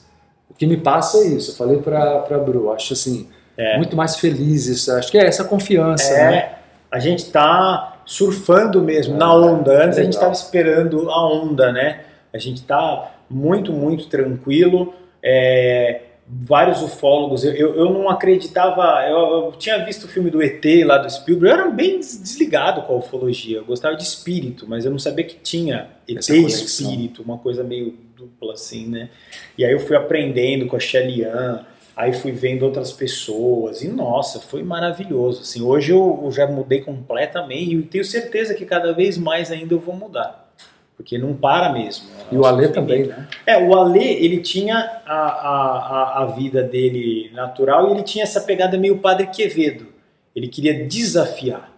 O 0.49 0.53
que 0.53 0.67
me 0.67 0.77
passa 0.77 1.17
é 1.19 1.27
isso. 1.27 1.51
Eu 1.51 1.55
falei 1.55 1.77
pra, 1.77 2.19
pra 2.19 2.37
Bru, 2.37 2.71
acho 2.71 2.93
assim, 2.93 3.27
É. 3.59 3.77
muito 3.77 3.95
mais 3.95 4.15
felizes. 4.17 4.87
Acho 4.89 5.11
que 5.11 5.17
é 5.17 5.25
essa 5.25 5.43
confiança, 5.43 6.13
É, 6.13 6.29
né? 6.31 6.51
a 6.91 6.97
gente 6.99 7.29
tá 7.29 8.01
surfando 8.05 8.81
mesmo 8.81 9.15
na 9.17 9.33
onda. 9.33 9.83
Antes 9.85 9.99
a 9.99 10.03
gente 10.03 10.15
legal. 10.15 10.31
estava 10.31 10.33
esperando 10.33 11.09
a 11.11 11.27
onda, 11.31 11.71
né? 11.71 12.01
A 12.33 12.37
gente 12.37 12.63
tá 12.63 13.11
muito, 13.29 13.73
muito 13.73 14.07
tranquilo. 14.07 14.93
É, 15.21 16.01
vários 16.27 16.81
ufólogos, 16.81 17.43
eu, 17.43 17.51
eu, 17.53 17.75
eu 17.75 17.89
não 17.91 18.07
acreditava. 18.09 19.03
Eu, 19.07 19.17
eu 19.17 19.53
tinha 19.57 19.83
visto 19.83 20.03
o 20.05 20.07
filme 20.07 20.29
do 20.29 20.41
ET 20.41 20.63
lá 20.85 20.97
do 20.99 21.09
Spielberg, 21.09 21.55
eu 21.57 21.61
era 21.63 21.71
bem 21.71 21.99
des- 21.99 22.21
desligado 22.21 22.83
com 22.83 22.93
a 22.93 22.97
ufologia. 22.97 23.57
Eu 23.57 23.65
gostava 23.65 23.95
de 23.95 24.03
espírito, 24.03 24.65
mas 24.67 24.85
eu 24.85 24.91
não 24.91 24.99
sabia 24.99 25.25
que 25.25 25.35
tinha 25.35 25.87
ET 26.07 26.19
espírito, 26.29 27.21
uma 27.23 27.37
coisa 27.37 27.63
meio 27.63 27.95
dupla 28.15 28.53
assim, 28.53 28.87
né? 28.87 29.09
E 29.57 29.65
aí 29.65 29.71
eu 29.71 29.79
fui 29.79 29.95
aprendendo 29.95 30.65
com 30.67 30.75
a 30.75 30.79
Shelian, 30.79 31.65
aí 31.99 32.13
fui 32.13 32.31
vendo 32.31 32.63
outras 32.63 32.93
pessoas, 32.93 33.81
e 33.81 33.89
nossa, 33.89 34.39
foi 34.39 34.63
maravilhoso. 34.63 35.41
Assim, 35.41 35.61
hoje 35.61 35.91
eu, 35.91 36.21
eu 36.23 36.31
já 36.31 36.47
mudei 36.47 36.79
completamente 36.79 37.75
e 37.75 37.81
tenho 37.81 38.05
certeza 38.05 38.53
que 38.53 38.65
cada 38.65 38.93
vez 38.93 39.17
mais 39.17 39.51
ainda 39.51 39.73
eu 39.73 39.81
vou 39.81 39.93
mudar. 39.93 40.49
Porque 40.95 41.17
não 41.17 41.33
para 41.33 41.73
mesmo. 41.73 42.07
E 42.31 42.37
o 42.37 42.49
infinito. 42.49 42.73
também, 42.73 43.05
né? 43.05 43.27
É, 43.45 43.57
o 43.61 43.75
Alê, 43.75 44.13
ele 44.13 44.39
tinha 44.39 44.77
a, 45.05 45.13
a, 45.13 45.77
a, 46.21 46.23
a 46.23 46.25
vida 46.27 46.63
dele 46.63 47.31
natural 47.33 47.89
e 47.89 47.91
ele 47.91 48.03
tinha 48.03 48.23
essa 48.23 48.39
pegada 48.39 48.77
meio 48.77 48.99
Padre 48.99 49.27
Quevedo. 49.27 49.87
Ele 50.33 50.47
queria 50.47 50.85
desafiar 50.85 51.69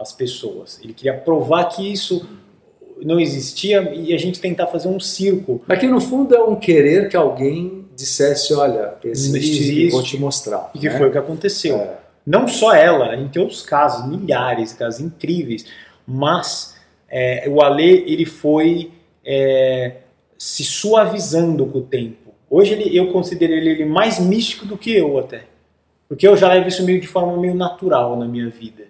as 0.00 0.10
pessoas. 0.10 0.80
Ele 0.82 0.94
queria 0.94 1.14
provar 1.14 1.66
que 1.66 1.92
isso 1.92 2.26
não 3.02 3.20
existia 3.20 3.92
e 3.94 4.12
a 4.14 4.18
gente 4.18 4.40
tentar 4.40 4.66
fazer 4.68 4.88
um 4.88 4.98
circo. 5.00 5.62
Mas 5.66 5.78
que 5.78 5.86
no 5.86 6.00
fundo 6.00 6.34
é 6.34 6.42
um 6.42 6.56
querer 6.56 7.08
que 7.08 7.16
alguém 7.16 7.84
dissesse, 7.94 8.52
olha, 8.54 8.94
existe, 9.04 9.38
Existe. 9.38 9.88
vou 9.90 10.02
te 10.02 10.18
mostrar. 10.18 10.70
E 10.74 10.78
que 10.78 10.88
né? 10.88 10.98
foi 10.98 11.08
o 11.08 11.12
que 11.12 11.18
aconteceu. 11.18 11.76
É. 11.76 11.98
Não 12.26 12.46
só 12.48 12.74
ela, 12.74 13.10
a 13.10 13.16
gente 13.16 13.30
tem 13.32 13.40
outros 13.40 13.62
casos, 13.62 14.06
milhares 14.08 14.70
de 14.70 14.76
casos 14.76 15.00
incríveis, 15.00 15.64
mas 16.06 16.76
é, 17.08 17.44
o 17.48 17.62
Alê 17.62 18.04
ele 18.06 18.26
foi 18.26 18.90
é, 19.24 19.96
se 20.36 20.64
suavizando 20.64 21.66
com 21.66 21.78
o 21.78 21.82
tempo. 21.82 22.34
Hoje 22.50 22.72
ele, 22.74 22.96
eu 22.96 23.08
considero 23.12 23.52
ele, 23.52 23.70
ele 23.70 23.84
mais 23.84 24.18
místico 24.18 24.66
do 24.66 24.76
que 24.76 24.92
eu 24.94 25.18
até, 25.18 25.44
porque 26.08 26.26
eu 26.26 26.36
já 26.36 26.48
levo 26.52 26.68
isso 26.68 26.84
meio 26.84 27.00
de 27.00 27.06
forma 27.08 27.36
meio 27.40 27.54
natural 27.54 28.16
na 28.16 28.26
minha 28.26 28.48
vida. 28.50 28.84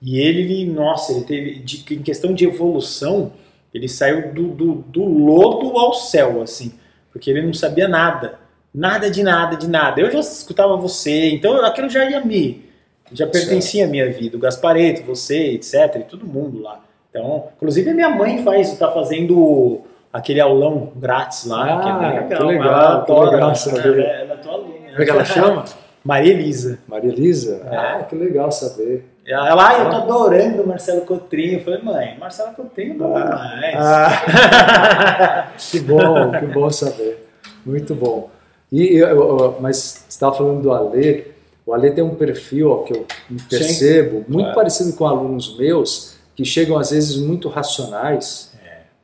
E 0.00 0.18
ele, 0.18 0.40
ele, 0.42 0.66
nossa, 0.72 1.12
ele 1.12 1.24
teve, 1.24 1.58
de- 1.60 1.94
em 1.94 2.02
questão 2.02 2.34
de 2.34 2.44
evolução, 2.44 3.32
ele 3.72 3.88
saiu 3.88 4.32
do, 4.32 4.48
do, 4.48 4.74
do 4.74 5.04
lodo 5.04 5.76
ao 5.78 5.94
céu, 5.94 6.42
assim, 6.42 6.72
porque 7.12 7.30
ele 7.30 7.42
não 7.42 7.54
sabia 7.54 7.88
nada, 7.88 8.34
nada 8.74 9.10
de 9.10 9.22
nada, 9.22 9.56
de 9.56 9.68
nada. 9.68 10.00
Eu 10.00 10.10
já 10.10 10.20
escutava 10.20 10.76
você, 10.76 11.30
então 11.30 11.64
aquilo 11.64 11.88
já 11.88 12.08
ia 12.08 12.24
me, 12.24 12.64
já 13.12 13.26
pertencia 13.26 13.84
à 13.84 13.88
minha 13.88 14.10
vida, 14.10 14.36
o 14.36 14.40
Gaspareto, 14.40 15.02
você, 15.04 15.52
etc, 15.52 15.96
e 15.96 16.04
todo 16.04 16.26
mundo 16.26 16.60
lá. 16.62 16.80
Então, 17.10 17.48
inclusive 17.56 17.90
a 17.90 17.94
minha 17.94 18.08
mãe 18.10 18.42
faz, 18.42 18.76
tá 18.78 18.90
fazendo 18.90 19.82
aquele 20.12 20.40
aulão 20.40 20.92
grátis 20.96 21.44
lá, 21.46 21.64
que 21.82 21.88
é 21.88 21.92
Ah, 21.92 21.98
legal. 21.98 22.28
que 22.28 22.44
legal, 22.44 22.68
ela 22.68 23.04
que 23.04 23.12
adora, 23.12 23.30
legal 23.30 23.48
ela, 23.48 23.54
saber. 23.54 23.98
ela, 23.98 24.02
ela 24.12 24.36
tua 24.36 24.52
aluna. 24.52 24.74
Como 24.90 25.02
é 25.02 25.04
que 25.04 25.10
ela 25.10 25.24
chama? 25.26 25.64
Maria 26.04 26.32
Elisa. 26.32 26.78
Maria 26.88 27.10
Elisa? 27.12 27.62
É. 27.70 27.76
Ah, 27.76 28.02
que 28.08 28.14
legal 28.16 28.50
saber. 28.50 29.04
Ela, 29.24 29.48
ela, 29.48 29.68
ah, 29.68 29.78
eu 29.78 29.90
tô 29.90 29.96
adorando 29.96 30.62
o 30.62 30.66
Marcelo 30.66 31.02
Cotrinho. 31.02 31.58
Eu 31.58 31.64
falei, 31.64 31.80
mãe, 31.82 32.16
Marcelo 32.18 32.52
Cotrinho 32.54 32.94
é 32.94 32.96
bom 32.98 33.14
demais. 33.14 33.74
Ah, 33.76 35.52
que 35.70 35.80
bom, 35.80 36.30
que 36.32 36.46
bom 36.46 36.70
saber. 36.70 37.28
Muito 37.64 37.94
bom. 37.94 38.30
E, 38.70 38.96
eu- 38.96 39.08
eu- 39.08 39.56
mas 39.60 39.76
você 39.76 40.04
estava 40.08 40.34
falando 40.36 40.62
do 40.62 40.72
Alê. 40.72 41.24
O 41.64 41.72
Alê 41.72 41.92
tem 41.92 42.02
um 42.02 42.14
perfil 42.16 42.70
ó, 42.70 42.76
que 42.82 42.92
eu 42.92 43.06
percebo 43.48 44.24
muito 44.28 44.46
claro. 44.46 44.54
parecido 44.54 44.92
com 44.94 45.06
alunos 45.06 45.56
meus 45.56 46.16
que 46.34 46.44
chegam 46.44 46.76
às 46.76 46.90
vezes 46.90 47.16
muito 47.18 47.48
racionais. 47.48 48.50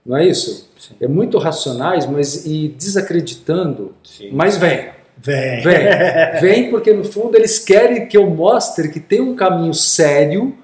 Não 0.05 0.17
é 0.17 0.27
isso? 0.27 0.69
Sim. 0.79 0.95
É 1.01 1.07
muito 1.07 1.37
racionais, 1.39 2.07
mas 2.07 2.47
e 2.47 2.69
desacreditando. 2.69 3.95
Sim. 4.03 4.31
Mas 4.33 4.57
vem, 4.57 4.89
Vem. 5.21 5.61
vem, 5.63 5.77
vem 6.41 6.71
porque 6.71 6.93
no 6.93 7.05
fundo 7.05 7.37
eles 7.37 7.59
querem 7.59 8.07
que 8.07 8.17
eu 8.17 8.29
mostre 8.31 8.89
que 8.89 9.01
tem 9.01 9.21
um 9.21 9.35
caminho 9.35 9.75
sério 9.75 10.57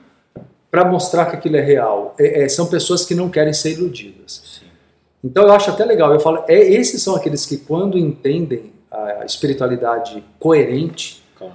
para 0.71 0.85
mostrar 0.85 1.27
que 1.27 1.37
aquilo 1.37 1.57
é 1.57 1.61
real. 1.61 2.15
É- 2.19 2.43
é, 2.45 2.49
são 2.49 2.67
pessoas 2.67 3.05
que 3.05 3.15
não 3.15 3.29
querem 3.31 3.53
ser 3.53 3.73
iludidas. 3.73 4.43
Sim. 4.61 4.67
Então 5.23 5.45
eu 5.45 5.53
acho 5.53 5.71
até 5.71 5.85
legal. 5.85 6.13
Eu 6.13 6.21
falo, 6.21 6.45
é, 6.49 6.59
esses 6.59 7.03
são 7.03 7.15
aqueles 7.17 7.47
que 7.47 7.57
quando 7.57 7.97
entendem 7.99 8.73
a 8.91 9.25
espiritualidade 9.25 10.23
coerente, 10.39 11.23
Claro. 11.37 11.55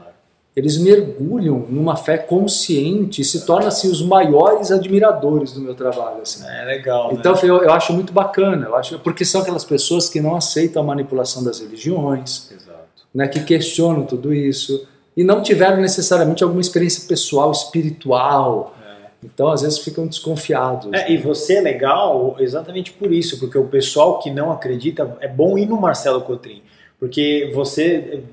eles 0.56 0.78
mergulham 0.78 1.60
numa 1.70 1.95
fé 1.95 2.18
consciente 2.18 3.22
e 3.22 3.24
se 3.26 3.45
tornam 3.45 3.68
assim 3.70 3.89
os 3.89 4.02
maiores 4.02 4.72
admiradores 4.72 5.54
do 5.54 5.62
meu 5.62 5.74
trabalho. 5.74 6.22
Assim. 6.22 6.45
É 6.47 6.66
legal. 6.66 7.12
Então 7.14 7.34
né? 7.34 7.39
eu, 7.43 7.62
eu 7.64 7.72
acho 7.72 7.93
muito 7.93 8.12
bacana. 8.12 8.66
Eu 8.68 8.76
acho 8.76 9.00
porque 9.00 9.24
são 9.24 9.41
aquelas 9.41 9.64
pessoas 9.64 10.10
que 10.10 10.20
não 10.20 10.36
aceitam 10.36 10.82
a 10.82 10.86
manipulação 10.86 11.43
das 11.43 11.60
religiões, 11.60 12.50
Exato. 12.52 12.69
Né, 13.14 13.28
que 13.28 13.39
questionam 13.41 14.05
tudo 14.05 14.34
isso 14.34 14.88
e 15.16 15.24
não 15.24 15.41
tiveram 15.41 15.82
necessariamente 15.82 16.43
alguma 16.43 16.62
experiência 16.62 17.07
pessoal, 17.07 17.51
espiritual. 17.51 18.76
Então 19.24 19.49
às 19.49 19.62
vezes 19.62 19.80
ficam 19.80 20.07
desconfiados. 20.07 20.91
É, 20.93 21.12
e 21.12 21.18
você 21.18 21.55
é 21.55 21.62
legal 21.62 22.38
exatamente 22.39 22.93
por 22.93 23.12
isso, 23.12 23.38
porque 23.39 23.57
o 23.57 23.66
pessoal 23.66 24.20
que 24.20 24.32
não 24.32 24.51
acredita 24.51 25.18
é 25.20 25.28
bom 25.28 25.57
ir 25.57 25.66
no 25.66 25.80
Marcelo 25.80 26.22
Cotrim, 26.22 26.62
porque 26.97 27.51
você 27.53 28.24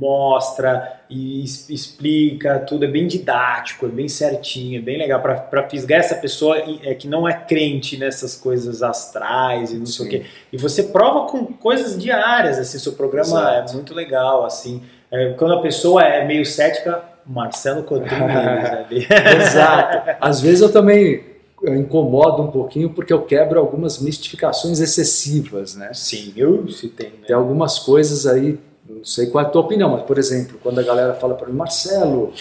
mostra 0.00 1.00
e 1.10 1.44
explica 1.44 2.58
tudo, 2.60 2.86
é 2.86 2.88
bem 2.88 3.06
didático, 3.06 3.84
é 3.84 3.88
bem 3.90 4.08
certinho, 4.08 4.78
é 4.78 4.82
bem 4.82 4.96
legal 4.96 5.20
para 5.20 5.68
fisgar 5.68 6.00
essa 6.00 6.14
pessoa 6.14 6.56
é, 6.82 6.94
que 6.94 7.06
não 7.06 7.28
é 7.28 7.34
crente 7.34 7.98
nessas 7.98 8.34
coisas 8.34 8.82
astrais 8.82 9.72
e 9.72 9.76
não 9.76 9.84
sei 9.84 10.06
o 10.06 10.10
Sim. 10.10 10.18
quê. 10.18 10.26
E 10.50 10.56
você 10.56 10.84
prova 10.84 11.28
com 11.28 11.44
coisas 11.46 12.00
diárias, 12.00 12.58
assim, 12.58 12.78
seu 12.78 12.92
programa 12.92 13.26
Exato. 13.26 13.72
é 13.72 13.74
muito 13.74 13.92
legal, 13.92 14.44
assim. 14.46 14.82
É, 15.10 15.34
quando 15.34 15.54
a 15.54 15.60
pessoa 15.60 16.02
é 16.02 16.24
meio 16.24 16.46
cética, 16.46 17.04
Marcelo 17.26 17.82
deles 17.82 18.10
ali. 18.72 19.06
Exato. 19.36 20.16
Às 20.20 20.40
vezes 20.40 20.62
eu 20.62 20.72
também 20.72 21.28
eu 21.62 21.76
incomodo 21.76 22.42
um 22.42 22.50
pouquinho 22.50 22.90
porque 22.90 23.12
eu 23.12 23.22
quebro 23.22 23.58
algumas 23.60 24.00
mistificações 24.00 24.80
excessivas, 24.80 25.74
né? 25.74 25.90
Sim, 25.92 26.32
eu 26.34 26.66
se 26.70 26.88
tem, 26.88 27.10
né? 27.10 27.26
Tem 27.26 27.36
algumas 27.36 27.78
coisas 27.78 28.26
aí, 28.26 28.58
não 28.96 29.04
sei 29.04 29.26
qual 29.26 29.44
é 29.44 29.46
a 29.46 29.50
tua 29.50 29.62
opinião, 29.62 29.88
mas 29.90 30.02
por 30.02 30.18
exemplo, 30.18 30.58
quando 30.62 30.78
a 30.78 30.82
galera 30.82 31.14
fala 31.14 31.34
para 31.34 31.46
mim, 31.48 31.56
Marcelo, 31.56 32.32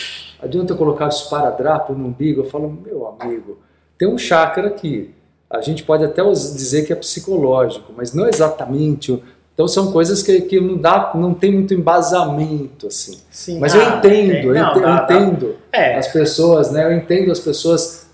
adianta 0.41 0.73
eu 0.73 0.77
colocar 0.77 1.07
esparadrapo 1.07 1.93
no 1.93 2.07
umbigo? 2.07 2.41
Eu 2.41 2.45
falo, 2.45 2.69
meu 2.69 3.07
amigo, 3.19 3.57
tem 3.97 4.07
um 4.07 4.17
chakra 4.17 4.67
aqui. 4.67 5.13
A 5.49 5.61
gente 5.61 5.83
pode 5.83 6.03
até 6.03 6.21
dizer 6.23 6.85
que 6.85 6.93
é 6.93 6.95
psicológico, 6.95 7.91
mas 7.95 8.13
não 8.13 8.27
exatamente. 8.27 9.11
o- 9.11 9.21
Então 9.53 9.67
são 9.67 9.91
coisas 9.91 10.23
que, 10.23 10.39
que 10.41 10.59
não 10.61 10.77
dá, 10.77 11.11
não 11.15 11.33
tem 11.33 11.51
muito 11.51 11.73
embasamento 11.73 12.87
assim. 12.87 13.17
Sim. 13.29 13.59
Mas 13.59 13.75
Ah, 13.75 13.77
eu 13.77 13.97
entendo, 13.97 14.53
Não, 14.53 14.73
eu 14.75 14.81
dá- 14.81 15.01
dá- 15.01 15.15
entendo 15.15 15.55
É, 15.71 15.95
as 15.97 16.07
pessoas, 16.07 16.71
né? 16.71 16.85
Eu 16.85 16.93
entendo 16.93 17.29
as 17.31 17.39
pessoas 17.41 18.07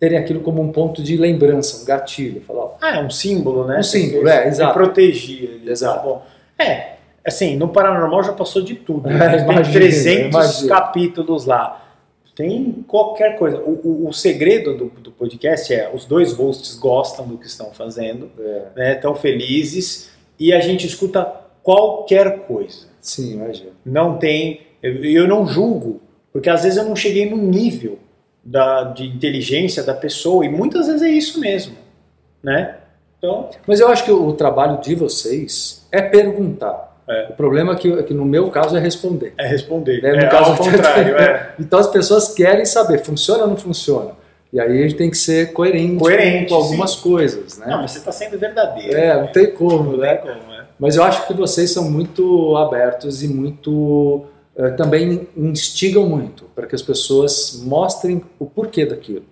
terem 0.00 0.18
aquilo 0.18 0.40
como 0.40 0.60
um 0.62 0.72
ponto 0.72 1.02
de 1.02 1.16
lembrança, 1.16 1.82
um 1.82 1.84
gatilho. 1.84 2.40
Falar, 2.40 2.62
ó, 2.64 2.70
ah, 2.80 2.96
é 2.98 3.04
um 3.04 3.10
símbolo, 3.10 3.64
né? 3.66 3.78
Um 3.78 3.82
símbolo, 3.82 4.28
é, 4.28 4.48
exato. 4.48 4.74
protegia 4.74 5.50
ele. 5.50 5.70
Exato. 5.70 5.96
Tá 5.98 6.02
bom. 6.02 6.22
É, 6.58 6.94
assim, 7.28 7.56
no 7.56 7.68
Paranormal 7.68 8.24
já 8.24 8.32
passou 8.32 8.62
de 8.62 8.74
tudo. 8.74 9.08
É, 9.08 9.14
né? 9.18 9.36
Tem 9.36 9.52
imagino, 9.52 9.72
300 9.72 10.28
imagino. 10.30 10.68
capítulos 10.68 11.46
lá. 11.46 11.84
Tem 12.34 12.84
qualquer 12.86 13.36
coisa. 13.36 13.58
O, 13.58 13.80
o, 14.04 14.08
o 14.08 14.12
segredo 14.12 14.76
do, 14.76 14.84
do 15.00 15.10
podcast 15.10 15.74
é 15.74 15.90
os 15.92 16.04
dois 16.04 16.32
hosts 16.32 16.76
gostam 16.76 17.26
do 17.26 17.36
que 17.36 17.46
estão 17.46 17.72
fazendo, 17.72 18.30
É, 18.38 18.62
né, 18.76 18.94
estão 18.94 19.14
felizes 19.16 20.10
e 20.38 20.52
a 20.52 20.60
gente 20.60 20.86
escuta 20.86 21.24
qualquer 21.64 22.46
coisa. 22.46 22.86
sim, 23.00 23.32
imagina. 23.32 23.70
Não 23.84 24.18
tem. 24.18 24.60
Eu, 24.80 25.04
eu 25.04 25.26
não 25.28 25.46
julgo, 25.46 26.00
porque 26.32 26.48
às 26.48 26.62
vezes 26.62 26.78
eu 26.78 26.84
não 26.84 26.94
cheguei 26.94 27.28
no 27.28 27.36
nível 27.36 27.98
da, 28.44 28.84
de 28.84 29.04
inteligência 29.06 29.82
da 29.82 29.92
pessoa 29.92 30.44
e 30.44 30.48
muitas 30.48 30.86
vezes 30.86 31.02
é 31.02 31.10
isso 31.10 31.40
mesmo, 31.40 31.74
né? 32.42 32.76
Então, 33.18 33.50
Mas 33.66 33.80
eu 33.80 33.88
acho 33.88 34.04
que 34.04 34.12
o, 34.12 34.28
o 34.28 34.32
trabalho 34.32 34.80
de 34.80 34.94
vocês 34.94 35.84
é 35.90 36.00
perguntar. 36.00 36.87
É. 37.08 37.28
O 37.30 37.32
problema 37.32 37.72
é 37.72 37.76
que, 37.76 37.92
é 37.92 38.02
que 38.02 38.12
no 38.12 38.24
meu 38.24 38.50
caso 38.50 38.76
é 38.76 38.80
responder. 38.80 39.32
é 39.38 39.46
responder. 39.46 40.02
né? 40.02 40.12
No 40.12 40.18
é 40.18 40.28
caso 40.28 40.50
ao 40.52 40.56
contrário, 40.58 41.16
é. 41.16 41.54
Então 41.58 41.78
as 41.78 41.86
pessoas 41.86 42.34
querem 42.34 42.64
saber, 42.64 42.98
funciona 42.98 43.44
ou 43.44 43.48
não 43.48 43.56
funciona? 43.56 44.10
E 44.52 44.58
aí 44.58 44.78
a 44.78 44.82
gente 44.82 44.94
tem 44.94 45.10
que 45.10 45.16
ser 45.16 45.52
coerente, 45.52 45.98
Coerente, 45.98 46.48
com 46.48 46.54
algumas 46.54 46.96
coisas, 46.96 47.58
né? 47.58 47.66
Não, 47.68 47.82
mas 47.82 47.92
você 47.92 47.98
está 47.98 48.12
sendo 48.12 48.38
verdadeiro. 48.38 48.96
É, 48.96 49.20
não 49.20 49.26
tem 49.26 49.50
como, 49.52 49.92
Não 49.92 49.98
né? 49.98 50.16
tem 50.16 50.32
como, 50.32 50.52
é. 50.54 50.64
Mas 50.78 50.96
eu 50.96 51.02
acho 51.02 51.26
que 51.26 51.34
vocês 51.34 51.70
são 51.70 51.90
muito 51.90 52.56
abertos 52.56 53.22
e 53.22 53.28
muito 53.28 54.24
eh, 54.56 54.70
também 54.70 55.28
instigam 55.36 56.06
muito 56.06 56.44
para 56.54 56.66
que 56.66 56.74
as 56.74 56.82
pessoas 56.82 57.60
mostrem 57.64 58.22
o 58.38 58.46
porquê 58.46 58.86
daquilo. 58.86 59.24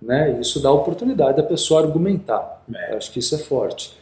Né? 0.00 0.38
Isso 0.40 0.60
dá 0.60 0.70
oportunidade 0.70 1.36
da 1.36 1.42
pessoa 1.42 1.82
argumentar. 1.82 2.62
É. 2.74 2.96
Acho 2.96 3.12
que 3.12 3.18
isso 3.18 3.34
é 3.34 3.38
forte. 3.38 3.96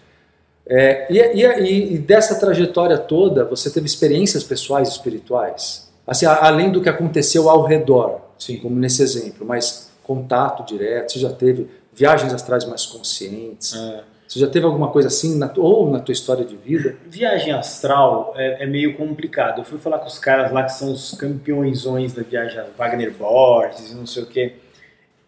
É, 0.72 1.06
e, 1.12 1.18
e- 1.18 1.94
e 1.94 1.98
dessa 1.98 2.38
trajetória 2.38 2.96
toda, 2.96 3.44
você 3.44 3.68
teve 3.70 3.86
experiências 3.86 4.44
pessoais 4.44 4.88
espirituais? 4.88 5.90
Assim, 6.06 6.26
a- 6.26 6.46
além 6.46 6.70
do 6.70 6.80
que 6.80 6.88
aconteceu 6.88 7.50
ao 7.50 7.64
redor, 7.64 8.20
Sim. 8.38 8.58
como 8.58 8.76
nesse 8.76 9.02
exemplo, 9.02 9.44
mas 9.44 9.90
contato 10.04 10.64
direto, 10.64 11.12
você 11.12 11.18
já 11.18 11.30
teve 11.32 11.68
viagens 11.92 12.32
astrais 12.32 12.64
mais 12.64 12.86
conscientes? 12.86 13.74
É. 13.74 14.04
Você 14.28 14.38
já 14.38 14.46
teve 14.46 14.64
alguma 14.64 14.88
coisa 14.90 15.08
assim, 15.08 15.36
na 15.36 15.52
ou 15.56 15.90
na 15.90 15.98
tua 15.98 16.12
história 16.12 16.44
de 16.44 16.54
vida? 16.56 16.96
Viagem 17.04 17.52
astral 17.52 18.32
é, 18.36 18.62
é 18.62 18.66
meio 18.66 18.96
complicado. 18.96 19.60
Eu 19.60 19.64
fui 19.64 19.76
falar 19.76 19.98
com 19.98 20.06
os 20.06 20.20
caras 20.20 20.52
lá 20.52 20.62
que 20.62 20.72
são 20.72 20.92
os 20.92 21.14
campeõezões 21.14 22.12
da 22.12 22.22
viagem, 22.22 22.62
Wagner 22.78 23.12
Borges 23.12 23.90
e 23.90 23.94
não 23.96 24.06
sei 24.06 24.22
o 24.22 24.26
quê. 24.26 24.52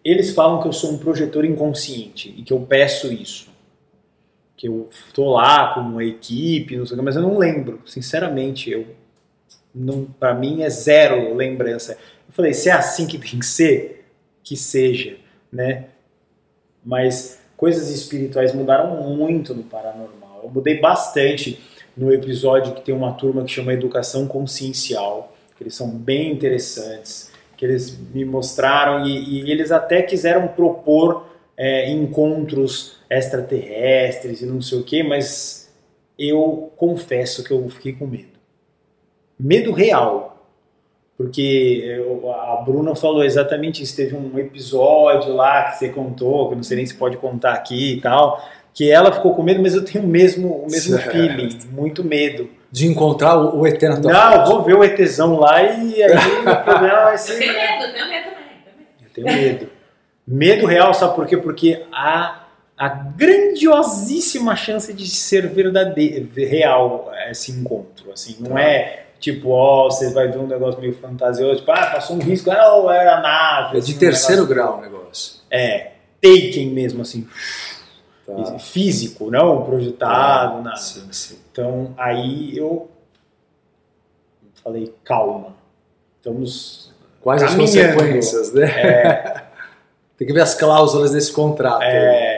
Eles 0.05 0.31
falam 0.33 0.63
que 0.63 0.69
eu 0.69 0.73
sou 0.73 0.93
um 0.93 0.99
projetor 0.99 1.45
inconsciente 1.45 2.33
e 2.39 2.43
que 2.43 2.53
eu 2.53 2.61
peço 2.61 3.13
isso. 3.13 3.51
Que 4.63 4.69
eu 4.69 4.89
tô 5.13 5.33
lá 5.33 5.75
com 5.75 5.81
uma 5.81 6.05
equipe, 6.05 6.77
não 6.77 6.87
sei 6.87 6.95
o 6.95 6.99
quê, 7.01 7.05
mas 7.05 7.17
eu 7.17 7.23
não 7.23 7.37
lembro. 7.37 7.81
Sinceramente, 7.85 8.71
eu 8.71 8.87
não, 9.75 10.05
para 10.05 10.33
mim 10.35 10.63
é 10.63 10.71
zero 10.71 11.35
lembrança. 11.35 11.99
Eu 12.29 12.33
falei, 12.33 12.55
se 12.55 12.69
é 12.69 12.73
assim 12.73 13.05
que 13.05 13.19
tem 13.19 13.41
que 13.41 13.45
ser, 13.45 14.05
que 14.41 14.57
seja, 14.57 15.17
né? 15.53 15.87
Mas 16.85 17.43
coisas 17.57 17.91
espirituais 17.91 18.55
mudaram 18.55 19.03
muito 19.03 19.53
no 19.53 19.65
paranormal. 19.65 20.43
Eu 20.45 20.51
mudei 20.51 20.81
bastante 20.81 21.61
no 21.97 22.13
episódio 22.13 22.73
que 22.73 22.83
tem 22.83 22.95
uma 22.95 23.15
turma 23.15 23.43
que 23.45 23.51
chama 23.51 23.73
Educação 23.73 24.29
Consciencial, 24.29 25.37
que 25.57 25.65
eles 25.65 25.75
são 25.75 25.91
bem 25.91 26.31
interessantes, 26.31 27.33
que 27.57 27.65
eles 27.65 27.99
me 28.15 28.25
mostraram 28.25 29.05
e, 29.05 29.43
e 29.43 29.51
eles 29.51 29.73
até 29.73 30.03
quiseram 30.03 30.47
propor 30.47 31.27
é, 31.57 31.91
encontros 31.91 33.02
extraterrestres 33.19 34.41
e 34.43 34.47
não 34.47 34.61
sei 34.61 34.79
o 34.79 34.83
que, 34.83 35.03
mas 35.03 35.73
eu 36.19 36.73
confesso 36.77 37.43
que 37.45 37.51
eu 37.53 37.69
fiquei 37.69 37.93
com 37.93 38.07
medo. 38.07 38.33
Medo 39.39 39.73
real. 39.73 40.31
Porque 41.17 41.83
eu- 41.85 42.31
a 42.33 42.57
Bruna 42.65 42.95
falou 42.97 43.23
exatamente 43.23 43.83
isso. 43.83 43.95
Teve 43.95 44.17
um 44.17 44.39
episódio 44.39 45.35
lá 45.35 45.65
que 45.65 45.79
você 45.79 45.89
contou, 45.91 46.49
que 46.49 46.57
não 46.57 46.63
sei 46.63 46.79
nem 46.79 46.87
se 46.87 46.95
pode 46.95 47.17
contar 47.17 47.53
aqui 47.53 47.95
e 47.95 48.01
tal, 48.01 48.43
que 48.75 48.91
ela 48.91 49.13
ficou 49.13 49.35
com 49.35 49.43
medo, 49.43 49.63
mas 49.63 49.75
eu 49.75 49.85
tenho 49.85 50.05
o 50.05 50.09
mesmo, 50.09 50.49
o 50.49 50.63
mesmo 50.71 50.97
Certo. 50.97 51.11
feeling, 51.13 51.59
muito 51.71 52.03
medo. 52.03 52.49
De 52.73 52.87
encontrar 52.87 53.37
o, 53.39 53.61
o 53.61 53.67
ET 53.67 53.81
na 53.83 54.01
tua 54.01 54.11
Não, 54.13 54.33
frente? 54.33 54.49
vou 54.49 54.63
ver 54.63 54.75
o 54.75 54.83
ETzão 54.83 55.39
lá 55.39 55.63
e 55.63 56.03
aí 56.03 56.11
o 56.17 56.65
problema 56.65 57.01
vai 57.05 57.15
Eu 57.15 57.19
ser. 57.19 57.39
tenho 57.39 57.53
medo, 57.53 57.85
eu 57.85 57.93
tenho 57.93 58.09
medo 58.09 58.25
também. 58.31 58.47
tenho 58.65 58.77
medo. 58.79 59.03
Eu 59.03 59.11
tenho 59.15 59.43
medo. 59.53 59.71
Medo 60.27 60.67
real, 60.67 60.95
sabe 60.95 61.15
por 61.15 61.27
quê? 61.27 61.37
Porque 61.37 61.85
há 61.93 62.42
a 62.77 62.89
grandiosíssima 62.89 64.57
chance 64.57 64.93
de 64.93 65.07
ser 65.09 65.49
verdadeiro, 65.49 66.29
real 66.35 67.11
esse 67.31 67.53
encontro. 67.53 68.11
Assim, 68.13 68.37
não 68.41 68.53
Tá. 68.53 68.63
é 68.63 69.07
tipo, 69.21 69.51
ó, 69.51 69.85
você 69.89 70.13
vai 70.13 70.29
ver 70.29 70.39
um 70.39 70.47
negócio 70.49 70.81
meio 70.81 70.95
fantasioso, 70.95 71.61
tipo, 71.61 71.71
ah, 71.71 71.87
passou 71.93 72.17
um 72.17 72.21
risco, 72.21 72.51
ah, 72.51 72.95
era 72.95 73.19
a 73.19 73.21
nave. 73.21 73.77
É 73.77 73.79
assim, 73.79 73.91
de 73.93 73.97
um 73.97 74.01
terceiro 74.01 74.43
negócio- 74.43 74.55
grau 74.55 74.79
o 74.79 74.81
negócio. 74.81 75.41
É, 75.51 75.93
taken 76.21 76.71
mesmo, 76.71 77.03
assim, 77.03 77.29
Tá. 78.27 78.59
físico, 78.59 79.31
não 79.31 79.65
projetado, 79.65 80.63
nada. 80.63 80.77
Sim, 80.77 81.07
sim. 81.13 81.39
Então, 81.53 81.95
aí 81.97 82.57
eu 82.57 82.91
falei, 84.63 84.93
calma, 85.05 85.55
estamos 86.19 86.91
Quais 87.21 87.43
as 87.43 87.51
Caminhando. 87.51 87.95
consequências, 87.95 88.53
né? 88.53 88.65
É, 88.65 89.43
Tem 90.19 90.27
que 90.27 90.33
ver 90.33 90.41
as 90.43 90.55
cláusulas 90.55 91.11
desse 91.13 91.33
contrato. 91.33 91.83
É, 91.83 91.97
não, 91.97 92.32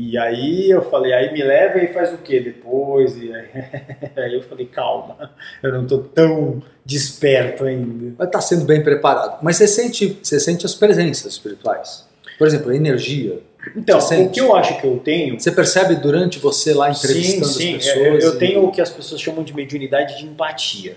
e 0.00 0.16
aí 0.16 0.70
eu 0.70 0.82
falei, 0.88 1.12
aí 1.12 1.32
me 1.32 1.42
leva 1.42 1.78
e 1.78 1.92
faz 1.92 2.12
o 2.12 2.18
que 2.18 2.38
depois? 2.38 3.16
E 3.20 3.32
aí, 3.34 3.48
aí 4.16 4.34
eu 4.34 4.42
falei, 4.42 4.66
calma, 4.66 5.32
eu 5.60 5.72
não 5.72 5.86
tô 5.86 5.98
tão 5.98 6.62
desperto 6.84 7.64
ainda. 7.64 8.14
Mas 8.16 8.28
está 8.28 8.40
sendo 8.40 8.64
bem 8.64 8.82
preparado. 8.82 9.38
Mas 9.42 9.56
você 9.56 9.66
sente, 9.66 10.18
você 10.22 10.38
sente 10.38 10.64
as 10.64 10.74
presenças 10.74 11.32
espirituais. 11.32 12.06
Por 12.38 12.46
exemplo, 12.46 12.70
a 12.70 12.76
energia. 12.76 13.40
Então, 13.74 14.00
Você 14.00 14.14
o 14.14 14.18
sente? 14.18 14.34
que 14.34 14.40
eu 14.40 14.54
acho 14.54 14.80
que 14.80 14.86
eu 14.86 14.98
tenho. 15.00 15.38
Você 15.38 15.50
percebe 15.50 15.96
durante 15.96 16.38
você 16.38 16.72
lá 16.72 16.90
entrevistando 16.90 17.46
sim, 17.46 17.58
sim, 17.60 17.76
as 17.76 17.86
é, 17.88 17.94
pessoas? 17.94 18.24
eu 18.24 18.34
e- 18.34 18.38
tenho 18.38 18.64
o 18.64 18.70
que 18.70 18.80
as 18.80 18.90
pessoas 18.90 19.20
chamam 19.20 19.42
de 19.42 19.52
mediunidade 19.52 20.16
de 20.16 20.24
empatia. 20.24 20.96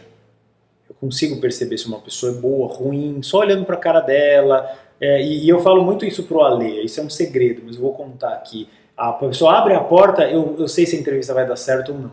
Eu 0.88 0.96
consigo 1.02 1.42
perceber 1.42 1.80
se 1.80 1.88
uma 1.88 2.00
pessoa 2.00 2.32
é 2.32 2.36
boa, 2.36 2.72
ruim, 2.72 3.24
só 3.24 3.40
olhando 3.40 3.66
para 3.66 3.76
a 3.76 3.80
cara 3.80 4.00
dela. 4.00 4.72
É, 5.02 5.20
e, 5.20 5.46
e 5.46 5.50
eu 5.50 5.60
falo 5.60 5.84
muito 5.84 6.06
isso 6.06 6.24
pro 6.24 6.42
Alê, 6.42 6.84
isso 6.84 7.00
é 7.00 7.04
um 7.04 7.10
segredo, 7.10 7.64
mas 7.66 7.76
eu 7.76 7.82
vou 7.82 7.94
contar 7.94 8.34
aqui. 8.34 8.70
A 8.96 9.14
pessoa 9.14 9.58
abre 9.58 9.74
a 9.74 9.80
porta, 9.82 10.24
eu, 10.30 10.56
eu 10.60 10.68
sei 10.68 10.86
se 10.86 10.96
a 10.96 11.00
entrevista 11.00 11.34
vai 11.34 11.48
dar 11.48 11.56
certo 11.56 11.92
ou 11.94 11.98
não. 12.00 12.12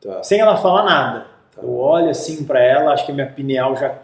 Tá. 0.00 0.22
sem 0.22 0.38
ela 0.40 0.56
falar 0.56 0.84
nada. 0.84 1.26
Tá. 1.54 1.62
Eu 1.62 1.74
olho 1.76 2.08
assim 2.10 2.44
pra 2.44 2.62
ela, 2.62 2.92
acho 2.92 3.04
que 3.04 3.10
a 3.10 3.14
minha 3.14 3.26
pineal 3.26 3.76
já 3.76 3.98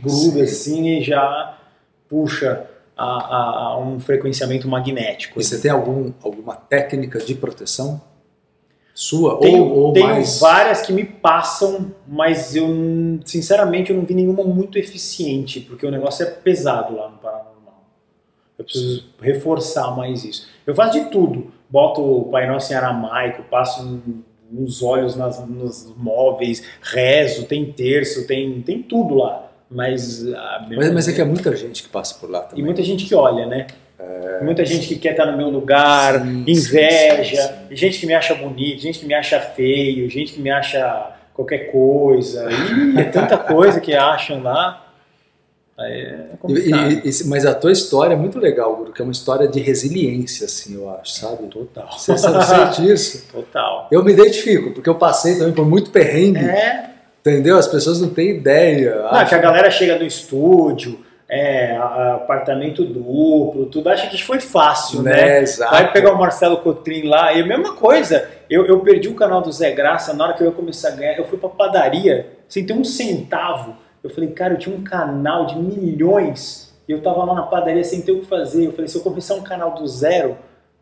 gruda 0.00 0.44
assim 0.44 0.86
e 0.98 1.02
já 1.02 1.56
puxa 2.08 2.64
a, 2.96 3.04
a- 3.04 3.58
a 3.72 3.78
um 3.78 3.98
frequenciamento 3.98 4.68
magnético. 4.68 5.40
E 5.40 5.44
você 5.44 5.60
tem 5.60 5.70
algum, 5.72 6.12
alguma 6.22 6.54
técnica 6.54 7.18
de 7.18 7.34
proteção? 7.34 8.00
Sua? 8.94 9.40
Tenho, 9.40 9.64
ou 9.64 9.86
ou 9.86 9.92
tenho 9.92 10.06
mais. 10.06 10.38
várias 10.38 10.82
que 10.82 10.92
me 10.92 11.02
passam, 11.04 11.90
mas 12.06 12.54
eu 12.54 12.68
sinceramente 13.24 13.90
eu 13.90 13.96
não 13.96 14.04
vi 14.04 14.14
nenhuma 14.14 14.44
muito 14.44 14.78
eficiente, 14.78 15.58
porque 15.58 15.84
o 15.84 15.90
negócio 15.90 16.24
é 16.24 16.30
pesado 16.30 16.94
lá 16.94 17.08
no 17.08 17.16
paranormal. 17.18 17.53
Eu 18.58 18.64
preciso 18.64 19.04
reforçar 19.20 19.96
mais 19.96 20.24
isso. 20.24 20.48
Eu 20.66 20.74
faço 20.74 20.92
de 20.92 21.10
tudo. 21.10 21.52
Boto 21.68 22.00
o 22.00 22.24
Pai 22.30 22.46
Nosso 22.46 22.72
em 22.72 22.76
aramaico, 22.76 23.42
passo 23.44 24.00
uns 24.52 24.82
olhos 24.82 25.16
nas, 25.16 25.44
nos 25.48 25.92
móveis, 25.96 26.62
rezo, 26.80 27.46
tem 27.46 27.72
terço, 27.72 28.26
tem, 28.26 28.62
tem 28.62 28.80
tudo 28.82 29.16
lá. 29.16 29.50
Mas, 29.68 30.22
Mas, 30.68 30.92
mas 30.92 31.08
é 31.08 31.12
que 31.12 31.20
é 31.20 31.24
muita 31.24 31.56
gente 31.56 31.82
que 31.82 31.88
passa 31.88 32.14
por 32.20 32.30
lá 32.30 32.40
E 32.40 32.48
também. 32.50 32.64
muita 32.64 32.82
gente 32.82 33.06
que 33.06 33.14
olha, 33.14 33.46
né? 33.46 33.66
Muita 34.42 34.64
gente 34.64 34.86
que 34.86 34.96
quer 34.96 35.12
estar 35.12 35.26
no 35.26 35.36
meu 35.36 35.48
lugar, 35.48 36.20
Sim, 36.20 36.44
inveja, 36.46 37.42
sim, 37.42 37.52
sim, 37.70 37.76
gente 37.76 37.98
que 38.00 38.06
me 38.06 38.12
acha 38.14 38.34
bonito, 38.34 38.80
gente 38.82 38.98
que 38.98 39.06
me 39.06 39.14
acha 39.14 39.40
feio, 39.40 40.08
gente 40.10 40.32
que 40.34 40.40
me 40.40 40.50
acha 40.50 41.12
qualquer 41.32 41.70
coisa. 41.72 42.48
Ih, 42.52 42.98
é 43.00 43.04
tanta 43.04 43.36
coisa 43.38 43.80
que 43.80 43.94
acham 43.94 44.42
lá. 44.42 44.83
Aí 45.76 45.92
é 46.02 46.26
E- 46.48 47.02
e- 47.08 47.24
mas 47.26 47.44
a 47.44 47.52
tua 47.52 47.72
história 47.72 48.14
é 48.14 48.16
muito 48.16 48.38
legal, 48.38 48.76
Guru, 48.76 48.92
que 48.92 49.02
é 49.02 49.04
uma 49.04 49.10
história 49.12 49.48
de 49.48 49.58
resiliência, 49.60 50.44
assim, 50.46 50.74
eu 50.74 50.88
acho, 50.90 51.12
sabe? 51.14 51.48
Total. 51.48 51.90
Você 51.98 52.16
sabe 52.16 52.44
sente 52.44 52.92
isso? 52.92 53.26
Total. 53.32 53.88
Eu 53.90 54.04
me 54.04 54.12
identifico, 54.12 54.70
porque 54.70 54.88
eu 54.88 54.94
passei 54.94 55.36
também 55.36 55.52
por 55.52 55.66
muito 55.66 55.90
perrengue, 55.90 56.44
É. 56.44 56.90
entendeu? 57.20 57.56
As 57.58 57.66
pessoas 57.66 58.00
não 58.00 58.08
têm 58.10 58.30
ideia. 58.36 58.94
Não, 58.96 59.06
acham- 59.08 59.28
que 59.30 59.34
a 59.34 59.38
galera 59.38 59.68
chega 59.68 59.98
no 59.98 60.04
estúdio, 60.04 61.00
é, 61.28 61.76
apartamento 61.76 62.84
duplo, 62.84 63.66
tudo 63.66 63.88
acha 63.88 64.06
que 64.08 64.22
foi 64.22 64.38
fácil, 64.38 65.02
né? 65.02 65.10
né? 65.12 65.42
Exato. 65.42 65.72
Vai 65.72 65.90
pegar 65.92 66.12
o 66.12 66.18
Marcelo 66.18 66.58
Cotrim 66.58 67.08
lá, 67.08 67.32
e 67.32 67.42
a 67.42 67.46
mesma 67.46 67.74
coisa. 67.74 68.28
Eu, 68.48 68.64
eu 68.66 68.78
perdi 68.80 69.08
o 69.08 69.14
canal 69.14 69.40
do 69.42 69.50
Zé 69.50 69.72
Graça 69.72 70.12
na 70.14 70.22
hora 70.24 70.34
que 70.34 70.42
eu 70.42 70.46
ia 70.46 70.52
começar 70.52 70.88
a 70.88 70.92
ganhar. 70.92 71.18
Eu 71.18 71.24
fui 71.24 71.38
pra 71.38 71.48
padaria 71.48 72.28
sem 72.48 72.64
ter 72.64 72.74
um 72.74 72.84
centavo. 72.84 73.74
Eu 74.04 74.10
falei, 74.10 74.30
cara, 74.30 74.54
eu 74.54 74.58
tinha 74.58 74.76
um 74.76 74.82
canal 74.84 75.46
de 75.46 75.58
milhões 75.58 76.72
e 76.88 76.92
eu 76.92 77.00
tava 77.02 77.24
lá 77.24 77.34
na 77.34 77.42
padaria 77.42 77.82
sem 77.82 78.02
ter 78.02 78.12
o 78.12 78.20
que 78.20 78.26
fazer. 78.26 78.66
Eu 78.66 78.72
falei, 78.72 78.86
se 78.88 78.96
eu 78.96 79.02
começar 79.02 79.34
um 79.34 79.42
canal 79.42 79.74
do 79.74 79.86
zero, 79.88 80.30
eu 80.30 80.36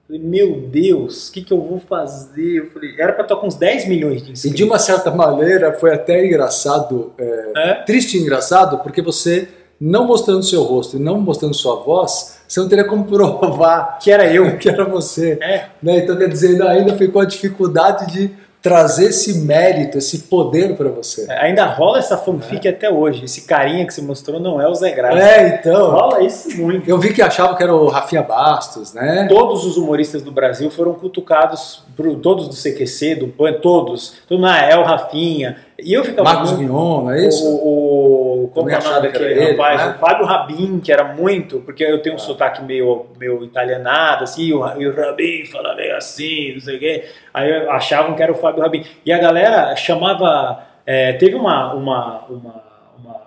falei, 0.09 0.21
meu 0.23 0.61
Deus, 0.69 1.29
o 1.29 1.33
que, 1.33 1.43
que 1.43 1.53
eu 1.53 1.61
vou 1.61 1.79
fazer? 1.79 2.59
Eu 2.59 2.71
falei, 2.71 2.95
era 2.99 3.13
pra 3.13 3.23
estar 3.23 3.37
com 3.37 3.47
uns 3.47 3.55
10 3.55 3.87
milhões 3.89 4.23
de 4.23 4.31
E 4.31 4.33
inscritos. 4.33 4.57
de 4.57 4.65
uma 4.65 4.79
certa 4.79 5.11
maneira 5.13 5.73
foi 5.75 5.95
até 5.95 6.27
engraçado, 6.27 7.13
é, 7.17 7.53
É? 7.57 7.75
triste 7.85 8.19
e 8.19 8.21
engraçado, 8.21 8.79
porque 8.79 9.01
você 9.01 9.49
não 9.81 10.05
mostrando 10.07 10.43
seu 10.43 10.63
rosto 10.63 10.97
e 10.97 11.01
não 11.01 11.21
mostrando 11.21 11.55
sua 11.55 11.77
voz, 11.77 12.41
você 12.47 12.61
não 12.61 12.69
teria 12.69 12.85
como 12.85 13.05
provar 13.39 13.99
Que 14.01 14.11
era 14.11 14.33
eu. 14.33 14.59
que 14.59 14.69
era 14.69 14.85
você. 14.85 15.39
É. 15.41 15.67
Né? 15.83 15.99
Então, 15.99 16.17
quer 16.17 16.29
dizer, 16.29 16.61
ainda 16.63 16.97
ficou 16.97 17.23
a 17.23 17.25
dificuldade 17.25 18.13
de 18.13 18.31
trazer 18.63 19.07
esse 19.07 19.41
mérito, 19.41 19.99
esse 19.99 20.21
poder 20.21 20.77
para 20.77 20.89
você. 20.89 21.27
Ainda 21.33 21.67
rola 21.67 21.99
essa 21.99 22.17
fanfic 22.17 22.67
até 22.69 22.89
hoje. 22.89 23.25
Esse 23.25 23.43
carinha 23.43 23.85
que 23.85 23.93
você 23.93 24.01
mostrou 24.01 24.39
não 24.39 24.61
é 24.61 24.69
o 24.69 24.75
Zé 24.75 24.93
Graça. 24.93 25.19
É, 25.19 25.57
então. 25.59 25.91
Rola 25.91 26.23
isso 26.23 26.57
muito. 26.57 26.89
Eu 26.89 26.97
vi 26.97 27.13
que 27.13 27.21
achavam 27.21 27.57
que 27.57 27.63
era 27.63 27.75
o 27.75 27.89
Rafinha 27.89 28.23
Bastos, 28.23 28.95
né? 28.95 29.27
Todos 29.29 29.67
os 29.67 29.77
humoristas 29.77 30.23
do 30.23 30.31
Brasil 30.31 30.71
foram 30.71 30.95
cutucados, 30.95 31.83
por, 31.97 32.15
todos 32.17 32.49
do 32.49 32.55
CQC, 32.55 33.17
do 33.17 33.29
PAN, 33.29 33.55
todos. 33.55 34.15
Todo 34.29 34.39
mundo, 34.39 34.49
ah, 34.49 34.59
é 34.59 34.77
o 34.77 34.85
Rafinha. 34.85 35.57
E 35.85 35.93
eu 35.93 36.05
ficava 36.05 36.29
Marcos 36.29 36.53
muito- 36.53 36.65
Mion, 36.73 37.11
é 37.11 37.27
isso? 37.27 37.47
O, 37.49 38.45
o, 38.45 38.49
como 38.55 38.71
é 38.71 38.79
o 38.79 38.83
nome 38.83 39.01
daquele 39.03 39.25
ele, 39.33 39.51
rapaz? 39.53 39.81
né? 39.81 39.95
O 39.97 39.99
Fábio 39.99 40.27
Rabin, 40.27 40.81
que 40.81 40.93
era 40.93 41.05
muito, 41.13 41.61
porque 41.61 41.83
eu 41.85 42.01
tenho 42.03 42.15
um 42.15 42.19
Ah. 42.19 42.21
sotaque 42.21 42.63
meio, 42.63 43.07
meio 43.19 43.43
italianado, 43.45 44.25
assim, 44.25 44.43
e 44.45 44.55
o, 44.55 44.59
o 44.61 44.95
Rabin 44.97 45.45
fala 45.47 45.75
meio 45.75 45.97
assim, 45.97 46.55
não 46.55 46.61
sei 46.61 46.77
o 46.77 46.79
quê. 46.79 47.05
Aí 47.35 47.51
achavam 47.69 48.15
que 48.15 48.23
era 48.23 48.31
o 48.33 48.35
Fábio 48.37 48.63
Rabin. 48.63 48.85
E 49.05 49.13
a 49.13 49.19
galera 49.19 49.75
chamava. 49.77 50.63
é, 50.87 51.13
teve 51.15 51.35
uma, 51.37 51.73
uma, 51.75 52.25
uma, 52.29 52.63
uma, 52.99 53.21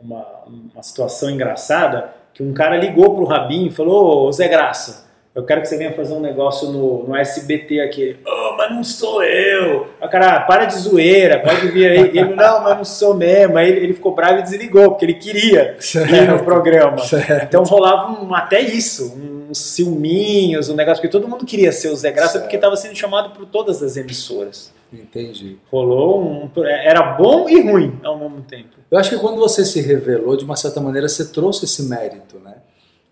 uma, 0.00 0.26
uma 0.74 0.82
situação 0.82 1.28
engraçada 1.30 2.12
que 2.32 2.42
um 2.42 2.54
cara 2.54 2.76
ligou 2.76 3.14
pro 3.16 3.24
Rabin 3.24 3.66
e 3.66 3.70
falou: 3.70 4.26
Ô 4.26 4.32
Zé 4.32 4.48
Graça. 4.48 5.07
Eu 5.38 5.44
quero 5.44 5.60
que 5.62 5.68
você 5.68 5.76
venha 5.76 5.92
fazer 5.92 6.12
um 6.14 6.20
negócio 6.20 6.68
no, 6.72 7.04
no 7.06 7.14
SBT 7.16 7.80
aqui. 7.80 8.16
Oh, 8.26 8.56
mas 8.56 8.70
não 8.72 8.82
sou 8.82 9.22
eu. 9.22 9.86
Aí 10.00 10.08
cara, 10.08 10.36
"Ah, 10.36 10.40
para 10.40 10.64
de 10.64 10.74
zoeira, 10.76 11.38
pode 11.38 11.68
vir 11.68 11.86
aí. 11.88 11.98
Ele, 12.08 12.34
não, 12.34 12.62
mas 12.64 12.76
não 12.76 12.84
sou 12.84 13.14
mesmo. 13.14 13.56
Aí 13.56 13.68
ele, 13.68 13.80
ele 13.84 13.94
ficou 13.94 14.14
bravo 14.14 14.40
e 14.40 14.42
desligou, 14.42 14.90
porque 14.90 15.04
ele 15.04 15.14
queria 15.14 15.76
ir 15.94 16.28
no 16.28 16.42
programa. 16.42 16.98
Certo. 16.98 17.44
Então 17.44 17.62
rolava 17.62 18.20
um- 18.20 18.34
até 18.34 18.60
isso, 18.60 19.14
uns 19.48 19.58
ciúminhos, 19.58 20.68
um 20.68 20.74
negócio, 20.74 21.00
porque 21.00 21.12
todo 21.16 21.28
mundo 21.28 21.46
queria 21.46 21.70
ser 21.70 21.88
o 21.90 21.96
Zé 21.96 22.10
Graça, 22.10 22.32
Certo. 22.32 22.42
porque 22.44 22.56
estava 22.56 22.76
sendo 22.76 22.96
chamado 22.96 23.30
por 23.30 23.46
todas 23.46 23.80
as 23.82 23.96
emissoras. 23.96 24.72
Entendi. 24.92 25.56
Rolou 25.70 26.20
um. 26.20 26.50
Era 26.64 27.02
bom 27.12 27.48
e 27.48 27.60
ruim 27.60 27.98
ao 28.02 28.18
mesmo 28.18 28.40
tempo. 28.42 28.70
Eu 28.90 28.98
acho 28.98 29.10
que 29.10 29.18
quando 29.18 29.36
você 29.36 29.64
se 29.64 29.80
revelou, 29.80 30.36
de 30.36 30.44
uma 30.44 30.56
certa 30.56 30.80
maneira, 30.80 31.06
você 31.08 31.26
trouxe 31.30 31.64
esse 31.66 31.82
mérito, 31.84 32.38
né? 32.42 32.54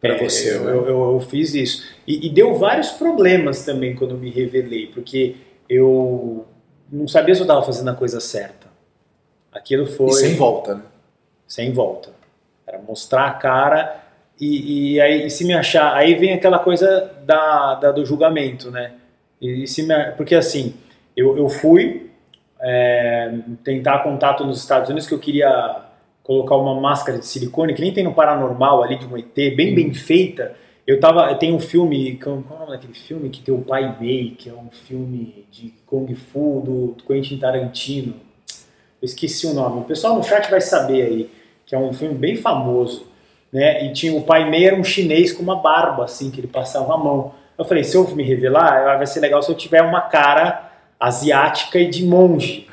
Para 0.00 0.14
É, 0.14 0.18
você. 0.28 0.56
Eu, 0.56 0.64
né? 0.64 0.70
eu, 0.72 0.86
eu- 0.88 1.12
eu 1.14 1.20
fiz 1.20 1.54
isso. 1.54 1.84
E, 2.06 2.26
e 2.26 2.30
deu 2.30 2.54
vários 2.54 2.90
problemas 2.90 3.64
também 3.64 3.94
quando 3.94 4.12
eu 4.12 4.18
me 4.18 4.30
revelei, 4.30 4.88
porque 4.88 5.36
eu 5.68 6.46
não 6.92 7.08
sabia 7.08 7.34
se 7.34 7.40
eu 7.40 7.44
estava 7.44 7.62
fazendo 7.62 7.88
a 7.90 7.94
coisa 7.94 8.20
certa. 8.20 8.66
Aquilo 9.52 9.86
foi. 9.86 10.08
E 10.10 10.12
sem 10.14 10.34
volta, 10.34 10.74
né? 10.76 10.82
sem 11.48 11.72
volta. 11.72 12.10
Era 12.66 12.78
mostrar 12.78 13.26
a 13.26 13.32
cara 13.34 14.00
e, 14.40 14.94
e 14.94 15.00
aí 15.00 15.26
e 15.26 15.30
se 15.30 15.44
me 15.44 15.54
achar. 15.54 15.94
Aí 15.94 16.14
vem 16.14 16.34
aquela 16.34 16.58
coisa 16.58 17.10
da, 17.24 17.74
da- 17.76 17.92
do 17.92 18.04
julgamento, 18.04 18.70
né? 18.70 18.92
E, 19.40 19.62
e 19.64 19.66
se 19.68 19.82
me- 19.82 20.12
porque 20.16 20.34
assim, 20.34 20.74
eu, 21.16 21.36
eu 21.38 21.48
fui 21.48 22.10
é, 22.60 23.32
tentar 23.64 24.00
contato 24.00 24.44
nos 24.44 24.58
Estados 24.60 24.88
Unidos 24.90 25.08
que 25.08 25.14
eu 25.14 25.18
queria 25.18 25.82
colocar 26.26 26.56
uma 26.56 26.74
máscara 26.80 27.20
de 27.20 27.26
silicone, 27.26 27.72
que 27.72 27.80
nem 27.80 27.94
tem 27.94 28.02
no 28.02 28.12
Paranormal 28.12 28.82
ali 28.82 28.98
de 28.98 29.06
um 29.06 29.16
ET, 29.16 29.32
bem 29.32 29.72
bem 29.72 29.94
feita. 29.94 30.56
Eu 30.84 30.98
tava. 30.98 31.32
Tem 31.36 31.54
um 31.54 31.60
filme. 31.60 32.16
Qual 32.16 32.34
é 32.34 32.38
o 32.38 32.58
nome 32.58 32.72
daquele 32.72 32.94
filme 32.94 33.30
que 33.30 33.40
tem 33.40 33.54
o 33.54 33.62
Pai 33.62 33.96
Mei, 34.00 34.34
que 34.36 34.50
é 34.50 34.52
um 34.52 34.68
filme 34.70 35.46
de 35.52 35.72
Kung 35.86 36.12
Fu 36.16 36.62
do 36.64 36.96
Quentin 37.06 37.38
Tarantino. 37.38 38.14
Eu 39.00 39.06
esqueci 39.06 39.46
o 39.46 39.54
nome. 39.54 39.82
O 39.82 39.84
pessoal 39.84 40.16
no 40.16 40.22
chat 40.24 40.50
vai 40.50 40.60
saber 40.60 41.02
aí, 41.02 41.30
que 41.64 41.76
é 41.76 41.78
um 41.78 41.92
filme 41.92 42.14
bem 42.16 42.34
famoso. 42.36 43.06
Né? 43.52 43.86
E 43.86 43.92
tinha 43.92 44.12
o 44.12 44.22
Pai 44.22 44.50
Mei 44.50 44.66
era 44.66 44.74
um 44.74 44.82
chinês 44.84 45.32
com 45.32 45.44
uma 45.44 45.56
barba, 45.56 46.04
assim, 46.04 46.30
que 46.30 46.40
ele 46.40 46.48
passava 46.48 46.92
a 46.94 46.98
mão. 46.98 47.34
Eu 47.56 47.64
falei, 47.64 47.84
se 47.84 47.96
eu 47.96 48.06
me 48.16 48.24
revelar, 48.24 48.96
vai 48.96 49.06
ser 49.06 49.20
legal 49.20 49.42
se 49.42 49.50
eu 49.50 49.54
tiver 49.54 49.82
uma 49.82 50.00
cara 50.00 50.65
asiática 50.98 51.78
e 51.78 51.88
de 51.88 52.04
monge. 52.04 52.66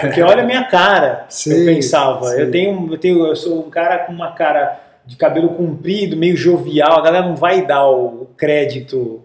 Porque 0.00 0.22
olha 0.22 0.42
a 0.42 0.46
minha 0.46 0.64
cara, 0.64 1.26
Sim, 1.28 1.52
eu 1.52 1.66
pensava. 1.74 2.26
sim. 2.30 2.40
Eu 2.40 2.50
tenho, 2.50 2.88
eu 2.92 2.98
tenho, 2.98 3.26
eu 3.26 3.34
sou 3.36 3.66
um 3.66 3.70
cara 3.70 3.98
com 3.98 4.12
uma 4.12 4.32
cara 4.32 4.80
de 5.04 5.16
cabelo 5.16 5.50
comprido, 5.50 6.16
meio 6.16 6.36
jovial. 6.36 6.98
A 6.98 7.02
galera 7.02 7.26
não 7.26 7.36
vai 7.36 7.66
dar 7.66 7.88
o 7.90 8.28
crédito. 8.36 9.22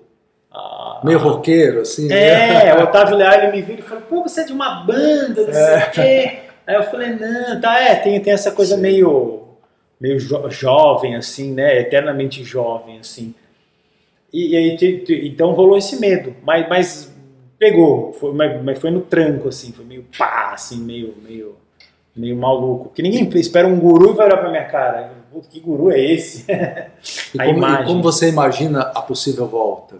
a- 0.51 1.01
Meio 1.03 1.19
roqueiro, 1.19 1.81
assim. 1.81 2.07
né? 2.07 2.67
é, 2.69 2.75
o 2.75 2.83
Otávio 2.83 3.15
Leal 3.15 3.33
ele 3.35 3.51
me 3.51 3.61
viu 3.61 3.75
e 3.79 3.81
falou, 3.81 4.03
pô, 4.03 4.23
você 4.23 4.41
é 4.41 4.45
de 4.45 4.51
uma 4.51 4.81
banda, 4.83 5.45
não 5.45 5.53
sei 5.53 5.77
o 5.77 5.91
quê. 5.91 6.39
Aí 6.67 6.75
eu 6.75 6.83
falei, 6.83 7.11
não, 7.15 7.61
tá, 7.61 7.79
é, 7.81 7.95
tem, 7.95 8.19
tem 8.19 8.33
essa 8.33 8.51
coisa 8.51 8.75
Sim. 8.75 8.81
meio, 8.81 9.43
meio 10.01 10.19
jo- 10.19 10.49
jovem, 10.49 11.15
assim, 11.15 11.53
né? 11.53 11.79
Eternamente 11.79 12.43
jovem, 12.43 12.99
assim. 12.99 13.33
E, 14.33 14.55
e 14.55 15.27
então 15.27 15.51
rolou 15.53 15.77
esse 15.77 15.99
medo, 15.99 16.35
mas, 16.43 16.67
mas 16.69 17.15
pegou, 17.59 18.13
foi, 18.13 18.33
mas, 18.33 18.63
mas 18.63 18.79
foi 18.79 18.89
no 18.89 19.01
tranco, 19.01 19.49
assim, 19.49 19.71
foi 19.73 19.85
meio 19.85 20.05
pá, 20.17 20.51
assim, 20.53 20.77
meio, 20.79 21.13
meio, 21.23 21.55
meio 22.15 22.35
maluco. 22.35 22.89
Que 22.89 23.01
ninguém 23.01 23.27
espera 23.35 23.67
um 23.67 23.77
guru 23.79 24.11
e 24.11 24.13
vai 24.15 24.27
olhar 24.27 24.37
pra 24.37 24.49
minha 24.49 24.65
cara. 24.65 25.11
Que 25.51 25.59
guru 25.59 25.91
é 25.91 25.99
esse? 25.99 26.45
E 27.35 27.39
a 27.41 27.45
como, 27.45 27.65
e 27.67 27.85
como 27.85 28.01
você 28.01 28.29
imagina 28.29 28.81
a 28.95 29.01
possível 29.01 29.45
volta? 29.47 29.97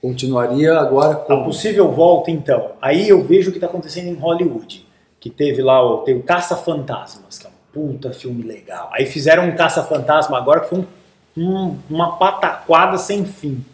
Continuaria 0.00 0.78
agora 0.78 1.12
A 1.12 1.16
com. 1.16 1.44
possível 1.44 1.90
volta, 1.92 2.30
então. 2.30 2.72
Aí 2.80 3.08
eu 3.08 3.22
vejo 3.22 3.48
o 3.48 3.52
que 3.52 3.58
está 3.58 3.66
acontecendo 3.66 4.08
em 4.08 4.14
Hollywood. 4.14 4.86
Que 5.20 5.30
teve 5.30 5.62
lá 5.62 5.82
o, 5.82 6.02
o 6.04 6.22
Caça-Fantasmas, 6.22 7.38
que 7.38 7.46
é 7.46 7.50
um 7.50 7.52
puta 7.72 8.12
filme 8.12 8.42
legal. 8.42 8.90
Aí 8.92 9.06
fizeram 9.06 9.44
um 9.46 9.54
Caça-Fantasma 9.56 10.36
agora 10.36 10.60
que 10.60 10.68
foi 10.68 10.78
um- 10.80 10.86
um- 11.36 11.78
uma 11.90 12.16
pataquada 12.18 12.98
sem 12.98 13.24
fim. 13.24 13.64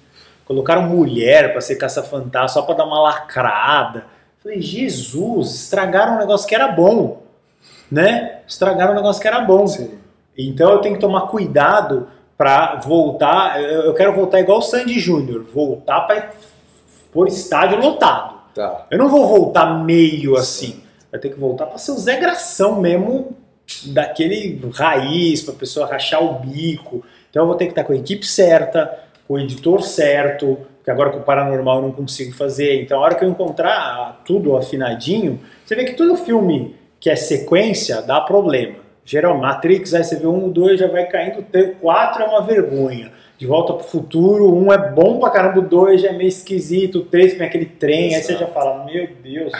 Colocaram 0.50 0.82
mulher 0.82 1.52
para 1.52 1.60
ser 1.60 1.76
Caça-Fantasma 1.76 2.48
só 2.48 2.62
para 2.62 2.74
dar 2.74 2.84
uma 2.84 3.00
lacrada. 3.00 4.06
Falei, 4.42 4.60
Jesus, 4.60 5.54
estragaram 5.54 6.16
um 6.16 6.18
negócio 6.18 6.48
que 6.48 6.56
era 6.56 6.66
bom. 6.66 7.22
Né? 7.88 8.40
Estragaram 8.48 8.90
um 8.90 8.96
negócio 8.96 9.22
que 9.22 9.28
era 9.28 9.42
bom. 9.42 9.64
Sim. 9.68 9.92
Então 10.36 10.72
eu 10.72 10.78
tenho 10.78 10.96
que 10.96 11.00
tomar 11.00 11.28
cuidado 11.28 12.08
para 12.36 12.80
voltar. 12.80 13.62
Eu 13.62 13.94
quero 13.94 14.12
voltar 14.12 14.40
igual 14.40 14.58
o 14.58 14.62
Sandy 14.62 14.98
Júnior, 14.98 15.44
voltar 15.44 16.00
para 16.00 16.30
por 17.12 17.28
estádio 17.28 17.78
lotado. 17.78 18.34
Tá. 18.52 18.86
Eu 18.90 18.98
não 18.98 19.08
vou 19.08 19.28
voltar 19.28 19.66
meio 19.84 20.36
assim. 20.36 20.82
Vai 21.12 21.20
ter 21.20 21.28
que 21.28 21.38
voltar 21.38 21.66
para 21.66 21.78
ser 21.78 21.92
o 21.92 21.96
Zé 21.96 22.16
Gração 22.16 22.80
mesmo, 22.80 23.36
daquele 23.86 24.60
raiz, 24.74 25.42
para 25.42 25.54
a 25.54 25.58
pessoa 25.58 25.86
rachar 25.86 26.24
o 26.24 26.40
bico. 26.40 27.04
Então 27.30 27.44
eu 27.44 27.46
vou 27.46 27.54
ter 27.54 27.66
que 27.66 27.70
estar 27.70 27.84
com 27.84 27.92
a 27.92 27.96
equipe 27.96 28.26
certa, 28.26 29.09
o 29.30 29.38
editor 29.38 29.80
certo, 29.80 30.58
que 30.82 30.90
agora 30.90 31.10
com 31.10 31.18
o 31.18 31.22
Paranormal 31.22 31.76
eu 31.76 31.82
não 31.82 31.92
consigo 31.92 32.34
fazer. 32.34 32.82
Então 32.82 32.98
a 32.98 33.02
hora 33.02 33.14
que 33.14 33.24
eu 33.24 33.28
encontrar 33.28 34.22
tudo 34.24 34.56
afinadinho, 34.56 35.38
você 35.64 35.76
vê 35.76 35.84
que 35.84 35.92
todo 35.92 36.16
filme 36.16 36.74
que 36.98 37.08
é 37.08 37.14
sequência 37.14 38.02
dá 38.02 38.20
problema. 38.20 38.74
Geralmente, 39.04 39.42
Matrix, 39.42 39.94
aí 39.94 40.02
você 40.02 40.16
vê 40.16 40.26
um, 40.26 40.50
dois, 40.50 40.80
já 40.80 40.88
vai 40.88 41.06
caindo, 41.06 41.38
o 41.38 41.74
quatro 41.76 42.24
é 42.24 42.26
uma 42.26 42.42
vergonha. 42.42 43.12
De 43.38 43.46
volta 43.46 43.72
pro 43.72 43.84
futuro, 43.86 44.52
um 44.52 44.72
é 44.72 44.90
bom 44.90 45.20
pra 45.20 45.30
caramba, 45.30 45.60
dois 45.60 46.02
já 46.02 46.08
é 46.08 46.12
meio 46.12 46.28
esquisito, 46.28 46.98
o 46.98 47.04
três 47.04 47.34
tem 47.34 47.46
aquele 47.46 47.66
trem, 47.66 48.16
aí 48.16 48.22
você 48.22 48.36
já 48.36 48.48
fala, 48.48 48.84
meu 48.84 49.08
Deus. 49.22 49.52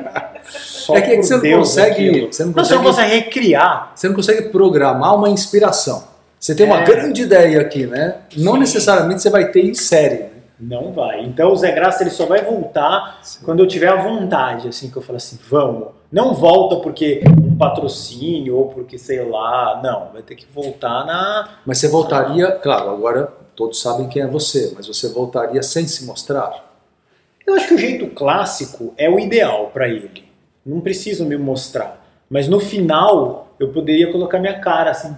Só 0.50 0.96
É 0.96 1.02
que, 1.02 1.10
é 1.10 1.16
que 1.16 1.22
você 1.22 1.34
não 1.34 1.42
Deus 1.42 1.68
consegue. 1.68 2.26
Você 2.26 2.44
não 2.44 2.52
Não, 2.52 2.64
você 2.64 2.74
não 2.74 2.82
consegue, 2.82 3.08
consegue 3.10 3.24
recriar. 3.24 3.92
você 3.94 4.08
não 4.08 4.14
consegue 4.14 4.48
programar 4.48 5.14
uma 5.14 5.28
inspiração. 5.28 6.08
Você 6.40 6.54
tem 6.54 6.64
uma 6.64 6.80
É. 6.80 6.84
grande 6.84 7.22
ideia 7.22 7.60
aqui, 7.60 7.86
né? 7.86 8.22
Não 8.38 8.56
necessariamente 8.56 9.20
você 9.20 9.28
vai 9.28 9.50
ter 9.50 9.62
em 9.62 9.74
série. 9.74 10.20
Né? 10.22 10.30
Não 10.58 10.90
vai. 10.92 11.22
Então 11.22 11.52
o 11.52 11.56
Zé 11.56 11.70
Graça 11.72 12.02
ele 12.02 12.10
só 12.10 12.24
vai 12.24 12.42
voltar 12.42 13.20
quando 13.44 13.60
eu 13.60 13.68
tiver 13.68 13.88
a 13.88 13.96
vontade, 14.02 14.66
assim, 14.68 14.90
que 14.90 14.96
eu 14.96 15.02
falo 15.02 15.16
assim, 15.18 15.38
vamos. 15.48 15.88
Não 16.10 16.32
volta 16.34 16.76
porque 16.76 17.20
um 17.26 17.56
patrocínio 17.56 18.56
ou 18.56 18.68
porque 18.68 18.98
sei 18.98 19.22
lá, 19.24 19.80
não. 19.82 20.12
Vai 20.14 20.22
ter 20.22 20.34
que 20.34 20.46
voltar 20.52 21.04
na. 21.04 21.58
Mas 21.66 21.76
você 21.78 21.88
voltaria, 21.88 22.50
claro, 22.52 22.88
agora 22.90 23.30
todos 23.54 23.80
sabem 23.80 24.08
quem 24.08 24.22
é 24.22 24.26
você, 24.26 24.72
mas 24.74 24.86
você 24.86 25.08
voltaria 25.10 25.62
sem 25.62 25.86
se 25.86 26.04
mostrar. 26.06 26.68
Eu 27.46 27.54
acho 27.54 27.68
que 27.68 27.74
o 27.74 27.78
jeito 27.78 28.06
clássico 28.08 28.94
é 28.96 29.10
o 29.10 29.18
ideal 29.18 29.70
para 29.74 29.88
ele. 29.88 30.24
Não 30.64 30.80
preciso 30.80 31.24
me 31.26 31.36
mostrar. 31.36 32.02
Mas 32.30 32.48
no 32.48 32.60
final 32.60 33.48
eu 33.60 33.68
poderia 33.68 34.10
colocar 34.10 34.38
minha 34.40 34.58
cara 34.58 34.90
assim, 34.90 35.14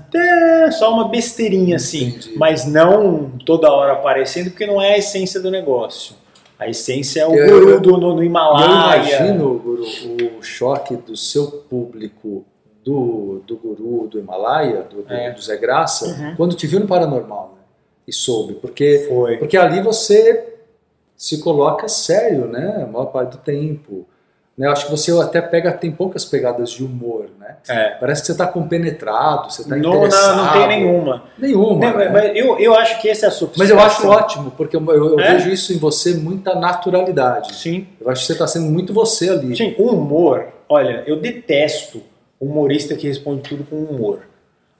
só 0.73 0.93
uma 0.93 1.09
besteirinha 1.09 1.77
assim, 1.77 2.09
Entendi. 2.09 2.33
mas 2.37 2.67
não 2.67 3.31
toda 3.47 3.71
hora 3.73 3.93
aparecendo, 3.93 4.51
porque 4.51 4.67
não 4.67 4.83
é 4.83 4.95
a 4.95 4.99
essência 4.99 5.41
do 5.41 5.51
negócio. 5.51 6.17
A 6.59 6.69
essência 6.69 7.21
é 7.23 7.27
o 7.27 7.35
Eu- 7.35 7.61
guru 7.61 7.81
do, 7.81 7.97
no, 7.97 8.15
no 8.17 8.23
Himalaia. 8.23 8.99
eu 8.99 9.27
imagino, 9.27 9.59
Guru, 9.59 9.85
o 10.39 10.43
choque 10.43 10.97
do 10.97 11.17
seu 11.17 11.47
público 11.69 12.45
do, 12.85 13.41
do 13.47 13.57
Guru 13.57 14.09
do 14.09 14.19
Himalaia, 14.19 14.83
do, 14.83 15.03
do, 15.03 15.13
É. 15.13 15.31
do 15.31 15.41
Zé 15.41 15.57
Graça, 15.57 16.07
Uhum. 16.07 16.35
quando 16.37 16.55
te 16.57 16.67
viu 16.67 16.81
no 16.81 16.87
Paranormal, 16.87 17.55
né? 17.57 17.63
E 18.09 18.13
soube. 18.13 18.55
Porque, 18.55 19.07
Foi. 19.09 19.37
porque 19.39 19.57
ali 19.57 19.81
você 19.81 20.55
se 21.17 21.41
coloca 21.41 21.87
sério, 21.89 22.47
né? 22.47 22.83
A 22.83 22.87
maior 22.87 23.07
parte 23.07 23.33
do 23.33 23.39
tempo. 23.39 24.05
Né? 24.63 24.69
Eu 24.69 24.73
acho 24.73 24.85
que 24.87 24.91
você 24.93 25.11
até 25.21 25.41
pega, 25.41 25.73
tem 25.73 25.91
poucas 25.91 26.25
pegadas 26.25 26.71
de 26.71 26.85
humor, 26.85 27.27
né? 27.39 27.57
É. 27.69 27.91
Parece 27.99 28.21
que 28.23 28.27
você 28.27 28.33
está 28.33 28.47
compenetrado, 28.47 29.51
você 29.51 29.63
está 29.63 29.77
Não, 29.77 29.89
interessado. 29.91 30.37
não, 30.37 30.45
não 30.45 30.53
tem 30.53 30.67
nenhuma. 30.69 31.23
Nenhuma. 31.37 31.91
Não, 31.91 31.99
né? 31.99 32.09
mas 32.09 32.37
eu, 32.37 32.59
eu 32.59 32.75
acho 32.75 33.01
que 33.01 33.09
esse 33.09 33.25
é 33.25 33.29
a 33.29 33.31
sua 33.31 33.51
Mas 33.57 33.71
eu 33.71 33.79
acho 33.81 34.07
ótimo, 34.09 34.53
porque 34.57 34.77
eu, 34.77 34.85
eu- 34.87 35.11
eu 35.13 35.21
É? 35.21 35.33
vejo 35.35 35.51
isso 35.51 35.73
em 35.73 35.79
você 35.79 36.15
muita 36.15 36.55
naturalidade. 36.55 37.55
Sim. 37.55 37.87
Eu 38.01 38.11
acho 38.11 38.21
que 38.23 38.27
você 38.27 38.33
está 38.33 38.47
sendo 38.47 38.71
muito 38.71 38.93
você 38.95 39.29
ali. 39.31 39.55
Gente, 39.55 39.81
o 39.81 39.87
humor, 39.91 40.47
olha, 40.69 41.03
eu 41.07 41.21
detesto 41.21 42.03
humorista 42.41 42.95
que 42.95 43.07
responde 43.07 43.43
tudo 43.49 43.65
com 43.65 43.77
humor. 43.77 44.21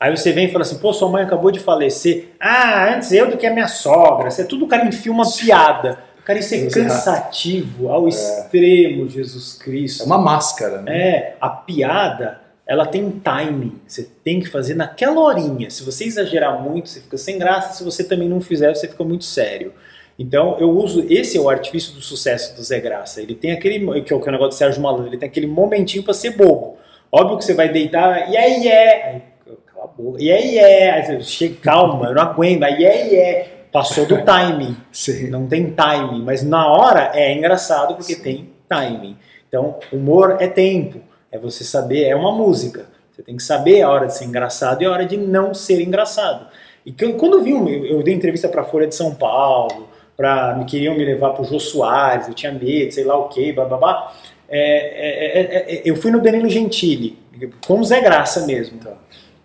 Aí 0.01 0.11
você 0.17 0.33
vem 0.33 0.47
e 0.47 0.49
fala 0.51 0.63
assim, 0.63 0.79
pô, 0.79 0.93
sua 0.93 1.09
mãe 1.09 1.23
acabou 1.23 1.53
de 1.53 1.61
falecer. 1.61 2.31
Ah, 2.41 2.93
antes 2.93 3.13
eu 3.13 3.31
do 3.31 3.37
que 3.37 3.47
a 3.47 3.53
minha 3.53 3.69
sogra. 3.69 4.27
Isso 4.29 4.41
é 4.41 4.45
tudo 4.45 4.65
o 4.65 4.69
cara 4.69 4.85
enfia 4.85 5.13
uma 5.13 5.25
piada. 5.31 5.99
Cara, 6.25 6.39
isso 6.39 6.55
é 6.55 6.67
cansativo 6.67 7.89
ao 7.89 8.07
extremo, 8.07 9.09
Jesus 9.09 9.55
Cristo. 9.55 10.05
É 10.05 10.07
uma 10.07 10.19
máscara, 10.19 10.81
né? 10.81 10.97
É, 10.97 11.37
a 11.41 11.49
piada, 11.49 12.41
ela 12.65 12.87
tem 12.87 13.05
um 13.05 13.19
timing. 13.19 13.81
Você 13.87 14.09
tem 14.23 14.39
que 14.39 14.49
fazer 14.49 14.75
naquela 14.75 15.21
horinha. 15.21 15.69
Se 15.69 15.83
você 15.83 16.05
exagerar 16.05 16.63
muito, 16.63 16.89
você 16.89 17.01
fica 17.01 17.19
sem 17.19 17.39
graça. 17.39 17.75
Se 17.75 17.83
você 17.83 18.05
também 18.05 18.29
não 18.29 18.41
fizer, 18.41 18.73
você 18.75 18.87
fica 18.87 19.03
muito 19.03 19.25
sério. 19.25 19.73
Então, 20.19 20.57
eu 20.61 20.71
uso. 20.71 21.05
Esse 21.09 21.37
é 21.37 21.41
o 21.41 21.49
artifício 21.49 21.95
do 21.95 22.01
sucesso 22.01 22.55
do 22.55 22.63
Zé 22.63 22.79
Graça. 22.79 23.21
Ele 23.21 23.35
tem 23.35 23.51
aquele. 23.51 24.03
Que 24.03 24.13
é 24.13 24.17
o 24.17 24.21
é 24.21 24.31
negócio 24.31 24.51
do 24.51 24.55
Sérgio 24.55 24.81
Malandro. 24.81 25.09
Ele 25.09 25.19
tem 25.19 25.29
aquele 25.29 25.49
momentinho 25.49 26.05
pra 26.05 26.15
ser 26.15 26.37
bobo. 26.37 26.77
Óbvio 27.11 27.39
que 27.39 27.45
você 27.45 27.55
vai 27.55 27.69
deitar. 27.69 28.31
E 28.31 28.37
aí 28.37 28.69
é. 28.69 29.09
Aí, 29.09 29.23
cala 29.67 29.85
a 29.85 29.89
boca. 29.89 30.23
E 30.23 30.31
aí 30.31 30.57
é. 30.57 30.91
Aí 30.93 31.07
você 31.07 31.23
chega, 31.23 31.57
calma, 31.61 32.07
eu 32.07 32.15
não 32.15 32.23
aguento. 32.23 32.63
Aí 32.63 32.85
é, 32.85 33.15
é. 33.15 33.52
Passou 33.73 34.05
do 34.07 34.23
timing. 34.23 34.77
Sim. 34.93 35.29
Não 35.31 35.47
tem 35.47 35.71
timing, 35.73 36.23
mas 36.23 36.43
na 36.43 36.67
hora 36.69 37.11
é 37.15 37.33
engraçado 37.35 37.95
porque 37.97 38.15
tem 38.15 38.51
timing. 38.69 39.17
Então, 39.49 39.79
humor 39.93 40.37
é 40.41 40.47
tempo, 40.47 41.01
é 41.31 41.39
você 41.39 41.65
saber, 41.65 42.05
é 42.05 42.15
uma 42.15 42.33
música. 42.33 42.87
Você 43.11 43.23
tem 43.23 43.37
que 43.37 43.43
saber 43.43 43.83
a 43.83 43.91
hora 43.91 44.07
de 44.07 44.17
ser 44.17 44.25
engraçado 44.25 44.83
e 44.83 44.87
a 44.87 44.91
hora 44.91 45.05
de 45.05 45.17
não 45.17 45.53
ser 45.53 45.81
engraçado. 45.83 46.47
E 46.85 46.93
quando 46.93 47.39
eu 47.39 47.43
vi, 47.43 47.55
um- 47.55 47.69
eu, 47.69 48.03
dei 48.03 48.15
entrevista 48.15 48.49
para 48.49 48.63
a 48.63 48.65
Folha 48.65 48.87
de 48.87 48.95
São 48.95 49.15
Paulo, 49.15 49.89
para 50.17 50.55
me 50.57 50.65
queriam 50.65 50.95
me 50.95 51.05
levar 51.05 51.31
para 51.31 51.43
o 51.43 51.45
Jô 51.45 51.59
Soares, 51.61 52.29
eu 52.29 52.35
tinha 52.35 52.53
medo, 52.53 52.93
sei 52.93 53.05
lá 53.05 53.17
o 53.17 53.29
quê, 53.29 53.53
bababá. 53.53 54.13
É, 54.49 54.61
é, 54.61 55.41
é, 55.41 55.75
é, 55.77 55.83
eu 55.85 55.97
fui 55.97 56.11
no 56.11 56.21
Danilo 56.21 56.49
Gentili, 56.49 57.19
com 57.67 57.81
o 57.81 57.85
Zé 57.85 58.01
Graça 58.01 58.47
mesmo. 58.47 58.79
Tá. 58.79 58.93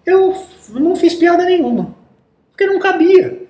Eu 0.05 0.35
não 0.71 0.95
fiz 0.95 1.13
piada 1.13 1.45
nenhuma, 1.45 1.93
porque 2.51 2.65
não 2.65 2.79
cabia. 2.79 3.46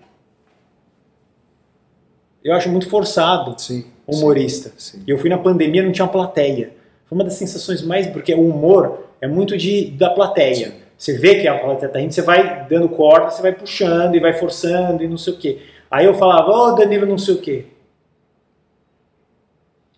Eu 2.48 2.54
acho 2.54 2.70
muito 2.70 2.90
forçado 2.90 3.54
Sim. 3.62 3.84
humorista. 4.08 4.72
Sim. 4.78 5.04
E 5.06 5.10
eu 5.12 5.18
fui 5.18 5.30
na 5.30 5.38
pandemia, 5.38 5.84
não 5.84 5.92
tinha 5.92 6.08
plateia. 6.08 6.72
Foi 7.06 7.18
uma 7.18 7.26
das 7.26 7.34
sensações 7.34 7.82
mais. 7.82 8.08
Porque 8.08 8.34
o 8.34 8.48
humor 8.48 9.06
é 9.20 9.28
muito 9.28 9.58
de, 9.58 9.92
da 9.92 10.10
plateia. 10.10 10.68
Sim. 10.68 10.74
Você 10.98 11.14
vê 11.18 11.42
que 11.42 11.48
a 11.48 11.60
plateia 11.60 11.92
tá 11.92 12.00
rindo, 12.00 12.14
você 12.14 12.22
vai 12.22 12.66
dando 12.68 12.90
corda, 12.90 13.30
você 13.30 13.42
vai 13.42 13.52
puxando 13.52 14.16
e 14.16 14.20
vai 14.20 14.34
forçando 14.34 15.04
e 15.04 15.08
não 15.08 15.18
sei 15.18 15.34
o 15.34 15.38
quê. 15.38 15.60
Aí 15.92 16.06
eu 16.06 16.14
falava, 16.16 16.50
ô 16.52 16.72
Danilo, 16.72 17.06
não 17.06 17.18
sei 17.18 17.36
o 17.36 17.38
quê. 17.40 17.66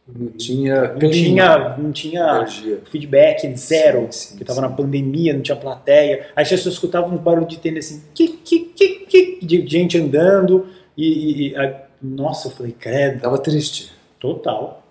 Não 0.07 0.31
tinha 0.31 0.81
Não 0.93 0.97
clima, 0.97 1.11
tinha, 1.11 1.77
não 1.77 1.91
tinha 1.91 2.21
energia. 2.37 2.79
feedback, 2.91 3.55
zero. 3.55 4.07
Sim, 4.09 4.31
sim, 4.31 4.37
que 4.37 4.43
tava 4.43 4.55
sim. 4.61 4.67
na 4.67 4.69
pandemia, 4.73 5.33
não 5.33 5.41
tinha 5.41 5.55
plateia. 5.55 6.25
Aí 6.35 6.41
as 6.43 6.49
pessoas 6.49 6.73
escutavam 6.75 7.11
um 7.11 7.17
barulho 7.17 7.45
de 7.47 7.59
tênis 7.59 7.85
assim, 7.85 8.03
que, 8.13 8.27
que, 8.29 8.59
que, 8.59 8.89
que, 9.05 9.45
de 9.45 9.67
gente 9.67 9.99
andando. 9.99 10.65
E, 10.97 11.51
e- 11.51 11.55
e- 11.55 11.88
nossa, 12.01 12.47
eu 12.47 12.51
falei, 12.51 12.71
credo. 12.77 13.21
Tava 13.21 13.37
triste. 13.37 13.91
Total. 14.19 14.83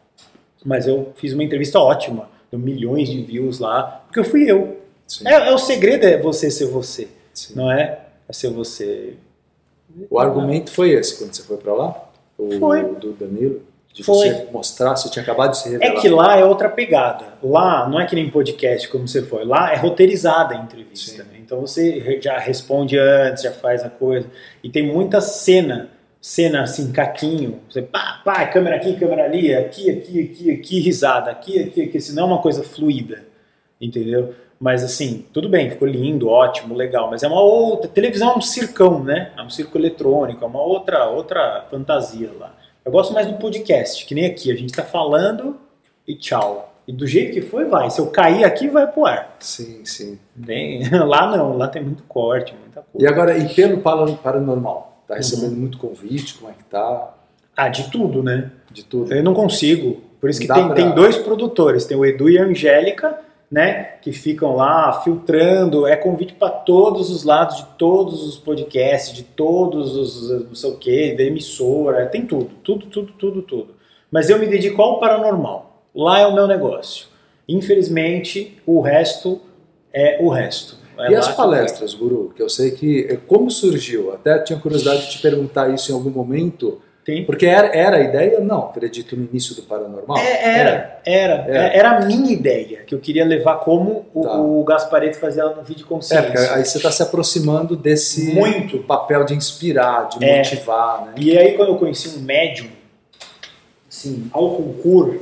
Mas 0.64 0.86
eu 0.86 1.12
fiz 1.16 1.32
uma 1.32 1.44
entrevista 1.44 1.78
ótima, 1.78 2.28
deu 2.50 2.58
milhões 2.58 3.08
de 3.08 3.22
views 3.22 3.58
lá, 3.58 4.02
porque 4.06 4.18
eu 4.20 4.24
fui 4.24 4.50
eu. 4.50 4.78
É, 5.24 5.48
é 5.48 5.52
o 5.54 5.58
segredo 5.58 6.04
é 6.04 6.18
você 6.18 6.50
ser 6.50 6.66
você, 6.66 7.08
Sim. 7.32 7.54
não 7.56 7.70
é? 7.70 8.00
É 8.28 8.32
ser 8.32 8.50
você. 8.50 9.14
O 10.10 10.18
argumento 10.18 10.70
foi 10.70 10.90
esse 10.90 11.16
quando 11.16 11.32
você 11.34 11.42
foi 11.42 11.56
pra 11.56 11.72
lá? 11.72 12.04
O 12.36 12.58
Foi. 12.58 12.84
do 12.94 13.12
Danilo? 13.12 13.62
De 13.92 14.02
Foi. 14.04 14.28
você 14.30 14.46
mostrar, 14.52 14.94
você 14.94 15.08
tinha 15.08 15.22
acabado 15.22 15.52
de 15.52 15.58
se 15.58 15.68
É 15.68 15.72
revelar. 15.78 16.00
que 16.00 16.08
lá 16.08 16.36
é 16.38 16.44
outra 16.44 16.68
pegada. 16.68 17.24
Lá 17.42 17.88
não 17.88 17.98
é 17.98 18.06
que 18.06 18.14
nem 18.14 18.30
podcast 18.30 18.86
como 18.88 19.08
você 19.08 19.22
foi. 19.22 19.44
Lá 19.44 19.72
é 19.72 19.76
roteirizada 19.76 20.54
a 20.54 20.58
entrevista. 20.58 21.24
Né? 21.24 21.38
Então 21.40 21.60
você 21.62 22.20
já 22.20 22.38
responde 22.38 22.96
antes, 22.98 23.42
já 23.42 23.50
faz 23.50 23.82
a 23.82 23.88
coisa. 23.88 24.28
E 24.62 24.68
tem 24.68 24.86
muita 24.86 25.20
cena, 25.20 25.88
cena 26.20 26.62
assim, 26.62 26.92
caquinho. 26.92 27.60
Você 27.68 27.82
pá, 27.82 28.20
pá, 28.24 28.46
câmera 28.46 28.76
aqui, 28.76 28.96
câmera 28.96 29.24
ali, 29.24 29.54
aqui, 29.54 29.90
aqui, 29.90 30.20
aqui, 30.22 30.50
aqui, 30.52 30.80
risada, 30.80 31.30
aqui, 31.30 31.58
aqui, 31.60 31.82
aqui. 31.82 32.00
Senão 32.00 32.24
é 32.24 32.26
uma 32.26 32.42
coisa 32.42 32.62
fluida. 32.62 33.26
Entendeu? 33.80 34.34
Mas 34.60 34.82
assim, 34.82 35.24
tudo 35.32 35.48
bem, 35.48 35.70
ficou 35.70 35.86
lindo, 35.86 36.28
ótimo, 36.28 36.74
legal. 36.74 37.08
Mas 37.10 37.22
é 37.22 37.28
uma 37.28 37.40
outra. 37.40 37.88
Televisão 37.88 38.32
é 38.32 38.36
um 38.36 38.40
circão, 38.40 39.02
né? 39.04 39.30
É 39.38 39.42
um 39.42 39.48
circo 39.50 39.78
eletrônico, 39.78 40.44
é 40.44 40.48
uma 40.48 40.60
outra, 40.60 41.06
outra 41.08 41.64
fantasia 41.70 42.30
lá. 42.38 42.54
Eu 42.84 42.90
gosto 42.90 43.12
mais 43.14 43.26
do 43.28 43.34
podcast, 43.34 44.04
que 44.04 44.14
nem 44.14 44.26
aqui. 44.26 44.50
A 44.50 44.56
gente 44.56 44.72
tá 44.72 44.82
falando 44.82 45.56
e 46.06 46.14
tchau. 46.16 46.74
E 46.88 46.92
do 46.92 47.06
jeito 47.06 47.34
que 47.34 47.42
foi, 47.42 47.66
vai. 47.66 47.90
Se 47.90 48.00
eu 48.00 48.06
cair 48.06 48.44
aqui, 48.44 48.66
vai 48.66 48.86
pro 48.90 49.04
ar. 49.06 49.36
Sim, 49.38 49.84
sim. 49.84 50.18
Nem- 50.34 50.88
Lá 51.06 51.30
não, 51.36 51.56
lá 51.56 51.68
tem 51.68 51.82
muito 51.84 52.02
corte, 52.04 52.54
muita 52.58 52.80
E 52.80 52.84
coisa. 52.98 53.08
agora, 53.10 53.36
e 53.38 53.54
pelo 53.54 53.78
para- 53.82 54.10
paranormal? 54.14 54.87
Tá 55.08 55.14
recebendo 55.16 55.52
Uhum. 55.54 55.58
muito 55.60 55.78
convite? 55.78 56.34
Como 56.34 56.50
é 56.50 56.54
que 56.54 56.64
tá? 56.64 57.14
Ah, 57.56 57.68
de 57.68 57.90
tudo, 57.90 58.22
né? 58.22 58.52
De 58.70 58.84
tudo? 58.84 59.12
Eu 59.12 59.22
não 59.24 59.34
consigo. 59.34 60.02
Por 60.20 60.28
isso 60.30 60.40
que 60.40 60.46
tem, 60.46 60.66
pra- 60.66 60.74
tem 60.76 60.90
dois 60.94 61.16
produtores. 61.16 61.84
Tem 61.86 61.96
o 61.96 62.04
Edu 62.04 62.28
e 62.28 62.38
a 62.38 62.44
Angélica, 62.44 63.18
né? 63.50 63.82
Que 64.02 64.12
ficam 64.12 64.54
lá 64.54 65.00
filtrando. 65.02 65.86
É 65.86 65.96
convite 65.96 66.34
para 66.34 66.50
todos 66.50 67.10
os 67.10 67.24
lados 67.24 67.56
de 67.56 67.64
todos 67.78 68.22
os 68.26 68.36
podcasts, 68.36 69.14
de 69.16 69.22
todos 69.24 69.96
os 69.96 70.30
não 70.46 70.54
sei 70.54 70.70
o 70.70 70.76
quê, 70.76 71.14
da 71.16 71.24
emissora. 71.24 72.06
Tem 72.06 72.26
tudo, 72.26 72.50
tudo, 72.62 72.86
tudo, 72.86 73.12
tudo, 73.18 73.42
tudo. 73.42 73.74
Mas 74.10 74.28
eu 74.28 74.38
me 74.38 74.46
dedico 74.46 74.80
ao 74.82 75.00
paranormal. 75.00 75.84
Lá 75.94 76.20
é 76.20 76.26
o 76.26 76.34
meu 76.34 76.46
negócio. 76.46 77.06
Infelizmente, 77.48 78.58
o 78.66 78.80
resto 78.80 79.40
é 79.92 80.18
o 80.20 80.28
resto. 80.28 80.76
É 80.98 81.10
E 81.10 81.14
lá 81.14 81.18
as 81.20 81.28
palestras, 81.28 81.94
Guru? 81.94 82.32
Que 82.34 82.42
eu 82.42 82.48
sei 82.48 82.72
que. 82.72 83.06
eh, 83.08 83.18
Como 83.26 83.50
surgiu? 83.50 84.12
Até 84.12 84.38
tinha 84.40 84.58
curiosidade 84.58 85.02
de 85.06 85.10
te 85.12 85.18
perguntar 85.22 85.68
isso 85.72 85.90
em 85.90 85.94
algum 85.94 86.10
momento. 86.10 86.80
Tem 87.04 87.24
Porque 87.24 87.46
era, 87.46 87.68
era 87.68 87.96
a 87.96 88.00
ideia? 88.00 88.38
Não, 88.40 88.64
acredito 88.66 89.16
no 89.16 89.24
início 89.24 89.54
do 89.54 89.62
paranormal. 89.62 90.18
É, 90.18 90.58
era, 90.60 91.00
era, 91.06 91.46
É. 91.48 91.78
era 91.78 91.90
a 91.92 92.04
minha 92.04 92.30
ideia, 92.30 92.82
que 92.86 92.94
eu 92.94 92.98
queria 92.98 93.24
levar 93.24 93.60
como 93.60 94.04
o, 94.12 94.22
Tá. 94.22 94.38
o 94.38 94.62
Gaspareto 94.64 95.16
fazia 95.18 95.44
lá 95.44 95.54
no 95.54 95.62
vídeo 95.62 95.84
É, 95.86 95.88
consciência. 95.88 96.22
porque 96.30 96.38
aí 96.38 96.64
você 96.66 96.76
está 96.76 96.90
se 96.92 97.02
aproximando 97.02 97.74
desse 97.76 98.34
Muito. 98.34 98.80
papel 98.80 99.24
de 99.24 99.32
inspirar, 99.34 100.08
de 100.10 100.22
É. 100.22 100.36
motivar, 100.38 101.06
né? 101.06 101.14
E 101.16 101.38
aí 101.38 101.52
quando 101.52 101.70
eu 101.70 101.76
conheci 101.76 102.10
um 102.18 102.20
médium, 102.20 102.68
assim, 103.90 104.28
ao 104.30 104.50
concurso, 104.56 105.20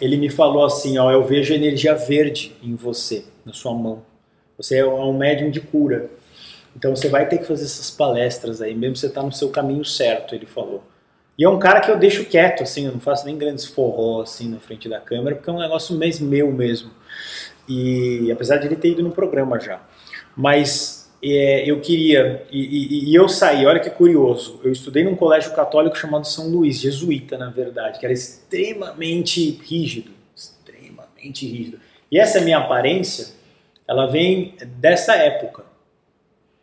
ele 0.00 0.16
me 0.16 0.28
falou 0.28 0.64
assim, 0.64 0.98
ó, 0.98 1.10
eu 1.12 1.22
vejo 1.24 1.54
energia 1.54 1.94
verde 1.94 2.56
em 2.62 2.74
você, 2.74 3.24
na 3.44 3.52
sua 3.52 3.72
mão. 3.72 4.02
Você 4.58 4.78
é 4.78 4.86
um 4.86 5.12
médium 5.16 5.50
de 5.50 5.60
cura. 5.60 6.10
Então 6.76 6.94
você 6.94 7.08
vai 7.08 7.28
ter 7.28 7.38
que 7.38 7.44
fazer 7.44 7.64
essas 7.64 7.90
palestras 7.90 8.60
aí, 8.60 8.74
mesmo 8.74 8.96
você 8.96 9.08
tá 9.08 9.22
no 9.22 9.32
seu 9.32 9.50
caminho 9.50 9.84
certo, 9.84 10.34
ele 10.34 10.46
falou. 10.46 10.84
E 11.38 11.44
é 11.44 11.48
um 11.48 11.58
cara 11.58 11.80
que 11.80 11.90
eu 11.90 11.98
deixo 11.98 12.24
quieto, 12.26 12.62
assim, 12.62 12.86
eu 12.86 12.92
não 12.92 13.00
faço 13.00 13.26
nem 13.26 13.36
grandes 13.36 13.66
forró, 13.66 14.22
assim, 14.22 14.48
na 14.48 14.58
frente 14.58 14.88
da 14.88 15.00
câmera, 15.00 15.36
porque 15.36 15.50
é 15.50 15.52
um 15.52 15.58
negócio 15.58 15.98
mais 15.98 16.18
meu 16.20 16.50
mesmo. 16.52 16.90
E 17.68 18.30
apesar 18.32 18.58
de 18.58 18.66
ele 18.66 18.76
ter 18.76 18.90
ido 18.90 19.02
no 19.02 19.10
programa 19.10 19.58
já. 19.58 19.80
Mas 20.36 21.10
é, 21.22 21.68
eu 21.70 21.80
queria, 21.80 22.46
e, 22.50 22.60
e- 22.60 23.10
e 23.10 23.14
eu 23.14 23.28
saí, 23.28 23.66
olha 23.66 23.80
que 23.80 23.90
curioso, 23.90 24.60
eu 24.62 24.70
estudei 24.72 25.02
num 25.04 25.16
colégio 25.16 25.54
católico 25.54 25.96
chamado 25.96 26.26
São 26.26 26.48
Luís, 26.48 26.78
jesuíta 26.80 27.36
na 27.38 27.50
verdade, 27.50 27.98
que 27.98 28.06
era 28.06 28.12
extremamente 28.12 29.50
rígido, 29.64 30.10
extremamente 30.34 31.46
rígido. 31.46 31.80
E 32.10 32.18
essa 32.18 32.40
minha 32.40 32.58
aparência, 32.58 33.28
ela 33.88 34.06
vem 34.06 34.54
dessa 34.78 35.14
época, 35.14 35.64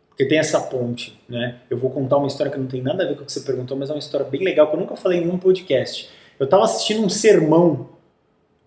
porque 0.08 0.26
tem 0.26 0.38
essa 0.38 0.60
ponte, 0.60 1.20
né? 1.28 1.58
Eu 1.68 1.76
vou 1.78 1.90
contar 1.90 2.18
uma 2.18 2.26
história 2.28 2.52
que 2.52 2.58
não 2.58 2.66
tem 2.66 2.82
nada 2.82 3.02
a 3.02 3.06
ver 3.06 3.16
com 3.16 3.22
o 3.22 3.26
que 3.26 3.32
você 3.32 3.40
perguntou, 3.40 3.76
mas 3.76 3.90
é 3.90 3.92
uma 3.92 3.98
história 3.98 4.26
bem 4.26 4.42
legal 4.44 4.68
que 4.68 4.76
eu 4.76 4.80
nunca 4.80 4.94
falei 4.96 5.18
em 5.18 5.24
nenhum 5.26 5.38
podcast. 5.38 6.08
Eu 6.38 6.44
estava 6.44 6.64
assistindo 6.64 7.02
um 7.04 7.08
sermão 7.08 7.88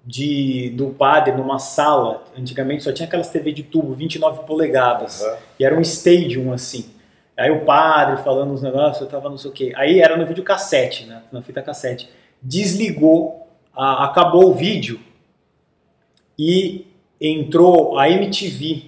de, 0.06 0.70
do 0.72 0.88
padre 0.90 1.34
numa 1.36 1.60
sala, 1.60 2.24
antigamente 2.38 2.84
só 2.84 2.92
tinha 2.94 3.08
aquelas 3.08 3.30
TV 3.30 3.52
de 3.52 3.64
tubo, 3.64 3.94
29 3.94 4.46
polegadas. 4.46 5.22
Aham. 5.24 5.38
E 5.60 5.66
era 5.66 5.78
um 5.78 5.82
stadium, 5.82 6.52
assim. 6.54 6.90
Aí 7.38 7.52
o 7.52 7.66
padre 7.66 8.24
falando 8.24 8.52
uns 8.52 8.62
negócios, 8.64 9.00
eu 9.02 9.08
tava 9.08 9.30
não 9.30 9.38
sei 9.38 9.52
o 9.52 9.54
quê. 9.54 9.72
Aí 9.76 10.00
era 10.02 10.18
no 10.18 10.26
vídeo 10.26 10.44
cassete, 10.44 11.06
né? 11.06 11.22
Na 11.32 11.42
fita 11.42 11.62
cassete. 11.62 12.10
Desligou, 12.42 13.48
a- 13.76 14.06
acabou 14.06 14.50
o 14.50 14.54
vídeo 14.56 15.00
e 16.38 16.86
entrou 17.20 17.98
a 17.98 18.10
MTV, 18.10 18.84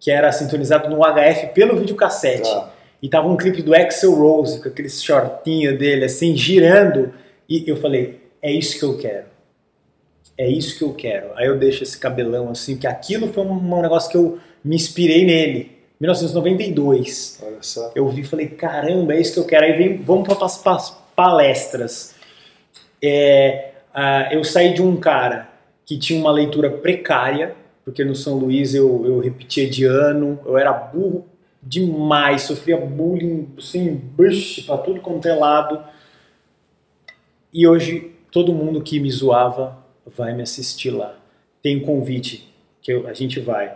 que 0.00 0.10
era 0.10 0.30
sintonizado 0.32 0.88
no 0.88 1.02
HF 1.02 1.48
pelo 1.54 1.76
vídeo 1.76 1.96
cassete. 1.96 2.50
Tá. 2.50 2.72
E 3.02 3.08
tava 3.08 3.28
um 3.28 3.36
clipe 3.36 3.62
do 3.62 3.74
Axel 3.74 4.14
Rose, 4.14 4.60
com 4.60 4.68
aquele 4.68 4.88
shortinho 4.88 5.78
dele, 5.78 6.04
assim, 6.04 6.36
girando. 6.36 7.12
E 7.48 7.64
eu 7.68 7.76
falei, 7.76 8.20
é 8.42 8.50
isso 8.50 8.78
que 8.78 8.84
eu 8.84 8.96
quero. 8.98 9.26
é 10.36 10.48
isso 10.48 10.78
que 10.78 10.84
eu 10.84 10.94
quero. 10.94 11.30
Aí 11.34 11.46
eu 11.46 11.58
deixo 11.58 11.82
esse 11.82 11.98
cabelão 11.98 12.50
assim, 12.50 12.76
que 12.76 12.86
aquilo 12.86 13.32
foi 13.32 13.44
um, 13.44 13.52
um 13.52 13.82
negócio 13.82 14.08
que 14.10 14.16
eu 14.16 14.38
me 14.64 14.76
inspirei 14.76 15.24
nele. 15.24 15.78
1992. 16.00 17.40
Olha 17.42 17.58
só. 17.60 17.90
Eu 17.94 18.08
vi 18.08 18.22
e 18.22 18.24
falei, 18.24 18.46
caramba, 18.46 19.14
é 19.14 19.20
isso 19.20 19.34
que 19.34 19.40
eu 19.40 19.44
quero. 19.44 19.64
Aí 19.64 19.72
vem, 19.72 19.96
vamos 19.96 20.28
para 20.28 20.46
as 20.46 20.96
palestras. 21.16 22.14
É, 23.02 23.70
ah, 23.92 24.28
eu 24.32 24.44
saí 24.44 24.72
de 24.72 24.80
um 24.80 24.96
cara 24.96 25.48
que 25.84 25.98
tinha 25.98 26.20
uma 26.20 26.30
leitura 26.30 26.70
precária, 26.70 27.56
porque 27.88 28.04
no 28.04 28.14
São 28.14 28.36
Luís 28.36 28.74
eu, 28.74 29.06
eu 29.06 29.18
repetia 29.18 29.66
de 29.68 29.86
ano, 29.86 30.38
eu 30.44 30.58
era 30.58 30.70
burro 30.70 31.24
demais, 31.62 32.42
sofria 32.42 32.76
bullying, 32.76 33.48
assim, 33.56 33.94
bush, 33.94 34.60
pra 34.66 34.76
tudo 34.76 35.00
quanto 35.00 35.26
é 35.26 35.34
lado. 35.34 35.82
E 37.50 37.66
hoje 37.66 38.12
todo 38.30 38.52
mundo 38.52 38.82
que 38.82 39.00
me 39.00 39.10
zoava 39.10 39.78
vai 40.06 40.34
me 40.34 40.42
assistir 40.42 40.90
lá. 40.90 41.14
Tem 41.62 41.78
um 41.78 41.80
convite 41.86 42.52
que 42.82 42.92
eu- 42.92 43.06
a 43.08 43.14
gente 43.14 43.40
vai. 43.40 43.74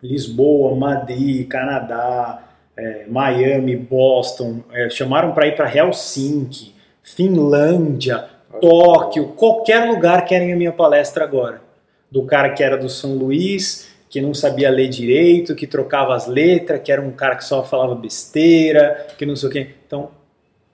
Lisboa, 0.00 0.76
Madrid, 0.76 1.48
Canadá, 1.48 2.40
é, 2.76 3.06
Miami, 3.08 3.74
Boston, 3.74 4.60
é, 4.70 4.88
chamaram 4.88 5.32
para 5.32 5.48
ir 5.48 5.56
para 5.56 5.68
Helsinki, 5.74 6.72
Finlândia, 7.02 8.24
Tóquio, 8.60 9.28
qualquer 9.30 9.88
lugar 9.90 10.24
querem 10.24 10.52
a 10.52 10.56
minha 10.56 10.72
palestra 10.72 11.24
agora. 11.24 11.67
Do 12.10 12.24
cara 12.24 12.50
que 12.50 12.62
era 12.62 12.76
do 12.76 12.88
São 12.88 13.14
Luís, 13.14 13.88
que 14.08 14.20
não 14.20 14.32
sabia 14.32 14.70
ler 14.70 14.88
direito, 14.88 15.54
que 15.54 15.66
trocava 15.66 16.14
as 16.14 16.26
letras, 16.26 16.80
que 16.82 16.90
era 16.90 17.02
um 17.02 17.10
cara 17.10 17.36
que 17.36 17.44
só 17.44 17.62
falava 17.62 17.94
besteira, 17.94 19.06
que 19.18 19.26
não 19.26 19.36
sei 19.36 19.48
o 19.48 19.52
quê. 19.52 19.70
Então, 19.86 20.10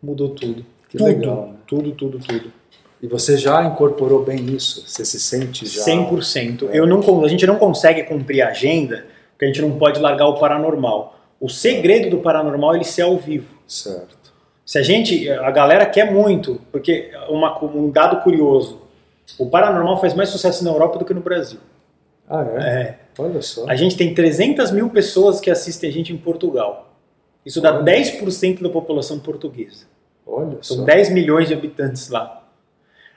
mudou 0.03 0.31
tudo. 0.31 0.65
Que 0.89 0.99
tudo, 0.99 1.07
legal, 1.07 1.49
né? 1.49 1.55
tudo, 1.67 1.93
tudo, 1.93 2.19
tudo. 2.19 2.53
E 3.03 3.07
você 3.07 3.37
já 3.37 3.63
incorporou 3.65 4.25
bem 4.25 4.47
isso? 4.55 4.85
Você 4.87 5.05
se 5.05 5.19
sente 5.19 5.67
já? 5.67 5.85
100%. 5.85 6.71
Eu 6.73 6.87
não, 6.87 7.25
a 7.25 7.29
gente 7.29 7.47
não 7.47 7.57
consegue 7.57 8.05
cumprir 8.05 8.43
a 8.43 8.49
agenda, 8.49 9.05
porque 9.33 9.45
a 9.45 9.49
gente 9.49 9.61
não 9.61 9.77
pode 9.79 10.01
largar 10.01 10.27
o 10.29 10.39
paranormal. 10.39 11.19
O 11.41 11.49
segredo 11.49 12.09
do 12.09 12.19
paranormal 12.23 12.75
é 12.75 12.77
ele 12.79 12.85
ser 12.85 13.03
ao 13.03 13.19
vivo. 13.19 13.55
Certo. 13.67 14.33
Se 14.65 14.79
a 14.79 14.83
gente, 14.83 15.29
a 15.29 15.51
galera 15.51 15.85
quer 15.85 16.11
muito, 16.11 16.61
porque 16.73 17.11
uma, 17.29 17.63
um 17.63 17.91
dado 17.91 18.23
curioso, 18.23 18.81
o 19.39 19.49
paranormal 19.49 20.01
faz 20.01 20.15
mais 20.15 20.29
sucesso 20.29 20.63
na 20.65 20.71
Europa 20.71 20.99
do 20.99 21.05
que 21.05 21.15
no 21.15 21.21
Brasil. 21.21 21.59
Ah, 22.29 22.45
é? 22.59 22.69
É. 22.69 22.99
Olha 23.19 23.43
só. 23.43 23.69
A 23.69 23.77
gente 23.77 23.97
tem 23.97 24.15
300 24.15 24.71
mil 24.71 24.91
pessoas 24.91 25.41
que 25.41 25.51
assistem 25.51 25.91
a 25.91 25.93
gente 25.93 26.13
em 26.13 26.17
Portugal. 26.17 26.95
Isso 27.45 27.61
dá 27.61 27.75
Olha. 27.75 27.85
10% 27.85 28.63
da 28.63 28.69
população 28.69 29.19
portuguesa. 29.19 29.87
Olha 30.27 30.59
São 30.63 30.79
só. 30.79 30.85
10 30.85 31.11
milhões 31.11 31.49
de 31.49 31.55
habitantes 31.55 32.09
lá. 32.09 32.43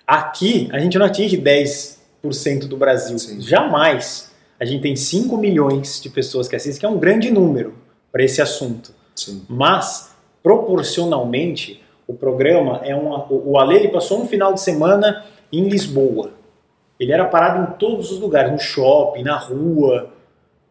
Aqui, 0.06 0.70
a 0.72 0.80
gente 0.80 0.98
não 0.98 1.06
atinge 1.06 1.38
10% 1.38 2.68
do 2.68 2.78
Brasil. 2.78 3.18
Sim. 3.18 3.42
Jamais. 3.42 4.32
A 4.60 4.66
gente 4.66 4.82
tem 4.82 4.96
5 4.96 5.38
milhões 5.38 6.02
de 6.02 6.10
pessoas 6.10 6.48
que 6.48 6.56
assistem, 6.56 6.80
que 6.80 6.86
é 6.86 6.90
um 6.90 7.00
grande 7.00 7.32
número 7.32 7.76
para 8.12 8.24
esse 8.24 8.42
assunto. 8.42 8.92
Sim. 9.16 9.46
Mas, 9.48 10.16
proporcionalmente, 10.44 11.84
o 12.08 12.14
programa 12.14 12.82
é 12.84 12.96
uma. 12.96 13.26
O 13.32 13.52
o 13.52 13.60
Ale 13.60 13.76
ele 13.76 13.90
passou 13.90 14.22
um 14.22 14.28
final 14.28 14.54
de 14.54 14.62
semana 14.62 15.26
em 15.52 15.68
Lisboa. 15.68 16.32
Ele 17.00 17.12
era 17.12 17.26
parado 17.26 17.72
em 17.72 17.78
todos 17.78 18.12
os 18.12 18.20
lugares, 18.20 18.52
no 18.52 18.60
shopping, 18.60 19.24
na 19.24 19.38
rua. 19.38 20.10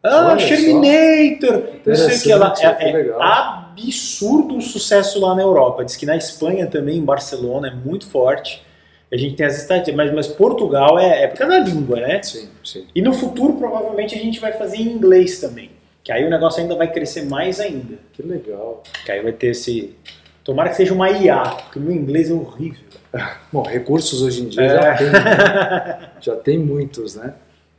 Ah, 0.02 0.32
Olha. 0.32 0.46
Terminator! 0.46 1.62
Não 1.84 1.94
sei 1.94 2.16
o 2.16 2.22
que 2.22 2.34
lá. 2.34 2.54
É, 2.60 2.90
é 2.90 3.14
absurdo 3.18 4.56
o 4.56 4.62
sucesso 4.62 5.20
lá 5.20 5.34
na 5.34 5.42
Europa. 5.42 5.84
Diz 5.84 5.96
que 5.96 6.06
na 6.06 6.16
Espanha 6.16 6.66
também, 6.66 6.98
em 6.98 7.04
Barcelona, 7.04 7.68
é 7.68 7.74
muito 7.74 8.08
forte. 8.08 8.64
A 9.12 9.16
gente 9.16 9.36
tem 9.36 9.46
as 9.46 9.56
estatísticas, 9.56 9.94
mas, 9.94 10.12
mas 10.12 10.26
Portugal 10.26 10.98
é, 10.98 11.22
é 11.22 11.26
por 11.28 11.38
causa 11.38 11.60
da 11.60 11.60
língua, 11.60 12.00
né? 12.00 12.20
Sim, 12.22 12.48
sim. 12.64 12.86
E 12.94 13.00
no 13.00 13.12
futuro, 13.12 13.54
provavelmente, 13.54 14.14
a 14.16 14.18
gente 14.18 14.40
vai 14.40 14.52
fazer 14.52 14.78
em 14.78 14.88
inglês 14.88 15.38
também. 15.38 15.70
Que 16.02 16.10
aí 16.12 16.24
o 16.24 16.30
negócio 16.30 16.60
ainda 16.60 16.74
vai 16.74 16.90
crescer 16.90 17.24
mais 17.24 17.60
ainda. 17.60 17.98
Que 18.12 18.22
legal. 18.22 18.82
Que 19.04 19.12
aí 19.12 19.22
vai 19.22 19.32
ter 19.32 19.48
esse. 19.48 19.94
Tomara 20.42 20.70
que 20.70 20.76
seja 20.76 20.94
uma 20.94 21.10
IA, 21.10 21.40
porque 21.40 21.78
o 21.78 21.82
meu 21.82 21.92
inglês 21.92 22.30
é 22.30 22.34
horrível. 22.34 22.80
Bom, 23.52 23.62
recursos 23.62 24.22
hoje 24.22 24.42
em 24.42 24.48
dia 24.48 24.62
É. 24.62 24.68
já 24.68 24.94
tem, 24.96 25.10
né? 25.10 25.98
já 26.20 26.36
tem 26.36 26.58
muitos, 26.58 27.14
né? 27.16 27.34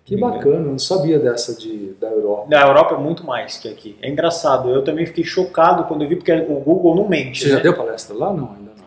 Que 0.05 0.15
Legal. 0.15 0.31
bacana, 0.31 0.55
eu 0.55 0.61
não 0.71 0.79
sabia 0.79 1.19
dessa 1.19 1.53
de, 1.53 1.93
da 1.99 2.07
Europa. 2.07 2.47
Na 2.49 2.61
Europa 2.65 2.95
é 2.95 2.97
muito 2.97 3.25
mais 3.25 3.57
que 3.57 3.67
aqui. 3.67 3.97
É 4.01 4.09
engraçado. 4.09 4.69
Eu 4.69 4.81
também 4.81 5.05
fiquei 5.05 5.23
chocado 5.25 5.83
quando 5.83 6.03
eu 6.03 6.07
vi, 6.07 6.15
porque 6.15 6.31
o 6.31 6.59
Google 6.61 6.95
não 6.95 7.09
mente. 7.09 7.43
Você 7.43 7.49
já 7.49 7.55
né? 7.57 7.61
deu 7.61 7.73
palestra 7.73 8.15
lá? 8.15 8.27
Não, 8.31 8.51
ainda 8.57 8.71
não. 8.77 8.85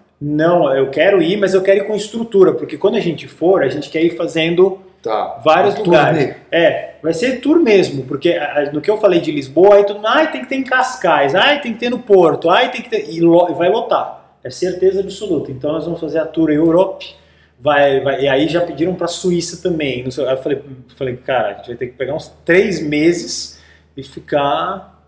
Não, 0.63 0.75
eu 0.75 0.89
quero 0.89 1.21
ir, 1.21 1.37
mas 1.37 1.53
eu 1.53 1.61
quero 1.63 1.81
ir 1.81 1.87
com 1.87 1.95
estrutura, 1.95 2.53
porque 2.55 2.79
quando 2.79 2.97
a 2.97 3.01
gente 3.01 3.29
for, 3.29 3.63
a 3.63 3.69
gente 3.69 3.91
quer 3.91 4.03
ir 4.03 4.17
fazendo 4.17 4.79
Tá. 5.03 5.41
vários 5.43 5.77
lugares. 5.77 6.19
turnê. 6.27 6.35
É, 6.53 6.95
vai 7.03 7.15
ser 7.15 7.41
tour 7.41 7.59
mesmo, 7.59 8.03
porque 8.05 8.39
no 8.73 8.83
que 8.83 8.91
eu 8.91 8.99
falei 8.99 9.19
de 9.21 9.31
Lisboa, 9.33 9.77
aí 9.77 9.85
mundo, 9.95 10.07
ai, 10.07 10.31
tem 10.31 10.43
que 10.43 10.49
ter 10.49 10.57
em 10.57 10.63
Cascais, 10.65 11.35
ai, 11.35 11.59
tem 11.63 11.73
que 11.73 11.79
ter 11.81 11.89
no 11.91 11.99
Porto, 12.01 12.51
ai, 12.51 12.71
tem 12.71 12.83
que 12.83 12.91
ter. 12.91 13.09
E 13.11 13.21
vai 13.55 13.71
lotar. 13.71 14.20
É 14.43 14.51
certeza 14.51 15.01
absoluta. 15.01 15.51
Então 15.51 15.73
nós 15.73 15.85
vamos 15.85 16.01
fazer 16.01 16.19
a 16.19 16.27
tour 16.27 16.51
Europe. 16.51 17.15
Vai, 17.59 18.01
vai, 18.01 18.23
e 18.23 18.29
aí 18.29 18.49
já 18.49 18.63
pediram 18.63 18.95
para 18.95 19.07
Suíça 19.07 19.63
também. 19.63 20.03
Não 20.03 20.11
sei, 20.11 20.25
aí 20.27 20.33
eu 20.33 20.43
falei, 20.43 20.63
falei, 20.97 21.17
cara, 21.19 21.49
a 21.49 21.53
gente 21.55 21.67
vai 21.67 21.77
ter 21.77 21.87
que 21.89 21.93
pegar 21.97 22.15
uns 22.15 22.29
três 22.45 22.81
meses 22.83 23.61
e 23.97 24.03
ficar. 24.03 25.05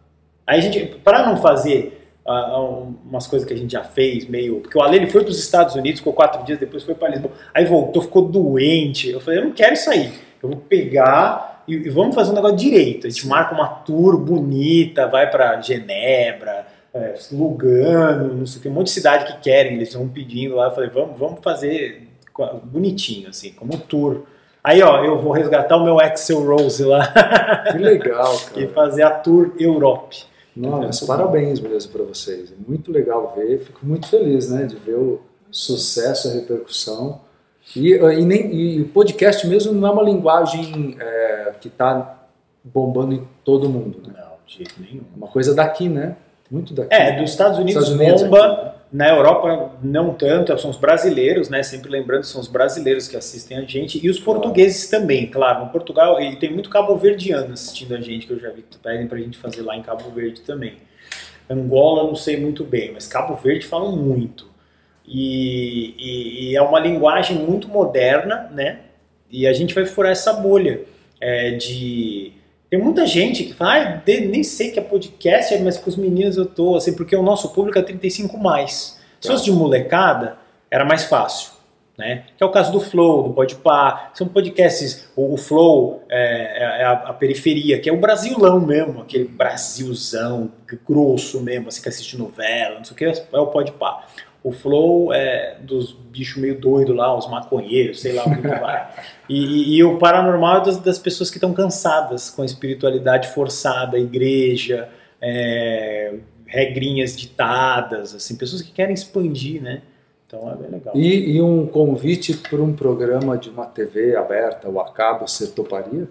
Aí 0.46 0.58
a 0.58 0.62
gente, 0.62 0.80
para 1.02 1.26
não 1.26 1.38
fazer 1.38 1.98
um- 2.26 2.94
umas 3.08 3.26
coisas 3.26 3.48
que 3.48 3.54
a 3.54 3.56
gente 3.56 3.72
já 3.72 3.82
fez, 3.82 4.28
meio. 4.28 4.60
Porque 4.60 4.76
o 4.76 4.82
Ale 4.82 4.96
ele 4.96 5.06
foi 5.10 5.22
para 5.22 5.30
os 5.30 5.38
Estados 5.38 5.74
Unidos, 5.74 6.00
ficou 6.00 6.12
quatro 6.12 6.44
dias, 6.44 6.58
depois 6.58 6.82
foi 6.82 6.94
para 6.94 7.08
Lisboa. 7.08 7.32
Aí 7.54 7.64
voltou, 7.64 8.02
ficou 8.02 8.22
doente. 8.28 9.08
Eu 9.10 9.20
falei, 9.20 9.40
eu 9.40 9.44
não 9.44 9.52
quero 9.52 9.72
isso 9.72 9.90
aí. 9.90 10.12
Eu 10.42 10.50
vou 10.50 10.58
pegar 10.58 11.64
e, 11.66 11.74
e 11.74 11.88
vamos 11.88 12.14
fazer 12.14 12.32
um 12.32 12.34
negócio 12.34 12.56
direito. 12.56 13.06
A 13.06 13.10
gente 13.10 13.26
marca 13.26 13.54
uma 13.54 13.66
tour 13.68 14.18
bonita, 14.18 15.06
vai 15.08 15.30
para 15.30 15.60
Genebra, 15.60 16.66
é, 16.94 17.14
Lugano, 17.32 18.34
não 18.34 18.46
sei 18.46 18.58
o 18.58 18.62
que, 18.62 18.68
um 18.68 18.72
monte 18.72 18.86
de 18.86 18.92
cidade 18.92 19.32
que 19.32 19.40
querem, 19.40 19.74
eles 19.74 19.88
estão 19.88 20.06
pedindo 20.08 20.56
lá. 20.56 20.66
Eu 20.66 20.72
falei, 20.72 20.90
vamos, 20.90 21.18
vamos 21.18 21.40
fazer 21.42 22.08
bonitinho, 22.64 23.28
assim, 23.28 23.52
como 23.52 23.74
um 23.74 23.78
tour. 23.78 24.22
Aí, 24.62 24.82
ó, 24.82 25.04
eu 25.04 25.18
vou 25.18 25.32
resgatar 25.32 25.76
o 25.76 25.84
meu 25.84 25.98
Axel 25.98 26.44
Rose 26.44 26.84
lá 26.84 27.06
Que 27.72 27.78
legal, 27.78 28.34
e 28.56 28.66
cara. 28.66 28.68
fazer 28.68 29.02
a 29.02 29.10
tour 29.10 29.52
Europe. 29.58 30.24
Nossa, 30.54 31.06
parabéns 31.06 31.60
mesmo 31.60 31.92
para 31.92 32.04
vocês. 32.04 32.52
É 32.52 32.70
muito 32.70 32.92
legal 32.92 33.32
ver. 33.34 33.60
Fico 33.60 33.84
muito 33.84 34.06
feliz, 34.06 34.50
né, 34.50 34.64
de 34.64 34.76
ver 34.76 34.94
o 34.94 35.20
sucesso, 35.50 36.28
a 36.28 36.32
repercussão. 36.32 37.20
E, 37.74 37.94
e, 37.94 38.24
nem, 38.24 38.54
e 38.54 38.82
o 38.82 38.88
podcast 38.88 39.46
mesmo 39.46 39.72
não 39.72 39.88
é 39.88 39.90
uma 39.90 40.02
linguagem 40.02 40.96
é, 41.00 41.54
que 41.60 41.68
está 41.68 42.18
bombando 42.62 43.14
em 43.14 43.26
todo 43.44 43.68
mundo, 43.68 43.98
né? 44.06 44.14
Não, 44.18 44.32
de 44.46 44.56
jeito 44.58 44.74
nenhum. 44.78 45.02
Uma 45.16 45.28
coisa 45.28 45.54
daqui, 45.54 45.88
né? 45.88 46.16
Muito 46.52 46.74
daqui. 46.74 46.94
É, 46.94 47.12
dos 47.18 47.30
Estados 47.30 47.58
Unidos, 47.58 47.82
Estados 47.82 48.00
Unidos 48.00 48.22
bomba, 48.24 48.44
aqui, 48.46 48.64
né? 48.66 48.72
na 48.92 49.08
Europa 49.08 49.72
não 49.82 50.12
tanto, 50.12 50.56
são 50.58 50.68
os 50.70 50.76
brasileiros, 50.76 51.48
né? 51.48 51.62
Sempre 51.62 51.90
lembrando, 51.90 52.24
são 52.24 52.38
os 52.40 52.46
brasileiros 52.46 53.08
que 53.08 53.16
assistem 53.16 53.56
a 53.56 53.62
gente 53.62 53.98
e 54.04 54.10
os 54.10 54.20
portugueses 54.20 54.90
também, 54.90 55.26
claro. 55.28 55.64
No 55.64 55.70
Portugal, 55.70 56.20
e 56.20 56.36
tem 56.36 56.52
muito 56.52 56.68
cabo-verdiano 56.68 57.54
assistindo 57.54 57.94
a 57.94 58.00
gente, 58.02 58.26
que 58.26 58.34
eu 58.34 58.38
já 58.38 58.50
vi 58.50 58.62
que 58.62 58.76
pedem 58.76 59.06
pra 59.06 59.18
gente 59.18 59.38
fazer 59.38 59.62
lá 59.62 59.74
em 59.74 59.82
Cabo 59.82 60.10
Verde 60.10 60.42
também. 60.42 60.74
Angola, 61.48 62.04
não 62.04 62.14
sei 62.14 62.38
muito 62.38 62.64
bem, 62.64 62.92
mas 62.92 63.06
Cabo 63.06 63.34
Verde 63.34 63.66
falam 63.66 63.96
muito. 63.96 64.46
E, 65.08 65.94
e- 65.98 66.50
e 66.50 66.56
é 66.56 66.62
uma 66.62 66.78
linguagem 66.78 67.36
muito 67.38 67.68
moderna, 67.68 68.50
né? 68.54 68.80
E 69.30 69.46
a 69.46 69.52
gente 69.54 69.74
vai 69.74 69.84
furar 69.86 70.12
essa 70.12 70.32
bolha 70.34 70.82
é, 71.20 71.52
de. 71.52 72.32
Tem 72.72 72.80
muita 72.80 73.06
gente 73.06 73.44
que 73.44 73.52
fala, 73.52 73.74
ah, 73.74 74.02
nem 74.06 74.42
sei 74.42 74.70
que 74.70 74.78
é 74.78 74.82
podcast, 74.82 75.58
mas 75.58 75.76
com 75.76 75.90
os 75.90 75.96
meninos 75.96 76.38
eu 76.38 76.46
tô, 76.46 76.74
assim, 76.74 76.96
porque 76.96 77.14
o 77.14 77.22
nosso 77.22 77.50
público 77.50 77.78
é 77.78 77.82
35 77.82 78.38
mais. 78.38 78.98
Se 79.20 79.28
fosse 79.28 79.44
de 79.44 79.52
molecada, 79.52 80.38
era 80.70 80.82
mais 80.82 81.04
fácil. 81.04 81.52
Né? 81.98 82.24
Que 82.34 82.42
é 82.42 82.46
o 82.46 82.50
caso 82.50 82.72
do 82.72 82.80
Flow, 82.80 83.24
do 83.24 83.34
Podpah, 83.34 84.10
são 84.14 84.26
podcasts, 84.26 85.06
o, 85.14 85.36
Flow 85.36 86.02
é, 86.08 86.80
é 86.80 86.84
a, 86.84 86.92
a 86.92 87.12
periferia, 87.12 87.78
que 87.78 87.90
é 87.90 87.92
o 87.92 88.00
Brasilão 88.00 88.58
mesmo, 88.58 89.02
aquele 89.02 89.26
Brasilzão 89.26 90.50
grosso 90.88 91.42
mesmo, 91.42 91.68
assim 91.68 91.82
que 91.82 91.90
assiste 91.90 92.16
novela, 92.16 92.76
não 92.76 92.84
sei 92.84 92.94
o 92.94 92.96
que, 92.96 93.04
é 93.04 93.38
o 93.38 93.48
Podpah. 93.48 94.06
O 94.44 94.50
Flow 94.50 95.12
é 95.12 95.56
dos 95.60 95.92
bichos 95.92 96.42
meio 96.42 96.58
doidos 96.60 96.96
lá, 96.96 97.16
os 97.16 97.28
maconheiros, 97.30 98.00
sei 98.00 98.12
lá 98.12 98.24
o 98.26 98.34
que 98.34 98.48
vai. 98.48 98.88
E, 99.28 99.36
e- 99.44 99.76
e 99.76 99.84
o 99.84 99.98
paranormal 99.98 100.62
é 100.62 100.64
das, 100.64 100.78
das 100.78 100.98
pessoas 100.98 101.30
que 101.30 101.36
estão 101.36 101.52
cansadas 101.54 102.28
com 102.30 102.42
a 102.42 102.44
espiritualidade 102.44 103.28
forçada, 103.28 103.98
igreja, 103.98 104.88
é, 105.20 106.14
regrinhas 106.46 107.16
ditadas, 107.16 108.14
assim, 108.14 108.36
pessoas 108.36 108.62
que 108.62 108.72
querem 108.72 108.92
expandir, 108.94 109.62
né? 109.62 109.82
Então 110.26 110.50
é 110.50 110.56
bem 110.56 110.70
legal. 110.70 110.94
E, 110.96 111.36
e 111.36 111.40
um 111.42 111.66
convite 111.66 112.34
para 112.34 112.60
um 112.60 112.72
programa 112.74 113.38
de 113.38 113.48
uma 113.50 113.66
TV 113.66 114.16
aberta, 114.16 114.68
o 114.68 114.80
Acabo, 114.80 115.28
você 115.28 115.46
toparia? 115.48 116.08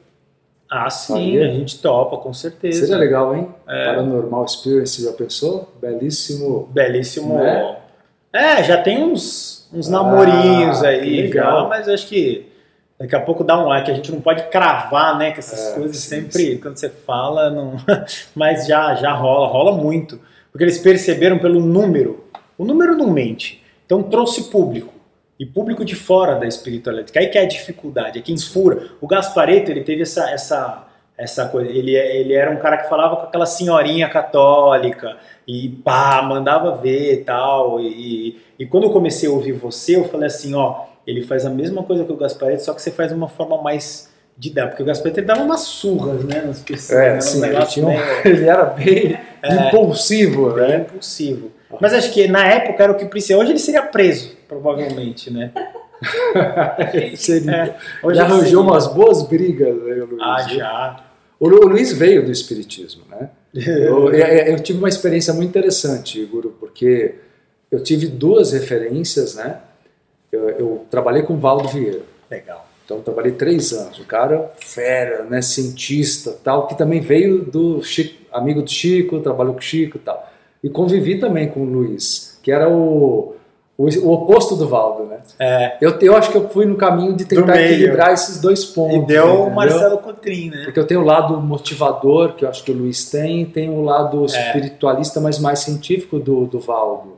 Ah, 0.69 0.89
sim, 0.89 1.13
Faria? 1.13 1.47
a 1.47 1.53
gente 1.53 1.79
topa, 1.81 2.15
com 2.17 2.33
certeza. 2.33 2.79
Seria 2.81 2.95
legal, 2.97 3.35
hein? 3.35 3.49
É. 3.67 3.87
Paranormal 3.87 4.45
Experience, 4.45 5.03
já 5.03 5.11
pensou? 5.11 5.69
Belíssimo. 5.81 6.69
Belíssimo. 6.71 7.33
Né? 7.35 7.77
É, 8.33 8.63
já 8.63 8.81
tem 8.81 9.03
uns, 9.03 9.67
uns 9.73 9.87
Ah, 9.87 9.91
namorinhos 9.91 10.79
que 10.79 10.85
aí, 10.87 11.21
legal. 11.23 11.63
já, 11.63 11.67
mas 11.69 11.87
acho 11.89 12.07
que 12.07 12.49
Daqui 12.99 13.15
a 13.15 13.19
pouco 13.19 13.43
dá 13.43 13.57
um 13.57 13.65
like, 13.67 13.89
a 13.89 13.95
gente 13.95 14.11
não 14.11 14.21
pode 14.21 14.43
cravar, 14.49 15.17
né? 15.17 15.31
Que 15.31 15.39
essas 15.39 15.71
É, 15.71 15.73
coisas 15.73 15.97
sim, 15.97 16.29
sempre, 16.29 16.57
quando 16.59 16.77
você 16.77 16.87
fala, 16.87 17.49
não. 17.49 17.75
Mas 18.35 18.67
já, 18.67 18.93
já 18.93 19.11
rola, 19.11 19.47
rola 19.47 19.71
muito. 19.75 20.21
Porque 20.51 20.63
eles 20.63 20.77
perceberam 20.77 21.39
pelo 21.39 21.59
número. 21.59 22.23
O 22.59 22.63
número 22.63 22.95
não 22.95 23.09
mente. 23.09 23.63
Então 23.87 24.03
trouxe 24.03 24.51
público. 24.51 24.93
E 25.39 25.47
público 25.47 25.83
de 25.83 25.95
fora 25.95 26.35
da 26.35 26.45
espiritualidade. 26.45 27.11
Que 27.11 27.17
aí 27.17 27.25
que 27.29 27.39
é 27.39 27.41
a 27.41 27.47
dificuldade, 27.47 28.19
é 28.19 28.21
quem 28.21 28.37
fura. 28.37 28.89
O 29.01 29.07
Gaspareto, 29.07 29.71
ele 29.71 29.81
teve 29.81 30.03
essa, 30.03 30.29
essa, 30.29 30.83
essa 31.17 31.47
coisa. 31.47 31.71
Ele, 31.71 31.95
ele 31.95 32.35
era 32.35 32.51
um 32.51 32.57
cara 32.57 32.77
que 32.77 32.87
falava 32.87 33.15
com 33.15 33.23
aquela 33.23 33.47
senhorinha 33.47 34.07
católica. 34.09 35.17
E 35.47 35.69
pá, 35.69 36.21
mandava 36.21 36.75
ver 36.77 37.13
e 37.13 37.17
tal. 37.23 37.79
E, 37.79 38.39
e 38.59 38.65
quando 38.65 38.83
eu 38.85 38.89
comecei 38.91 39.27
a 39.27 39.31
ouvir 39.31 39.53
você, 39.53 39.95
eu 39.95 40.05
falei 40.05 40.27
assim, 40.27 40.53
ó, 40.53 40.85
ele 41.05 41.23
faz 41.23 41.45
a 41.45 41.49
mesma 41.49 41.83
coisa 41.83 42.03
que 42.05 42.11
o 42.11 42.15
Gaspareto, 42.17 42.63
só 42.63 42.73
que 42.73 42.81
você 42.81 42.91
faz 42.91 43.09
de 43.09 43.15
uma 43.15 43.27
forma 43.27 43.61
mais 43.61 44.09
didática. 44.37 44.71
Porque 44.71 44.83
o 44.83 44.85
Gaspareto 44.85 45.19
ele 45.19 45.27
dava 45.27 45.41
umas 45.41 45.61
surras, 45.61 46.23
né, 46.23 46.41
nas 46.45 46.61
pessoas. 46.61 46.99
né, 46.99 47.07
É, 47.13 47.17
uns 47.17 47.23
sim, 47.25 47.45
ele, 47.45 47.65
tinha 47.65 47.87
um- 47.87 47.91
ele 48.25 48.45
era 48.47 48.65
bem 48.65 49.17
É. 49.41 49.67
impulsivo, 49.67 50.51
bem 50.53 50.67
né? 50.67 50.77
impulsivo. 50.87 51.51
Mas 51.79 51.93
acho 51.93 52.11
que 52.11 52.27
na 52.27 52.45
época 52.47 52.83
era 52.83 52.91
o 52.91 52.95
que 52.95 53.05
precisa. 53.05 53.37
Hoje 53.39 53.51
ele 53.51 53.59
seria 53.59 53.81
preso, 53.83 54.35
provavelmente, 54.47 55.31
né? 55.31 55.51
Seria. 57.15 57.51
É, 57.51 57.75
hoje 58.03 58.19
ele 58.19 58.25
arranjou 58.25 58.43
seria. 58.45 58.59
umas 58.59 58.87
boas 58.87 59.23
brigas, 59.23 59.75
né, 59.75 59.93
o 60.01 60.05
Luiz? 60.05 60.21
Ah, 60.21 60.45
já. 60.49 61.03
O 61.39 61.47
Luiz 61.47 61.93
veio 61.93 62.25
do 62.25 62.31
espiritismo, 62.31 63.03
né? 63.09 63.29
Eu, 63.53 64.13
eu- 64.13 64.13
eu 64.53 64.59
tive 64.59 64.79
uma 64.79 64.89
experiência 64.89 65.33
muito 65.33 65.49
interessante, 65.49 66.23
Guru, 66.25 66.55
porque 66.59 67.15
eu 67.71 67.81
tive 67.83 68.07
duas 68.07 68.51
referências, 68.51 69.35
né? 69.35 69.59
Eu, 70.31 70.49
eu 70.51 70.85
trabalhei 70.89 71.23
com 71.23 71.33
o 71.33 71.37
Valdo 71.37 71.67
Vieira, 71.67 72.01
Legal. 72.29 72.65
então 72.85 72.97
eu 72.97 73.03
trabalhei 73.03 73.33
três 73.33 73.73
anos. 73.73 73.99
O 73.99 74.05
cara 74.05 74.49
fera, 74.59 75.23
né? 75.25 75.41
Cientista, 75.41 76.35
tal, 76.43 76.67
que 76.67 76.77
também 76.77 77.01
veio 77.01 77.43
do 77.43 77.81
Chico, 77.83 78.15
amigo 78.31 78.61
do 78.61 78.69
Chico, 78.71 79.19
trabalhou 79.19 79.53
com 79.53 79.59
o 79.59 79.63
Chico, 79.63 79.97
e 79.97 79.99
tal. 79.99 80.31
E 80.63 80.69
convivi 80.69 81.19
também 81.19 81.49
com 81.49 81.61
o 81.61 81.65
Luiz, 81.65 82.37
que 82.41 82.51
era 82.51 82.69
o, 82.69 83.35
o, 83.85 84.07
o 84.07 84.11
oposto 84.13 84.55
do 84.55 84.67
Valdo, 84.67 85.05
né? 85.05 85.17
É, 85.39 85.77
Eu, 85.81 85.97
eu 85.99 86.15
acho 86.15 86.31
que 86.31 86.37
eu 86.37 86.49
fui 86.49 86.65
no 86.65 86.75
caminho 86.75 87.15
de 87.15 87.25
tentar 87.25 87.61
equilibrar 87.61 88.13
esses 88.13 88.39
dois 88.39 88.63
pontos. 88.65 88.97
e 88.97 89.05
deu 89.05 89.43
o? 89.43 89.51
Marcelo 89.51 89.97
Cotrim, 89.97 90.49
né? 90.49 90.63
Porque 90.65 90.79
eu 90.79 90.85
tenho 90.85 91.01
o 91.01 91.05
lado 91.05 91.39
motivador, 91.41 92.33
que 92.33 92.45
eu 92.45 92.49
acho 92.49 92.63
que 92.63 92.71
o 92.71 92.75
Luiz 92.75 93.09
tem, 93.09 93.41
e 93.41 93.45
tenho 93.45 93.73
o 93.73 93.83
lado 93.83 94.21
É. 94.23 94.25
espiritualista, 94.25 95.19
mas 95.19 95.39
mais 95.39 95.59
científico 95.59 96.19
do, 96.19 96.45
do 96.45 96.59
Valdo. 96.59 97.17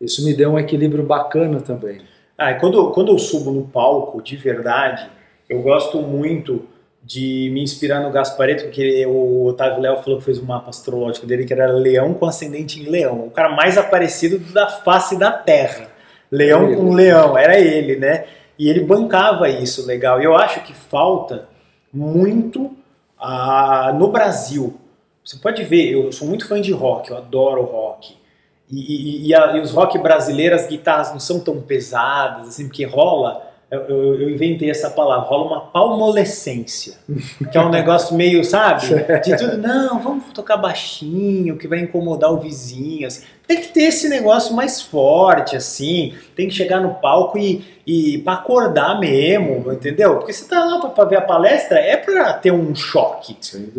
Isso 0.00 0.24
me 0.24 0.34
deu 0.34 0.50
um 0.52 0.58
equilíbrio 0.58 1.02
bacana 1.04 1.60
também. 1.60 2.00
Ah, 2.36 2.52
quando, 2.54 2.90
quando 2.90 3.12
eu 3.12 3.18
subo 3.18 3.50
no 3.50 3.62
palco, 3.62 4.20
de 4.20 4.36
verdade, 4.36 5.08
eu 5.48 5.62
gosto 5.62 5.98
muito 5.98 6.62
de 7.02 7.50
me 7.52 7.62
inspirar 7.62 8.00
no 8.00 8.10
Gaspareto, 8.10 8.64
porque 8.64 9.04
o 9.06 9.44
Otávio 9.46 9.80
Léo 9.80 9.98
falou 10.02 10.18
que 10.18 10.24
fez 10.24 10.38
um 10.38 10.44
mapa 10.46 10.70
astrológico 10.70 11.26
dele 11.26 11.44
que 11.44 11.52
era 11.52 11.66
leão 11.66 12.14
com 12.14 12.24
ascendente 12.26 12.80
em 12.80 12.88
leão. 12.88 13.26
O 13.26 13.30
cara 13.30 13.50
mais 13.50 13.76
aparecido 13.76 14.38
da 14.52 14.66
face 14.68 15.18
da 15.18 15.30
Terra. 15.30 15.88
Leão 16.36 16.74
com 16.74 16.92
leão, 16.92 17.36
era 17.38 17.58
ele, 17.58 17.96
né? 17.96 18.24
E 18.58 18.68
ele 18.68 18.80
bancava 18.80 19.48
isso 19.48 19.86
legal. 19.86 20.20
E 20.20 20.24
eu 20.24 20.34
acho 20.36 20.60
que 20.62 20.72
falta 20.74 21.48
muito 21.92 22.72
ah, 23.18 23.92
no 23.98 24.08
Brasil. 24.08 24.78
Você 25.24 25.36
pode 25.38 25.62
ver, 25.64 25.90
eu 25.92 26.12
sou 26.12 26.28
muito 26.28 26.46
fã 26.46 26.60
de 26.60 26.72
rock, 26.72 27.10
eu 27.10 27.16
adoro 27.16 27.62
rock. 27.62 28.16
E, 28.70 28.76
e- 28.78 29.28
e 29.28 29.34
a- 29.34 29.56
e 29.56 29.60
os 29.60 29.70
rock 29.70 29.98
brasileiros, 29.98 30.62
as 30.62 30.66
guitarras 30.68 31.10
não 31.12 31.20
são 31.20 31.38
tão 31.40 31.60
pesadas, 31.60 32.48
assim, 32.48 32.66
porque 32.66 32.84
rola. 32.84 33.50
Eu, 33.88 34.20
eu- 34.20 34.30
inventei 34.30 34.70
essa 34.70 34.88
palavra, 34.90 35.28
rola 35.28 35.46
uma 35.46 35.60
palmolescência. 35.60 36.94
Que 37.50 37.56
é 37.58 37.60
um 37.60 37.68
negócio 37.70 38.14
meio, 38.16 38.44
sabe? 38.44 38.86
De 39.24 39.36
tudo, 39.36 39.58
não, 39.58 39.98
vamos 40.00 40.24
tocar 40.32 40.56
baixinho, 40.56 41.56
que 41.56 41.66
vai 41.68 41.80
incomodar 41.80 42.32
o 42.32 42.38
vizinho. 42.38 43.06
assim. 43.06 43.24
Tem 43.46 43.60
que 43.60 43.68
ter 43.68 43.82
esse 43.84 44.08
negócio 44.08 44.54
mais 44.54 44.80
forte, 44.80 45.56
assim. 45.56 46.14
Tem 46.34 46.48
que 46.48 46.54
chegar 46.54 46.80
no 46.80 46.94
palco 46.94 47.36
e, 47.38 47.64
e 47.86 48.18
para 48.18 48.34
acordar 48.34 48.98
mesmo, 48.98 49.70
entendeu? 49.72 50.16
Porque 50.16 50.32
você 50.32 50.48
tá 50.48 50.64
lá 50.64 50.80
pra, 50.80 50.90
pra 50.90 51.04
ver 51.04 51.16
a 51.16 51.20
palestra, 51.22 51.78
é 51.78 51.96
pra 51.96 52.32
ter 52.34 52.52
um 52.52 52.74
choque. 52.74 53.36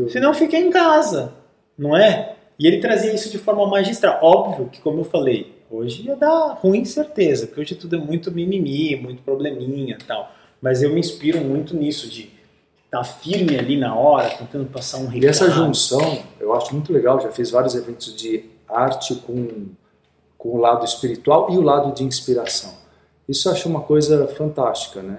Senão 0.09 0.33
fica 0.33 0.57
em 0.57 0.69
casa, 0.69 1.33
não 1.77 1.95
é? 1.97 2.33
E 2.59 2.67
ele 2.67 2.79
trazia 2.79 3.13
isso 3.13 3.29
de 3.29 3.37
forma 3.37 3.67
magistral. 3.67 4.19
Óbvio 4.21 4.69
que, 4.71 4.79
como 4.81 4.99
eu 5.01 5.03
falei, 5.05 5.54
hoje 5.69 6.03
ia 6.07 6.15
dar 6.15 6.53
ruim 6.61 6.85
certeza, 6.85 7.47
porque 7.47 7.61
hoje 7.61 7.75
tudo 7.75 7.95
é 7.95 7.99
muito 7.99 8.31
mimimi, 8.31 8.95
muito 8.95 9.21
probleminha 9.23 9.97
tal. 10.07 10.31
Mas 10.61 10.81
eu 10.81 10.89
me 10.93 10.99
inspiro 10.99 11.41
muito 11.41 11.75
nisso, 11.75 12.07
de 12.09 12.31
estar 12.85 13.03
firme 13.03 13.57
ali 13.57 13.77
na 13.77 13.93
hora, 13.95 14.29
tentando 14.29 14.65
passar 14.65 14.97
um 14.97 15.05
recado. 15.07 15.23
E 15.23 15.27
essa 15.27 15.49
junção, 15.51 16.19
eu 16.39 16.53
acho 16.53 16.73
muito 16.73 16.91
legal. 16.93 17.19
Já 17.19 17.31
fiz 17.31 17.51
vários 17.51 17.75
eventos 17.75 18.15
de 18.15 18.45
arte 18.67 19.15
com, 19.15 19.67
com 20.37 20.49
o 20.49 20.57
lado 20.57 20.85
espiritual 20.85 21.47
e 21.51 21.57
o 21.57 21.61
lado 21.61 21.93
de 21.93 22.03
inspiração. 22.03 22.73
Isso 23.27 23.47
eu 23.47 23.53
acho 23.53 23.67
uma 23.67 23.81
coisa 23.81 24.27
fantástica, 24.29 25.01
né? 25.01 25.17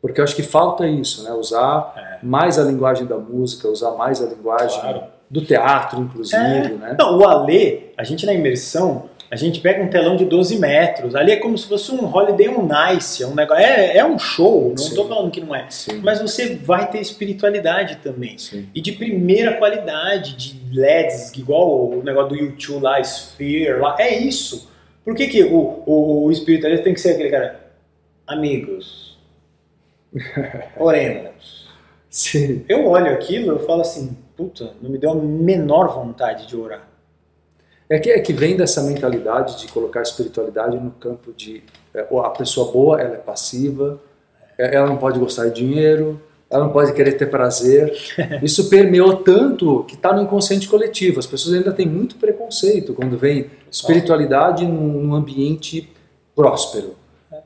Porque 0.00 0.20
eu 0.20 0.24
acho 0.24 0.36
que 0.36 0.42
falta 0.42 0.86
isso, 0.86 1.24
né? 1.24 1.32
Usar 1.32 1.92
É. 1.96 2.24
mais 2.24 2.58
a 2.58 2.62
linguagem 2.62 3.06
da 3.06 3.16
música, 3.18 3.66
usar 3.68 3.92
mais 3.92 4.22
a 4.22 4.26
linguagem 4.26 4.80
Claro. 4.80 5.02
do 5.28 5.40
teatro, 5.44 6.00
inclusive, 6.00 6.36
É. 6.40 6.68
né? 6.68 6.96
Não, 6.98 7.18
o 7.18 7.26
Alê, 7.26 7.88
a 7.96 8.04
gente 8.04 8.24
na 8.24 8.32
imersão, 8.32 9.08
a 9.30 9.36
gente 9.36 9.60
pega 9.60 9.82
um 9.82 9.88
telão 9.88 10.16
de 10.16 10.24
12 10.24 10.58
metros. 10.58 11.14
Ali 11.14 11.32
é 11.32 11.36
como 11.36 11.56
se 11.58 11.66
fosse 11.66 11.90
um 11.90 12.04
Holiday 12.04 12.48
on 12.48 12.68
Ice, 12.96 13.22
é 13.22 13.26
um 13.26 13.34
negócio, 13.34 13.62
é, 13.62 13.96
é 13.96 14.04
um 14.04 14.18
show, 14.18 14.68
não 14.68 14.74
estou 14.74 15.08
falando 15.08 15.30
que 15.30 15.40
não 15.40 15.54
é. 15.54 15.66
Sim. 15.68 16.00
Mas 16.02 16.20
você 16.20 16.54
vai 16.54 16.90
ter 16.90 17.00
espiritualidade 17.00 17.96
também. 17.96 18.38
Sim. 18.38 18.68
E 18.74 18.80
de 18.80 18.92
primeira 18.92 19.54
qualidade, 19.54 20.36
de 20.36 20.78
LEDs, 20.78 21.32
igual 21.36 21.90
o 21.90 22.02
negócio 22.02 22.30
do 22.30 22.36
YouTube 22.36 22.82
lá, 22.82 23.00
Sphere, 23.00 23.80
lá, 23.80 23.96
é 23.98 24.16
isso. 24.16 24.70
Por 25.04 25.14
que, 25.14 25.26
que 25.26 25.42
o, 25.44 25.82
o, 25.86 26.24
o 26.24 26.30
espiritualista 26.30 26.84
tem 26.84 26.94
que 26.94 27.00
ser 27.00 27.10
aquele 27.10 27.30
cara? 27.30 27.60
Amigos, 28.26 29.18
oremos. 30.78 31.66
Sim. 32.10 32.64
Eu 32.68 32.86
olho 32.86 33.12
aquilo 33.12 33.50
eu 33.52 33.66
falo 33.66 33.82
assim, 33.82 34.16
puta, 34.36 34.72
não 34.80 34.90
me 34.90 34.98
deu 34.98 35.10
a 35.10 35.14
menor 35.14 35.88
vontade 35.88 36.46
de 36.46 36.56
orar. 36.56 36.88
É 37.88 37.98
que, 37.98 38.10
é 38.10 38.18
que 38.20 38.32
vem 38.32 38.56
dessa 38.56 38.82
mentalidade 38.82 39.58
de 39.58 39.68
colocar 39.68 40.00
a 40.00 40.02
espiritualidade 40.02 40.76
no 40.76 40.90
campo 40.90 41.32
de 41.32 41.62
é, 41.94 42.00
a 42.00 42.30
pessoa 42.30 42.72
boa, 42.72 43.00
ela 43.00 43.14
é 43.14 43.18
passiva, 43.18 44.00
é, 44.58 44.74
ela 44.74 44.86
não 44.86 44.96
pode 44.96 45.18
gostar 45.18 45.46
de 45.48 45.54
dinheiro, 45.54 46.20
ela 46.50 46.64
não 46.64 46.72
pode 46.72 46.92
querer 46.92 47.12
ter 47.12 47.26
prazer. 47.26 47.92
Isso 48.42 48.68
permeou 48.68 49.16
tanto 49.18 49.84
que 49.84 49.94
está 49.94 50.12
no 50.12 50.22
inconsciente 50.22 50.68
coletivo. 50.68 51.18
As 51.18 51.26
pessoas 51.26 51.54
ainda 51.54 51.72
têm 51.72 51.86
muito 51.86 52.16
preconceito 52.16 52.94
quando 52.94 53.16
vem 53.16 53.50
espiritualidade 53.70 54.64
num, 54.64 55.02
num 55.02 55.14
ambiente 55.14 55.88
próspero, 56.34 56.94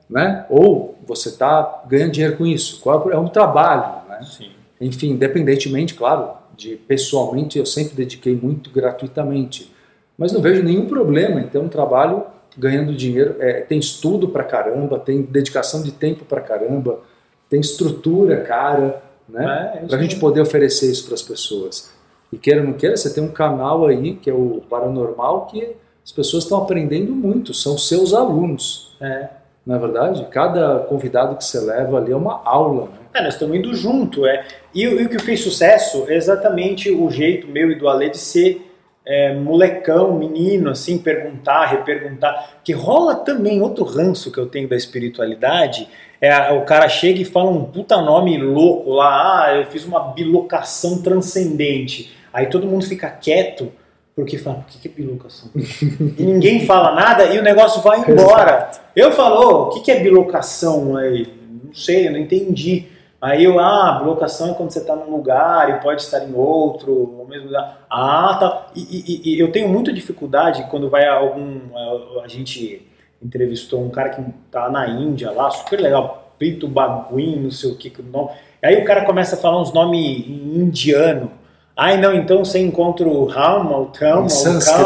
né? 0.08 0.44
Ou 0.50 0.98
você 1.06 1.28
está 1.28 1.82
ganhando 1.86 2.12
dinheiro 2.12 2.36
com 2.36 2.46
isso. 2.46 2.80
Qual 2.80 3.10
é 3.10 3.18
um 3.18 3.28
trabalho, 3.28 4.08
né? 4.08 4.20
Sim. 4.24 4.50
enfim, 4.80 5.10
independentemente, 5.10 5.94
claro, 5.94 6.32
de 6.56 6.76
pessoalmente 6.76 7.58
eu 7.58 7.64
sempre 7.64 7.94
dediquei 7.94 8.34
muito 8.34 8.70
gratuitamente, 8.70 9.72
mas 10.20 10.30
não 10.32 10.40
vejo 10.40 10.62
nenhum 10.62 10.86
problema 10.86 11.40
em 11.40 11.48
ter 11.48 11.58
um 11.58 11.68
trabalho 11.68 12.22
ganhando 12.56 12.94
dinheiro. 12.94 13.36
É, 13.40 13.62
tem 13.62 13.78
estudo 13.78 14.28
pra 14.28 14.44
caramba, 14.44 14.98
tem 14.98 15.22
dedicação 15.22 15.82
de 15.82 15.90
tempo 15.90 16.24
pra 16.24 16.40
caramba, 16.42 17.00
tem 17.48 17.58
estrutura 17.60 18.42
cara, 18.42 19.02
né? 19.28 19.80
É, 19.82 19.86
Pra 19.86 19.98
gente 19.98 20.16
poder 20.16 20.40
oferecer 20.42 20.90
isso 20.90 21.06
para 21.06 21.14
as 21.14 21.22
pessoas. 21.22 21.90
E 22.32 22.36
queira 22.36 22.60
ou 22.60 22.66
não 22.66 22.74
queira, 22.74 22.96
você 22.96 23.12
tem 23.12 23.24
um 23.24 23.28
canal 23.32 23.86
aí 23.86 24.14
que 24.14 24.28
é 24.30 24.32
o 24.34 24.62
Paranormal 24.68 25.46
que 25.46 25.74
as 26.04 26.12
pessoas 26.12 26.44
estão 26.44 26.58
aprendendo 26.62 27.12
muito, 27.12 27.52
são 27.54 27.76
seus 27.78 28.12
alunos, 28.14 28.96
É. 29.00 29.28
não 29.66 29.76
é 29.76 29.78
verdade? 29.78 30.26
Cada 30.30 30.80
convidado 30.80 31.36
que 31.36 31.44
você 31.44 31.58
leva 31.60 31.98
ali 31.98 32.12
é 32.12 32.16
uma 32.16 32.40
aula, 32.44 32.84
né? 32.84 32.90
É, 33.14 33.22
nós 33.24 33.34
estamos 33.34 33.56
indo 33.56 33.74
junto. 33.74 34.24
É. 34.26 34.44
E, 34.74 34.86
o- 34.86 35.00
e 35.00 35.04
o 35.06 35.08
que 35.08 35.18
fez 35.18 35.40
sucesso 35.40 36.04
é 36.08 36.14
exatamente 36.16 36.90
o 36.90 37.10
jeito 37.10 37.48
meu 37.48 37.70
e 37.70 37.74
do 37.74 37.88
Ale 37.88 38.10
de 38.10 38.18
ser 38.18 38.69
é, 39.10 39.34
molecão, 39.34 40.16
menino, 40.16 40.70
assim, 40.70 40.96
perguntar, 40.96 41.66
reperguntar. 41.66 42.60
Que 42.62 42.72
rola 42.72 43.16
também 43.16 43.60
outro 43.60 43.82
ranço 43.82 44.30
que 44.30 44.38
eu 44.38 44.46
tenho 44.46 44.68
da 44.68 44.76
espiritualidade. 44.76 45.88
É 46.20 46.52
o 46.52 46.64
cara 46.64 46.88
chega 46.88 47.20
e 47.20 47.24
fala 47.24 47.50
um 47.50 47.64
puta 47.64 48.00
nome 48.00 48.38
louco 48.38 48.92
lá, 48.92 49.46
ah, 49.46 49.56
eu 49.56 49.66
fiz 49.66 49.84
uma 49.84 50.12
bilocação 50.12 51.02
transcendente. 51.02 52.12
Aí 52.32 52.46
todo 52.46 52.68
mundo 52.68 52.86
fica 52.86 53.10
quieto, 53.10 53.72
porque 54.14 54.38
fala, 54.38 54.58
o 54.58 54.64
que 54.64 54.86
é 54.86 54.90
bilocação? 54.92 55.50
e 55.56 56.22
ninguém 56.22 56.64
fala 56.64 56.94
nada 56.94 57.24
e 57.24 57.38
o 57.38 57.42
negócio 57.42 57.82
vai 57.82 57.98
embora. 57.98 58.70
Eu 58.94 59.10
falo, 59.10 59.40
"Ô, 59.40 59.62
o 59.62 59.68
que 59.70 59.80
que 59.80 59.90
é 59.90 59.98
bilocação 59.98 60.96
aí? 60.96 61.26
Não 61.64 61.74
sei, 61.74 62.06
eu 62.06 62.12
não 62.12 62.18
entendi. 62.18 62.86
Aí 63.20 63.44
eu, 63.44 63.58
ah, 63.60 63.98
bilocação 64.00 64.50
é 64.50 64.54
quando 64.54 64.70
você 64.70 64.78
está 64.78 64.96
num 64.96 65.10
lugar 65.14 65.68
e 65.68 65.80
pode 65.82 66.00
estar 66.02 66.24
em 66.24 66.32
outro, 66.34 67.16
ao 67.20 67.26
mesmo 67.26 67.46
lugar. 67.48 67.80
Ah, 67.90 68.36
tá. 68.40 68.66
E, 68.74 68.80
e- 68.80 69.34
e 69.36 69.40
eu 69.40 69.52
tenho 69.52 69.68
muita 69.68 69.92
dificuldade 69.92 70.66
quando 70.70 70.88
vai 70.88 71.04
a 71.06 71.14
algum. 71.14 71.58
A, 71.76 72.24
a 72.24 72.28
gente 72.28 72.86
entrevistou 73.22 73.82
um 73.84 73.90
cara 73.90 74.08
que 74.08 74.22
tá 74.50 74.70
na 74.70 74.88
Índia 74.88 75.30
lá, 75.30 75.50
super 75.50 75.78
legal. 75.80 76.32
Brito 76.38 76.66
Baguin, 76.66 77.36
não 77.40 77.50
sei 77.50 77.70
o 77.70 77.76
que 77.76 77.90
que 77.90 78.00
o 78.00 78.04
nome. 78.04 78.30
Aí 78.64 78.80
o 78.82 78.84
cara 78.86 79.04
começa 79.04 79.36
a 79.36 79.38
falar 79.38 79.60
uns 79.60 79.72
nomes 79.74 80.24
indiano. 80.26 81.30
Ai, 81.76 81.98
não, 81.98 82.14
então 82.14 82.42
você 82.44 82.58
encontra 82.58 83.06
o 83.06 83.24
Rama, 83.26 83.76
o 83.76 83.86
Kama, 83.86 84.22
o 84.22 84.28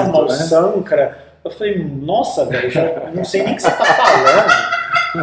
Kama, 0.03 0.19
o 0.19 0.27
né? 0.27 0.35
Sankara. 0.35 1.19
Eu 1.45 1.51
falei, 1.51 1.79
nossa, 1.85 2.47
velho, 2.47 2.71
já 2.71 3.11
não 3.15 3.25
sei 3.25 3.43
nem 3.43 3.53
o 3.53 3.57
que 3.57 3.63
você 3.63 3.71
tá 3.71 3.85
falando. 3.85 4.64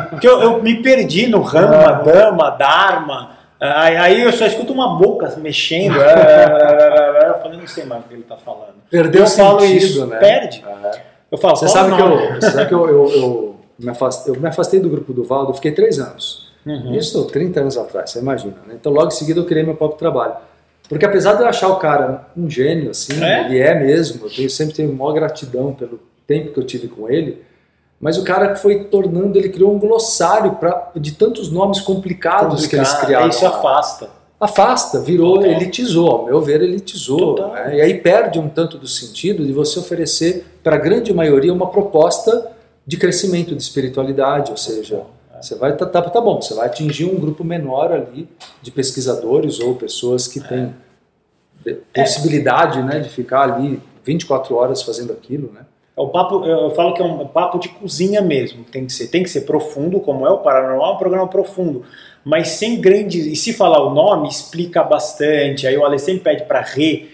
Porque 0.09 0.27
eu, 0.27 0.41
eu 0.41 0.63
me 0.63 0.81
perdi 0.81 1.27
no 1.27 1.41
Rama, 1.41 1.91
Dama, 2.03 2.49
Dharma. 2.51 3.31
Aí, 3.59 3.95
aí 3.97 4.21
eu 4.21 4.31
só 4.31 4.45
escuto 4.45 4.73
uma 4.73 4.97
boca 4.97 5.35
mexendo. 5.37 5.95
Eu 6.01 7.39
falei, 7.41 7.59
não 7.59 7.67
sei 7.67 7.85
mais 7.85 8.03
o 8.03 8.07
que 8.07 8.13
ele 8.15 8.23
tá 8.23 8.35
falando. 8.35 8.75
Perdeu 8.89 9.21
eu 9.21 9.27
falo 9.27 9.61
sentido, 9.61 9.77
isso, 9.77 10.05
né? 10.05 10.17
perde. 10.17 10.63
É. 10.83 11.01
Eu 11.31 11.37
falo, 11.37 11.55
Você 11.55 11.67
sabe 11.67 11.95
que, 11.95 12.01
eu, 12.01 12.35
você 12.35 12.51
sabe 12.51 12.67
que 12.67 12.73
eu, 12.73 12.87
eu, 12.89 13.09
eu 13.09 13.55
me 13.79 13.89
afastei, 13.89 14.35
eu 14.35 14.39
me 14.39 14.47
afastei 14.47 14.79
do 14.79 14.89
grupo 14.89 15.13
do 15.13 15.23
Valdo, 15.23 15.53
fiquei 15.53 15.71
três 15.71 15.97
anos. 15.97 16.51
Uhum. 16.65 16.93
Isso 16.93 17.23
30 17.25 17.61
anos 17.61 17.77
atrás, 17.77 18.09
você 18.11 18.19
imagina. 18.19 18.55
Né? 18.67 18.75
Então 18.79 18.91
logo 18.91 19.07
em 19.07 19.11
seguida 19.11 19.39
eu 19.39 19.45
criei 19.45 19.63
meu 19.63 19.75
próprio 19.75 19.97
trabalho. 19.97 20.35
Porque 20.89 21.05
apesar 21.05 21.33
de 21.35 21.41
eu 21.41 21.47
achar 21.47 21.69
o 21.69 21.77
cara 21.77 22.27
um 22.35 22.49
gênio, 22.49 22.91
assim, 22.91 23.23
É? 23.23 23.45
ele 23.45 23.59
é 23.59 23.73
mesmo, 23.73 24.25
eu 24.25 24.29
tenho, 24.29 24.49
sempre 24.49 24.75
tenho 24.75 24.93
maior 24.93 25.13
gratidão 25.13 25.73
pelo 25.73 25.99
tempo 26.27 26.51
que 26.51 26.59
eu 26.59 26.65
tive 26.65 26.87
com 26.89 27.09
ele, 27.09 27.41
mas 28.01 28.17
o 28.17 28.23
cara 28.23 28.55
foi 28.55 28.85
tornando, 28.85 29.37
ele 29.37 29.49
criou 29.49 29.73
um 29.75 29.79
glossário 29.79 30.53
pra, 30.55 30.91
de 30.95 31.11
tantos 31.13 31.51
nomes 31.51 31.79
complicados 31.79 32.65
que 32.65 32.75
eles 32.75 32.87
Complicado. 32.89 33.05
criaram. 33.07 33.29
Isso 33.29 33.43
lá. 33.45 33.51
afasta. 33.51 34.09
Afasta, 34.39 34.99
virou, 34.99 35.35
Total. 35.35 35.51
elitizou, 35.51 36.09
ao 36.09 36.25
meu 36.25 36.41
ver, 36.41 36.61
elitizou. 36.63 37.39
Né? 37.53 37.77
E 37.77 37.81
aí 37.81 37.93
perde 38.01 38.39
um 38.39 38.49
tanto 38.49 38.75
do 38.79 38.87
sentido 38.87 39.45
de 39.45 39.53
você 39.53 39.77
oferecer 39.77 40.43
para 40.63 40.77
a 40.77 40.79
grande 40.79 41.13
maioria 41.13 41.53
uma 41.53 41.67
proposta 41.69 42.51
de 42.83 42.97
crescimento, 42.97 43.55
de 43.55 43.61
espiritualidade, 43.61 44.49
ou 44.49 44.57
seja, 44.57 45.03
você 45.39 45.53
vai, 45.53 45.75
tá, 45.77 45.85
tá, 45.85 46.01
tá 46.01 46.19
bom, 46.19 46.41
você 46.41 46.55
vai 46.55 46.65
atingir 46.65 47.05
um 47.05 47.19
grupo 47.19 47.43
menor 47.43 47.91
ali 47.91 48.27
de 48.63 48.71
pesquisadores 48.71 49.59
ou 49.59 49.75
pessoas 49.75 50.27
que 50.27 50.39
têm 50.39 50.73
de- 51.63 51.77
possibilidade 51.93 52.81
né, 52.81 52.99
de 52.99 53.09
ficar 53.09 53.43
ali 53.53 53.79
24 54.03 54.55
horas 54.55 54.81
fazendo 54.81 55.13
aquilo, 55.13 55.51
né? 55.53 55.61
É 56.01 56.03
o 56.03 56.09
papo, 56.09 56.45
eu 56.45 56.71
falo 56.71 56.93
que 56.93 57.01
é 57.01 57.05
um 57.05 57.27
papo 57.27 57.59
de 57.59 57.69
cozinha 57.69 58.21
mesmo. 58.21 58.63
Tem 58.63 58.85
que 58.85 58.91
ser, 58.91 59.07
tem 59.07 59.21
que 59.23 59.29
ser 59.29 59.41
profundo, 59.41 59.99
como 59.99 60.25
é 60.25 60.29
o 60.31 60.39
Paranormal, 60.39 60.91
é 60.91 60.95
um 60.95 60.97
programa 60.97 61.27
profundo. 61.27 61.85
Mas 62.23 62.49
sem 62.49 62.81
grandes. 62.81 63.25
E 63.25 63.35
se 63.35 63.53
falar 63.53 63.83
o 63.83 63.93
nome, 63.93 64.27
explica 64.27 64.83
bastante. 64.83 65.67
Aí 65.67 65.77
o 65.77 65.85
Alessandro 65.85 66.21
pede 66.21 66.43
para 66.45 66.61
re, 66.61 67.11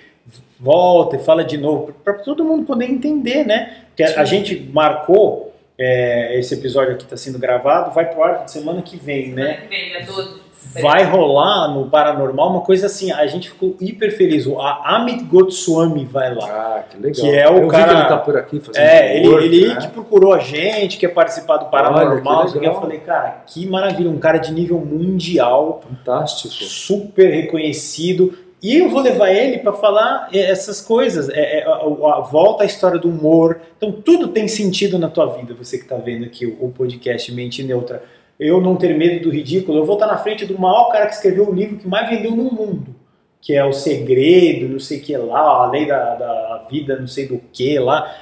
volta 0.60 1.18
e 1.18 1.20
fala 1.20 1.44
de 1.44 1.58
novo, 1.58 1.94
para 2.04 2.14
todo 2.14 2.44
mundo 2.44 2.66
poder 2.66 2.86
entender, 2.86 3.46
né? 3.46 3.84
Porque 3.88 4.04
a, 4.04 4.22
a 4.22 4.26
gente 4.26 4.70
marcou, 4.74 5.54
é, 5.78 6.40
esse 6.40 6.54
episódio 6.54 6.94
aqui 6.94 7.04
está 7.04 7.18
sendo 7.18 7.38
gravado, 7.38 7.94
vai 7.94 8.10
pro 8.10 8.24
ar 8.24 8.48
semana 8.48 8.82
que 8.82 8.98
vem, 8.98 9.34
né? 9.34 9.44
Semana 9.44 9.62
que 9.62 9.68
vem, 9.68 9.90
dia 9.90 10.06
12 10.06 10.30
de 10.30 10.34
setembro. 10.34 10.47
Vai 10.82 11.04
rolar 11.04 11.68
no 11.70 11.90
Paranormal 11.90 12.50
uma 12.52 12.62
coisa 12.62 12.86
assim, 12.88 13.12
a 13.12 13.26
gente 13.28 13.50
ficou 13.50 13.76
hiper 13.80 14.16
feliz. 14.16 14.46
O 14.46 14.60
a 14.60 14.96
Amit 14.96 15.24
Goswami 15.24 16.06
vai 16.06 16.34
lá. 16.34 16.46
Ah, 16.48 16.84
que 16.90 16.98
legal. 16.98 17.14
Que 17.22 17.36
é 17.36 17.50
o 17.50 17.58
eu 17.64 17.68
cara- 17.68 17.86
que 17.86 18.00
ele 18.00 18.08
tá 18.08 18.18
por 18.18 18.38
aqui 18.38 18.60
fazendo 18.60 18.82
É, 18.84 19.18
ele, 19.18 19.28
work, 19.30 19.46
ele 19.46 19.68
né? 19.68 19.76
que 19.82 19.88
procurou 19.90 20.34
a 20.34 20.40
gente, 20.40 20.98
quer 20.98 21.10
participar 21.10 21.58
do 21.58 21.66
Paranormal. 21.66 22.42
Olha, 22.42 22.52
que 22.52 22.60
que. 22.60 22.66
eu 22.66 22.76
falei, 22.76 23.00
cara, 23.00 23.44
que 23.46 23.66
maravilha, 23.68 24.10
um 24.10 24.18
cara 24.20 24.38
de 24.38 24.52
nível 24.54 24.78
mundial, 24.80 25.82
Fantástico. 25.88 26.54
super 26.54 27.30
reconhecido. 27.32 28.38
E 28.62 28.76
eu 28.78 28.90
vou 28.90 29.02
levar 29.02 29.30
ele 29.30 29.60
para 29.60 29.72
falar 29.72 30.30
eh, 30.34 30.40
essas 30.50 30.82
coisas. 30.82 31.30
É, 31.30 31.60
é, 31.60 31.64
a, 31.64 31.74
a- 31.74 32.22
volta 32.22 32.64
à 32.64 32.66
história 32.66 32.98
do 32.98 33.08
humor. 33.08 33.60
Então, 33.78 33.92
tudo 33.92 34.30
tem 34.30 34.48
sentido 34.48 34.98
na 34.98 35.10
tua 35.10 35.28
vida, 35.28 35.54
você 35.54 35.78
que 35.78 35.84
está 35.84 35.96
vendo 35.96 36.26
aqui 36.26 36.46
o, 36.46 36.66
o 36.66 36.72
podcast 36.72 37.32
Mente 37.32 37.62
Neutra. 37.64 38.02
Eu 38.40 38.62
não 38.62 38.76
ter 38.76 38.96
medo 38.98 39.24
do 39.24 39.30
ridículo. 39.30 39.80
Eu 39.80 39.86
vou 39.86 39.96
estar 39.96 40.08
na 40.08 40.18
frente 40.18 40.46
do 40.46 40.60
maior 40.60 40.92
cara 40.92 41.08
que 41.08 41.16
escreveu 41.16 41.50
o 41.50 41.54
livro 41.54 41.78
que 41.78 41.88
mais 41.88 42.10
vendeu 42.10 42.32
no 42.32 42.44
mundo, 42.44 42.96
que 43.42 43.54
é 43.54 43.64
O 43.66 43.74
Segredo, 43.74 44.70
não 44.70 44.80
sei 44.80 45.00
o 45.00 45.02
que 45.02 45.18
lá, 45.18 45.40
a 45.40 45.72
lei 45.72 45.88
da, 45.88 46.16
da 46.16 46.68
vida, 46.70 47.00
não 47.00 47.08
sei 47.08 47.28
do 47.28 47.40
que 47.52 47.80
lá. 47.80 48.16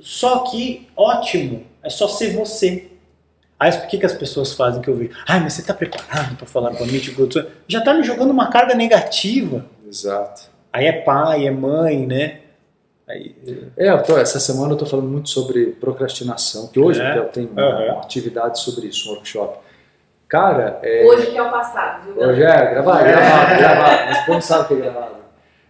Só 0.00 0.40
que, 0.40 0.88
ótimo, 0.96 1.64
é 1.82 1.88
só 1.88 2.06
ser 2.08 2.34
você. 2.34 2.88
Aí 3.58 3.70
por 3.72 3.86
que, 3.86 3.98
que 3.98 4.06
as 4.06 4.12
pessoas 4.12 4.54
fazem 4.54 4.82
que 4.82 4.88
eu 4.88 4.96
vejo? 4.96 5.12
Ai, 5.26 5.40
mas 5.40 5.52
você 5.52 5.62
tá 5.62 5.72
preparado 5.72 6.36
para 6.36 6.46
falar 6.46 6.74
com 6.74 6.82
a 6.82 6.86
Gotsuan? 6.86 7.46
Já 7.68 7.80
tá 7.80 7.94
me 7.94 8.02
jogando 8.02 8.30
uma 8.30 8.48
carga 8.48 8.74
negativa. 8.74 9.64
Exato. 9.88 10.50
Aí 10.72 10.86
é 10.86 10.92
pai, 10.92 11.46
é 11.46 11.50
mãe, 11.50 12.06
né? 12.06 12.41
Aí, 13.12 13.34
É, 13.76 13.94
tô- 13.98 14.16
essa 14.16 14.40
semana 14.40 14.70
eu 14.70 14.72
estou 14.72 14.88
falando 14.88 15.08
muito 15.08 15.28
sobre 15.28 15.66
procrastinação, 15.78 16.68
que 16.68 16.80
hoje 16.80 17.00
É. 17.00 17.10
até 17.10 17.18
eu 17.18 17.24
tenho 17.24 17.50
uma, 17.50 17.60
Aham. 17.62 17.92
uma 17.92 18.00
atividade 18.00 18.58
sobre 18.58 18.86
isso, 18.86 19.10
um 19.10 19.14
workshop. 19.14 19.58
Cara, 20.26 20.78
é, 20.82 21.04
Hoje 21.04 21.26
que 21.26 21.36
é 21.36 21.42
o 21.42 21.50
passado, 21.50 22.04
viu? 22.06 22.22
hoje 22.26 22.42
é 22.42 22.70
gravar, 22.70 23.02
gravar, 23.02 23.58
gravar, 23.58 24.06
mas 24.06 24.26
mundo 24.28 24.40
sabe 24.42 24.68
que 24.68 24.74
é 24.74 24.76
gravado. 24.78 25.16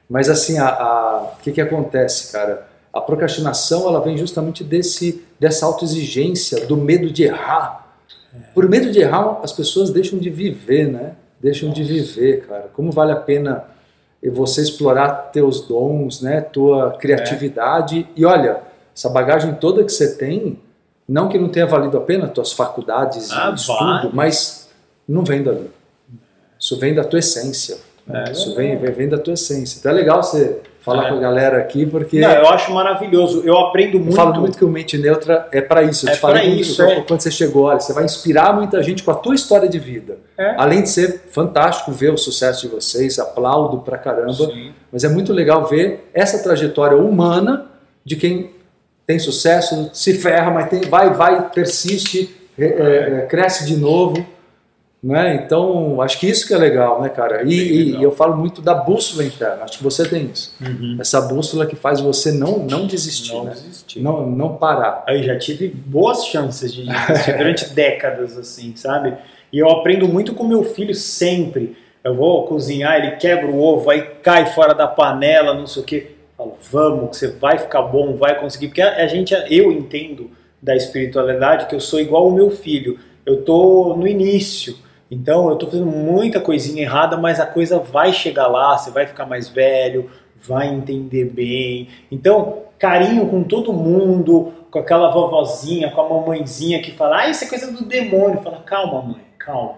Mas 0.08 0.28
assim, 0.28 0.56
a- 0.58 0.68
a- 0.68 1.32
o 1.36 1.42
que, 1.42 1.50
que 1.50 1.60
acontece, 1.60 2.30
cara? 2.32 2.68
A 2.92 3.00
procrastinação 3.00 3.88
ela 3.88 4.00
vem 4.00 4.16
justamente 4.16 4.62
desse, 4.62 5.24
dessa 5.40 5.66
autoexigência, 5.66 6.64
do 6.66 6.76
medo 6.76 7.10
de 7.10 7.24
errar. 7.24 7.96
Por 8.54 8.68
medo 8.68 8.92
de 8.92 9.00
errar, 9.00 9.40
as 9.42 9.50
pessoas 9.52 9.90
deixam 9.90 10.18
de 10.18 10.30
viver, 10.30 10.86
né? 10.86 11.14
Deixam 11.40 11.70
de 11.70 11.82
viver, 11.82 12.46
cara. 12.46 12.70
Como 12.72 12.92
vale 12.92 13.10
a 13.10 13.16
pena 13.16 13.64
você 14.30 14.62
explorar 14.62 15.30
teus 15.32 15.62
dons, 15.66 16.20
né? 16.22 16.40
Tua 16.40 16.92
criatividade. 16.92 18.06
E 18.14 18.24
olha, 18.24 18.60
essa 18.94 19.08
bagagem 19.08 19.54
toda 19.54 19.82
que 19.84 19.92
você 19.92 20.14
tem, 20.16 20.58
não 21.08 21.28
que 21.28 21.38
não 21.38 21.48
tenha 21.48 21.66
valido 21.66 21.96
a 21.98 22.00
pena, 22.00 22.28
tuas 22.28 22.52
faculdades 22.52 23.30
Ah, 23.32 23.50
e 23.50 23.54
estudo, 23.54 23.78
vale. 23.78 24.10
mas 24.12 24.70
não 25.08 25.24
vem 25.24 25.42
dali. 25.42 25.70
Isso 26.58 26.78
vem 26.78 26.94
da 26.94 27.02
tua 27.04 27.18
essência. 27.18 27.78
É. 28.08 28.32
Isso 28.32 28.54
vem, 28.54 28.76
vem, 28.78 28.92
vem 28.92 29.08
da 29.08 29.18
tua 29.18 29.34
essência. 29.34 29.78
Então 29.78 29.90
é 29.90 29.94
legal 29.94 30.22
você 30.22 30.60
falar 30.84 31.06
É. 31.06 31.08
com 31.10 31.16
a 31.16 31.20
galera 31.20 31.58
aqui, 31.58 31.86
porque 31.86 32.20
Não, 32.20 32.30
eu 32.30 32.48
acho 32.48 32.72
maravilhoso. 32.72 33.42
Eu 33.44 33.56
aprendo 33.56 33.96
eu 33.96 34.00
muito. 34.00 34.16
falo 34.16 34.38
muito 34.40 34.58
que 34.58 34.64
o 34.64 34.68
Mente 34.68 34.98
Neutra 34.98 35.48
é 35.52 35.60
para 35.60 35.82
isso. 35.82 36.08
Eu 36.08 36.12
É 36.12 36.16
quando- 36.16 36.38
isso, 36.44 36.82
é. 36.82 37.00
quando 37.02 37.20
você 37.20 37.30
chegou, 37.30 37.64
olha, 37.64 37.80
você 37.80 37.92
vai 37.92 38.04
inspirar 38.04 38.52
muita 38.52 38.82
gente 38.82 39.02
com 39.02 39.10
a 39.10 39.14
tua 39.14 39.34
história 39.34 39.68
de 39.68 39.78
vida. 39.78 40.18
É. 40.36 40.54
Além 40.58 40.82
de 40.82 40.88
ser 40.90 41.22
fantástico 41.30 41.92
ver 41.92 42.12
o 42.12 42.18
sucesso 42.18 42.62
de 42.62 42.68
vocês, 42.74 43.18
aplaudo 43.18 43.78
pra 43.78 43.96
caramba, 43.96 44.32
Sim. 44.34 44.72
mas 44.92 45.04
é 45.04 45.08
muito 45.08 45.32
legal 45.32 45.64
ver 45.66 46.08
essa 46.12 46.42
trajetória 46.42 46.96
humana 46.96 47.66
de 48.04 48.16
quem 48.16 48.50
tem 49.06 49.18
sucesso, 49.18 49.90
se 49.92 50.14
ferra, 50.14 50.50
mas 50.50 50.68
tem, 50.68 50.80
vai, 50.82 51.12
vai, 51.12 51.48
persiste, 51.50 52.34
é, 52.58 52.64
é, 52.64 53.26
cresce 53.28 53.64
de 53.66 53.76
novo. 53.76 54.24
Né? 55.02 55.42
Então, 55.44 56.00
acho 56.00 56.20
que 56.20 56.28
isso 56.28 56.46
que 56.46 56.54
é 56.54 56.56
legal, 56.56 57.02
né, 57.02 57.08
cara? 57.08 57.42
E, 57.42 57.52
e- 57.52 57.84
legal. 57.86 58.00
e 58.00 58.04
eu 58.04 58.12
falo 58.12 58.36
muito 58.36 58.62
da 58.62 58.72
bússola 58.72 59.24
interna. 59.24 59.64
Acho 59.64 59.78
que 59.78 59.82
você 59.84 60.08
tem 60.08 60.26
isso. 60.32 60.54
Uhum. 60.60 60.96
Essa 61.00 61.20
bússola 61.22 61.66
que 61.66 61.74
faz 61.74 62.00
você 62.00 62.30
não, 62.30 62.58
não 62.58 62.86
desistir, 62.86 63.32
Não 63.34 63.44
né? 63.44 63.50
desistir. 63.50 64.00
Não, 64.00 64.30
não 64.30 64.56
parar. 64.56 65.02
Aí 65.08 65.24
já 65.24 65.36
tive 65.36 65.66
boas 65.66 66.26
chances 66.26 66.72
de 66.72 66.86
desistir 66.86 67.36
durante 67.36 67.68
décadas, 67.74 68.38
assim, 68.38 68.76
sabe? 68.76 69.14
E 69.52 69.58
eu 69.58 69.68
aprendo 69.70 70.06
muito 70.06 70.34
com 70.34 70.44
meu 70.44 70.62
filho 70.62 70.94
sempre. 70.94 71.76
Eu 72.04 72.14
vou 72.14 72.44
cozinhar, 72.46 72.96
ele 72.96 73.16
quebra 73.16 73.46
o 73.50 73.60
ovo, 73.60 73.90
aí 73.90 74.02
cai 74.22 74.46
fora 74.46 74.72
da 74.72 74.86
panela, 74.86 75.52
não 75.52 75.66
sei 75.66 75.82
o 75.82 75.84
quê. 75.84 76.12
Eu 76.38 76.44
falo, 76.46 76.56
vamos, 76.70 77.10
que 77.10 77.16
você 77.16 77.28
vai 77.28 77.58
ficar 77.58 77.82
bom, 77.82 78.14
vai 78.16 78.38
conseguir. 78.38 78.68
Porque 78.68 78.80
a, 78.82 79.02
a 79.02 79.06
gente, 79.08 79.34
eu 79.50 79.72
entendo 79.72 80.30
da 80.62 80.76
espiritualidade 80.76 81.66
que 81.66 81.74
eu 81.74 81.80
sou 81.80 81.98
igual 82.00 82.28
o 82.28 82.32
meu 82.32 82.50
filho. 82.52 83.00
Eu 83.26 83.42
tô 83.42 83.96
no 83.96 84.06
início. 84.06 84.76
Então 85.12 85.50
eu 85.50 85.56
tô 85.56 85.66
fazendo 85.66 85.84
muita 85.84 86.40
coisinha 86.40 86.80
errada, 86.80 87.18
mas 87.18 87.38
a 87.38 87.44
coisa 87.44 87.78
vai 87.78 88.14
chegar 88.14 88.46
lá, 88.46 88.78
você 88.78 88.90
vai 88.90 89.06
ficar 89.06 89.26
mais 89.26 89.46
velho, 89.46 90.10
vai 90.42 90.68
entender 90.68 91.26
bem. 91.26 91.88
Então, 92.10 92.62
carinho 92.78 93.28
com 93.28 93.44
todo 93.44 93.74
mundo, 93.74 94.54
com 94.70 94.78
aquela 94.78 95.10
vovozinha, 95.10 95.90
com 95.90 96.00
a 96.00 96.08
mamãezinha 96.08 96.80
que 96.80 96.92
fala, 96.92 97.18
ah, 97.18 97.28
isso 97.28 97.44
é 97.44 97.46
coisa 97.46 97.70
do 97.70 97.84
demônio. 97.84 98.40
Fala, 98.40 98.60
calma, 98.60 99.02
mãe, 99.02 99.20
calma. 99.38 99.76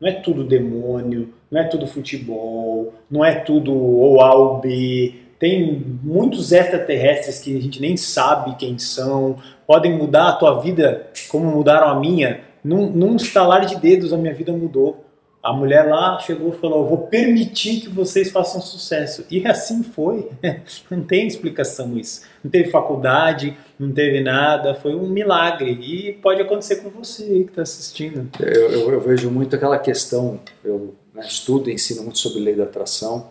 Não 0.00 0.08
é 0.08 0.14
tudo 0.14 0.42
demônio, 0.42 1.32
não 1.48 1.60
é 1.60 1.64
tudo 1.64 1.86
futebol, 1.86 2.92
não 3.08 3.24
é 3.24 3.36
tudo 3.36 3.72
ou 3.72 4.20
A 4.20 4.34
ou 4.34 4.58
B. 4.58 5.14
Tem 5.38 5.80
muitos 6.02 6.50
extraterrestres 6.50 7.38
que 7.38 7.56
a 7.56 7.62
gente 7.62 7.80
nem 7.80 7.96
sabe 7.96 8.56
quem 8.56 8.76
são, 8.80 9.36
podem 9.64 9.96
mudar 9.96 10.30
a 10.30 10.32
tua 10.32 10.60
vida 10.60 11.06
como 11.28 11.46
mudaram 11.46 11.86
a 11.86 12.00
minha. 12.00 12.51
Num, 12.64 12.90
num 12.90 13.16
estalar 13.16 13.66
de 13.66 13.76
dedos 13.76 14.12
a 14.12 14.16
minha 14.16 14.34
vida 14.34 14.52
mudou. 14.52 15.04
A 15.42 15.52
mulher 15.52 15.88
lá 15.88 16.20
chegou 16.20 16.50
e 16.50 16.56
falou: 16.56 16.82
"Eu 16.84 16.86
vou 16.88 16.98
permitir 17.08 17.80
que 17.80 17.88
vocês 17.88 18.30
façam 18.30 18.60
sucesso. 18.60 19.24
E 19.28 19.44
assim 19.46 19.82
foi. 19.82 20.28
Não 20.88 21.02
tem 21.02 21.26
explicação 21.26 21.98
isso. 21.98 22.22
Não 22.44 22.50
teve 22.50 22.70
faculdade, 22.70 23.56
não 23.78 23.90
teve 23.92 24.20
nada. 24.20 24.74
Foi 24.76 24.94
um 24.94 25.08
milagre. 25.08 25.72
E 25.72 26.12
pode 26.14 26.40
acontecer 26.40 26.76
com 26.76 26.90
você 26.90 27.24
que 27.44 27.50
está 27.50 27.62
assistindo. 27.62 28.28
Eu, 28.38 28.70
eu- 28.70 28.92
eu 28.92 29.00
vejo 29.00 29.28
muito 29.30 29.56
aquela 29.56 29.78
questão, 29.78 30.38
eu 30.64 30.94
né, 31.12 31.22
estudo 31.26 31.68
e 31.68 31.74
ensino 31.74 32.02
muito 32.04 32.18
sobre 32.18 32.38
lei 32.40 32.54
da 32.54 32.62
atração, 32.64 33.26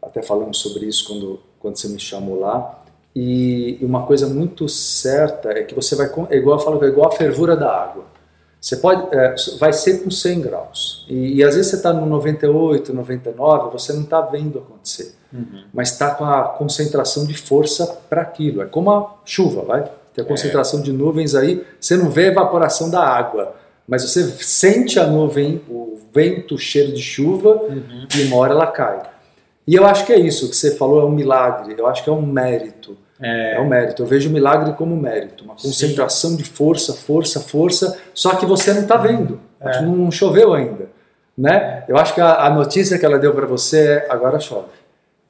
até 0.00 0.22
falamos 0.22 0.58
sobre 0.58 0.86
isso 0.86 1.06
quando, 1.08 1.40
quando 1.58 1.76
você 1.76 1.88
me 1.88 1.98
chamou 2.00 2.38
lá, 2.40 2.82
e, 3.14 3.78
uma 3.82 4.06
coisa 4.06 4.26
muito 4.28 4.68
certa 4.68 5.50
é 5.50 5.62
que 5.64 5.74
você 5.74 5.94
vai, 5.94 6.10
é 6.30 6.36
igual 6.36 6.58
eu 6.58 6.64
falo, 6.64 6.82
é 6.84 6.88
igual 6.88 7.08
a 7.08 7.12
fervura 7.12 7.54
da 7.56 7.68
água. 7.70 8.04
Você 8.62 8.76
pode, 8.76 9.12
é, 9.12 9.34
vai 9.58 9.72
ser 9.72 10.04
com 10.04 10.10
100 10.10 10.40
graus. 10.40 11.04
E, 11.08 11.34
e 11.38 11.42
às 11.42 11.56
vezes 11.56 11.72
você 11.72 11.76
está 11.78 11.92
no 11.92 12.06
98, 12.06 12.94
99, 12.94 13.72
você 13.72 13.92
não 13.92 14.02
está 14.02 14.20
vendo 14.20 14.60
acontecer. 14.60 15.16
Uhum. 15.32 15.64
Mas 15.74 15.90
está 15.90 16.14
com 16.14 16.24
a 16.24 16.44
concentração 16.44 17.26
de 17.26 17.34
força 17.34 17.84
para 18.08 18.22
aquilo. 18.22 18.62
É 18.62 18.66
como 18.66 18.92
a 18.92 19.16
chuva, 19.24 19.62
vai? 19.62 19.90
Tem 20.14 20.24
a 20.24 20.28
concentração 20.28 20.80
de 20.80 20.92
nuvens 20.92 21.34
aí, 21.34 21.66
você 21.80 21.96
não 21.96 22.08
vê 22.08 22.26
a 22.26 22.28
evaporação 22.28 22.88
da 22.88 23.02
água, 23.02 23.56
mas 23.88 24.02
você 24.02 24.28
sente 24.28 25.00
a 25.00 25.06
nuvem, 25.08 25.60
o 25.68 25.98
vento, 26.14 26.54
o 26.54 26.58
cheiro 26.58 26.92
de 26.92 27.02
chuva, 27.02 27.48
Uhum. 27.64 28.06
e 28.16 28.22
uma 28.24 28.36
hora 28.36 28.52
ela 28.52 28.66
cai. 28.68 29.02
E 29.66 29.74
eu 29.74 29.84
acho 29.86 30.06
que 30.06 30.12
é 30.12 30.18
isso 30.20 30.48
que 30.48 30.54
você 30.56 30.76
falou, 30.76 31.00
é 31.00 31.04
um 31.04 31.10
milagre, 31.10 31.74
eu 31.76 31.86
acho 31.86 32.04
que 32.04 32.10
é 32.10 32.12
um 32.12 32.22
mérito. 32.22 32.96
É, 33.22 33.54
É 33.54 33.60
um 33.60 33.66
mérito. 33.68 34.02
Eu 34.02 34.06
vejo 34.06 34.28
o 34.28 34.32
milagre 34.32 34.72
como 34.74 34.96
mérito, 34.96 35.44
uma 35.44 35.54
concentração 35.54 36.36
de 36.36 36.44
força, 36.44 36.92
força, 36.92 37.40
força, 37.40 37.98
só 38.12 38.34
que 38.36 38.44
você 38.46 38.72
não 38.74 38.82
está 38.82 38.96
vendo. 38.96 39.40
Que 39.62 39.82
não 39.82 40.10
choveu 40.10 40.52
ainda, 40.54 40.88
né? 41.38 41.84
Eu 41.86 41.96
acho 41.96 42.14
que 42.14 42.20
a, 42.20 42.46
a 42.46 42.50
notícia 42.50 42.98
que 42.98 43.06
ela 43.06 43.18
deu 43.18 43.32
para 43.32 43.46
você 43.46 43.78
é 43.78 44.06
agora 44.10 44.40
chove, 44.40 44.66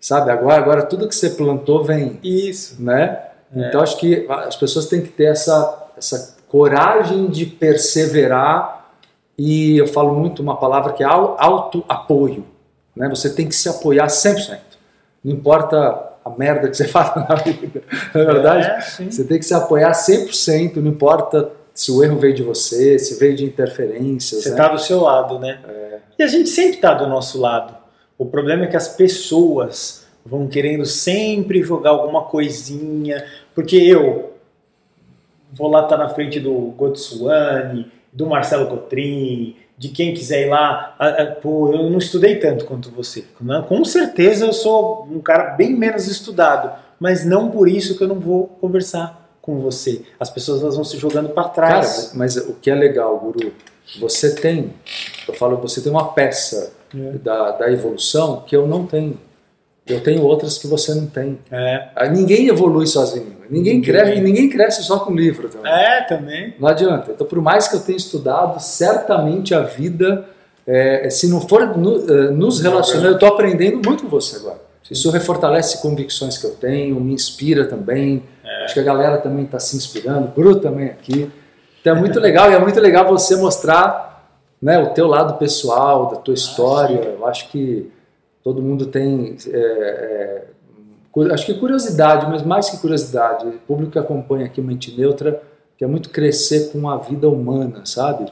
sabe? 0.00 0.30
Agora, 0.30 0.56
agora 0.56 0.82
tudo 0.84 1.06
que 1.06 1.14
você 1.14 1.30
plantou 1.30 1.84
vem, 1.84 2.18
isso. 2.24 2.82
né? 2.82 3.18
Então 3.54 3.82
acho 3.82 3.98
que 3.98 4.26
as 4.30 4.56
pessoas 4.56 4.86
têm 4.86 5.02
que 5.02 5.08
ter 5.10 5.24
essa 5.24 5.78
essa 5.98 6.34
coragem 6.48 7.26
de 7.28 7.44
perseverar 7.44 8.90
e 9.38 9.76
eu 9.78 9.86
falo 9.86 10.14
muito 10.14 10.42
uma 10.42 10.56
palavra 10.56 10.92
que 10.94 11.02
é 11.02 11.06
au- 11.06 11.36
auto-apoio, 11.38 12.44
né? 12.96 13.08
Você 13.10 13.30
tem 13.34 13.46
que 13.46 13.54
se 13.54 13.68
apoiar 13.68 14.06
100%. 14.06 14.58
Não 15.22 15.32
importa 15.34 16.11
a 16.24 16.30
merda 16.30 16.68
que 16.68 16.76
você 16.76 16.86
fala 16.88 17.26
na 17.28 17.34
vida, 17.36 17.82
não 18.14 18.20
é 18.20 18.24
verdade? 18.24 18.66
É. 19.02 19.10
Você 19.10 19.24
tem 19.24 19.38
que 19.38 19.44
se 19.44 19.54
apoiar 19.54 19.92
100%, 19.92 20.76
não 20.76 20.90
importa 20.90 21.50
se 21.74 21.90
o 21.90 22.02
erro 22.04 22.18
veio 22.18 22.34
de 22.34 22.42
você, 22.42 22.98
se 22.98 23.18
veio 23.18 23.34
de 23.34 23.44
interferências. 23.44 24.42
Você 24.42 24.50
né? 24.50 24.54
está 24.54 24.68
do 24.68 24.78
seu 24.78 25.00
lado, 25.00 25.38
né? 25.38 25.58
E 26.18 26.22
a 26.22 26.26
gente 26.26 26.48
sempre 26.48 26.74
está 26.74 26.94
do 26.94 27.06
nosso 27.06 27.40
lado. 27.40 27.74
O 28.18 28.26
problema 28.26 28.64
é 28.64 28.66
que 28.66 28.76
as 28.76 28.88
pessoas 28.88 30.06
vão 30.24 30.46
querendo 30.46 30.84
sempre 30.84 31.62
jogar 31.62 31.90
alguma 31.90 32.24
coisinha, 32.24 33.24
porque 33.54 33.76
eu 33.76 34.34
vou 35.52 35.68
lá 35.68 35.82
estar 35.82 35.96
na 35.96 36.08
frente 36.08 36.38
do 36.38 36.52
Gotsuani, 36.76 37.90
do 38.12 38.26
Marcelo 38.26 38.66
Cotrim, 38.66 39.56
de 39.82 39.88
quem 39.88 40.14
quiser 40.14 40.46
ir 40.46 40.48
lá. 40.48 40.96
Pô, 41.42 41.72
eu 41.72 41.90
não 41.90 41.98
estudei 41.98 42.36
tanto 42.36 42.64
quanto 42.64 42.88
você. 42.90 43.24
né? 43.40 43.64
Com 43.68 43.84
certeza 43.84 44.46
eu 44.46 44.52
sou 44.52 45.08
um 45.10 45.18
cara 45.20 45.50
bem 45.56 45.74
menos 45.74 46.06
estudado, 46.06 46.70
mas 47.00 47.24
não 47.24 47.50
por 47.50 47.68
isso 47.68 47.98
que 47.98 48.04
eu 48.04 48.08
não 48.08 48.20
vou 48.20 48.46
conversar 48.60 49.36
com 49.42 49.58
você. 49.58 50.02
As 50.20 50.30
pessoas 50.30 50.62
elas 50.62 50.76
vão 50.76 50.84
se 50.84 50.96
jogando 50.98 51.30
para 51.30 51.48
Cara, 51.48 51.52
trás. 51.80 52.12
mas 52.14 52.36
o 52.36 52.54
que 52.62 52.70
é 52.70 52.74
legal, 52.76 53.18
Guru, 53.18 53.52
você 53.98 54.36
tem, 54.36 54.72
eu 55.26 55.34
falo, 55.34 55.56
você 55.56 55.80
tem 55.80 55.90
uma 55.90 56.12
peça 56.12 56.72
É. 56.94 57.18
da, 57.18 57.50
da 57.50 57.72
evolução 57.72 58.44
que 58.46 58.54
eu 58.54 58.68
não 58.68 58.86
tenho. 58.86 59.18
Eu 59.84 60.00
tenho 60.00 60.22
outras 60.22 60.58
que 60.58 60.68
você 60.68 60.94
não 60.94 61.06
tem. 61.08 61.40
É, 61.50 61.88
Ah, 61.96 62.06
Ninguém 62.06 62.46
evolui 62.46 62.86
sozinho. 62.86 63.34
Ninguém, 63.52 63.82
cresce, 63.82 64.20
ninguém 64.20 64.48
cresce 64.48 64.82
só 64.82 65.00
com 65.00 65.14
livro 65.14 65.48
também. 65.48 65.70
é 65.70 66.02
também. 66.04 66.54
Não 66.58 66.68
adianta. 66.68 67.12
Então, 67.12 67.26
por 67.26 67.40
mais 67.42 67.68
que 67.68 67.76
eu 67.76 67.80
tenha 67.80 67.96
estudado, 67.98 68.58
certamente 68.60 69.54
a 69.54 69.60
vida, 69.60 70.24
é, 70.66 71.08
se 71.10 71.28
não 71.28 71.40
for 71.40 71.76
no- 71.76 71.98
eh, 72.10 72.30
nos 72.30 72.60
relacionar, 72.60 73.08
eu 73.08 73.14
estou 73.14 73.28
aprendendo 73.28 73.80
muito 73.86 74.04
com 74.04 74.08
você 74.08 74.36
agora. 74.36 74.60
Isso 74.90 75.10
refortalece 75.10 75.80
convicções 75.80 76.36
que 76.38 76.46
eu 76.46 76.50
tenho, 76.52 77.00
me 77.00 77.12
inspira 77.14 77.64
também. 77.66 78.22
Acho 78.64 78.74
que 78.74 78.80
a 78.80 78.82
galera 78.82 79.18
também 79.18 79.44
está 79.44 79.58
se 79.58 79.76
inspirando, 79.76 80.26
o 80.26 80.28
Bru 80.28 80.56
também 80.60 80.86
aqui. 80.86 81.30
Então 81.80 81.96
é 81.96 81.98
muito 81.98 82.20
legal 82.20 82.50
e 82.50 82.54
é 82.54 82.58
muito 82.58 82.78
legal 82.80 83.06
você 83.08 83.34
mostrar 83.36 84.28
né, 84.60 84.78
o 84.78 84.90
teu 84.90 85.06
lado 85.08 85.38
pessoal, 85.38 86.06
da 86.10 86.16
tua 86.16 86.34
história. 86.34 87.00
eu 87.18 87.26
acho 87.26 87.48
que 87.48 87.90
todo 88.44 88.60
mundo 88.62 88.86
tem, 88.86 89.36
é, 89.48 89.56
é, 89.58 90.44
acho 91.32 91.46
que 91.46 91.54
curiosidade, 91.54 92.26
mas 92.28 92.42
mais 92.42 92.70
que 92.70 92.78
curiosidade, 92.78 93.46
o 93.46 93.52
público 93.52 93.92
que 93.92 93.98
acompanha 93.98 94.46
aqui 94.46 94.60
Mente 94.60 94.96
Neutra 94.96 95.42
quer 95.76 95.86
muito 95.86 96.10
crescer 96.10 96.70
com 96.72 96.88
a 96.88 96.96
vida 96.96 97.28
humana, 97.28 97.82
sabe? 97.84 98.30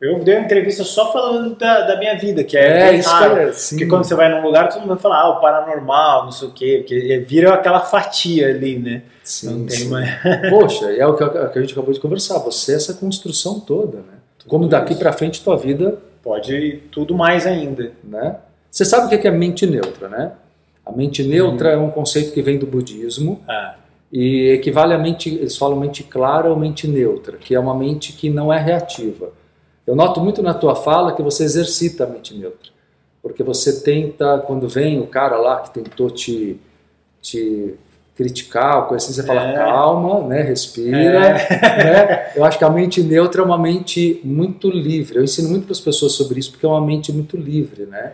Eu 0.00 0.18
dei 0.18 0.34
uma 0.34 0.44
entrevista 0.44 0.82
só 0.82 1.12
falando 1.12 1.54
da, 1.54 1.82
da 1.82 1.96
minha 1.96 2.18
vida, 2.18 2.42
que 2.42 2.56
é, 2.56 2.90
bem 2.90 2.98
isso, 2.98 3.08
raro. 3.08 3.36
cara. 3.36 3.52
Sim. 3.52 3.76
Porque 3.76 3.88
quando 3.88 4.02
você 4.02 4.16
vai 4.16 4.28
num 4.28 4.44
lugar, 4.44 4.68
todo 4.68 4.80
mundo 4.80 4.88
vai 4.88 4.98
falar, 4.98 5.20
ah, 5.20 5.28
o 5.28 5.40
paranormal, 5.40 6.24
não 6.24 6.32
sei 6.32 6.48
o 6.48 6.50
quê, 6.50 6.78
porque 6.78 7.18
vira 7.20 7.54
aquela 7.54 7.78
fatia 7.78 8.48
ali, 8.48 8.80
né? 8.80 9.02
Sim, 9.22 9.60
não 9.60 9.66
tem 9.66 9.76
sim. 9.76 9.88
mais. 9.88 10.10
Poxa, 10.50 10.90
é 10.90 11.06
o 11.06 11.14
que 11.14 11.22
a 11.22 11.60
gente 11.60 11.72
acabou 11.72 11.94
de 11.94 12.00
conversar. 12.00 12.40
Você 12.40 12.72
é 12.72 12.74
essa 12.74 12.94
construção 12.94 13.60
toda, 13.60 13.98
né? 13.98 14.14
Como 14.48 14.66
daqui 14.66 14.96
para 14.96 15.12
frente 15.12 15.40
tua 15.40 15.56
vida 15.56 16.00
Pode 16.20 16.52
ir 16.52 16.88
tudo 16.90 17.14
mais 17.14 17.46
ainda. 17.46 17.92
né? 18.02 18.36
Você 18.70 18.84
sabe 18.84 19.06
o 19.06 19.20
que 19.20 19.28
é 19.28 19.30
mente 19.30 19.66
neutra, 19.66 20.08
né? 20.08 20.32
A 20.84 20.92
mente 20.92 21.22
neutra 21.22 21.70
é 21.70 21.76
um 21.76 21.90
conceito 21.90 22.32
que 22.32 22.42
vem 22.42 22.58
do 22.58 22.66
budismo 22.66 23.40
Ah, 23.46 23.76
e 24.12 24.50
equivale 24.50 24.92
a 24.92 24.98
mente, 24.98 25.30
eles 25.34 25.56
falam 25.56 25.78
mente 25.78 26.02
clara 26.02 26.50
ou 26.50 26.56
mente 26.56 26.86
neutra, 26.86 27.38
que 27.38 27.54
é 27.54 27.58
uma 27.58 27.74
mente 27.74 28.12
que 28.12 28.28
não 28.28 28.52
é 28.52 28.58
reativa. 28.58 29.30
Eu 29.86 29.96
noto 29.96 30.20
muito 30.20 30.42
na 30.42 30.52
tua 30.54 30.74
fala 30.76 31.14
que 31.14 31.22
você 31.22 31.44
exercita 31.44 32.04
a 32.04 32.06
mente 32.06 32.34
neutra, 32.34 32.70
porque 33.22 33.42
você 33.42 33.80
tenta, 33.80 34.38
quando 34.46 34.68
vem 34.68 35.00
o 35.00 35.06
cara 35.06 35.36
lá 35.38 35.60
que 35.60 35.72
tentou 35.72 36.10
te, 36.10 36.60
te 37.22 37.74
criticar, 38.14 38.86
coisa 38.86 39.04
assim, 39.04 39.14
você 39.14 39.22
fala 39.22 39.48
É. 39.48 39.54
calma, 39.54 40.20
né? 40.28 40.42
Respira, 40.42 41.20
né? 41.32 42.32
Eu 42.36 42.44
acho 42.44 42.58
que 42.58 42.64
a 42.64 42.70
mente 42.70 43.02
neutra 43.02 43.40
é 43.40 43.44
uma 43.44 43.58
mente 43.58 44.20
muito 44.22 44.68
livre. 44.70 45.16
Eu 45.16 45.24
ensino 45.24 45.48
muito 45.48 45.64
para 45.64 45.72
as 45.72 45.80
pessoas 45.80 46.12
sobre 46.12 46.38
isso 46.38 46.50
porque 46.50 46.66
é 46.66 46.68
uma 46.68 46.84
mente 46.84 47.10
muito 47.12 47.36
livre, 47.36 47.86
né? 47.86 48.12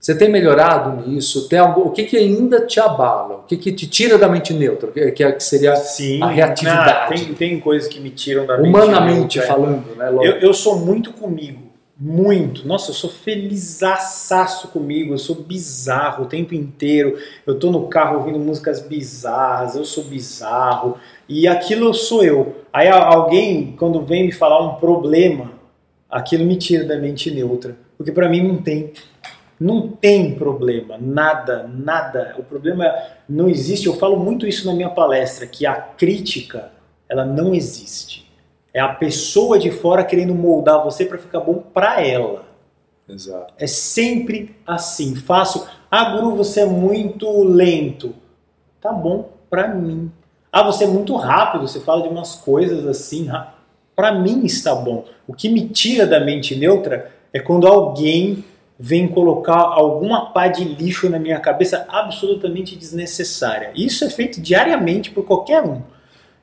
Você 0.00 0.16
tem 0.16 0.30
melhorado 0.30 1.08
nisso? 1.08 1.48
Tem 1.48 1.58
algo, 1.58 1.80
o 1.80 1.90
que, 1.90 2.04
que 2.04 2.16
ainda 2.16 2.64
te 2.64 2.78
abala? 2.78 3.36
O 3.36 3.42
que, 3.42 3.56
que 3.56 3.72
te 3.72 3.88
tira 3.88 4.16
da 4.16 4.28
mente 4.28 4.54
neutra? 4.54 4.90
Que, 4.92 5.10
que, 5.10 5.32
que 5.32 5.42
seria 5.42 5.74
sim. 5.74 6.22
a 6.22 6.28
reatividade. 6.28 6.90
Ah, 6.90 7.06
tem, 7.08 7.34
tem 7.34 7.60
coisas 7.60 7.88
que 7.88 7.98
me 7.98 8.10
tiram 8.10 8.46
da 8.46 8.56
mente. 8.56 8.68
humanamente 8.68 9.38
neutra. 9.38 9.54
falando, 9.54 9.96
né? 9.96 10.08
Eu, 10.22 10.38
eu 10.38 10.54
sou 10.54 10.78
muito 10.78 11.12
comigo. 11.12 11.66
Muito. 11.98 12.68
Nossa, 12.68 12.90
eu 12.90 12.94
sou 12.94 13.08
felizaçaço 13.08 14.68
comigo. 14.68 15.14
Eu 15.14 15.18
sou 15.18 15.36
bizarro 15.36 16.24
o 16.24 16.28
tempo 16.28 16.54
inteiro. 16.54 17.18
Eu 17.46 17.58
tô 17.58 17.70
no 17.70 17.88
carro 17.88 18.18
ouvindo 18.18 18.38
músicas 18.38 18.80
bizarras. 18.80 19.76
Eu 19.76 19.84
sou 19.84 20.04
bizarro. 20.04 20.98
E 21.26 21.48
aquilo 21.48 21.92
sou 21.94 22.22
eu. 22.22 22.56
Aí 22.70 22.86
alguém, 22.88 23.74
quando 23.78 24.02
vem 24.02 24.26
me 24.26 24.32
falar 24.32 24.60
um 24.62 24.74
problema, 24.74 25.52
aquilo 26.10 26.44
me 26.44 26.56
tira 26.56 26.84
da 26.84 26.98
mente 26.98 27.30
neutra. 27.30 27.76
Porque 27.96 28.12
pra 28.12 28.28
mim 28.28 28.46
não 28.46 28.58
tem. 28.58 28.92
Não 29.58 29.88
tem 29.88 30.34
problema. 30.34 30.98
Nada, 30.98 31.68
nada. 31.72 32.34
O 32.38 32.42
problema 32.42 32.92
não 33.28 33.48
existe. 33.48 33.86
Eu 33.86 33.94
falo 33.94 34.18
muito 34.18 34.46
isso 34.46 34.66
na 34.66 34.74
minha 34.74 34.90
palestra, 34.90 35.46
que 35.46 35.64
a 35.64 35.74
crítica, 35.74 36.70
ela 37.08 37.24
não 37.24 37.54
existe. 37.54 38.30
É 38.72 38.80
a 38.80 38.88
pessoa 38.88 39.58
de 39.58 39.70
fora 39.70 40.04
querendo 40.04 40.34
moldar 40.34 40.84
você 40.84 41.06
para 41.06 41.16
ficar 41.16 41.40
bom 41.40 41.54
para 41.54 42.02
ela. 42.06 42.44
Exato. 43.08 43.54
É 43.58 43.66
sempre 43.66 44.54
assim. 44.66 45.14
Faço. 45.14 45.66
Ah, 45.90 46.10
Guru, 46.10 46.36
você 46.36 46.60
é 46.60 46.66
muito 46.66 47.42
lento. 47.44 48.14
Tá 48.80 48.92
bom 48.92 49.30
para 49.48 49.68
mim. 49.68 50.12
Ah, 50.52 50.62
você 50.62 50.84
é 50.84 50.88
muito 50.88 51.14
rápido. 51.16 51.66
Você 51.66 51.80
fala 51.80 52.02
de 52.02 52.08
umas 52.08 52.34
coisas 52.34 52.86
assim. 52.86 53.30
Para 53.94 54.12
mim 54.12 54.44
está 54.44 54.74
bom. 54.74 55.06
O 55.26 55.32
que 55.32 55.48
me 55.48 55.68
tira 55.68 56.06
da 56.06 56.20
mente 56.20 56.54
neutra 56.54 57.10
é 57.32 57.40
quando 57.40 57.66
alguém 57.66 58.44
vem 58.78 59.08
colocar 59.08 59.58
alguma 59.58 60.32
pá 60.32 60.48
de 60.48 60.64
lixo 60.64 61.08
na 61.08 61.18
minha 61.18 61.40
cabeça 61.40 61.86
absolutamente 61.88 62.76
desnecessária. 62.76 63.72
Isso 63.74 64.04
é 64.04 64.10
feito 64.10 64.40
diariamente 64.40 65.10
por 65.10 65.24
qualquer 65.24 65.62
um. 65.62 65.80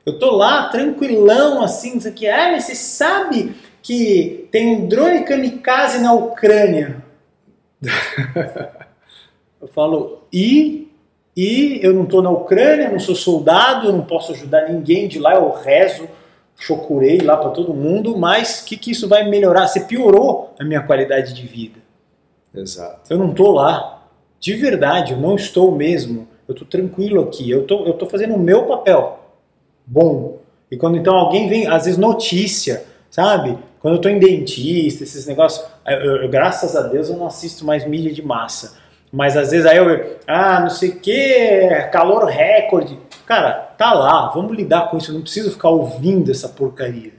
Eu 0.04 0.18
tô 0.18 0.30
lá 0.36 0.68
tranquilão 0.68 1.62
assim, 1.62 1.96
isso 1.96 2.08
aqui. 2.08 2.26
Ah, 2.26 2.50
mas 2.52 2.64
você 2.64 2.74
sabe 2.74 3.54
que 3.82 4.48
tem 4.50 4.76
um 4.76 4.86
drone 4.86 5.24
kamikaze 5.24 5.98
na 6.00 6.12
Ucrânia? 6.12 7.02
eu 9.60 9.68
falo, 9.68 10.24
e? 10.32 10.88
E 11.36 11.80
eu 11.82 11.92
não 11.92 12.06
tô 12.06 12.22
na 12.22 12.30
Ucrânia, 12.30 12.90
não 12.90 13.00
sou 13.00 13.14
soldado, 13.14 13.92
não 13.92 14.04
posso 14.04 14.32
ajudar 14.32 14.68
ninguém 14.68 15.08
de 15.08 15.18
lá, 15.18 15.34
eu 15.34 15.50
rezo, 15.50 16.08
chocurei 16.56 17.18
lá 17.18 17.36
para 17.36 17.50
todo 17.50 17.74
mundo, 17.74 18.16
mas 18.16 18.60
o 18.60 18.66
que, 18.66 18.76
que 18.76 18.92
isso 18.92 19.08
vai 19.08 19.28
melhorar? 19.28 19.66
Você 19.66 19.80
piorou 19.80 20.54
a 20.58 20.64
minha 20.64 20.82
qualidade 20.82 21.34
de 21.34 21.44
vida. 21.46 21.83
Exato. 22.54 23.00
Eu 23.12 23.18
não 23.18 23.32
tô 23.34 23.52
lá. 23.52 24.02
De 24.38 24.54
verdade, 24.54 25.12
eu 25.12 25.18
não 25.18 25.34
estou 25.36 25.72
mesmo. 25.74 26.28
Eu 26.46 26.54
tô 26.54 26.64
tranquilo 26.64 27.22
aqui. 27.22 27.50
Eu 27.50 27.66
tô, 27.66 27.84
eu 27.86 27.94
tô 27.94 28.06
fazendo 28.06 28.34
o 28.34 28.38
meu 28.38 28.64
papel. 28.66 29.20
Bom. 29.86 30.38
E 30.70 30.76
quando 30.76 30.96
então 30.96 31.14
alguém 31.14 31.48
vem, 31.48 31.66
às 31.66 31.84
vezes 31.84 31.98
notícia, 31.98 32.84
sabe? 33.10 33.58
Quando 33.80 33.94
eu 33.94 34.00
tô 34.00 34.08
em 34.08 34.18
dentista, 34.18 35.04
esses 35.04 35.26
negócios. 35.26 35.64
eu- 35.86 36.22
eu- 36.22 36.28
graças 36.28 36.74
a 36.76 36.82
Deus 36.82 37.08
eu 37.10 37.16
não 37.16 37.26
assisto 37.26 37.64
mais 37.64 37.86
mídia 37.86 38.12
de 38.12 38.22
massa. 38.22 38.78
Mas 39.12 39.36
às 39.36 39.50
vezes 39.50 39.66
aí 39.66 39.76
eu. 39.76 40.16
Ah, 40.26 40.60
não 40.60 40.70
sei 40.70 40.90
o 40.90 41.00
que, 41.00 41.68
calor 41.92 42.24
recorde. 42.24 42.98
Cara, 43.26 43.52
tá 43.78 43.92
lá, 43.94 44.28
vamos 44.28 44.56
lidar 44.56 44.90
com 44.90 44.96
isso. 44.98 45.10
Eu 45.10 45.14
não 45.14 45.22
preciso 45.22 45.50
ficar 45.52 45.68
ouvindo 45.70 46.30
essa 46.30 46.48
porcaria. 46.48 47.12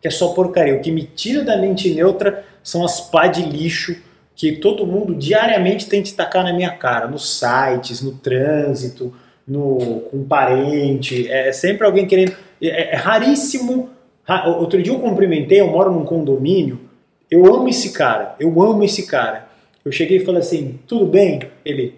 que 0.00 0.06
é 0.08 0.10
só 0.10 0.28
porcaria. 0.28 0.74
O 0.76 0.80
que 0.80 0.92
me 0.92 1.02
tira 1.04 1.42
da 1.42 1.56
mente 1.56 1.92
neutra 1.92 2.44
são 2.62 2.84
as 2.84 3.00
pá 3.00 3.26
de 3.26 3.42
lixo 3.42 3.96
que 4.36 4.52
todo 4.52 4.86
mundo 4.86 5.14
diariamente 5.14 5.88
tem 5.88 6.02
que 6.02 6.12
tacar 6.12 6.44
na 6.44 6.52
minha 6.52 6.70
cara, 6.70 7.08
nos 7.08 7.38
sites, 7.38 8.02
no 8.02 8.12
trânsito, 8.12 9.12
no, 9.48 10.02
com 10.10 10.18
um 10.18 10.24
parente. 10.24 11.26
É 11.28 11.50
sempre 11.52 11.86
alguém 11.86 12.06
querendo. 12.06 12.36
É, 12.60 12.94
é 12.94 12.96
raríssimo. 12.96 13.88
Outro 14.58 14.82
dia 14.82 14.92
eu 14.92 15.00
cumprimentei, 15.00 15.60
eu 15.60 15.70
moro 15.70 15.90
num 15.90 16.04
condomínio. 16.04 16.80
Eu 17.30 17.46
amo 17.46 17.68
esse 17.68 17.92
cara, 17.92 18.36
eu 18.38 18.60
amo 18.62 18.84
esse 18.84 19.06
cara. 19.06 19.48
Eu 19.82 19.90
cheguei 19.90 20.18
e 20.18 20.24
falei 20.24 20.40
assim: 20.40 20.78
tudo 20.86 21.06
bem? 21.06 21.40
Ele, 21.64 21.94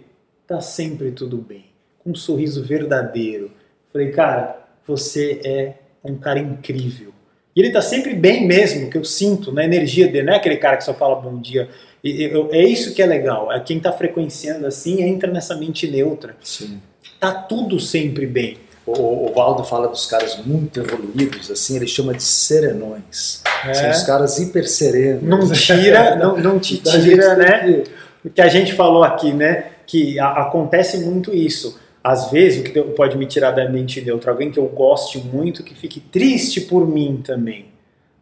tá 0.47 0.61
sempre 0.61 1.11
tudo 1.11 1.39
bem. 1.39 1.65
Com 1.99 2.11
um 2.11 2.15
sorriso 2.15 2.63
verdadeiro. 2.63 3.51
Falei, 3.93 4.11
cara, 4.13 4.59
você 4.87 5.41
é 5.45 5.75
um 6.05 6.15
cara 6.15 6.39
incrível. 6.39 7.13
E 7.57 7.61
ele 7.61 7.73
tá 7.73 7.83
sempre 7.83 8.15
bem 8.15 8.47
mesmo, 8.47 8.89
que 8.89 8.97
eu 8.97 9.05
sinto 9.05 9.51
na 9.51 9.65
energia 9.65 10.07
dele. 10.07 10.27
Não 10.27 10.35
é 10.35 10.37
aquele 10.37 10.59
cara 10.59 10.77
que 10.77 10.85
só 10.85 10.95
fala 10.95 11.17
bom 11.17 11.41
dia. 11.41 11.69
É 12.05 12.65
isso 12.65 12.95
que 12.95 13.03
é 13.03 13.07
legal. 13.07 13.53
É 13.53 13.61
quem 13.61 13.81
tá 13.81 13.93
frequenciando 13.93 14.67
assim 14.67 15.03
entra 15.03 15.31
nessa 15.31 15.57
mente 15.57 15.91
neutra. 15.91 16.37
Sim. 16.43 16.81
Tá 17.19 17.33
tudo 17.33 17.81
sempre 17.81 18.27
bem. 18.27 18.57
O, 18.87 19.27
o 19.29 19.33
Valdo 19.35 19.65
fala 19.65 19.89
dos 19.89 20.07
caras 20.07 20.39
muito 20.47 20.81
evoluídos, 20.81 21.51
assim, 21.51 21.77
ele 21.77 21.87
chama 21.87 22.15
de 22.15 22.23
serenões. 22.23 23.43
É. 23.67 23.75
São 23.75 23.91
os 23.91 24.03
caras 24.05 24.39
hiper 24.39 24.67
serenos. 24.67 25.23
Não 25.23 25.47
tira, 25.53 26.17
não, 26.17 26.39
não 26.39 26.59
te 26.59 26.79
tira, 26.79 27.37
né? 27.37 27.85
O 28.25 28.31
que 28.31 28.41
a 28.41 28.49
gente 28.49 28.73
falou 28.73 29.05
aqui, 29.05 29.33
né? 29.33 29.67
Que 29.87 30.19
a, 30.19 30.29
acontece 30.29 31.05
muito 31.05 31.35
isso. 31.35 31.79
Às 32.03 32.31
vezes, 32.31 32.61
o 32.61 32.65
que 32.65 32.81
pode 32.81 33.19
me 33.19 33.27
tirar 33.27 33.51
da 33.51 33.69
mente 33.69 34.01
neutra, 34.01 34.31
alguém 34.31 34.51
que 34.51 34.59
eu 34.59 34.67
goste 34.67 35.19
muito, 35.19 35.63
que 35.63 35.75
fique 35.75 36.01
triste 36.01 36.63
por 36.63 36.89
mim 36.89 37.21
também. 37.23 37.67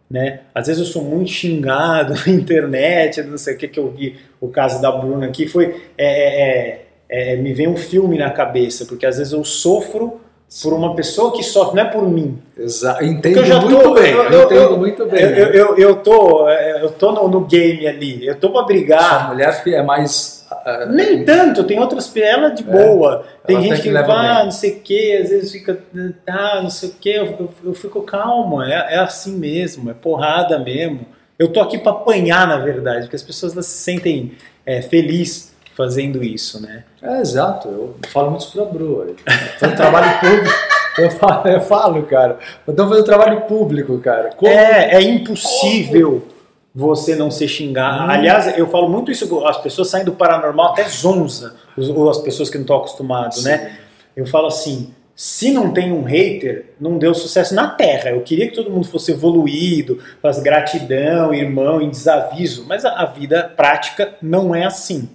Né? 0.09 0.41
Às 0.55 0.69
vezes 0.69 0.81
eu 0.81 0.87
sou 0.87 1.03
muito 1.03 1.31
xingado 1.31 2.15
na 2.27 2.33
internet, 2.33 3.23
não 3.23 3.39
sei 3.39 3.55
o 3.55 3.59
que 3.59 3.69
que 3.69 3.79
eu 3.79 3.91
vi, 3.91 4.17
o 4.41 4.49
caso 4.49 4.81
da 4.81 4.91
Bruna 4.93 5.27
aqui, 5.27 5.49
foi 5.49 5.83
é, 5.99 6.07
é, 6.07 6.87
é, 7.09 7.33
é 7.33 7.37
me 7.37 7.53
vem 7.53 7.67
um 7.67 7.77
filme 7.77 8.17
na 8.17 8.31
cabeça, 8.31 8.87
porque 8.87 9.05
às 9.05 9.19
vezes 9.19 9.33
eu 9.33 9.45
sofro 9.45 10.21
por 10.63 10.73
uma 10.73 10.95
pessoa 10.95 11.33
que 11.33 11.43
sofre, 11.43 11.77
não 11.77 11.83
é 11.83 11.91
por 11.91 12.09
mim. 12.09 12.39
Exato. 12.57 13.05
Entendo 13.05 13.41
eu 13.41 13.61
muito 13.61 13.83
tô, 13.83 13.95
bem. 13.95 14.13
Eu, 14.13 14.23
eu, 14.23 14.45
entendo 14.45 14.61
eu, 14.61 14.79
muito 14.79 15.07
bem. 15.07 15.23
Eu, 15.23 15.47
eu, 15.53 15.77
eu, 15.77 15.97
tô, 15.97 16.49
eu 16.49 16.91
tô 16.91 17.13
no, 17.13 17.29
no 17.29 17.41
game 17.41 17.87
ali. 17.87 18.27
Eu 18.27 18.37
tô 18.37 18.51
pra 18.51 18.63
brigar. 18.63 19.27
A 19.27 19.29
mulher 19.29 19.63
é 19.67 19.83
mais. 19.83 20.47
Uh, 20.51 20.93
Nem 20.93 21.25
tanto, 21.25 21.65
tem 21.65 21.79
outras. 21.81 22.15
Ela 22.17 22.51
de 22.51 22.63
é, 22.63 22.67
boa. 22.67 23.27
Tem 23.45 23.61
gente 23.61 23.83
que, 23.83 23.89
que 23.89 23.93
vai, 23.93 24.29
ah, 24.29 24.45
não 24.45 24.53
sei 24.53 24.73
o 24.73 24.81
que, 24.81 25.17
às 25.17 25.29
vezes 25.31 25.51
fica. 25.51 25.79
Ah, 26.27 26.61
não 26.63 26.71
sei 26.71 26.91
o 26.91 26.93
que. 26.93 27.11
Eu, 27.11 27.51
eu, 27.65 27.75
fico 27.75 28.03
calmo. 28.03 28.63
É, 28.63 28.95
é 28.95 28.99
assim 28.99 29.37
mesmo. 29.37 29.91
É 29.91 29.95
porrada 29.95 30.59
mesmo. 30.61 31.07
Eu 31.39 31.49
tô 31.49 31.61
aqui 31.61 31.77
pra 31.77 31.93
apanhar, 31.93 32.47
na 32.47 32.57
verdade, 32.57 33.03
porque 33.03 33.17
as 33.17 33.23
pessoas 33.23 33.53
se 33.53 33.63
sentem 33.63 34.33
é, 34.65 34.81
felizes 34.81 35.56
fazendo 35.77 36.25
isso, 36.25 36.61
né? 36.61 36.85
É, 37.03 37.21
exato. 37.21 37.69
Eu 37.69 37.95
falo 38.09 38.31
muito 38.31 38.43
isso 38.43 38.53
pra 38.53 38.65
Bru. 38.65 39.15
Fazendo 39.59 39.77
trabalho 39.77 40.21
público. 40.21 40.57
Eu 40.97 41.11
falo, 41.11 41.47
eu 41.47 41.61
falo, 41.61 42.03
cara. 42.05 42.39
Então 42.67 42.89
fazendo 42.89 43.05
trabalho 43.05 43.43
público, 43.43 43.99
cara. 43.99 44.31
Como? 44.35 44.51
É, 44.51 44.95
é 44.95 45.03
impossível 45.03 46.23
Como? 46.23 46.33
você 46.75 47.15
não 47.15 47.31
ser 47.31 47.49
xingado. 47.49 48.05
Hum. 48.05 48.11
Aliás, 48.13 48.57
eu 48.57 48.67
falo 48.67 48.89
muito 48.89 49.13
isso, 49.13 49.45
as 49.45 49.59
pessoas 49.59 49.91
saem 49.91 50.07
do 50.07 50.13
paranormal 50.13 50.73
até 50.73 50.89
zonza, 50.89 51.55
ou 51.77 52.09
as 52.09 52.17
pessoas 52.17 52.49
que 52.49 52.57
não 52.57 52.63
estão 52.63 52.79
acostumadas, 52.79 53.45
né? 53.45 53.77
Eu 54.17 54.27
falo 54.27 54.47
assim, 54.47 54.95
se 55.15 55.51
não 55.51 55.71
tem 55.71 55.93
um 55.93 56.03
hater, 56.03 56.75
não 56.81 56.97
deu 56.97 57.15
sucesso 57.15 57.55
na 57.55 57.69
Terra. 57.69 58.13
Eu 58.13 58.23
queria 58.23 58.49
que 58.49 58.55
todo 58.55 58.71
mundo 58.71 58.87
fosse 58.87 59.13
evoluído, 59.13 59.99
faz 60.23 60.39
gratidão, 60.39 61.35
irmão, 61.35 61.83
em 61.83 61.91
desaviso, 61.91 62.65
mas 62.67 62.87
a, 62.87 62.93
a 62.93 63.05
vida 63.05 63.53
prática 63.55 64.15
não 64.23 64.55
é 64.55 64.65
assim. 64.65 65.11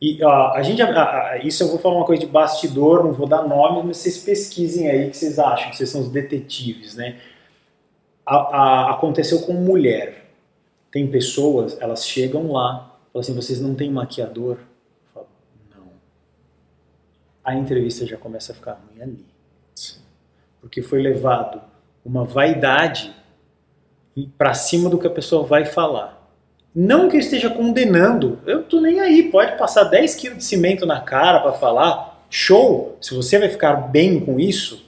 E 0.00 0.22
ó, 0.22 0.52
a 0.52 0.62
gente, 0.62 0.82
a, 0.82 1.30
a, 1.30 1.38
isso 1.38 1.62
eu 1.62 1.68
vou 1.68 1.78
falar 1.78 1.96
uma 1.96 2.04
coisa 2.04 2.20
de 2.20 2.30
bastidor, 2.30 3.02
não 3.02 3.12
vou 3.12 3.26
dar 3.26 3.42
nome, 3.42 3.82
mas 3.86 3.98
vocês 3.98 4.18
pesquisem 4.18 4.90
aí 4.90 5.08
o 5.08 5.10
que 5.10 5.16
vocês 5.16 5.38
acham, 5.38 5.70
que 5.70 5.76
vocês 5.76 5.88
são 5.88 6.02
os 6.02 6.10
detetives, 6.10 6.94
né? 6.94 7.18
A, 8.24 8.90
aconteceu 8.90 9.42
com 9.42 9.52
mulher. 9.54 10.26
Tem 10.90 11.06
pessoas, 11.06 11.80
elas 11.80 12.06
chegam 12.06 12.52
lá, 12.52 12.98
falam 13.12 13.20
assim, 13.20 13.34
vocês 13.34 13.60
não 13.60 13.74
têm 13.74 13.90
maquiador? 13.90 14.58
Eu 14.58 15.12
falo, 15.14 15.28
não. 15.74 15.88
A 17.42 17.54
entrevista 17.54 18.06
já 18.06 18.16
começa 18.16 18.52
a 18.52 18.54
ficar 18.54 18.72
ruim 18.72 19.02
ali. 19.02 19.26
Porque 20.60 20.82
foi 20.82 21.00
levado 21.00 21.62
uma 22.04 22.24
vaidade 22.24 23.14
para 24.36 24.54
cima 24.54 24.88
do 24.88 24.98
que 24.98 25.06
a 25.06 25.10
pessoa 25.10 25.44
vai 25.44 25.64
falar. 25.64 26.15
Não 26.78 27.08
que 27.08 27.16
eu 27.16 27.20
esteja 27.20 27.48
condenando, 27.48 28.38
eu 28.44 28.62
tô 28.62 28.82
nem 28.82 29.00
aí, 29.00 29.30
pode 29.30 29.56
passar 29.56 29.84
10 29.84 30.14
quilos 30.16 30.36
de 30.36 30.44
cimento 30.44 30.84
na 30.84 31.00
cara 31.00 31.40
para 31.40 31.54
falar, 31.54 32.22
show, 32.28 32.98
se 33.00 33.14
você 33.14 33.38
vai 33.38 33.48
ficar 33.48 33.72
bem 33.88 34.20
com 34.20 34.38
isso, 34.38 34.84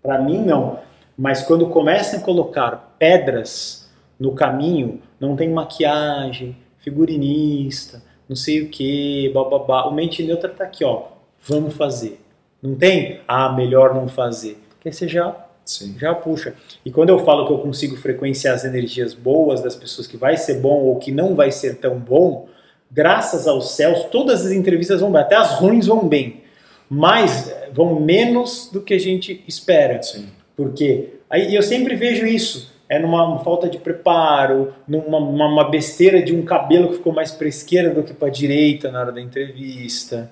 para 0.00 0.22
mim 0.22 0.38
não. 0.38 0.78
Mas 1.18 1.42
quando 1.42 1.66
começam 1.70 2.20
a 2.20 2.22
colocar 2.22 2.94
pedras 3.00 3.90
no 4.16 4.30
caminho, 4.30 5.02
não 5.18 5.34
tem 5.34 5.50
maquiagem, 5.50 6.56
figurinista, 6.78 8.00
não 8.28 8.36
sei 8.36 8.62
o 8.62 8.68
que, 8.68 9.28
bababá. 9.34 9.86
O 9.86 9.92
mente 9.92 10.22
neutra 10.22 10.50
tá 10.50 10.62
aqui, 10.62 10.84
ó. 10.84 11.08
Vamos 11.40 11.74
fazer. 11.74 12.20
Não 12.62 12.76
tem? 12.76 13.20
Ah, 13.26 13.52
melhor 13.52 13.92
não 13.92 14.06
fazer. 14.06 14.62
Porque 14.70 14.92
você 14.92 15.08
já 15.08 15.34
Sim. 15.64 15.96
Já 15.98 16.14
puxa. 16.14 16.54
E 16.84 16.90
quando 16.90 17.08
eu 17.08 17.18
falo 17.20 17.46
que 17.46 17.52
eu 17.52 17.58
consigo 17.58 17.96
frequenciar 17.96 18.54
as 18.54 18.64
energias 18.64 19.14
boas 19.14 19.62
das 19.62 19.74
pessoas 19.74 20.06
que 20.06 20.16
vai 20.16 20.36
ser 20.36 20.60
bom 20.60 20.82
ou 20.82 20.96
que 20.96 21.10
não 21.10 21.34
vai 21.34 21.50
ser 21.50 21.76
tão 21.76 21.98
bom, 21.98 22.48
graças 22.90 23.48
aos 23.48 23.72
céus, 23.72 24.04
todas 24.04 24.44
as 24.44 24.52
entrevistas 24.52 25.00
vão 25.00 25.10
bem, 25.10 25.22
até 25.22 25.36
as 25.36 25.58
ruins 25.58 25.86
vão 25.86 26.06
bem. 26.06 26.42
Mas 26.88 27.48
eh, 27.48 27.70
vão 27.72 27.98
menos 27.98 28.68
do 28.70 28.82
que 28.82 28.94
a 28.94 29.00
gente 29.00 29.42
espera. 29.48 30.02
Sim. 30.02 30.28
Porque 30.54 31.14
aí 31.28 31.54
eu 31.54 31.62
sempre 31.62 31.96
vejo 31.96 32.26
isso. 32.26 32.72
É 32.86 32.98
numa 32.98 33.38
falta 33.38 33.68
de 33.68 33.78
preparo, 33.78 34.74
numa 34.86 35.16
uma, 35.18 35.46
uma 35.46 35.70
besteira 35.70 36.22
de 36.22 36.34
um 36.34 36.42
cabelo 36.42 36.88
que 36.88 36.96
ficou 36.96 37.14
mais 37.14 37.32
para 37.32 37.48
esquerda 37.48 37.94
do 37.94 38.02
que 38.02 38.12
para 38.12 38.28
direita 38.28 38.92
na 38.92 39.00
hora 39.00 39.12
da 39.12 39.20
entrevista. 39.20 40.30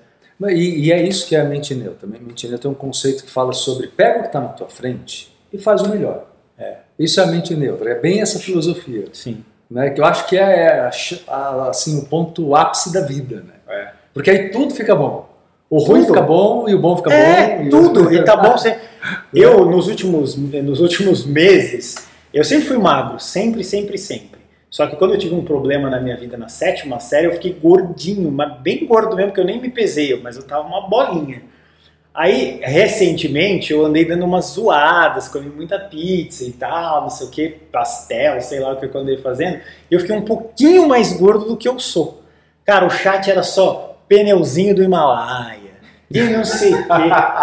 E, 0.49 0.85
e, 0.85 0.91
é 0.91 1.01
isso 1.01 1.27
que 1.27 1.35
é 1.35 1.41
a 1.41 1.45
mente 1.45 1.73
neutra. 1.75 2.07
A 2.07 2.11
mente 2.11 2.47
neutra 2.47 2.63
tem 2.63 2.71
um 2.71 2.75
conceito 2.75 3.23
que 3.23 3.31
fala 3.31 3.53
sobre 3.53 3.87
pega 3.87 4.19
o 4.19 4.21
que 4.21 4.27
está 4.27 4.39
na 4.41 4.49
tua 4.49 4.67
frente 4.67 5.33
e 5.51 5.57
faz 5.57 5.81
o 5.81 5.89
melhor. 5.89 6.25
É. 6.57 6.77
Isso 6.97 7.19
é 7.19 7.23
a 7.23 7.27
mente 7.27 7.55
neutra. 7.55 7.89
É 7.89 7.99
bem 7.99 8.21
essa 8.21 8.39
filosofia. 8.39 9.05
Sim. 9.13 9.43
Né? 9.69 9.89
Que 9.89 10.01
eu 10.01 10.05
acho 10.05 10.27
que 10.27 10.37
é 10.37 10.89
assim, 11.69 11.99
o 11.99 12.05
ponto 12.05 12.55
ápice 12.55 12.93
da 12.93 13.01
vida. 13.01 13.37
Né? 13.37 13.53
É. 13.67 13.87
Porque 14.13 14.29
aí 14.29 14.49
tudo 14.49 14.73
fica 14.73 14.95
bom. 14.95 15.29
O 15.69 15.79
ruim 15.79 16.01
tudo. 16.01 16.13
fica 16.13 16.21
bom 16.21 16.69
e 16.69 16.75
o 16.75 16.79
bom 16.79 16.97
fica 16.97 17.11
é, 17.13 17.57
bom. 17.57 17.63
E 17.63 17.69
tudo. 17.69 18.07
O... 18.07 18.13
E 18.13 18.23
tá 18.23 18.35
bom. 18.35 18.51
Você... 18.57 18.77
Eu, 19.33 19.65
nos 19.65 19.87
últimos, 19.87 20.35
nos 20.35 20.79
últimos 20.79 21.25
meses, 21.25 21.95
eu 22.33 22.43
sempre 22.43 22.67
fui 22.67 22.77
magro. 22.77 23.19
Sempre, 23.19 23.63
sempre, 23.63 23.97
sempre. 23.97 24.42
Só 24.73 24.87
que 24.87 24.95
quando 24.95 25.13
eu 25.13 25.19
tive 25.19 25.35
um 25.35 25.43
problema 25.43 25.87
na 25.87 25.99
minha 25.99 26.17
vida 26.17 26.35
na 26.35 26.49
sétima 26.49 26.99
série, 26.99 27.27
eu 27.27 27.33
fiquei 27.33 27.53
gordinho, 27.53 28.31
mas 28.31 28.59
bem 28.59 28.87
gordo 28.87 29.15
mesmo, 29.15 29.31
que 29.31 29.39
eu 29.39 29.45
nem 29.45 29.61
me 29.61 29.69
pesei, 29.69 30.19
mas 30.19 30.35
eu 30.35 30.41
tava 30.47 30.67
uma 30.67 30.89
bolinha. 30.89 31.43
Aí, 32.11 32.59
recentemente, 32.59 33.71
eu 33.71 33.85
andei 33.85 34.03
dando 34.03 34.25
umas 34.25 34.45
zoadas, 34.45 35.27
comi 35.27 35.47
muita 35.47 35.77
pizza 35.77 36.43
e 36.43 36.51
tal, 36.53 37.03
não 37.03 37.09
sei 37.11 37.27
o 37.27 37.29
que, 37.29 37.49
pastel, 37.71 38.41
sei 38.41 38.59
lá 38.59 38.73
o 38.73 38.77
que 38.77 38.87
eu 38.87 38.99
andei 38.99 39.17
fazendo, 39.17 39.61
e 39.91 39.93
eu 39.93 39.99
fiquei 39.99 40.15
um 40.15 40.25
pouquinho 40.25 40.87
mais 40.87 41.13
gordo 41.13 41.45
do 41.45 41.55
que 41.55 41.69
eu 41.69 41.77
sou. 41.77 42.23
Cara, 42.65 42.87
o 42.87 42.89
chat 42.89 43.29
era 43.29 43.43
só 43.43 43.99
pneuzinho 44.07 44.73
do 44.73 44.81
Himalaia, 44.81 45.62
e 46.13 46.29
não 46.29 46.45
sei 46.45 46.73
o 46.73 46.77
quê. 46.77 46.91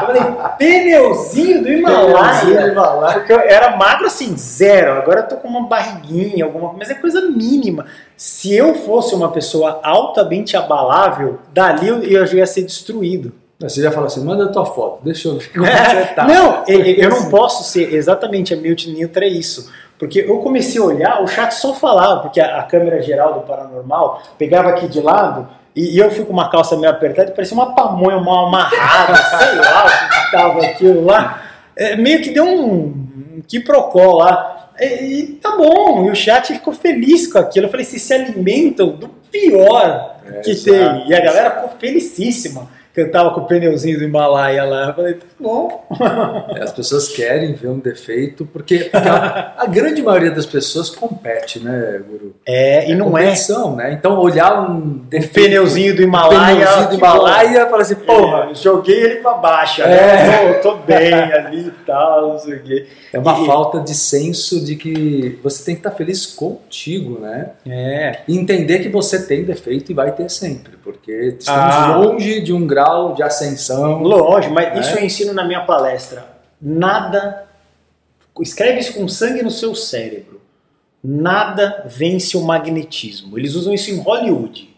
Eu 0.00 0.06
falei, 0.06 0.22
pneuzinho 0.58 1.62
do 1.62 1.72
Himalaia. 1.72 2.40
Pneuzinho 2.40 2.62
do 2.62 2.68
Himalaia. 2.68 3.18
Porque 3.18 3.32
eu 3.32 3.40
era 3.40 3.76
magro 3.76 4.06
assim, 4.06 4.36
zero. 4.36 4.92
Agora 4.92 5.20
eu 5.20 5.28
tô 5.28 5.36
com 5.36 5.48
uma 5.48 5.66
barriguinha, 5.66 6.44
alguma 6.44 6.68
coisa, 6.68 6.78
mas 6.78 6.90
é 6.90 6.94
coisa 6.94 7.20
mínima. 7.22 7.86
Se 8.16 8.54
eu 8.54 8.74
fosse 8.74 9.14
uma 9.14 9.30
pessoa 9.30 9.80
altamente 9.82 10.56
abalável, 10.56 11.40
dali 11.52 11.88
eu, 11.88 12.02
eu 12.02 12.26
já 12.26 12.38
ia 12.38 12.46
ser 12.46 12.62
destruído. 12.62 13.32
Você 13.58 13.82
já 13.82 13.90
fala 13.90 14.06
assim, 14.06 14.24
manda 14.24 14.44
a 14.44 14.48
tua 14.48 14.64
foto, 14.64 15.04
deixa 15.04 15.28
eu 15.28 15.36
ver 15.36 15.52
como 15.52 15.66
é, 15.66 15.84
você 15.84 16.14
tá. 16.14 16.24
Não, 16.26 16.64
eu, 16.66 16.80
eu 16.80 17.10
não 17.10 17.28
posso 17.28 17.62
ser 17.64 17.92
exatamente 17.92 18.54
a 18.54 18.56
Mute 18.56 18.90
Nitra 18.90 19.26
é 19.26 19.28
isso. 19.28 19.70
Porque 19.98 20.20
eu 20.20 20.38
comecei 20.38 20.80
a 20.80 20.84
olhar, 20.84 21.22
o 21.22 21.26
chat 21.26 21.52
só 21.52 21.74
falava, 21.74 22.20
porque 22.20 22.40
a, 22.40 22.60
a 22.60 22.62
câmera 22.62 23.02
geral 23.02 23.34
do 23.34 23.40
paranormal 23.40 24.22
pegava 24.38 24.70
aqui 24.70 24.88
de 24.88 24.98
lado 24.98 25.46
e, 25.74 25.96
e, 25.96 25.98
eu 25.98 26.10
fui 26.10 26.24
com 26.24 26.32
uma 26.32 26.50
calça 26.50 26.76
meio 26.76 26.90
apertada 26.90 27.30
parecia 27.30 27.56
uma 27.56 27.74
pamonha 27.74 28.18
mal 28.18 28.46
amarrada, 28.46 29.14
sei 29.38 29.58
lá 29.58 29.86
o 29.86 30.08
que 30.08 30.30
tava 30.32 30.66
aquilo 30.66 31.04
lá. 31.04 31.42
É, 31.76 31.96
meio 31.96 32.20
que 32.20 32.30
deu 32.30 32.44
um, 32.44 32.82
um 33.36 33.42
quiprocó 33.46 34.18
lá. 34.18 34.70
E, 34.78 34.84
e, 34.84 35.26
tá 35.34 35.56
bom, 35.56 36.06
e 36.06 36.10
o 36.10 36.14
chat 36.14 36.52
ficou 36.52 36.72
feliz 36.72 37.30
com 37.32 37.38
aquilo. 37.38 37.66
Eu 37.66 37.70
falei, 37.70 37.84
vocês 37.84 38.02
se 38.02 38.12
alimentam 38.12 38.88
do 38.88 39.08
pior 39.08 40.16
é, 40.26 40.40
que 40.40 40.54
tem. 40.56 41.08
E 41.08 41.14
a 41.14 41.20
galera 41.20 41.50
ficou 41.52 41.70
felicíssima. 41.78 42.68
Que 42.92 43.00
eu 43.00 43.10
tava 43.10 43.30
com 43.30 43.40
o 43.42 43.46
pneuzinho 43.46 43.98
do 43.98 44.04
Himalaia 44.04 44.64
lá. 44.64 44.88
Eu 44.88 44.94
falei, 44.94 45.14
tá 45.14 45.26
bom. 45.38 45.86
É, 46.56 46.62
As 46.62 46.72
pessoas 46.72 47.08
querem 47.08 47.52
ver 47.54 47.68
um 47.68 47.78
defeito, 47.78 48.44
porque, 48.46 48.78
porque 48.90 49.08
a, 49.08 49.54
a 49.58 49.66
grande 49.66 50.02
maioria 50.02 50.30
das 50.30 50.46
pessoas 50.46 50.90
compete, 50.90 51.60
né, 51.60 52.00
Guru? 52.08 52.34
É, 52.46 52.90
e 52.90 52.94
não 52.94 53.16
é. 53.16 53.32
né? 53.76 53.92
Então, 53.92 54.18
olhar 54.18 54.68
um 54.68 54.78
O 54.78 54.82
defeito... 55.08 55.32
pneuzinho 55.48 55.94
do 55.94 56.02
um 56.02 56.04
Himalaia. 56.06 56.54
pneuzinho 56.56 56.82
do 56.84 56.88
que 56.90 56.94
Himalaia, 56.96 57.66
fala 57.68 57.82
assim, 57.82 57.94
porra, 57.96 58.20
Porra, 58.42 58.54
joguei 58.54 59.00
ele 59.02 59.16
pra 59.16 59.34
baixo, 59.34 59.82
É. 59.82 59.86
né? 59.88 60.52
Tô, 60.54 60.70
tô 60.70 60.76
bem 60.78 61.12
ali 61.14 61.66
e 61.68 61.70
tal, 61.86 62.32
não 62.32 62.38
sei 62.38 62.54
o 62.56 62.62
quê. 62.62 62.86
é 63.12 63.18
uma 63.18 63.40
E- 63.42 63.46
falta 63.46 63.80
de 63.80 63.94
senso 63.94 64.64
de 64.64 64.76
que 64.76 65.38
você 65.42 65.64
tem 65.64 65.74
que 65.74 65.80
estar 65.80 65.92
feliz 65.92 66.26
contigo, 66.26 67.18
né? 67.20 67.50
É. 67.66 68.20
E 68.26 68.36
entender 68.36 68.80
que 68.80 68.88
você 68.88 69.24
tem 69.26 69.44
defeito 69.44 69.90
e 69.90 69.94
vai 69.94 70.12
ter 70.12 70.28
sempre, 70.30 70.72
porque 70.82 71.36
estamos 71.38 71.74
Ah. 71.74 71.96
longe 71.96 72.40
de 72.40 72.52
um 72.52 72.66
grau 72.66 72.79
de 73.14 73.22
ascensão. 73.22 74.02
Lógico, 74.02 74.52
mas 74.54 74.76
É. 74.76 74.80
isso 74.80 74.98
eu 74.98 75.04
ensino 75.04 75.32
na 75.32 75.44
minha 75.44 75.60
palestra. 75.64 76.24
Nada. 76.60 77.44
Escreve 78.40 78.80
isso 78.80 78.94
com 78.94 79.06
sangue 79.08 79.42
no 79.42 79.50
seu 79.50 79.74
cérebro. 79.74 80.40
Nada 81.02 81.84
vence 81.86 82.36
o 82.36 82.42
magnetismo. 82.42 83.38
Eles 83.38 83.54
usam 83.54 83.72
isso 83.72 83.90
em 83.90 83.98
Hollywood. 83.98 84.68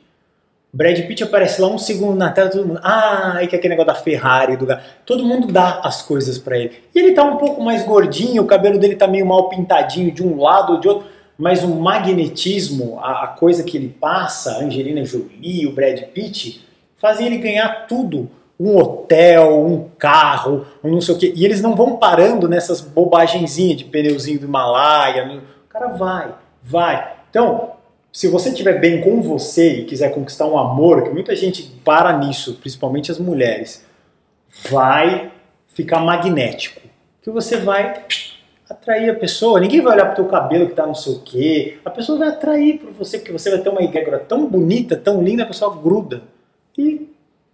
Brad 0.74 0.98
Pitt 1.06 1.22
aparece 1.22 1.60
lá 1.60 1.68
um 1.68 1.76
segundo 1.76 2.16
na 2.16 2.30
tela, 2.30 2.48
todo 2.48 2.66
mundo. 2.66 2.80
Ah, 2.82 3.34
aí 3.36 3.46
que 3.46 3.54
é 3.54 3.58
aquele 3.58 3.74
negócio 3.76 3.92
da 3.92 4.00
Ferrari, 4.00 4.56
do 4.56 4.64
ga-". 4.64 4.80
Todo 5.04 5.24
mundo 5.24 5.48
dá 5.52 5.80
as 5.84 6.00
coisas 6.00 6.38
pra 6.38 6.56
ele. 6.56 6.72
E 6.94 6.98
ele 6.98 7.12
tá 7.12 7.22
um 7.24 7.36
pouco 7.36 7.60
mais 7.62 7.84
gordinho, 7.84 8.42
o 8.42 8.46
cabelo 8.46 8.78
dele 8.78 8.96
tá 8.96 9.06
meio 9.06 9.26
mal 9.26 9.48
pintadinho 9.50 10.10
de 10.10 10.22
um 10.22 10.40
lado 10.40 10.74
ou 10.74 10.80
de 10.80 10.88
outro. 10.88 11.06
Mas 11.36 11.62
o 11.62 11.68
magnetismo, 11.68 12.98
a, 13.00 13.24
a 13.24 13.26
coisa 13.28 13.62
que 13.64 13.76
ele 13.76 13.88
passa, 13.88 14.52
a 14.52 14.58
Angelina 14.60 15.04
Jolie, 15.04 15.66
o 15.66 15.72
Brad 15.72 16.00
Pitt, 16.14 16.64
fazem 17.02 17.26
ele 17.26 17.36
ganhar 17.38 17.86
tudo. 17.86 18.30
Um 18.60 18.76
hotel, 18.78 19.60
um 19.66 19.88
carro, 19.98 20.64
um 20.84 20.92
não 20.92 21.00
sei 21.00 21.14
o 21.14 21.18
quê. 21.18 21.32
E 21.34 21.44
eles 21.44 21.60
não 21.60 21.74
vão 21.74 21.96
parando 21.96 22.48
nessas 22.48 22.80
bobagenzinhas 22.80 23.76
de 23.78 23.84
pneuzinho 23.84 24.38
do 24.38 24.46
Himalaia. 24.46 25.26
no- 25.26 25.38
O 25.38 25.68
cara 25.68 25.88
vai, 25.88 26.32
vai. 26.62 27.12
Então, 27.28 27.72
se 28.12 28.28
você 28.28 28.50
estiver 28.50 28.78
bem 28.78 29.00
com 29.00 29.20
você 29.20 29.80
e 29.80 29.84
quiser 29.84 30.10
conquistar 30.14 30.46
um 30.46 30.56
amor, 30.56 31.02
que 31.02 31.10
muita 31.10 31.34
gente 31.34 31.62
para 31.84 32.16
nisso, 32.18 32.54
principalmente 32.60 33.10
as 33.10 33.18
mulheres, 33.18 33.84
vai 34.70 35.32
ficar 35.74 35.98
magnético. 36.00 36.80
Que 37.20 37.30
você 37.30 37.56
vai 37.56 38.04
atrair 38.70 39.10
a 39.10 39.14
pessoa. 39.14 39.58
Ninguém 39.60 39.80
vai 39.80 39.94
olhar 39.94 40.06
pro 40.06 40.16
teu 40.16 40.26
cabelo 40.26 40.68
que 40.68 40.74
tá 40.74 40.86
não 40.86 40.94
sei 40.94 41.14
o 41.14 41.20
quê. 41.20 41.78
A 41.84 41.90
pessoa 41.90 42.18
vai 42.18 42.28
atrair 42.28 42.78
por 42.78 42.92
você, 42.92 43.18
porque 43.18 43.32
você 43.32 43.50
vai 43.50 43.58
ter 43.60 43.68
uma 43.70 43.82
egrégora 43.82 44.18
tão 44.20 44.46
bonita, 44.46 44.96
tão 44.96 45.22
linda, 45.22 45.42
a 45.42 45.46
pessoa 45.46 45.74
gruda. 45.74 46.22
E, 46.76 47.08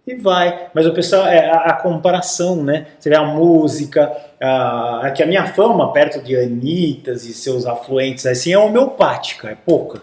e 0.07 0.15
vai. 0.15 0.67
Mas 0.73 0.85
o 0.85 0.93
pessoal, 0.93 1.25
é 1.27 1.49
a, 1.49 1.57
a 1.57 1.73
comparação, 1.73 2.63
né? 2.63 2.87
Você 2.99 3.09
vê 3.09 3.15
a 3.15 3.23
música, 3.23 4.11
a, 4.41 5.01
é 5.05 5.11
que 5.11 5.21
a 5.23 5.25
minha 5.25 5.45
fama 5.47 5.91
perto 5.93 6.21
de 6.21 6.35
Anitas 6.35 7.25
e 7.25 7.33
seus 7.33 7.65
afluentes, 7.65 8.25
assim, 8.25 8.53
é 8.53 8.57
homeopática, 8.57 9.49
é 9.49 9.55
pouca. 9.55 10.01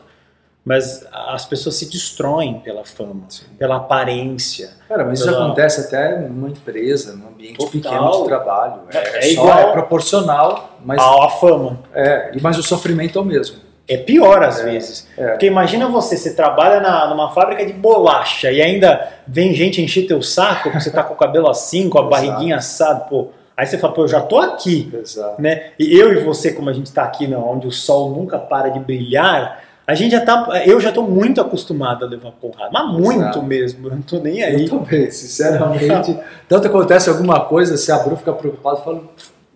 Mas 0.65 1.07
as 1.13 1.45
pessoas 1.45 1.77
se 1.77 1.89
destroem 1.89 2.59
pela 2.59 2.85
fama, 2.85 3.23
pela 3.57 3.77
aparência. 3.77 4.71
Cara, 4.89 5.05
mas 5.05 5.21
isso 5.21 5.29
Pela- 5.31 5.45
acontece 5.47 5.81
até 5.83 6.19
numa 6.19 6.49
empresa, 6.49 7.15
num 7.15 7.29
ambiente 7.29 7.57
Total. 7.59 7.71
pequeno 7.71 8.11
de 8.11 8.25
trabalho. 8.25 8.81
É, 8.93 8.99
É 9.19 9.23
só 9.23 9.29
igual- 9.29 9.59
é 9.61 9.73
proporcional, 9.73 10.77
mas, 10.85 11.01
A, 11.01 11.25
a 11.27 11.29
fama. 11.29 11.79
é, 11.95 12.33
e- 12.37 12.41
mas 12.43 12.59
o 12.59 12.65
sofrimento 12.65 13.17
é 13.17 13.23
o 13.23 13.25
mesmo. 13.25 13.59
É 13.89 13.97
pior 13.97 14.43
às 14.43 14.61
É, 14.61 14.65
vezes. 14.65 15.07
é. 15.17 15.29
Porque 15.29 15.47
imagina 15.47 15.87
você, 15.89 16.17
você 16.17 16.35
trabalha 16.35 16.81
na, 16.81 17.07
numa 17.09 17.31
fábrica 17.31 17.65
de 17.65 17.73
bolacha 17.73 18.51
e 18.51 18.61
ainda 18.61 19.09
vem 19.27 19.55
gente 19.55 19.81
encher 19.81 20.07
teu 20.07 20.21
saco, 20.23 20.65
porque 20.71 20.81
você 20.81 20.91
tá 20.91 21.03
com 21.05 21.15
o 21.15 21.17
cabelo 21.17 21.49
assim, 21.49 21.89
com 21.89 21.99
a 21.99 22.01
Exato. 22.03 22.11
barriguinha 22.11 22.57
assada, 22.57 23.01
pô. 23.01 23.29
Aí 23.57 23.65
você 23.65 23.79
fala, 23.79 23.93
pô, 23.95 24.03
eu 24.03 24.09
já 24.09 24.21
tô 24.21 24.39
aqui, 24.39 24.93
Exato. 25.01 25.41
né? 25.41 25.71
E 25.79 25.97
eu 25.99 26.13
e 26.13 26.17
você, 26.25 26.53
como 26.53 26.69
a 26.69 26.73
gente 26.73 26.93
tá 26.93 27.05
aqui, 27.05 27.27
não, 27.29 27.49
onde 27.49 27.67
o 27.67 27.73
sol 27.73 28.11
nunca 28.11 28.39
para 28.39 28.69
de 28.71 28.81
brilhar, 28.81 29.63
a 29.87 29.95
gente 29.95 30.11
já 30.11 30.21
tá. 30.21 30.63
Eu 30.67 30.81
já 30.81 30.91
tô 30.91 31.03
muito 31.03 31.41
acostumado 31.41 32.05
a 32.05 32.09
levar 32.09 32.33
porrada, 32.33 32.71
mas 32.73 32.91
muito 32.93 33.21
Exato. 33.21 33.43
mesmo, 33.45 33.87
eu 33.87 33.93
não 33.95 34.03
tô 34.03 34.19
nem 34.19 34.43
aí. 34.43 34.65
Eu 34.65 34.69
também, 34.69 35.09
sinceramente. 35.13 36.19
Tanto 36.49 36.67
acontece 36.67 37.09
alguma 37.09 37.41
coisa, 37.45 37.77
se 37.77 37.91
a 37.93 37.99
Bru 37.99 38.17
fica 38.17 38.33
preocupada, 38.33 38.79
fala, 38.79 39.01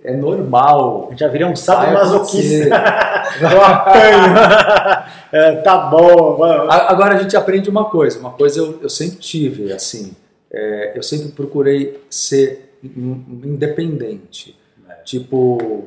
é 0.05 0.17
normal. 0.17 1.11
Já 1.17 1.29
virei 1.29 1.47
um 1.47 1.57
sábio 1.57 1.95
masoquista. 1.95 2.69
eu 3.41 3.63
apanho. 3.65 5.11
É, 5.33 5.53
tá 5.63 5.79
bom. 5.79 6.43
A- 6.43 6.91
Agora 6.91 7.15
a 7.15 7.23
gente 7.23 7.37
aprende 7.37 7.71
uma 7.71 7.85
coisa, 7.85 8.19
uma 8.19 8.33
coisa 8.33 8.59
eu, 8.59 8.81
eu 8.83 8.89
sempre 8.91 9.19
tive, 9.19 9.73
assim, 9.73 10.11
é, 10.53 10.91
eu 10.97 11.05
sempre 11.05 11.29
procurei 11.29 12.03
ser 12.11 12.75
in- 12.83 13.25
independente. 13.45 14.59
Tipo, 15.05 15.85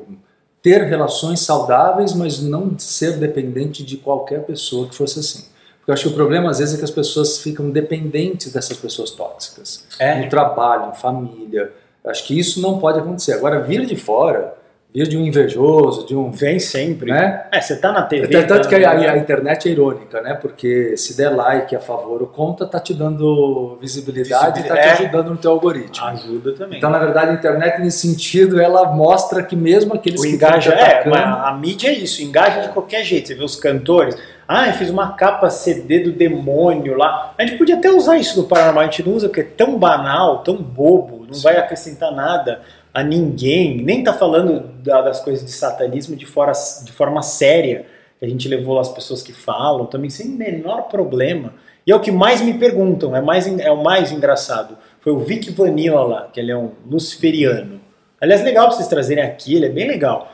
ter 0.62 0.82
relações 0.84 1.40
saudáveis, 1.40 2.14
mas 2.14 2.40
não 2.42 2.78
ser 2.78 3.18
dependente 3.18 3.84
de 3.84 3.98
qualquer 3.98 4.44
pessoa 4.44 4.88
que 4.88 4.94
fosse 4.94 5.20
assim. 5.20 5.44
Porque 5.78 5.90
eu 5.90 5.92
acho 5.92 6.04
que 6.04 6.08
o 6.08 6.14
problema 6.14 6.50
às 6.50 6.58
vezes 6.58 6.74
é 6.74 6.78
que 6.78 6.84
as 6.84 6.90
pessoas 6.90 7.38
ficam 7.38 7.68
dependentes 7.68 8.50
dessas 8.50 8.78
pessoas 8.78 9.10
tóxicas. 9.10 9.84
É. 9.98 10.22
No 10.22 10.28
trabalho, 10.30 10.90
em 10.90 10.94
família. 10.94 11.70
Acho 12.06 12.26
que 12.26 12.38
isso 12.38 12.60
não 12.60 12.78
pode 12.78 12.98
acontecer. 12.98 13.32
Agora, 13.32 13.60
vir 13.60 13.86
de 13.86 13.96
fora, 13.96 14.54
vir 14.94 15.08
de 15.08 15.16
um 15.16 15.24
invejoso, 15.24 16.06
de 16.06 16.14
um. 16.14 16.30
Vem 16.30 16.58
sempre. 16.58 17.10
Né? 17.10 17.46
É, 17.50 17.60
você 17.60 17.76
tá 17.76 17.90
na 17.90 18.02
TV. 18.02 18.28
Tanto 18.28 18.46
tanto 18.46 18.68
que 18.68 18.78
tá- 18.78 18.90
a, 18.90 19.12
a 19.12 19.18
internet 19.18 19.68
é 19.68 19.72
irônica, 19.72 20.20
né? 20.20 20.34
Porque 20.34 20.96
se 20.96 21.16
der 21.16 21.30
like 21.30 21.74
a 21.74 21.80
favor 21.80 22.20
ou 22.20 22.28
contra, 22.28 22.66
tá 22.66 22.78
te 22.78 22.92
dando 22.92 23.76
visibilidade 23.80 24.60
e 24.60 24.64
tá 24.64 24.74
te. 24.74 24.80
É. 24.80 24.92
ajudando 24.92 25.30
no 25.30 25.36
teu 25.36 25.50
algoritmo. 25.50 26.06
Ajuda 26.06 26.52
também. 26.52 26.78
Então, 26.78 26.90
na 26.90 26.98
verdade, 26.98 27.30
a 27.30 27.34
internet, 27.34 27.80
nesse 27.80 28.06
sentido, 28.06 28.60
ela 28.60 28.92
mostra 28.92 29.42
que 29.42 29.56
mesmo 29.56 29.94
aqueles 29.94 30.20
o 30.20 30.24
que 30.24 30.30
engaja, 30.30 30.72
te 30.72 30.78
é, 30.78 31.04
mas 31.08 31.22
a 31.22 31.52
mídia 31.54 31.88
é 31.88 31.94
isso, 31.94 32.22
engaja 32.22 32.60
de 32.60 32.68
qualquer 32.68 33.02
jeito. 33.02 33.28
Você 33.28 33.34
vê 33.34 33.42
os 33.42 33.56
cantores, 33.56 34.16
ah, 34.46 34.68
eu 34.68 34.74
fiz 34.74 34.90
uma 34.90 35.12
capa 35.14 35.48
CD 35.48 36.00
do 36.00 36.12
demônio 36.12 36.96
lá. 36.96 37.34
A 37.38 37.46
gente 37.46 37.56
podia 37.56 37.76
até 37.76 37.90
usar 37.90 38.16
isso 38.18 38.40
no 38.40 38.46
Paranormal, 38.46 38.82
a 38.82 38.86
gente 38.86 39.02
não 39.02 39.14
usa 39.14 39.28
porque 39.28 39.40
é 39.40 39.44
tão 39.44 39.78
banal, 39.78 40.42
tão 40.42 40.56
bobo, 40.56 41.13
não 41.26 41.38
vai 41.40 41.56
acrescentar 41.56 42.12
nada 42.12 42.60
a 42.92 43.02
ninguém, 43.02 43.82
nem 43.82 44.04
tá 44.04 44.12
falando 44.12 44.60
da- 44.82 45.02
das 45.02 45.20
coisas 45.20 45.44
de 45.44 45.50
satanismo 45.52 46.14
de, 46.16 46.26
fora, 46.26 46.52
de 46.84 46.92
forma 46.92 47.22
séria, 47.22 47.86
que 48.18 48.24
a 48.24 48.28
gente 48.28 48.48
levou 48.48 48.74
lá 48.76 48.80
as 48.82 48.88
pessoas 48.88 49.22
que 49.22 49.32
falam, 49.32 49.86
também 49.86 50.08
sem 50.10 50.28
menor 50.28 50.82
problema. 50.82 51.54
E 51.86 51.90
é 51.92 51.96
o 51.96 52.00
que 52.00 52.10
mais 52.12 52.40
me 52.40 52.54
perguntam, 52.54 53.14
é, 53.14 53.20
mais, 53.20 53.46
é 53.58 53.70
o 53.70 53.82
mais 53.82 54.10
engraçado. 54.12 54.78
Foi 55.00 55.12
o 55.12 55.18
Vic 55.18 55.50
Vanilla 55.50 56.02
lá, 56.02 56.28
que 56.32 56.40
ele 56.40 56.50
é 56.52 56.56
um 56.56 56.70
luciferiano. 56.88 57.80
Aliás, 58.20 58.42
legal 58.42 58.68
pra 58.68 58.76
vocês 58.76 58.88
trazerem 58.88 59.22
aqui, 59.22 59.54
ele 59.56 59.66
é 59.66 59.68
bem 59.68 59.86
legal. 59.86 60.32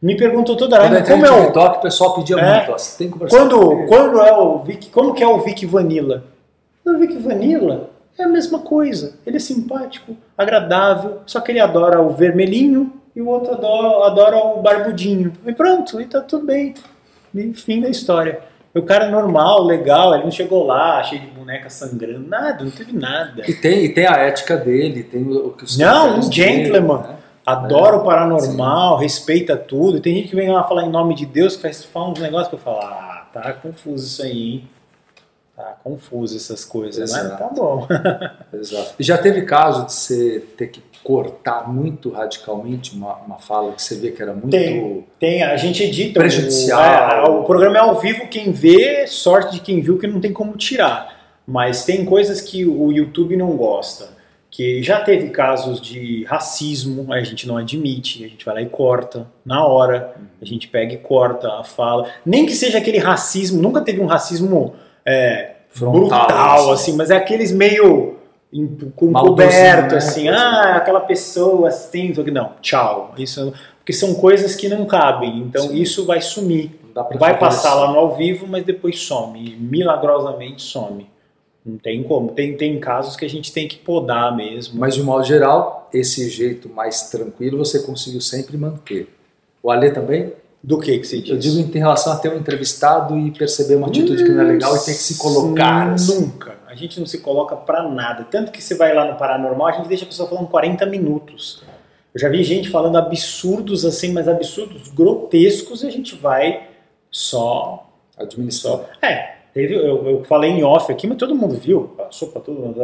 Me 0.00 0.16
perguntou 0.16 0.56
toda 0.56 0.76
hora, 0.76 0.84
Quando 0.84 0.92
eu 0.94 0.98
"Ah, 0.98 1.00
entrei 1.02 1.16
como 1.16 1.26
é 1.26 1.30
o, 1.30 1.42
TikTok, 1.46 1.78
o 1.78 1.80
pessoal 1.82 2.14
pedia 2.14 2.36
É. 2.36 2.56
muito. 2.58 2.72
Ó, 2.72 2.78
você 2.78 2.96
tem 2.98 3.06
que 3.08 3.12
conversar 3.14 3.36
quando, 3.38 3.86
quando 3.88 4.20
é 4.22 4.32
o 4.32 4.58
Vic, 4.62 4.88
como 4.90 5.12
que 5.12 5.22
é 5.22 5.26
o 5.26 5.40
Vic 5.40 5.66
Vanilla? 5.66 6.24
O 6.86 6.96
Vic 6.96 7.18
Vanilla 7.18 7.90
é 8.18 8.24
a 8.24 8.28
mesma 8.28 8.58
coisa. 8.60 9.18
Ele 9.26 9.36
é 9.36 9.40
simpático, 9.40 10.16
agradável, 10.36 11.20
só 11.26 11.40
que 11.40 11.52
ele 11.52 11.60
adora 11.60 12.00
o 12.00 12.10
vermelhinho 12.10 12.92
e 13.14 13.20
o 13.20 13.28
outro 13.28 13.52
adora, 13.52 14.06
adora 14.06 14.36
o 14.36 14.62
barbudinho. 14.62 15.32
E 15.46 15.52
pronto, 15.52 16.00
e 16.00 16.04
tá 16.06 16.20
tudo 16.20 16.46
bem. 16.46 16.74
E 17.34 17.52
fim 17.54 17.80
da 17.80 17.88
história. 17.88 18.40
O 18.74 18.82
cara 18.82 19.06
é 19.06 19.10
normal, 19.10 19.64
legal, 19.64 20.14
ele 20.14 20.24
não 20.24 20.30
chegou 20.30 20.64
lá 20.64 21.02
cheio 21.02 21.22
de 21.22 21.26
boneca 21.28 21.68
sangrando, 21.70 22.28
nada, 22.28 22.64
não 22.64 22.70
teve 22.70 22.92
nada. 22.92 23.42
E 23.48 23.54
tem, 23.54 23.84
e 23.84 23.88
tem 23.88 24.06
a 24.06 24.16
ética 24.18 24.56
dele, 24.56 25.02
tem 25.02 25.22
o, 25.22 25.50
que 25.50 25.64
os 25.64 25.76
Não, 25.78 26.16
um 26.16 26.20
dele, 26.20 26.32
gentleman. 26.32 26.98
né? 26.98 27.16
Adora 27.44 27.96
o 27.96 28.04
paranormal, 28.04 28.98
respeita 28.98 29.56
tudo. 29.56 30.00
Tem 30.00 30.14
gente 30.14 30.28
que 30.28 30.36
vem 30.36 30.50
lá 30.50 30.62
falar 30.64 30.84
em 30.84 30.90
nome 30.90 31.14
de 31.14 31.24
Deus, 31.24 31.56
que 31.56 31.62
faz, 31.62 31.82
fala 31.82 32.10
uns 32.10 32.20
negócios 32.20 32.48
que 32.48 32.54
eu 32.56 32.58
falo, 32.58 32.80
ah, 32.82 33.26
tá 33.32 33.52
confuso 33.54 34.06
isso 34.06 34.22
aí, 34.22 34.52
hein? 34.52 34.68
Tá 35.58 35.76
confuso 35.82 36.36
essas 36.36 36.64
coisas, 36.64 37.10
mas 37.10 37.24
Exato. 37.24 37.42
tá 37.42 37.50
bom. 37.52 37.88
Exato. 38.56 38.94
E 38.96 39.02
já 39.02 39.18
teve 39.18 39.42
caso 39.42 39.86
de 39.86 39.92
você 39.92 40.38
ter 40.56 40.68
que 40.68 40.80
cortar 41.02 41.68
muito 41.68 42.10
radicalmente 42.10 42.94
uma, 42.94 43.16
uma 43.16 43.38
fala 43.40 43.72
que 43.72 43.82
você 43.82 43.96
vê 43.96 44.12
que 44.12 44.22
era 44.22 44.32
muito. 44.32 44.50
Tem. 44.50 45.04
Tem, 45.18 45.42
a 45.42 45.56
gente 45.56 45.82
edita. 45.82 46.20
Prejudicial. 46.20 46.80
O, 46.80 46.84
é, 46.84 47.40
o 47.40 47.42
programa 47.42 47.76
é 47.76 47.80
ao 47.80 47.98
vivo, 47.98 48.28
quem 48.28 48.52
vê, 48.52 49.04
sorte 49.08 49.54
de 49.54 49.60
quem 49.60 49.80
viu 49.80 49.98
que 49.98 50.06
não 50.06 50.20
tem 50.20 50.32
como 50.32 50.56
tirar. 50.56 51.40
Mas 51.44 51.84
tem 51.84 52.04
coisas 52.04 52.40
que 52.40 52.64
o 52.64 52.92
YouTube 52.92 53.36
não 53.36 53.56
gosta. 53.56 54.16
Que 54.48 54.80
já 54.80 55.00
teve 55.00 55.30
casos 55.30 55.80
de 55.80 56.22
racismo, 56.26 57.12
a 57.12 57.20
gente 57.24 57.48
não 57.48 57.56
admite, 57.56 58.24
a 58.24 58.28
gente 58.28 58.44
vai 58.44 58.54
lá 58.54 58.62
e 58.62 58.66
corta 58.66 59.26
na 59.44 59.66
hora, 59.66 60.14
a 60.40 60.44
gente 60.44 60.68
pega 60.68 60.94
e 60.94 60.98
corta 60.98 61.54
a 61.54 61.64
fala. 61.64 62.08
Nem 62.24 62.46
que 62.46 62.54
seja 62.54 62.78
aquele 62.78 62.98
racismo, 62.98 63.60
nunca 63.60 63.80
teve 63.80 64.00
um 64.00 64.06
racismo 64.06 64.76
é, 65.08 65.54
Frontal, 65.70 66.26
brutal, 66.26 66.72
assim. 66.72 66.72
assim, 66.72 66.96
mas 66.96 67.10
é 67.10 67.16
aqueles 67.16 67.52
meio 67.52 68.16
com 68.96 69.12
coberto, 69.12 69.92
né? 69.92 69.98
assim, 69.98 70.28
ah, 70.28 70.76
aquela 70.76 71.00
pessoa 71.00 71.68
assim, 71.68 72.12
não, 72.32 72.52
tchau. 72.60 73.14
Isso, 73.16 73.52
porque 73.78 73.92
são 73.92 74.14
coisas 74.14 74.54
que 74.54 74.68
não 74.68 74.86
cabem, 74.86 75.38
então 75.38 75.68
Sim. 75.68 75.76
isso 75.76 76.04
vai 76.04 76.20
sumir. 76.20 76.78
Vai 77.18 77.38
passar 77.38 77.70
assim. 77.70 77.80
lá 77.80 77.92
no 77.92 77.98
ao 77.98 78.16
vivo, 78.16 78.46
mas 78.46 78.64
depois 78.64 78.98
some, 78.98 79.56
milagrosamente 79.56 80.62
some. 80.62 81.08
Não 81.64 81.78
tem 81.78 82.02
como. 82.02 82.32
Tem, 82.32 82.56
tem 82.56 82.80
casos 82.80 83.14
que 83.14 83.24
a 83.24 83.28
gente 83.28 83.52
tem 83.52 83.68
que 83.68 83.76
podar 83.76 84.34
mesmo. 84.34 84.80
Mas 84.80 84.94
de 84.94 85.02
um 85.02 85.04
modo 85.04 85.24
geral, 85.24 85.88
esse 85.92 86.28
jeito 86.28 86.68
mais 86.68 87.10
tranquilo 87.10 87.58
você 87.58 87.80
conseguiu 87.80 88.20
sempre 88.20 88.56
manter. 88.56 89.08
O 89.62 89.70
Alê 89.70 89.90
também? 89.90 90.32
Do 90.62 90.78
que 90.78 90.98
que 90.98 91.06
você 91.06 91.20
diz? 91.20 91.30
Eu 91.30 91.38
digo 91.38 91.76
em 91.76 91.78
relação 91.78 92.12
a 92.12 92.16
ter 92.16 92.32
um 92.32 92.36
entrevistado 92.36 93.16
e 93.16 93.30
perceber 93.30 93.76
uma 93.76 93.86
atitude 93.86 94.24
que 94.24 94.30
não 94.30 94.42
é 94.42 94.44
legal 94.44 94.74
e 94.76 94.78
ter 94.80 94.92
que 94.92 94.98
se 94.98 95.16
colocar. 95.16 95.92
assim. 95.92 96.20
Nunca. 96.20 96.56
A 96.66 96.74
gente 96.74 96.98
não 96.98 97.06
se 97.06 97.18
coloca 97.18 97.56
pra 97.56 97.82
nada. 97.88 98.24
Tanto 98.24 98.52
que 98.52 98.62
você 98.62 98.74
vai 98.74 98.94
lá 98.94 99.10
no 99.10 99.16
Paranormal, 99.16 99.68
a 99.68 99.72
gente 99.72 99.88
deixa 99.88 100.04
a 100.04 100.08
pessoa 100.08 100.28
falando 100.28 100.48
40 100.48 100.84
minutos. 100.86 101.62
Eu 102.12 102.20
já 102.20 102.28
vi 102.28 102.42
gente 102.42 102.68
falando 102.70 102.98
absurdos 102.98 103.84
assim, 103.84 104.12
mas 104.12 104.26
absurdos 104.26 104.88
grotescos, 104.88 105.82
e 105.82 105.86
a 105.86 105.90
gente 105.90 106.16
vai 106.16 106.68
só. 107.10 107.84
Administrar. 108.16 108.80
É, 109.00 109.37
teve, 109.58 109.74
eu, 109.74 110.08
eu 110.08 110.24
falei 110.24 110.52
em 110.52 110.62
off 110.62 110.92
aqui, 110.92 111.08
mas 111.08 111.18
todo 111.18 111.34
mundo 111.34 111.56
viu. 111.56 111.88
Passou 111.96 112.28
pra 112.28 112.40
todo 112.40 112.60
mundo. 112.60 112.78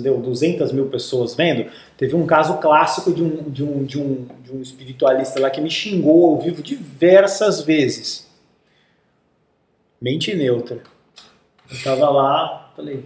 Deu 0.00 0.18
200 0.18 0.72
mil 0.72 0.86
pessoas 0.86 1.34
vendo. 1.34 1.70
Teve 1.98 2.16
um 2.16 2.24
caso 2.24 2.56
clássico 2.58 3.12
de 3.12 3.22
um, 3.22 3.50
de 3.50 3.62
um, 3.62 3.84
de 3.84 4.00
um, 4.00 4.26
de 4.42 4.52
um 4.52 4.62
espiritualista 4.62 5.38
lá 5.38 5.50
que 5.50 5.60
me 5.60 5.68
xingou 5.68 6.30
ao 6.30 6.40
vivo 6.40 6.62
diversas 6.62 7.60
vezes. 7.60 8.26
Mente 10.00 10.34
neutra. 10.34 10.82
Eu 11.70 11.82
tava 11.84 12.08
lá, 12.08 12.72
falei, 12.74 13.04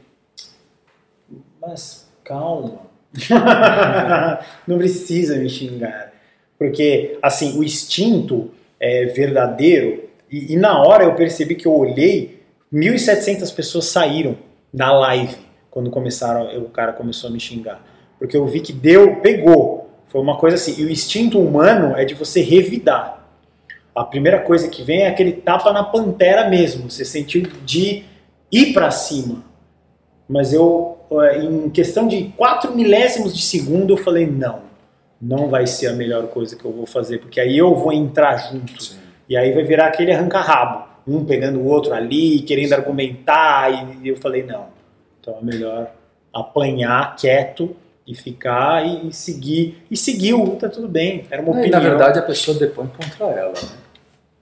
mas 1.60 2.08
calma. 2.22 2.82
Não 4.66 4.78
precisa 4.78 5.36
me 5.36 5.48
xingar. 5.48 6.12
Porque, 6.56 7.18
assim, 7.20 7.58
o 7.58 7.64
instinto 7.64 8.50
é 8.78 9.06
verdadeiro, 9.06 10.08
e, 10.30 10.54
e 10.54 10.56
na 10.56 10.80
hora 10.82 11.04
eu 11.04 11.14
percebi 11.14 11.54
que 11.54 11.66
eu 11.66 11.74
olhei, 11.76 12.35
1.700 12.72 13.54
pessoas 13.54 13.86
saíram 13.86 14.36
da 14.72 14.92
live 14.92 15.36
quando 15.70 15.90
começaram, 15.90 16.56
o 16.58 16.70
cara 16.70 16.92
começou 16.92 17.28
a 17.28 17.32
me 17.32 17.38
xingar. 17.38 17.84
Porque 18.18 18.36
eu 18.36 18.46
vi 18.46 18.60
que 18.60 18.72
deu, 18.72 19.16
pegou. 19.16 19.90
Foi 20.08 20.20
uma 20.20 20.38
coisa 20.38 20.56
assim, 20.56 20.80
e 20.80 20.84
o 20.84 20.90
instinto 20.90 21.38
humano 21.38 21.94
é 21.96 22.04
de 22.04 22.14
você 22.14 22.40
revidar. 22.40 23.26
A 23.94 24.04
primeira 24.04 24.40
coisa 24.40 24.68
que 24.68 24.82
vem 24.82 25.02
é 25.02 25.08
aquele 25.08 25.32
tapa 25.32 25.72
na 25.72 25.84
pantera 25.84 26.48
mesmo. 26.48 26.90
Você 26.90 27.04
sentiu 27.04 27.42
de 27.64 28.04
ir 28.50 28.72
para 28.72 28.90
cima. 28.90 29.44
Mas 30.28 30.52
eu, 30.52 30.98
eh, 31.12 31.44
em 31.44 31.70
questão 31.70 32.08
de 32.08 32.32
4 32.36 32.74
milésimos 32.74 33.34
de 33.34 33.42
segundo, 33.42 33.92
eu 33.92 33.96
falei: 33.96 34.26
não, 34.26 34.60
não 35.20 35.48
vai 35.48 35.66
ser 35.66 35.88
a 35.88 35.92
melhor 35.92 36.28
coisa 36.28 36.56
que 36.56 36.64
eu 36.64 36.72
vou 36.72 36.86
fazer, 36.86 37.18
porque 37.18 37.40
aí 37.40 37.56
eu 37.56 37.74
vou 37.74 37.92
entrar 37.92 38.36
junto. 38.36 38.82
Sim. 38.82 38.96
E 39.28 39.36
aí 39.36 39.52
vai 39.52 39.64
virar 39.64 39.86
aquele 39.86 40.12
arranca-rabo, 40.12 40.84
um 41.06 41.24
pegando 41.24 41.60
o 41.60 41.66
outro 41.66 41.92
ali, 41.94 42.40
querendo 42.40 42.72
argumentar, 42.72 43.98
e 44.02 44.08
eu 44.08 44.16
falei: 44.16 44.42
não, 44.42 44.66
então 45.20 45.38
é 45.40 45.44
melhor 45.44 45.90
apanhar 46.32 47.14
quieto 47.16 47.74
e 48.06 48.14
ficar 48.14 48.86
e, 48.86 49.08
e 49.08 49.12
seguir. 49.12 49.82
E 49.90 49.96
seguiu, 49.96 50.56
tá 50.60 50.68
tudo 50.68 50.88
bem, 50.88 51.24
era 51.30 51.42
uma 51.42 51.56
E, 51.56 51.60
opinião. 51.60 51.80
na 51.82 51.88
verdade, 51.88 52.18
a 52.18 52.22
pessoa 52.22 52.56
depõe 52.58 52.88
contra 52.88 53.26
ela. 53.26 53.52
Né? 53.52 53.68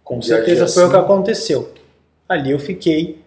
Com 0.02 0.18
E 0.18 0.22
certeza 0.24 0.66
foi 0.66 0.84
o 0.84 0.90
que 0.90 0.96
assim. 0.96 1.04
aconteceu. 1.04 1.72
Ali 2.28 2.50
eu 2.50 2.58
fiquei. 2.58 3.22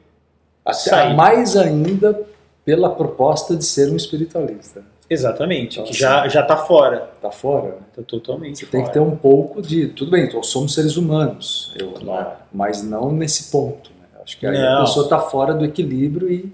Até 0.65 1.13
mais 1.13 1.55
ainda 1.55 2.19
pela 2.65 2.89
proposta 2.89 3.55
de 3.55 3.63
ser 3.63 3.89
um 3.89 3.95
espiritualista. 3.95 4.83
Exatamente, 5.09 5.79
Então, 5.79 5.85
que 5.91 5.97
já, 5.97 6.27
já 6.27 6.43
tá 6.43 6.57
fora. 6.57 7.09
Tá 7.21 7.31
fora, 7.31 7.67
né? 7.69 7.75
Tá 7.95 8.01
totalmente 8.05 8.59
Você 8.59 8.65
fora. 8.65 8.71
tem 8.71 8.83
que 8.85 8.93
ter 8.93 8.99
um 8.99 9.15
pouco 9.15 9.61
de. 9.61 9.87
Tudo 9.87 10.11
bem, 10.11 10.25
então 10.25 10.43
somos 10.43 10.73
seres 10.73 10.97
humanos, 10.97 11.73
eu, 11.79 11.91
Claro. 11.91 12.31
mas 12.53 12.83
não 12.83 13.11
nesse 13.11 13.49
ponto. 13.51 13.89
Né? 13.91 14.19
Acho 14.23 14.37
que 14.37 14.45
aí 14.45 14.57
Não. 14.57 14.77
a 14.77 14.81
pessoa 14.81 15.05
está 15.05 15.19
fora 15.19 15.53
do 15.53 15.63
equilíbrio 15.63 16.29
e. 16.31 16.51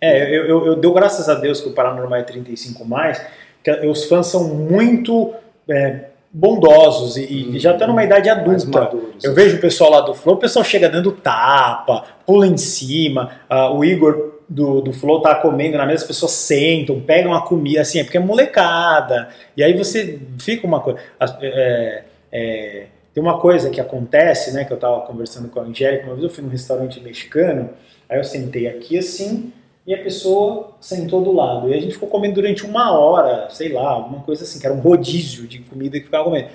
É, 0.00 0.36
eu, 0.36 0.44
eu, 0.46 0.66
eu 0.66 0.76
dou 0.76 0.92
graças 0.92 1.28
a 1.28 1.34
Deus 1.34 1.60
que 1.60 1.68
o 1.68 1.72
Paranormal 1.72 2.18
é 2.18 2.22
35 2.24 2.84
mais, 2.84 3.24
que 3.62 3.70
os 3.86 4.04
fãs 4.04 4.26
são 4.26 4.44
muito 4.48 5.32
é, 5.70 6.06
bondosos 6.30 7.16
e, 7.16 7.22
e 7.56 7.58
já 7.58 7.72
estão 7.72 7.86
numa 7.88 8.02
idade 8.04 8.28
Hum. 8.28 8.32
adulta. 8.32 8.66
maduros. 8.80 9.24
Eu 9.24 9.32
vejo 9.32 9.56
o 9.56 9.60
pessoal 9.60 9.90
lá 9.92 10.00
do 10.00 10.12
Flow, 10.14 10.34
o 10.34 10.38
pessoal 10.38 10.64
chega 10.64 10.90
dando 10.90 11.12
tapa, 11.12 12.04
pula 12.26 12.46
em 12.46 12.56
cima, 12.56 13.30
ah, 13.48 13.70
o 13.72 13.84
Igor 13.84 14.33
do, 14.54 14.80
do 14.80 14.92
Flow 14.92 15.20
tá 15.20 15.34
comendo 15.34 15.76
na 15.76 15.84
mesa, 15.84 16.02
as 16.02 16.06
pessoas 16.06 16.30
sentam, 16.32 17.00
pegam 17.00 17.34
a 17.34 17.42
comida, 17.42 17.80
assim, 17.80 17.98
é 17.98 18.04
porque 18.04 18.16
é 18.16 18.20
molecada. 18.20 19.28
E 19.56 19.62
aí 19.64 19.76
você 19.76 20.20
fica 20.38 20.66
uma 20.66 20.80
coisa. 20.80 21.00
as- 21.18 21.36
é, 21.42 22.04
é, 22.30 22.86
tem 23.12 23.22
uma 23.22 23.38
coisa 23.38 23.70
que 23.70 23.80
acontece, 23.80 24.52
né, 24.52 24.64
que 24.64 24.72
eu 24.72 24.76
tava 24.76 25.00
conversando 25.02 25.48
com 25.48 25.58
a 25.60 25.64
Angélica, 25.64 26.04
uma 26.06 26.14
vez 26.14 26.24
eu 26.24 26.30
fui 26.30 26.42
num 26.44 26.50
restaurante 26.50 27.00
mexicano, 27.00 27.70
aí 28.08 28.18
eu 28.18 28.24
sentei 28.24 28.66
aqui 28.68 28.98
assim, 28.98 29.52
e 29.86 29.92
a 29.94 29.98
pessoa 30.02 30.70
sentou 30.80 31.20
do 31.22 31.32
lado. 31.32 31.68
E 31.68 31.74
a 31.74 31.80
gente 31.80 31.92
ficou 31.94 32.08
comendo 32.08 32.34
durante 32.36 32.64
uma 32.64 32.96
hora, 32.96 33.48
sei 33.50 33.72
lá, 33.72 33.88
alguma 33.90 34.20
coisa 34.22 34.44
assim, 34.44 34.58
que 34.60 34.66
era 34.66 34.74
um 34.74 34.80
rodízio 34.80 35.46
de 35.48 35.58
comida 35.60 35.98
que 35.98 36.04
ficava 36.06 36.24
comendo. 36.24 36.48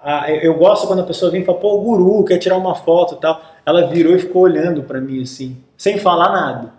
Ah, 0.00 0.30
eu, 0.30 0.54
gosto 0.54 0.86
quando 0.86 1.00
a 1.00 1.04
pessoa 1.04 1.30
vem 1.30 1.42
e 1.42 1.44
fala, 1.44 1.58
pô, 1.58 1.74
o 1.74 1.80
guru 1.82 2.24
quer 2.24 2.38
tirar 2.38 2.56
uma 2.56 2.74
foto 2.74 3.14
e 3.16 3.20
tal. 3.20 3.40
Ela 3.66 3.86
virou 3.88 4.14
e 4.14 4.18
ficou 4.18 4.42
olhando 4.42 4.82
pra 4.84 5.00
mim 5.00 5.22
assim, 5.22 5.56
sem 5.76 5.98
falar 5.98 6.30
nada. 6.30 6.77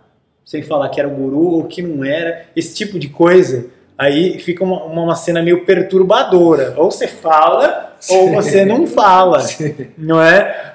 Sem 0.49 0.63
falar 0.63 0.89
que 0.89 0.99
era 0.99 1.07
o 1.07 1.11
guru 1.11 1.57
ou 1.57 1.65
que 1.65 1.79
não 1.79 2.03
era, 2.03 2.45
esse 2.55 2.73
tipo 2.73 2.97
de 2.97 3.07
coisa. 3.07 3.67
Aí 3.95 4.39
fica 4.39 4.63
uma, 4.63 4.83
uma, 4.85 5.15
cena 5.15 5.43
meio 5.43 5.63
perturbadora. 5.63 6.73
Ou 6.75 6.89
você 6.89 7.05
fala, 7.05 7.93
ou 8.09 8.29
Sim. 8.29 8.33
você 8.33 8.65
não 8.65 8.87
fala. 8.87 9.45
Não 9.95 10.19
é? 10.19 10.73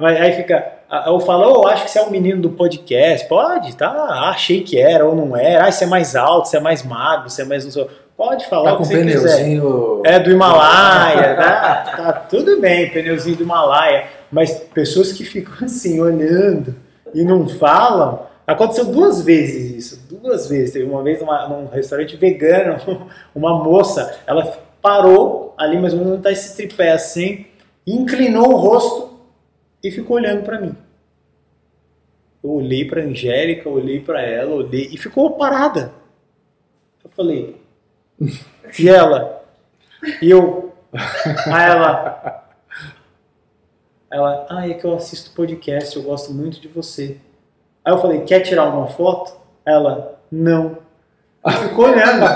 Aí 0.00 0.32
fica. 0.32 0.72
Eu 1.06 1.20
falo, 1.20 1.60
oh, 1.60 1.66
acho 1.66 1.84
que 1.84 1.90
você 1.90 1.98
é 1.98 2.02
o 2.02 2.10
menino 2.10 2.40
do 2.40 2.48
podcast. 2.48 3.28
Pode, 3.28 3.76
tá? 3.76 3.90
Achei 4.30 4.62
que 4.62 4.78
era 4.78 5.04
ou 5.04 5.14
não 5.14 5.36
era. 5.36 5.66
Ah, 5.66 5.70
você 5.70 5.84
é 5.84 5.86
mais 5.86 6.16
alto, 6.16 6.48
você 6.48 6.56
é 6.56 6.60
mais 6.60 6.82
magro, 6.82 7.28
você 7.28 7.42
é 7.42 7.44
mais. 7.44 7.66
Pode 8.16 8.48
falar 8.48 8.70
Tá 8.70 8.74
o 8.76 8.78
com 8.78 8.84
que 8.84 8.96
um 8.96 9.02
você 9.02 9.04
quiser. 9.04 9.36
pneuzinho. 9.36 10.02
É 10.06 10.18
do 10.18 10.30
Himalaia, 10.30 11.36
tá, 11.36 11.94
tá 11.94 12.12
tudo 12.12 12.58
bem, 12.58 12.88
pneuzinho 12.90 13.36
do 13.36 13.42
Himalaia. 13.42 14.04
Mas 14.32 14.50
pessoas 14.72 15.12
que 15.12 15.24
ficam 15.24 15.66
assim, 15.66 16.00
olhando 16.00 16.74
e 17.12 17.22
não 17.22 17.46
falam. 17.46 18.29
Aconteceu 18.52 18.86
duas 18.86 19.22
vezes 19.22 19.76
isso, 19.76 20.08
duas 20.08 20.48
vezes. 20.48 20.72
Teve 20.72 20.84
uma 20.84 21.02
vez 21.02 21.20
numa, 21.20 21.48
num 21.48 21.66
restaurante 21.66 22.16
vegano, 22.16 23.08
uma 23.34 23.62
moça, 23.62 24.20
ela 24.26 24.44
parou 24.82 25.54
ali, 25.56 25.78
mais 25.78 25.92
ou 25.92 26.00
menos 26.00 26.14
onde 26.14 26.22
tá 26.22 26.32
esse 26.32 26.56
tripé 26.56 26.92
assim, 26.92 27.46
inclinou 27.86 28.52
o 28.52 28.56
rosto 28.56 29.20
e 29.82 29.90
ficou 29.90 30.16
olhando 30.16 30.42
para 30.42 30.60
mim. 30.60 30.74
Eu 32.42 32.50
olhei 32.50 32.86
para 32.86 33.02
Angélica, 33.02 33.68
olhei 33.68 34.00
para 34.00 34.22
ela, 34.22 34.54
olhei 34.54 34.88
e 34.90 34.96
ficou 34.96 35.36
parada. 35.36 35.92
Eu 37.04 37.10
falei, 37.10 37.56
e 38.78 38.88
ela? 38.88 39.44
E 40.20 40.30
eu? 40.30 40.72
Aí 40.92 41.70
ela. 41.70 42.46
Ela, 44.10 44.46
ah, 44.50 44.68
é 44.68 44.74
que 44.74 44.84
eu 44.84 44.94
assisto 44.94 45.30
podcast, 45.30 45.96
eu 45.96 46.02
gosto 46.02 46.34
muito 46.34 46.60
de 46.60 46.66
você. 46.66 47.18
Aí 47.84 47.92
eu 47.92 47.98
falei, 47.98 48.20
quer 48.20 48.40
tirar 48.40 48.64
uma 48.64 48.88
foto? 48.88 49.32
Ela, 49.64 50.18
não. 50.30 50.78
Ficou 51.68 51.86
olhando. 51.86 52.26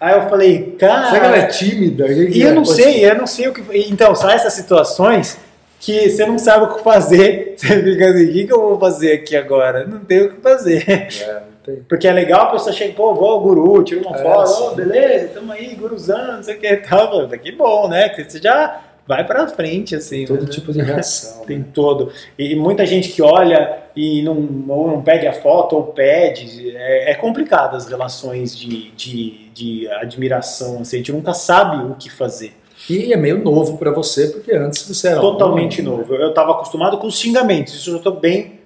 Aí 0.00 0.14
eu 0.14 0.28
falei, 0.28 0.76
cara. 0.78 1.08
Será 1.08 1.20
que 1.20 1.26
ela 1.26 1.36
é 1.38 1.46
tímida? 1.46 2.06
E 2.06 2.40
eu 2.40 2.50
é? 2.50 2.52
não 2.52 2.64
sei, 2.64 3.04
eu 3.04 3.16
não 3.16 3.26
sei 3.26 3.48
o 3.48 3.52
que. 3.52 3.62
Então, 3.90 4.14
são 4.14 4.30
essas 4.30 4.52
situações 4.52 5.38
que 5.80 6.08
você 6.10 6.24
não 6.24 6.38
sabe 6.38 6.64
o 6.66 6.74
que 6.74 6.82
fazer. 6.82 7.54
Você 7.58 7.82
fica 7.82 8.08
assim, 8.08 8.24
o 8.24 8.32
que, 8.32 8.46
que 8.46 8.52
eu 8.52 8.60
vou 8.60 8.78
fazer 8.78 9.12
aqui 9.12 9.36
agora? 9.36 9.84
Não 9.84 10.00
tem 10.00 10.22
o 10.22 10.30
que 10.30 10.40
fazer. 10.40 10.84
É, 10.88 11.32
não 11.42 11.58
tem. 11.64 11.82
Porque 11.88 12.06
é 12.06 12.12
legal 12.12 12.42
a 12.42 12.50
pessoa 12.52 12.72
chega, 12.72 12.94
pô, 12.94 13.14
vou 13.14 13.30
ao 13.30 13.40
guru, 13.40 13.82
tira 13.82 14.00
uma 14.00 14.16
É, 14.16 14.22
foto, 14.22 14.64
ô, 14.64 14.74
beleza, 14.74 15.30
tamo 15.34 15.52
aí, 15.52 15.74
guruzando, 15.74 16.32
não 16.32 16.42
sei 16.42 16.56
o 16.56 16.58
que 16.60 16.66
e 16.66 16.76
tal. 16.78 17.28
Que 17.28 17.52
bom, 17.52 17.88
né? 17.88 18.08
Que 18.10 18.24
você 18.24 18.40
já 18.40 18.80
vai 19.08 19.26
pra 19.26 19.48
frente, 19.48 19.96
assim. 19.96 20.26
Todo 20.26 20.42
né? 20.44 20.48
tipo 20.50 20.70
de 20.72 20.82
reação. 20.82 21.44
Tem 21.48 21.58
né? 21.60 21.64
todo. 21.72 22.12
E 22.38 22.54
muita 22.54 22.84
gente 22.84 23.08
que 23.08 23.22
olha 23.22 23.78
e 23.96 24.22
não, 24.22 24.36
ou 24.68 24.86
não 24.88 25.02
pede 25.02 25.26
a 25.26 25.32
foto 25.32 25.74
ou 25.76 25.84
pede. 25.84 26.76
É, 26.76 27.12
é 27.12 27.14
complicado 27.14 27.74
as 27.74 27.88
relações 27.88 28.56
de, 28.56 28.90
de, 28.90 29.48
de 29.54 29.88
admiração. 29.88 30.80
Assim, 30.82 30.96
a 30.96 30.98
gente 30.98 31.12
nunca 31.12 31.32
sabe 31.32 31.90
o 31.90 31.94
que 31.94 32.10
fazer. 32.10 32.52
E 32.88 33.12
é 33.12 33.16
meio 33.16 33.42
novo 33.42 33.76
pra 33.76 33.90
você, 33.90 34.28
porque 34.28 34.54
antes 34.54 34.86
você 34.86 35.08
era 35.08 35.20
Totalmente 35.20 35.80
um- 35.82 35.84
novo. 35.84 36.14
Eu 36.14 36.28
estava 36.28 36.52
acostumado 36.52 36.96
com 36.98 37.06
os 37.08 37.18
xingamentos. 37.18 37.74
Isso 37.74 37.90
eu 37.90 37.96
estou 37.96 38.12
bem. 38.14 38.60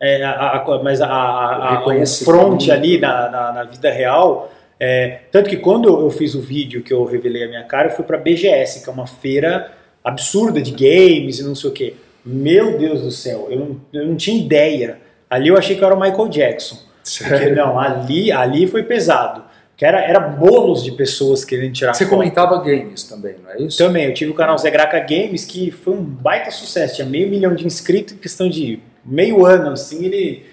é, 0.00 0.22
a- 0.24 0.52
a- 0.64 0.82
mas 0.82 1.00
a, 1.02 1.06
a, 1.08 1.10
a, 1.10 1.72
o 1.72 1.78
Reconhecimento. 1.78 2.24
front 2.24 2.68
ali 2.70 2.98
na, 3.00 3.28
na, 3.28 3.52
na 3.52 3.64
vida 3.64 3.90
real. 3.90 4.48
é, 4.80 5.22
tanto 5.32 5.50
que 5.50 5.56
quando 5.56 5.88
eu 5.88 6.08
fiz 6.08 6.34
o 6.36 6.40
vídeo 6.40 6.82
que 6.84 6.92
eu 6.94 7.04
revelei 7.04 7.42
a 7.44 7.48
minha 7.48 7.64
cara, 7.64 7.88
eu 7.88 7.92
fui 7.96 8.04
para 8.04 8.16
BGS, 8.16 8.84
que 8.84 8.88
é 8.88 8.92
uma 8.92 9.08
feira 9.08 9.72
absurda 10.02 10.60
de 10.60 10.70
games 10.70 11.38
e 11.38 11.44
não 11.44 11.54
sei 11.54 11.70
o 11.70 11.72
que. 11.72 11.94
Meu 12.24 12.78
Deus 12.78 13.02
do 13.02 13.10
céu, 13.10 13.48
eu 13.50 13.58
não, 13.58 13.80
eu 13.92 14.06
não 14.06 14.16
tinha 14.16 14.38
ideia. 14.38 14.98
Ali 15.30 15.48
eu 15.48 15.56
achei 15.56 15.76
que 15.76 15.82
eu 15.82 15.86
era 15.86 15.96
o 15.96 16.00
Michael 16.00 16.28
Jackson. 16.28 16.78
Porque, 17.18 17.50
não, 17.50 17.78
ali, 17.78 18.30
ali 18.30 18.66
foi 18.66 18.82
pesado. 18.82 19.44
Que 19.76 19.84
era, 19.84 20.00
era 20.00 20.18
bolos 20.18 20.82
de 20.82 20.90
pessoas 20.92 21.44
querendo 21.44 21.72
tirar 21.72 21.94
Você 21.94 22.04
foto. 22.04 22.16
comentava 22.16 22.60
games 22.62 23.04
também, 23.04 23.36
não 23.42 23.50
é 23.50 23.62
isso? 23.62 23.78
Também, 23.78 24.06
eu 24.06 24.14
tive 24.14 24.32
o 24.32 24.34
canal 24.34 24.58
Zé 24.58 24.70
Graca 24.70 24.98
Games, 24.98 25.44
que 25.44 25.70
foi 25.70 25.94
um 25.94 26.02
baita 26.02 26.50
sucesso. 26.50 26.96
Tinha 26.96 27.06
meio 27.06 27.28
milhão 27.28 27.54
de 27.54 27.64
inscritos 27.64 28.14
em 28.14 28.16
questão 28.16 28.48
de 28.48 28.80
meio 29.04 29.46
ano, 29.46 29.70
assim, 29.70 30.04
ele 30.04 30.46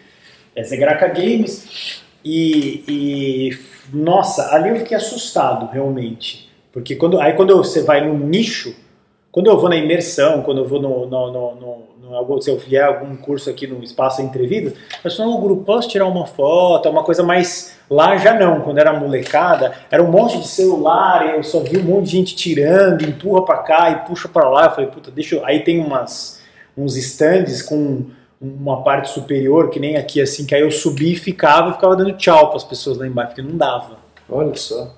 é 0.56 0.64
Zegraca 0.64 1.08
Games. 1.08 2.04
E, 2.24 2.84
e, 2.88 3.58
nossa, 3.92 4.54
ali 4.54 4.70
eu 4.70 4.78
fiquei 4.78 4.96
assustado 4.96 5.72
realmente. 5.72 6.50
Porque 6.72 6.96
quando, 6.96 7.20
aí 7.20 7.34
quando 7.34 7.58
você 7.58 7.82
vai 7.82 8.08
no 8.08 8.18
nicho, 8.18 8.76
quando 9.36 9.48
eu 9.48 9.60
vou 9.60 9.68
na 9.68 9.76
imersão, 9.76 10.42
quando 10.44 10.60
eu 10.60 10.66
vou 10.66 10.82
no, 10.82 11.06
no, 11.08 11.30
no, 11.30 11.56
no, 11.56 12.24
no 12.24 12.42
se 12.42 12.50
eu 12.50 12.58
vier 12.58 12.86
algum 12.86 13.18
curso 13.18 13.50
aqui 13.50 13.68
no 13.68 13.84
Espaço 13.84 14.22
Entre 14.22 14.48
Vidas, 14.48 14.76
a 14.98 15.02
pessoa 15.04 15.28
no 15.28 15.38
grupo, 15.42 15.66
posso 15.66 15.90
tirar 15.90 16.06
uma 16.06 16.26
foto? 16.26 16.88
É 16.88 16.90
uma 16.90 17.04
coisa 17.04 17.22
mais. 17.22 17.76
Lá 17.90 18.16
já 18.16 18.34
não, 18.34 18.62
quando 18.62 18.78
era 18.78 18.98
molecada, 18.98 19.74
era 19.92 20.02
um 20.02 20.10
monte 20.10 20.40
de 20.40 20.48
celular, 20.48 21.36
eu 21.36 21.44
só 21.44 21.60
vi 21.60 21.78
um 21.78 21.84
monte 21.84 22.06
de 22.06 22.12
gente 22.12 22.34
tirando, 22.34 23.04
empurra 23.04 23.44
pra 23.44 23.58
cá 23.58 23.90
e 23.92 24.08
puxa 24.08 24.30
pra 24.30 24.50
lá. 24.50 24.68
Eu 24.68 24.72
falei, 24.72 24.90
puta, 24.90 25.12
deixa 25.12 25.36
eu. 25.36 25.46
Aí 25.46 25.66
tem 25.66 25.82
umas, 25.82 26.42
uns 26.78 26.96
stands 26.96 27.62
com 27.62 28.06
uma 28.40 28.84
parte 28.84 29.10
superior, 29.10 29.70
que 29.70 29.82
nem 29.82 29.98
aqui 29.98 30.22
assim, 30.22 30.46
que 30.46 30.56
aí 30.56 30.62
eu 30.62 30.72
subi 30.72 31.12
e 31.12 31.16
ficava 31.18 31.72
e 31.72 31.74
ficava 31.74 31.94
dando 31.94 32.14
tchau 32.14 32.48
para 32.48 32.56
as 32.56 32.64
pessoas 32.64 32.98
lá 32.98 33.06
embaixo, 33.06 33.32
porque 33.32 33.42
não 33.42 33.58
dava. 33.58 33.98
Olha 34.30 34.56
só. 34.56 34.94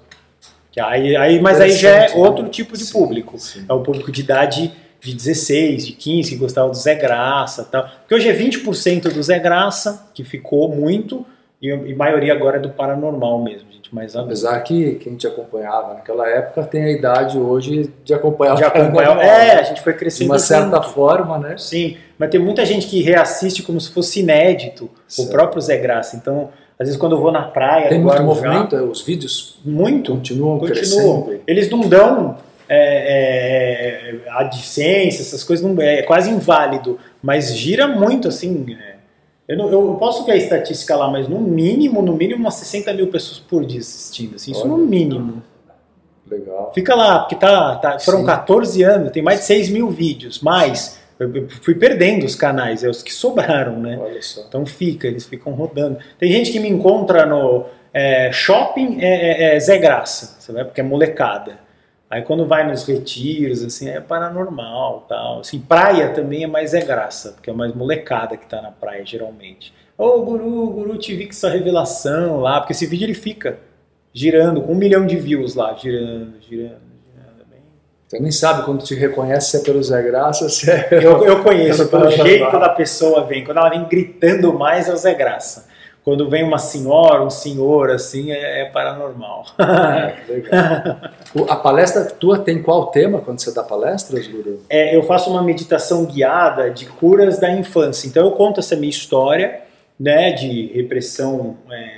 Aí, 0.80 1.16
aí, 1.16 1.42
mas 1.42 1.60
aí 1.60 1.72
já 1.72 1.90
é 1.90 2.16
outro 2.16 2.44
né? 2.44 2.50
tipo 2.50 2.78
de 2.78 2.86
sim, 2.86 2.94
público. 2.94 3.38
sim. 3.38 3.66
É 3.68 3.74
o 3.74 3.82
público 3.82 4.12
de 4.12 4.22
idade 4.22 4.72
de 5.00 5.14
16, 5.14 5.86
de 5.86 5.94
15, 5.94 6.32
que 6.32 6.38
gostava 6.38 6.70
do 6.70 6.76
Zé 6.76 6.96
Graça 6.96 7.68
tal. 7.72 7.88
Porque 8.02 8.16
hoje 8.16 8.30
é 8.30 8.34
20% 8.34 9.14
do 9.14 9.22
Zé 9.24 9.40
Graça, 9.40 10.10
que 10.14 10.24
ficou 10.24 10.70
muito, 10.70 11.26
e 11.62 11.72
a 11.72 11.96
maioria 11.96 12.34
agora 12.34 12.58
é 12.58 12.60
do 12.60 12.70
paranormal 12.70 13.42
mesmo, 13.44 13.72
gente. 13.72 13.94
Mas 13.94 14.16
Apesar 14.16 14.60
que 14.62 14.96
quem 14.96 15.16
te 15.16 15.26
acompanhava 15.26 15.94
naquela 15.94 16.28
época 16.28 16.64
tem 16.64 16.84
a 16.84 16.92
idade 16.92 17.38
hoje 17.38 17.92
de 18.04 18.14
acompanhar 18.14 18.56
de 18.56 18.64
o 18.64 18.68
acompanhar, 18.68 19.18
é, 19.20 19.26
né? 19.26 19.52
a 19.54 19.64
gente 19.64 19.82
foi 19.82 19.94
de 19.94 20.00
crescendo 20.00 20.32
uma 20.32 20.40
certa 20.40 20.78
junto. 20.78 20.90
forma, 20.90 21.40
né? 21.40 21.56
Sim, 21.58 21.98
mas 22.18 22.30
tem 22.30 22.40
muita 22.40 22.66
gente 22.66 22.88
que 22.88 23.02
reassiste 23.02 23.64
como 23.64 23.80
se 23.80 23.92
fosse 23.92 24.20
inédito 24.20 24.90
Certo. 25.08 25.30
o 25.30 25.32
próprio 25.32 25.62
Zé 25.62 25.78
Graça. 25.78 26.16
Então, 26.16 26.50
às 26.80 26.88
vezes 26.88 26.98
quando 27.00 27.16
eu 27.16 27.22
vou 27.22 27.32
na 27.32 27.44
praia, 27.44 27.90
Tem 27.90 28.00
muito 28.00 28.22
movimento, 28.24 28.76
é, 28.76 28.82
os 28.82 29.02
vídeos 29.02 29.58
muito, 29.66 30.12
continuam, 30.14 30.60
continuam. 30.60 31.24
crescendo. 31.24 31.42
Eles 31.48 31.70
não 31.70 31.82
dão 31.82 32.38
é, 32.70 34.22
é, 34.26 34.30
adicência, 34.32 35.22
essas 35.22 35.44
coisas, 35.44 35.66
não, 35.66 35.82
é 35.82 36.02
quase 36.04 36.30
inválido, 36.30 37.00
mas 37.22 37.56
gira 37.56 37.88
muito 37.88 38.28
assim. 38.28 38.66
é. 38.80 38.96
eu, 39.48 39.58
não- 39.58 39.72
eu 39.72 39.96
posso 40.00 40.26
ver 40.26 40.34
a 40.34 40.36
estatística 40.36 40.96
lá, 40.96 41.10
mas 41.10 41.28
no 41.28 41.40
mínimo, 41.40 42.02
no 42.02 42.14
mínimo, 42.14 42.40
umas 42.42 42.56
60 42.56 42.94
mil 42.94 43.08
pessoas 43.08 43.40
por 43.40 43.66
dia 43.66 43.80
assistindo. 43.80 44.36
Assim, 44.36 44.52
isso 44.52 44.68
no 44.68 44.78
mínimo. 44.78 45.42
Legal. 46.30 46.72
Fica 46.76 46.94
lá, 46.94 47.20
porque 47.20 47.36
tá, 47.36 47.76
tá- 47.78 48.00
foram 48.00 48.20
Sim. 48.20 48.26
14 48.26 48.84
anos, 48.84 49.12
tem 49.12 49.24
mais 49.24 49.40
de 49.40 49.46
6 49.46 49.70
mil 49.70 49.90
vídeos, 49.90 50.42
mas 50.42 51.00
eu, 51.20 51.50
fui 51.62 51.76
perdendo 51.76 52.26
os 52.26 52.36
canais, 52.36 52.84
é 52.84 52.90
os 52.90 53.02
que 53.02 53.14
sobraram, 53.14 53.80
né? 53.80 53.98
Olha 54.00 54.22
só. 54.22 54.42
Então 54.48 54.66
fica, 54.66 55.08
eles 55.08 55.26
ficam 55.26 55.54
rodando. 55.54 55.98
Tem 56.20 56.32
gente 56.32 56.52
que 56.52 56.60
me 56.60 56.70
encontra 56.70 57.26
no 57.26 57.66
é, 57.94 58.32
shopping 58.32 59.00
é, 59.02 59.54
é- 59.54 59.56
é 59.56 59.60
Zé 59.60 59.78
Graça, 59.78 60.52
vai 60.54 60.64
porque 60.64 60.82
é 60.82 60.84
molecada. 60.84 61.60
Aí 62.10 62.22
quando 62.22 62.46
vai 62.46 62.66
nos 62.66 62.86
retiros, 62.88 63.64
assim, 63.64 63.90
é 63.90 64.00
paranormal 64.00 65.06
tal. 65.10 65.40
Assim, 65.42 65.60
praia 65.60 66.10
também 66.10 66.44
é 66.44 66.48
mais 66.48 66.72
Zé 66.72 66.82
Graça, 66.82 67.34
porque 67.34 67.50
é 67.50 67.54
mais 67.54 67.74
molecada 67.74 68.38
que 68.38 68.46
tá 68.48 68.62
na 68.62 68.72
praia, 68.72 69.06
geralmente. 69.06 69.74
Ô, 69.98 70.22
Guru, 70.22 70.68
Guru, 70.70 70.98
te 70.98 71.16
vi 71.16 71.26
com 71.26 71.32
essa 71.32 71.50
revelação 71.50 72.40
lá, 72.40 72.62
porque 72.62 72.74
esse 72.74 72.86
vídeo 72.86 73.06
ele 73.06 73.14
fica 73.16 73.58
girando, 74.14 74.62
com 74.62 74.72
um 74.74 74.76
milhão 74.76 75.06
de 75.06 75.18
views 75.18 75.56
lá, 75.56 75.76
girando, 75.76 76.36
girando. 76.42 76.87
É 78.08 78.10
Você 78.10 78.20
nem 78.20 78.32
sabe 78.32 78.64
quando 78.64 78.84
te 78.84 78.96
reconhece 78.96 79.52
se 79.52 79.58
é 79.58 79.60
pelo 79.62 79.84
Zé 79.84 80.02
Graça, 80.02 80.48
se 80.50 80.70
é. 80.70 80.88
Eu, 81.04 81.24
eu 81.26 81.44
conheço, 81.44 81.88
pelo 81.90 82.10
jeito 82.10 82.52
da 82.60 82.70
pessoa 82.70 83.24
vem. 83.26 83.44
Quando 83.44 83.58
ela 83.58 83.70
vem 83.70 83.84
gritando 83.86 84.54
mais, 84.54 84.88
é 84.88 84.94
o 84.94 84.98
Zé 84.98 85.14
Graça. 85.14 85.68
Quando 86.04 86.30
vem 86.30 86.42
uma 86.42 86.58
senhora, 86.58 87.22
um 87.22 87.30
senhor, 87.30 87.90
assim, 87.92 88.32
é, 88.32 88.62
é 88.62 88.66
paranormal. 88.70 89.46
Legal. 90.30 90.98
O- 91.36 91.52
A 91.52 91.56
palestra 91.58 92.06
tua 92.06 92.40
tem 92.40 92.62
qual 92.64 92.88
tema 92.88 93.20
quando 93.20 93.40
você 93.42 93.54
dá 93.54 93.62
palestras, 93.62 94.26
Guru? 94.26 94.62
É, 94.70 94.96
eu 94.96 95.04
faço 95.04 95.30
uma 95.30 95.44
meditação 95.44 96.06
guiada 96.06 96.70
de 96.72 96.86
curas 96.86 97.40
da 97.40 97.52
infância. 97.52 98.08
Então 98.08 98.24
eu 98.26 98.32
conto 98.32 98.62
essa 98.62 98.76
minha 98.78 98.90
história, 98.90 99.60
né, 100.00 100.32
de 100.32 100.68
repressão 100.74 101.58
é, 101.70 101.92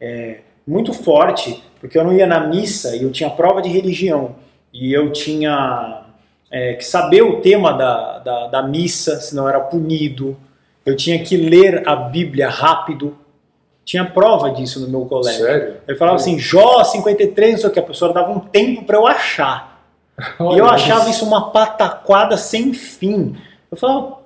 é, 0.00 0.38
muito 0.66 0.94
forte, 0.94 1.62
porque 1.78 1.98
eu 1.98 2.04
não 2.04 2.12
ia 2.14 2.26
na 2.26 2.46
missa 2.46 2.96
e 2.96 3.02
eu 3.02 3.10
tinha 3.12 3.28
prova 3.28 3.60
de 3.60 3.68
religião 3.68 4.34
e 4.72 4.92
eu 4.92 5.12
tinha 5.12 6.04
é, 6.50 6.74
que 6.74 6.84
saber 6.84 7.22
o 7.22 7.40
tema 7.40 7.72
da, 7.72 8.18
da, 8.18 8.46
da 8.48 8.62
missa, 8.62 9.20
senão 9.20 9.48
era 9.48 9.60
punido. 9.60 10.36
Eu 10.84 10.96
tinha 10.96 11.22
que 11.22 11.36
ler 11.36 11.86
a 11.86 11.94
Bíblia 11.94 12.48
rápido. 12.48 13.16
Tinha 13.84 14.04
prova 14.04 14.50
disso 14.50 14.80
no 14.80 14.88
meu 14.88 15.06
colégio. 15.06 15.44
Sério? 15.44 15.76
Ele 15.86 15.98
falava 15.98 16.16
assim, 16.16 16.38
Jó 16.38 16.84
53, 16.84 17.52
não 17.52 17.58
sei 17.58 17.70
o 17.70 17.72
que, 17.72 17.80
a 17.80 17.82
pessoa 17.82 18.12
dava 18.12 18.30
um 18.30 18.38
tempo 18.38 18.84
para 18.84 18.96
eu 18.96 19.06
achar. 19.06 19.82
E 20.18 20.42
eu 20.42 20.46
Olha, 20.46 20.74
achava 20.74 21.10
isso 21.10 21.24
uma 21.24 21.50
pataquada 21.50 22.36
sem 22.36 22.72
fim. 22.72 23.36
Eu 23.70 23.76
falava, 23.76 24.18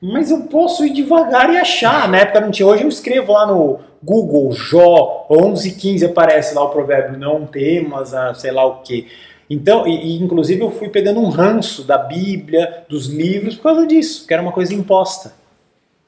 mas 0.00 0.30
eu 0.30 0.42
posso 0.42 0.84
ir 0.84 0.92
devagar 0.92 1.52
e 1.52 1.58
achar. 1.58 2.08
Na 2.08 2.18
época 2.18 2.40
não 2.40 2.50
tinha. 2.50 2.66
Hoje 2.66 2.84
eu 2.84 2.88
escrevo 2.88 3.32
lá 3.32 3.46
no 3.46 3.78
Google, 4.02 4.52
Jó, 4.52 5.26
1115 5.30 6.06
aparece 6.06 6.54
lá 6.54 6.64
o 6.64 6.70
provérbio, 6.70 7.18
não 7.18 7.44
temas, 7.46 8.14
a 8.14 8.32
sei 8.34 8.52
lá 8.52 8.64
o 8.64 8.76
que. 8.76 9.08
Então, 9.50 9.86
e, 9.86 10.16
e, 10.16 10.22
inclusive 10.22 10.60
eu 10.60 10.70
fui 10.70 10.88
pegando 10.88 11.20
um 11.20 11.28
ranço 11.28 11.82
da 11.84 11.96
Bíblia, 11.98 12.84
dos 12.88 13.06
livros, 13.06 13.56
por 13.56 13.62
causa 13.64 13.86
disso, 13.86 14.26
que 14.26 14.34
era 14.34 14.42
uma 14.42 14.52
coisa 14.52 14.74
imposta. 14.74 15.32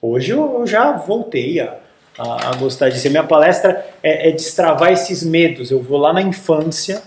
Hoje 0.00 0.32
eu, 0.32 0.60
eu 0.60 0.66
já 0.66 0.92
voltei 0.92 1.60
a, 1.60 1.76
a, 2.18 2.50
a 2.50 2.56
gostar 2.56 2.90
disso. 2.90 3.06
A 3.06 3.10
minha 3.10 3.24
palestra 3.24 3.86
é, 4.02 4.28
é 4.28 4.32
destravar 4.32 4.92
esses 4.92 5.22
medos. 5.22 5.70
Eu 5.70 5.82
vou 5.82 5.98
lá 5.98 6.12
na 6.12 6.20
infância 6.22 7.02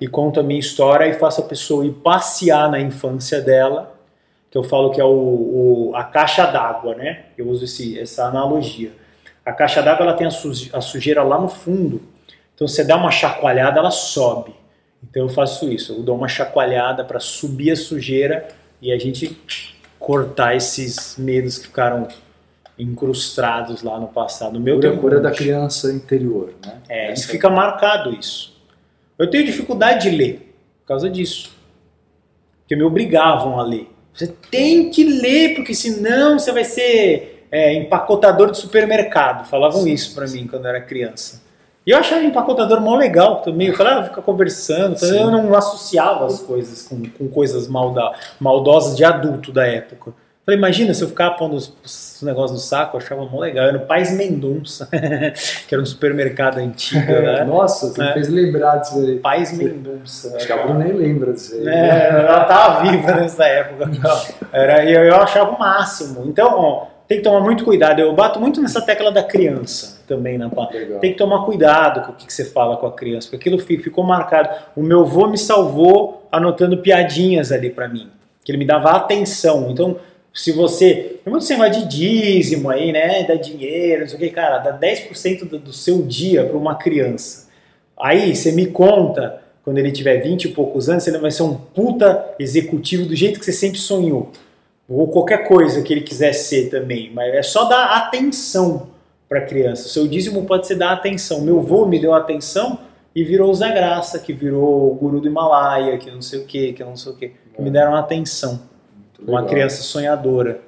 e 0.00 0.06
conto 0.06 0.40
a 0.40 0.42
minha 0.42 0.60
história 0.60 1.06
e 1.06 1.14
faço 1.14 1.40
a 1.40 1.44
pessoa 1.44 1.84
ir 1.84 1.92
passear 1.92 2.70
na 2.70 2.80
infância 2.80 3.40
dela, 3.40 3.94
que 4.50 4.56
eu 4.56 4.62
falo 4.64 4.90
que 4.90 5.00
é 5.00 5.04
o, 5.04 5.08
o- 5.90 5.92
a 5.94 6.04
caixa 6.04 6.46
d'água, 6.46 6.94
né? 6.94 7.24
Eu 7.36 7.48
uso 7.48 7.64
esse, 7.64 7.98
essa 7.98 8.24
analogia. 8.26 8.92
A 9.44 9.52
caixa 9.52 9.82
d'água 9.82 10.06
ela 10.06 10.14
tem 10.14 10.26
a, 10.26 10.30
a 10.30 10.80
sujeira 10.80 11.22
lá 11.22 11.38
no 11.38 11.48
fundo, 11.48 12.00
então 12.54 12.66
você 12.68 12.84
dá 12.84 12.96
uma 12.96 13.10
chacoalhada, 13.10 13.78
ela 13.80 13.90
sobe. 13.90 14.52
Então 15.02 15.22
eu 15.22 15.28
faço 15.28 15.70
isso, 15.70 15.92
eu 15.92 16.02
dou 16.02 16.16
uma 16.16 16.28
chacoalhada 16.28 17.04
para 17.04 17.20
subir 17.20 17.70
a 17.70 17.76
sujeira 17.76 18.48
e 18.80 18.92
a 18.92 18.98
gente 18.98 19.36
cortar 19.98 20.54
esses 20.56 21.16
medos 21.18 21.58
que 21.58 21.66
ficaram 21.66 22.08
incrustados 22.78 23.82
lá 23.82 23.98
no 23.98 24.08
passado. 24.08 24.56
O 24.56 24.60
meu 24.60 24.76
Cura, 24.76 24.90
tem 24.90 24.98
cura 24.98 25.20
da 25.20 25.30
criança 25.30 25.92
interior, 25.92 26.54
né? 26.64 26.78
É, 26.88 27.08
e 27.08 27.12
Essa- 27.12 27.28
fica 27.28 27.50
marcado 27.50 28.14
isso. 28.14 28.56
Eu 29.18 29.28
tenho 29.28 29.44
dificuldade 29.44 30.08
de 30.08 30.16
ler 30.16 30.54
por 30.80 30.86
causa 30.88 31.10
disso. 31.10 31.50
Porque 32.60 32.76
me 32.76 32.82
obrigavam 32.84 33.58
a 33.58 33.64
ler. 33.64 33.88
Você 34.14 34.28
tem 34.50 34.90
que 34.90 35.04
ler, 35.04 35.54
porque 35.54 35.74
senão 35.74 36.38
você 36.38 36.52
vai 36.52 36.64
ser 36.64 37.46
é, 37.50 37.74
empacotador 37.74 38.50
de 38.50 38.58
supermercado. 38.58 39.48
Falavam 39.48 39.86
isso 39.88 40.14
pra 40.14 40.26
mim 40.28 40.46
quando 40.46 40.64
eu 40.66 40.68
era 40.70 40.80
criança. 40.80 41.42
E 41.88 41.90
eu 41.90 41.96
achava 41.96 42.22
empacotador 42.22 42.82
mó 42.82 42.96
legal 42.96 43.36
também. 43.36 43.68
Eu 43.68 43.74
falava, 43.74 44.00
ah, 44.00 44.04
fica 44.04 44.20
conversando. 44.20 44.98
Sim. 44.98 45.18
Eu 45.22 45.30
não 45.30 45.54
associava 45.54 46.26
as 46.26 46.38
coisas 46.42 46.86
com, 46.86 47.02
com 47.16 47.28
coisas 47.28 47.66
malda, 47.66 48.12
maldosas 48.38 48.94
de 48.94 49.06
adulto 49.06 49.50
da 49.50 49.66
época. 49.66 50.12
Falei, 50.44 50.58
imagina 50.58 50.92
se 50.92 51.02
eu 51.02 51.08
ficar 51.08 51.30
pondo 51.30 51.56
os, 51.56 51.72
os 51.82 52.20
negócios 52.22 52.52
no 52.52 52.58
saco, 52.58 52.94
eu 52.98 53.00
achava 53.00 53.24
mó 53.24 53.40
legal. 53.40 53.64
Era 53.68 53.72
no 53.78 53.86
Paz 53.86 54.12
Mendonça, 54.14 54.86
que 55.66 55.74
era 55.74 55.80
um 55.80 55.86
supermercado 55.86 56.58
antigo, 56.58 57.10
né? 57.10 57.42
Nossa, 57.44 57.86
você 57.88 58.02
me 58.02 58.08
É. 58.10 58.12
fez 58.12 58.28
lembrar 58.28 58.76
disso 58.76 58.98
aí. 58.98 59.18
Paz 59.20 59.56
Mendonça. 59.56 60.36
Acho 60.36 60.46
que 60.46 60.52
a 60.52 60.62
Bruna 60.66 60.84
nem 60.84 60.92
lembra 60.92 61.32
disso 61.32 61.54
aí. 61.54 61.66
É, 61.68 62.08
ela 62.10 62.44
tava 62.44 62.82
viva 62.90 63.12
nessa 63.14 63.44
época. 63.46 63.90
Era, 64.52 64.84
e 64.84 64.92
eu, 64.92 65.04
eu 65.04 65.16
achava 65.16 65.52
o 65.52 65.58
máximo. 65.58 66.24
Então, 66.26 66.50
ó, 66.54 66.97
tem 67.08 67.18
que 67.18 67.24
tomar 67.24 67.40
muito 67.40 67.64
cuidado. 67.64 68.00
Eu 68.00 68.12
bato 68.14 68.38
muito 68.38 68.60
nessa 68.60 68.82
tecla 68.82 69.10
da 69.10 69.22
criança 69.22 70.02
também 70.06 70.36
na 70.36 70.48
Legal. 70.72 71.00
Tem 71.00 71.12
que 71.12 71.18
tomar 71.18 71.44
cuidado 71.44 72.02
com 72.06 72.12
o 72.12 72.14
que, 72.14 72.30
você 72.32 72.44
fala 72.44 72.76
com 72.76 72.86
a 72.86 72.92
criança, 72.92 73.28
porque 73.30 73.48
aquilo 73.48 73.58
fi- 73.58 73.78
ficou 73.78 74.04
marcado. 74.04 74.50
O 74.76 74.82
meu 74.82 75.00
avô 75.00 75.26
me 75.26 75.38
salvou 75.38 76.26
anotando 76.30 76.76
piadinhas 76.78 77.50
ali 77.50 77.70
pra 77.70 77.88
mim, 77.88 78.08
que 78.44 78.52
ele 78.52 78.58
me 78.58 78.66
dava 78.66 78.90
atenção. 78.90 79.70
Então, 79.70 79.96
se 80.34 80.52
você. 80.52 81.18
Tem 81.24 81.30
muito 81.30 81.42
esse 81.44 81.56
negócio 81.56 81.82
de 81.82 81.88
dízimo 81.88 82.68
aí, 82.70 82.92
né? 82.92 83.24
Dá 83.24 83.34
dinheiro, 83.34 84.02
não 84.02 84.08
sei 84.08 84.16
o 84.16 84.20
que, 84.20 84.28
cara, 84.30 84.58
dá 84.58 84.78
10% 84.78 85.48
do, 85.48 85.58
do 85.58 85.72
seu 85.72 86.02
dia 86.02 86.44
pra 86.44 86.56
uma 86.56 86.74
criança. 86.74 87.48
Aí 87.98 88.36
você 88.36 88.52
me 88.52 88.66
conta, 88.66 89.40
quando 89.64 89.78
ele 89.78 89.90
tiver 89.90 90.18
20 90.18 90.44
e 90.44 90.48
poucos 90.48 90.88
anos, 90.88 91.06
ele 91.06 91.18
vai 91.18 91.30
ser 91.30 91.42
um 91.42 91.54
puta 91.54 92.34
executivo 92.38 93.06
do 93.06 93.16
jeito 93.16 93.38
que 93.40 93.44
você 93.44 93.52
sempre 93.52 93.78
sonhou. 93.78 94.30
Ou 94.88 95.08
qualquer 95.08 95.46
coisa 95.46 95.82
que 95.82 95.92
ele 95.92 96.00
quiser 96.00 96.32
ser 96.32 96.70
também. 96.70 97.12
Mas 97.12 97.34
é 97.34 97.42
só 97.42 97.64
dar 97.64 97.96
atenção 97.96 98.88
para 99.28 99.40
a 99.40 99.46
criança. 99.46 99.86
O 99.86 99.90
seu 99.90 100.08
dízimo 100.08 100.46
pode 100.46 100.66
ser 100.66 100.76
dar 100.76 100.92
atenção. 100.92 101.42
Meu 101.42 101.58
avô 101.58 101.84
me 101.84 101.98
deu 102.00 102.14
atenção 102.14 102.78
e 103.14 103.22
virou 103.22 103.50
o 103.50 103.54
Zé 103.54 103.70
Graça, 103.72 104.18
que 104.18 104.32
virou 104.32 104.90
o 104.90 104.94
guru 104.94 105.20
do 105.20 105.28
Himalaia, 105.28 105.98
que 105.98 106.10
não 106.10 106.22
sei 106.22 106.40
o 106.40 106.44
que, 106.44 106.72
que 106.72 106.82
não 106.82 106.96
sei 106.96 107.12
o 107.12 107.16
que. 107.16 107.32
Que 107.54 107.60
me 107.60 107.70
deram 107.70 107.94
atenção. 107.94 108.60
Muito 108.96 109.30
Uma 109.30 109.40
legal. 109.40 109.46
criança 109.54 109.82
sonhadora. 109.82 110.60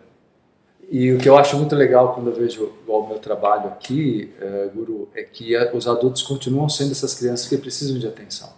E 0.91 1.13
o 1.13 1.19
que 1.19 1.29
eu 1.29 1.39
acho 1.39 1.57
muito 1.57 1.75
legal 1.77 2.13
quando 2.13 2.31
eu 2.31 2.35
vejo 2.35 2.73
o 2.87 3.07
meu 3.07 3.19
trabalho 3.19 3.69
aqui, 3.69 4.33
é, 4.41 4.69
Guru, 4.75 5.09
é 5.15 5.23
que 5.23 5.57
os 5.73 5.87
adultos 5.87 6.21
continuam 6.21 6.69
sendo 6.69 6.91
essas 6.91 7.15
crianças 7.15 7.49
que 7.49 7.57
precisam 7.57 7.97
de 7.97 8.09
atenção. 8.09 8.49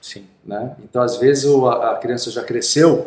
Sim. 0.00 0.24
Né? 0.44 0.74
Então, 0.82 1.02
às 1.02 1.18
vezes, 1.18 1.44
a 1.44 1.94
criança 2.00 2.30
já 2.30 2.42
cresceu, 2.42 3.06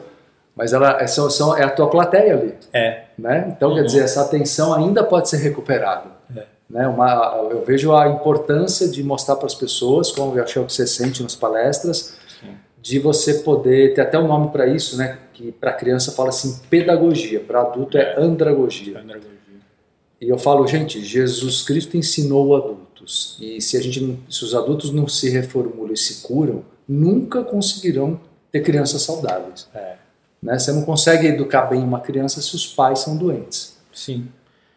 mas 0.56 0.72
ela 0.72 1.02
é, 1.02 1.08
são, 1.08 1.30
são, 1.30 1.56
é 1.56 1.64
a 1.64 1.70
tua 1.70 1.90
plateia 1.90 2.34
ali. 2.34 2.56
É. 2.72 3.04
Né? 3.18 3.54
Então, 3.56 3.70
uhum. 3.70 3.76
quer 3.76 3.84
dizer, 3.84 4.04
essa 4.04 4.22
atenção 4.22 4.74
ainda 4.74 5.04
pode 5.04 5.30
ser 5.30 5.38
recuperada. 5.38 6.10
É. 6.36 6.44
Né? 6.70 6.88
Uma, 6.88 7.48
eu 7.52 7.64
vejo 7.66 7.94
a 7.94 8.08
importância 8.08 8.88
de 8.88 9.04
mostrar 9.04 9.36
para 9.36 9.48
as 9.48 9.56
pessoas, 9.56 10.12
como 10.12 10.38
eu 10.38 10.44
acho 10.44 10.54
que 10.54 10.74
você 10.74 10.88
sente 10.88 11.22
nas 11.22 11.36
palestras, 11.36 12.16
Sim. 12.40 12.56
de 12.82 13.00
você 13.00 13.36
poder 13.36 13.94
ter 13.94 14.02
até 14.02 14.18
um 14.18 14.28
nome 14.28 14.50
para 14.50 14.66
isso, 14.66 14.98
né? 14.98 15.20
que 15.34 15.52
para 15.52 15.74
criança 15.74 16.14
fala 16.14 16.30
assim 16.30 16.62
pedagogia, 16.70 17.42
para 17.42 17.62
adulto 17.62 17.98
é, 17.98 18.14
é 18.14 18.20
andragogia. 18.20 19.00
andragogia. 19.00 19.36
E 20.22 20.30
eu 20.30 20.38
falo, 20.38 20.66
gente, 20.66 21.04
Jesus 21.04 21.62
Cristo 21.62 21.98
ensinou 21.98 22.56
adultos. 22.56 23.38
E 23.42 23.60
se 23.60 23.76
a 23.76 23.82
gente, 23.82 24.18
se 24.30 24.44
os 24.46 24.56
adultos 24.56 24.92
não 24.92 25.08
se 25.08 25.30
reformulam 25.30 25.94
e 25.94 25.98
se 25.98 26.26
curam, 26.26 26.64
nunca 26.88 27.44
conseguirão 27.44 28.20
ter 28.52 28.62
crianças 28.62 29.02
saudáveis. 29.02 29.68
É. 29.76 30.05
Né? 30.46 30.60
Você 30.60 30.72
não 30.72 30.84
consegue 30.84 31.26
educar 31.26 31.64
bem 31.64 31.84
uma 31.84 32.00
criança 32.00 32.40
se 32.40 32.56
os 32.56 32.68
pais 32.68 33.00
são 33.00 33.18
doentes. 33.18 33.76
Sim. 33.92 34.28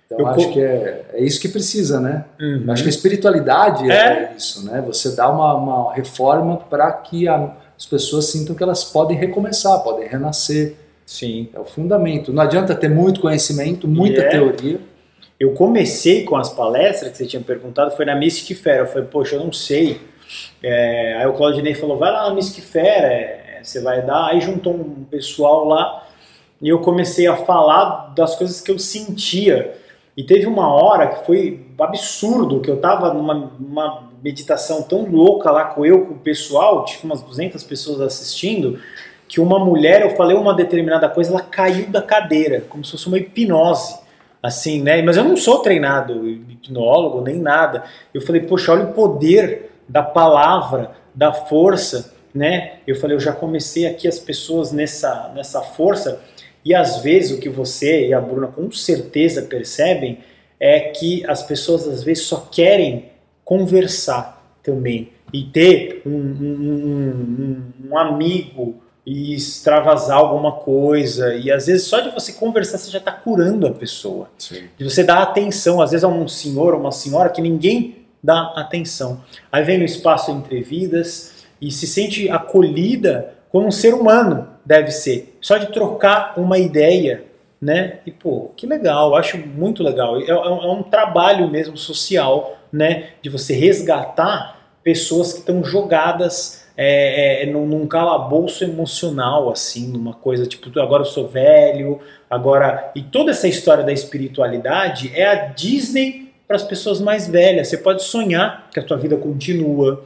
Então, 0.07 0.21
eu 0.21 0.27
acho 0.27 0.51
que 0.51 0.61
é, 0.61 1.05
é 1.13 1.23
isso 1.23 1.39
que 1.39 1.49
precisa, 1.49 2.01
né? 2.01 2.25
Uhum. 2.41 2.65
Acho 2.69 2.83
que 2.83 2.89
a 2.89 2.91
espiritualidade 2.91 3.91
é, 3.91 3.95
é 3.95 4.35
isso, 4.35 4.65
né? 4.65 4.83
Você 4.87 5.15
dá 5.15 5.31
uma, 5.31 5.55
uma 5.55 5.93
reforma 5.93 6.57
para 6.57 6.91
que 6.93 7.29
a, 7.29 7.53
as 7.77 7.85
pessoas 7.85 8.25
sintam 8.25 8.57
que 8.57 8.63
elas 8.63 8.85
podem 8.85 9.19
recomeçar, 9.19 9.79
podem 9.81 10.09
renascer. 10.09 10.77
Sim. 11.05 11.51
É 11.53 11.61
o 11.61 11.65
fundamento. 11.67 12.33
Não 12.33 12.43
adianta 12.43 12.75
ter 12.75 12.89
muito 12.89 13.21
conhecimento, 13.21 13.87
muita 13.87 14.23
é. 14.23 14.29
teoria. 14.31 14.81
Eu 15.39 15.53
comecei 15.53 16.25
com 16.25 16.37
as 16.37 16.49
palestras 16.49 17.13
que 17.13 17.19
você 17.19 17.27
tinha 17.27 17.43
perguntado, 17.43 17.95
foi 17.95 18.07
na 18.07 18.15
Mystic 18.15 18.57
Fair. 18.57 18.79
Eu 18.79 18.87
falei, 18.87 19.07
poxa, 19.09 19.37
eu 19.37 19.45
não 19.45 19.53
sei. 19.53 20.01
É, 20.63 21.19
aí 21.19 21.27
o 21.27 21.35
Claudinei 21.35 21.75
falou, 21.75 21.99
vai 21.99 22.11
lá 22.11 22.29
na 22.29 22.35
Mystic 22.35 22.65
Fair, 22.65 23.05
é, 23.05 23.48
você 23.69 23.81
vai 23.81 24.03
dar. 24.03 24.29
Aí 24.29 24.41
juntou 24.41 24.75
um 24.75 25.05
pessoal 25.05 25.65
lá 25.65 26.07
e 26.61 26.69
eu 26.69 26.81
comecei 26.81 27.27
a 27.27 27.37
falar 27.37 28.13
das 28.15 28.37
coisas 28.37 28.61
que 28.61 28.71
eu 28.71 28.79
sentia. 28.79 29.77
E 30.17 30.23
teve 30.25 30.47
uma 30.47 30.69
hora 30.69 31.07
que 31.07 31.27
foi 31.27 31.67
absurdo, 31.79 32.61
que 32.61 32.69
eu 32.69 32.81
tava 32.81 33.15
numa, 33.15 33.53
numa 33.59 34.09
meditação 34.23 34.83
tão 34.83 35.09
louca 35.09 35.51
lá 35.51 35.67
com 35.67 35.87
eu, 35.87 36.07
com 36.07 36.15
o 36.15 36.19
pessoal, 36.19 36.85
tipo 36.85 37.07
umas 37.07 37.23
200 37.23 37.63
pessoas 37.63 38.01
assistindo, 38.01 38.81
que 39.29 39.41
uma 39.41 39.59
mulher, 39.59 40.03
eu 40.03 40.17
falei 40.17 40.37
uma 40.37 40.55
determinada 40.55 41.09
coisa, 41.09 41.31
ela 41.31 41.41
caiu 41.41 41.87
da 41.89 42.03
cadeira, 42.03 42.65
como 42.69 42.85
se 42.85 42.93
fosse 42.93 43.07
uma 43.07 43.19
hipnose, 43.19 43.97
assim, 44.43 44.83
né? 44.83 45.01
Mas 45.03 45.17
eu 45.17 45.25
não 45.25 45.37
sou 45.37 45.61
treinado 45.61 46.27
hipnólogo, 46.27 47.21
nem 47.21 47.37
nada. 47.37 47.85
Eu 48.13 48.21
falei, 48.21 48.41
poxa, 48.41 48.73
olha 48.73 48.85
o 48.85 48.93
poder 48.93 49.71
da 49.89 50.03
palavra, 50.03 50.93
da 51.15 51.33
força, 51.33 52.15
né? 52.39 52.75
Eu 52.87 52.95
falei, 52.95 53.17
eu 53.17 53.21
já 53.21 53.33
comecei 53.33 53.85
aqui 53.85 54.07
as 54.07 54.21
pessoas 54.21 54.71
nessa, 54.71 55.33
nessa 55.35 55.61
força, 55.61 56.21
e 56.65 56.73
às 56.73 57.03
vezes 57.03 57.37
o 57.37 57.41
que 57.41 57.49
você 57.49 58.07
e 58.07 58.15
a 58.15 58.21
Bruna 58.21 58.47
com 58.47 58.71
certeza 58.71 59.43
percebem 59.43 60.21
é 60.61 60.79
que 60.79 61.27
as 61.27 61.43
pessoas 61.43 61.89
às 61.89 62.05
vezes 62.05 62.25
só 62.25 62.49
querem 62.51 63.07
conversar 63.45 64.57
também 64.63 65.11
e 65.33 65.43
ter 65.45 66.03
um, 66.07 66.11
um, 66.11 67.73
um, 67.85 67.91
um 67.91 67.99
amigo 67.99 68.77
e 69.05 69.35
extravasar 69.35 70.19
alguma 70.19 70.53
coisa. 70.53 71.35
E 71.35 71.51
às 71.51 71.67
vezes 71.67 71.87
só 71.87 72.01
de 72.01 72.11
você 72.11 72.35
conversar 72.35 72.79
você 72.79 72.91
já 72.91 72.99
está 72.99 73.11
curando 73.11 73.67
a 73.67 73.73
pessoa. 73.73 74.31
Sim. 74.39 74.65
De 74.77 74.85
você 74.85 75.03
dar 75.03 75.23
atenção. 75.23 75.81
Às 75.81 75.91
vezes 75.91 76.05
a 76.05 76.09
um 76.09 76.29
senhor 76.29 76.75
ou 76.75 76.81
uma 76.81 76.93
senhora 76.93 77.31
que 77.31 77.41
ninguém 77.41 78.07
dá 78.23 78.53
atenção. 78.55 79.23
Aí 79.51 79.65
vem 79.65 79.79
no 79.79 79.85
espaço 79.85 80.31
entre 80.31 80.61
vidas 80.61 81.38
e 81.61 81.71
se 81.71 81.87
sente 81.87 82.29
acolhida 82.29 83.35
como 83.49 83.67
um 83.67 83.71
ser 83.71 83.95
humano 83.95 84.49
deve 84.65 84.91
ser. 84.91 85.37
Só 85.41 85.57
de 85.57 85.73
trocar 85.73 86.35
uma 86.37 86.59
ideia, 86.59 87.25
né? 87.61 88.01
E 88.07 88.11
pô, 88.11 88.51
que 88.57 88.67
legal, 88.67 89.17
acho 89.17 89.39
muito 89.39 89.83
legal. 89.83 90.21
É, 90.21 90.25
é, 90.25 90.31
é 90.31 90.71
um 90.71 90.83
trabalho 90.83 91.49
mesmo 91.49 91.77
social, 91.77 92.59
né? 92.73 93.11
De 93.23 93.31
você 93.31 93.55
resgatar 93.55 94.59
pessoas 94.83 95.33
que 95.33 95.41
estão 95.41 95.65
jogadas 95.65 96.67
é, 96.77 97.43
é, 97.43 97.47
num, 97.47 97.87
calabouço 97.89 98.63
emocional, 98.63 99.51
assim, 99.51 99.89
numa 99.89 100.13
coisa 100.13 100.47
tipo, 100.47 100.79
agora 100.79 101.03
eu 101.03 101.07
sou 101.07 101.27
velho, 101.27 101.99
agora. 102.31 102.93
E 102.95 103.03
toda 103.03 103.33
essa 103.33 103.49
história 103.49 103.83
da 103.83 103.93
espiritualidade 103.93 105.11
é 105.15 105.27
a 105.27 105.35
Disney 105.47 106.33
para 106.47 106.57
as 106.57 106.63
pessoas 106.63 107.01
mais 107.01 107.27
velhas. 107.27 107.69
Você 107.69 107.79
pode 107.79 108.05
sonhar 108.05 108.71
que 108.73 108.79
a 108.79 108.83
tua 108.83 108.97
vida 108.97 109.17
continua, 109.17 110.05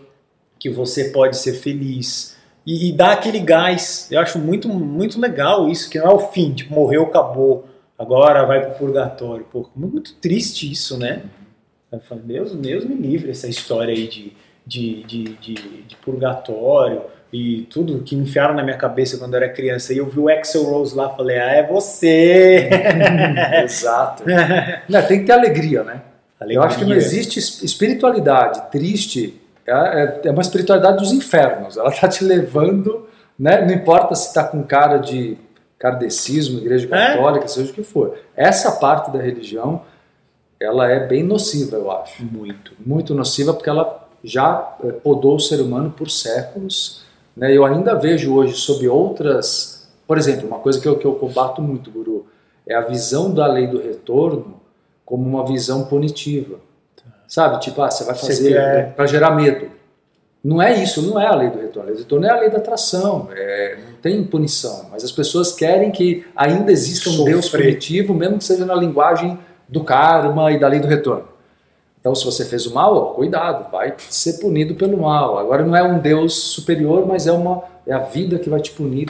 que 0.62 0.70
você 0.70 1.06
pode 1.06 1.36
ser 1.38 1.54
feliz, 1.54 2.36
e, 2.64 2.88
e 2.88 2.92
dá 2.92 3.10
aquele 3.10 3.40
gás. 3.40 4.06
Eu 4.12 4.20
acho 4.20 4.38
muito, 4.38 4.68
muito 4.68 5.20
legal 5.20 5.68
isso, 5.68 5.90
que 5.90 5.98
não 5.98 6.06
é 6.06 6.14
o 6.14 6.20
fim, 6.20 6.52
tipo, 6.52 6.72
morreu, 6.72 7.02
acabou, 7.02 7.66
agora 7.98 8.46
vai 8.46 8.64
pro 8.64 8.78
purgatório. 8.78 9.44
Pô, 9.50 9.68
muito 9.74 10.14
triste 10.14 10.70
isso, 10.70 10.96
né? 10.96 11.22
Eu 11.90 11.98
falei, 11.98 12.22
Deus, 12.24 12.54
Deus 12.54 12.84
me 12.84 12.94
livre 12.94 13.32
essa 13.32 13.48
história 13.48 13.92
aí 13.92 14.06
de, 14.06 14.32
de, 14.64 15.02
de, 15.02 15.24
de, 15.34 15.54
de 15.82 15.96
purgatório 15.96 17.02
e 17.32 17.62
tudo 17.68 18.00
que 18.04 18.14
me 18.14 18.22
enfiaram 18.22 18.54
na 18.54 18.62
minha 18.62 18.76
cabeça 18.76 19.18
quando 19.18 19.34
eu 19.34 19.42
era 19.42 19.52
criança. 19.52 19.92
E 19.92 19.98
eu 19.98 20.08
vi 20.08 20.20
o 20.20 20.28
Axel 20.28 20.62
Rose 20.62 20.94
lá, 20.94 21.10
falei, 21.10 21.38
ah, 21.38 21.50
é 21.54 21.66
você! 21.66 22.70
Exato. 23.64 24.22
não, 24.88 25.02
tem 25.08 25.18
que 25.18 25.26
ter 25.26 25.32
alegria, 25.32 25.82
né? 25.82 26.02
Alegria. 26.38 26.58
Eu 26.58 26.62
acho 26.62 26.78
que 26.78 26.84
não 26.84 26.94
existe 26.94 27.40
espiritualidade 27.40 28.70
triste 28.70 29.41
é, 29.72 30.20
é, 30.24 30.28
é 30.28 30.30
uma 30.30 30.42
espiritualidade 30.42 30.98
dos 30.98 31.12
infernos. 31.12 31.76
Ela 31.76 31.90
está 31.90 32.08
te 32.08 32.24
levando, 32.24 33.06
né? 33.38 33.64
não 33.64 33.74
importa 33.74 34.14
se 34.14 34.28
está 34.28 34.44
com 34.44 34.62
cara 34.62 34.98
de 34.98 35.36
kardecismo, 35.78 36.58
igreja 36.58 36.86
é? 36.86 36.88
católica, 36.88 37.44
é? 37.44 37.48
seja 37.48 37.70
o 37.70 37.74
que 37.74 37.82
for. 37.82 38.16
Essa 38.36 38.72
parte 38.72 39.10
da 39.10 39.20
religião, 39.20 39.82
ela 40.60 40.88
é 40.90 41.06
bem 41.06 41.22
nociva, 41.22 41.76
eu 41.76 41.90
acho. 41.90 42.24
Muito. 42.24 42.72
Muito 42.84 43.14
nociva 43.14 43.52
porque 43.52 43.70
ela 43.70 44.08
já 44.22 44.54
podou 45.02 45.36
o 45.36 45.40
ser 45.40 45.60
humano 45.60 45.90
por 45.90 46.08
séculos. 46.08 47.04
Né? 47.36 47.56
Eu 47.56 47.64
ainda 47.64 47.94
vejo 47.94 48.34
hoje 48.34 48.54
sob 48.54 48.86
outras... 48.88 49.90
Por 50.06 50.18
exemplo, 50.18 50.46
uma 50.46 50.58
coisa 50.58 50.80
que 50.80 50.86
eu, 50.86 50.96
que 50.98 51.06
eu 51.06 51.14
combato 51.14 51.62
muito, 51.62 51.90
Guru, 51.90 52.26
é 52.66 52.74
a 52.74 52.82
visão 52.82 53.32
da 53.32 53.46
lei 53.46 53.66
do 53.66 53.80
retorno 53.80 54.60
como 55.04 55.26
uma 55.26 55.44
visão 55.46 55.84
punitiva. 55.84 56.58
Sabe? 57.32 57.60
Tipo, 57.60 57.80
ah, 57.80 57.90
você 57.90 58.04
vai 58.04 58.14
fazer 58.14 58.52
quer... 58.52 58.92
para 58.92 59.06
gerar 59.06 59.30
medo. 59.30 59.70
Não 60.44 60.60
é 60.60 60.82
isso, 60.82 61.00
não 61.00 61.18
é 61.18 61.26
a 61.26 61.34
lei 61.34 61.48
do 61.48 61.58
retorno. 61.58 61.84
A 61.84 61.86
lei 61.86 61.94
do 61.94 61.98
retorno 62.00 62.26
é 62.26 62.30
a 62.30 62.38
lei 62.38 62.50
da 62.50 62.58
atração, 62.58 63.30
é, 63.34 63.78
não 63.86 63.94
tem 64.02 64.22
punição. 64.22 64.88
Mas 64.92 65.02
as 65.02 65.10
pessoas 65.10 65.50
querem 65.50 65.90
que 65.90 66.26
ainda 66.36 66.70
exista 66.70 67.08
um 67.08 67.14
Sofrer. 67.14 67.32
Deus 67.32 67.48
punitivo, 67.48 68.12
mesmo 68.12 68.36
que 68.36 68.44
seja 68.44 68.66
na 68.66 68.74
linguagem 68.74 69.38
do 69.66 69.82
karma 69.82 70.52
e 70.52 70.58
da 70.58 70.68
lei 70.68 70.78
do 70.78 70.86
retorno. 70.86 71.24
Então, 71.98 72.14
se 72.14 72.22
você 72.22 72.44
fez 72.44 72.66
o 72.66 72.74
mal, 72.74 72.94
ó, 72.94 73.04
cuidado, 73.14 73.70
vai 73.72 73.94
ser 73.96 74.34
punido 74.34 74.74
pelo 74.74 75.00
mal. 75.00 75.38
Agora, 75.38 75.64
não 75.64 75.74
é 75.74 75.82
um 75.82 75.98
Deus 76.00 76.34
superior, 76.34 77.06
mas 77.06 77.26
é, 77.26 77.32
uma, 77.32 77.62
é 77.86 77.94
a 77.94 78.00
vida 78.00 78.38
que 78.38 78.50
vai 78.50 78.60
te 78.60 78.72
punir, 78.72 79.08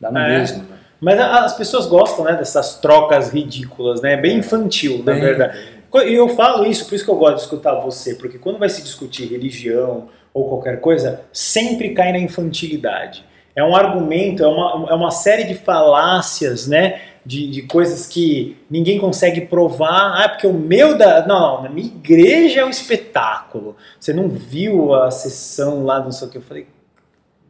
dá 0.00 0.10
no 0.10 0.18
é. 0.18 0.40
mesmo. 0.40 0.58
Né? 0.64 0.76
Mas 1.00 1.20
as 1.20 1.56
pessoas 1.56 1.86
gostam 1.86 2.24
né, 2.24 2.34
dessas 2.34 2.80
trocas 2.80 3.32
ridículas, 3.32 4.00
né? 4.00 4.16
Bem 4.16 4.38
infantil, 4.38 5.04
na 5.04 5.12
verdade. 5.12 5.79
E 6.04 6.14
eu 6.14 6.28
falo 6.30 6.64
isso, 6.66 6.86
por 6.86 6.94
isso 6.94 7.04
que 7.04 7.10
eu 7.10 7.16
gosto 7.16 7.36
de 7.36 7.42
escutar 7.42 7.74
você, 7.74 8.14
porque 8.14 8.38
quando 8.38 8.58
vai 8.58 8.68
se 8.68 8.82
discutir 8.82 9.26
religião 9.26 10.08
ou 10.32 10.48
qualquer 10.48 10.80
coisa, 10.80 11.22
sempre 11.32 11.90
cai 11.90 12.12
na 12.12 12.18
infantilidade. 12.18 13.24
É 13.54 13.64
um 13.64 13.74
argumento, 13.74 14.44
é 14.44 14.46
uma, 14.46 14.90
é 14.90 14.94
uma 14.94 15.10
série 15.10 15.44
de 15.44 15.54
falácias, 15.54 16.68
né? 16.68 17.00
De, 17.26 17.50
de 17.50 17.62
coisas 17.62 18.06
que 18.06 18.56
ninguém 18.70 18.98
consegue 18.98 19.42
provar. 19.42 20.22
Ah, 20.22 20.28
porque 20.28 20.46
o 20.46 20.52
meu 20.52 20.96
da. 20.96 21.26
Não, 21.26 21.62
na 21.62 21.68
minha 21.68 21.88
igreja 21.88 22.60
é 22.60 22.64
um 22.64 22.70
espetáculo. 22.70 23.76
Você 23.98 24.12
não 24.12 24.28
viu 24.28 24.94
a 24.94 25.10
sessão 25.10 25.84
lá, 25.84 26.00
não 26.00 26.12
sei 26.12 26.28
o 26.28 26.30
que. 26.30 26.38
Eu 26.38 26.42
falei, 26.42 26.66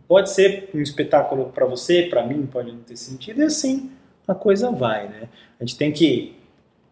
pode 0.09 0.31
ser 0.31 0.71
um 0.75 0.81
espetáculo 0.81 1.53
para 1.55 1.67
você, 1.67 2.03
para 2.03 2.27
mim 2.27 2.45
pode 2.45 2.73
não 2.73 2.81
ter 2.81 2.97
sentido, 2.97 3.43
e 3.43 3.45
assim 3.45 3.93
a 4.27 4.35
coisa 4.35 4.71
vai, 4.71 5.09
né? 5.09 5.29
A 5.61 5.65
gente 5.65 5.77
tem 5.77 5.93
que 5.93 6.40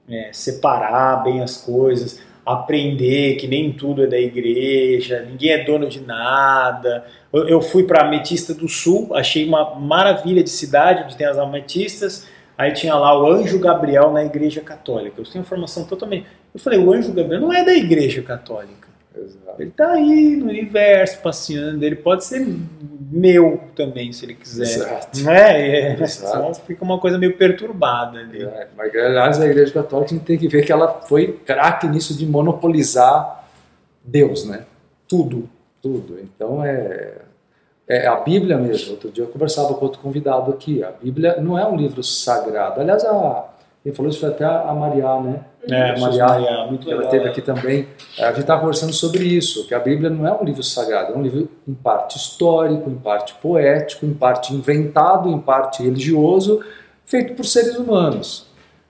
é, 0.09 0.31
separar 0.33 1.23
bem 1.23 1.43
as 1.43 1.59
coisas, 1.59 2.21
aprender 2.45 3.37
que 3.37 3.47
nem 3.47 3.73
tudo 3.73 4.05
é 4.05 4.07
da 4.07 4.19
igreja, 4.19 5.27
ninguém 5.29 5.51
é 5.51 5.65
dono 5.65 5.89
de 5.89 6.01
nada. 6.01 7.05
Eu, 7.33 7.47
eu 7.49 7.61
fui 7.61 7.85
para 7.85 8.07
Ametista 8.07 8.55
do 8.55 8.69
Sul, 8.69 9.15
achei 9.15 9.47
uma 9.47 9.75
maravilha 9.75 10.43
de 10.43 10.51
cidade 10.51 11.05
onde 11.05 11.17
tem 11.17 11.27
as 11.27 11.39
ametistas. 11.39 12.27
Aí 12.57 12.73
tinha 12.73 12.95
lá 12.95 13.17
o 13.17 13.31
Anjo 13.31 13.59
Gabriel 13.61 14.11
na 14.11 14.25
Igreja 14.25 14.61
Católica. 14.61 15.21
Eu 15.21 15.25
tenho 15.25 15.43
informação 15.43 15.85
totalmente. 15.85 16.27
Eu 16.53 16.59
falei, 16.59 16.79
o 16.79 16.93
Anjo 16.93 17.13
Gabriel 17.13 17.41
não 17.41 17.53
é 17.53 17.65
da 17.65 17.73
Igreja 17.73 18.23
Católica. 18.23 18.88
Exato. 19.25 19.63
Ele 19.63 19.71
tá 19.71 19.93
aí 19.93 20.37
no 20.37 20.47
universo 20.47 21.21
passeando, 21.21 21.85
ele 21.85 21.97
pode 21.97 22.25
ser 22.25 22.47
meu 23.11 23.61
também, 23.75 24.13
se 24.13 24.25
ele 24.25 24.35
quiser. 24.35 24.63
Exato. 24.63 25.21
Não 25.21 25.33
é? 25.33 25.71
é 25.71 26.03
Exato. 26.03 26.55
Só 26.55 26.63
fica 26.65 26.85
uma 26.85 26.99
coisa 26.99 27.19
meio 27.19 27.37
perturbada 27.37 28.19
ali. 28.19 28.45
É, 28.45 28.69
mas, 28.77 28.95
aliás, 28.95 29.41
a 29.41 29.47
Igreja 29.47 29.73
Católica 29.73 30.15
a 30.15 30.17
gente 30.17 30.27
tem 30.27 30.39
que 30.39 30.49
ver 30.49 30.65
que 30.65 30.73
ela 30.73 31.01
foi 31.03 31.33
craque 31.45 31.87
nisso 31.89 32.17
de 32.17 32.27
monopolizar 32.27 33.47
Deus, 34.05 34.45
né? 34.45 34.65
Tudo, 35.07 35.49
tudo. 35.83 36.19
Então 36.21 36.65
é, 36.65 37.15
é 37.87 38.07
a 38.07 38.17
Bíblia 38.17 38.57
mesmo. 38.57 38.93
Outro 38.93 39.11
dia 39.11 39.25
eu 39.25 39.29
conversava 39.29 39.75
com 39.75 39.85
outro 39.85 40.01
convidado 40.01 40.51
aqui. 40.51 40.83
A 40.83 40.91
Bíblia 40.91 41.41
não 41.41 41.59
é 41.59 41.67
um 41.67 41.77
livro 41.77 42.03
sagrado. 42.03 42.81
Aliás, 42.81 43.05
a, 43.05 43.49
quem 43.83 43.93
falou 43.93 44.11
isso 44.11 44.21
foi 44.21 44.29
até 44.31 44.45
a 44.45 44.73
Mariá, 44.75 45.21
né? 45.21 45.41
É, 45.71 45.91
A 45.91 45.99
Maria, 45.99 46.27
Maria, 46.27 46.67
muito 46.67 46.87
Ela 46.89 46.97
legal. 46.99 47.11
teve 47.11 47.29
aqui 47.29 47.43
também. 47.43 47.89
A 48.19 48.27
gente 48.29 48.41
estava 48.41 48.61
conversando 48.61 48.93
sobre 48.93 49.25
isso, 49.25 49.67
que 49.67 49.75
a 49.75 49.79
Bíblia 49.79 50.09
não 50.11 50.27
é 50.27 50.33
um 50.33 50.45
livro 50.45 50.63
sagrado, 50.63 51.13
é 51.13 51.17
um 51.17 51.23
livro 51.23 51.49
em 51.67 51.75
parte 51.75 52.17
histórico, 52.17 52.89
em 52.89 52.95
parte 52.97 53.35
poético, 53.35 54.07
em 54.07 54.15
parte 54.15 54.55
inventado, 54.55 55.29
em 55.29 55.39
parte 55.39 55.83
religioso, 55.83 56.61
feito 57.05 57.35
por 57.35 57.45
seres 57.45 57.77
humanos. 57.77 58.47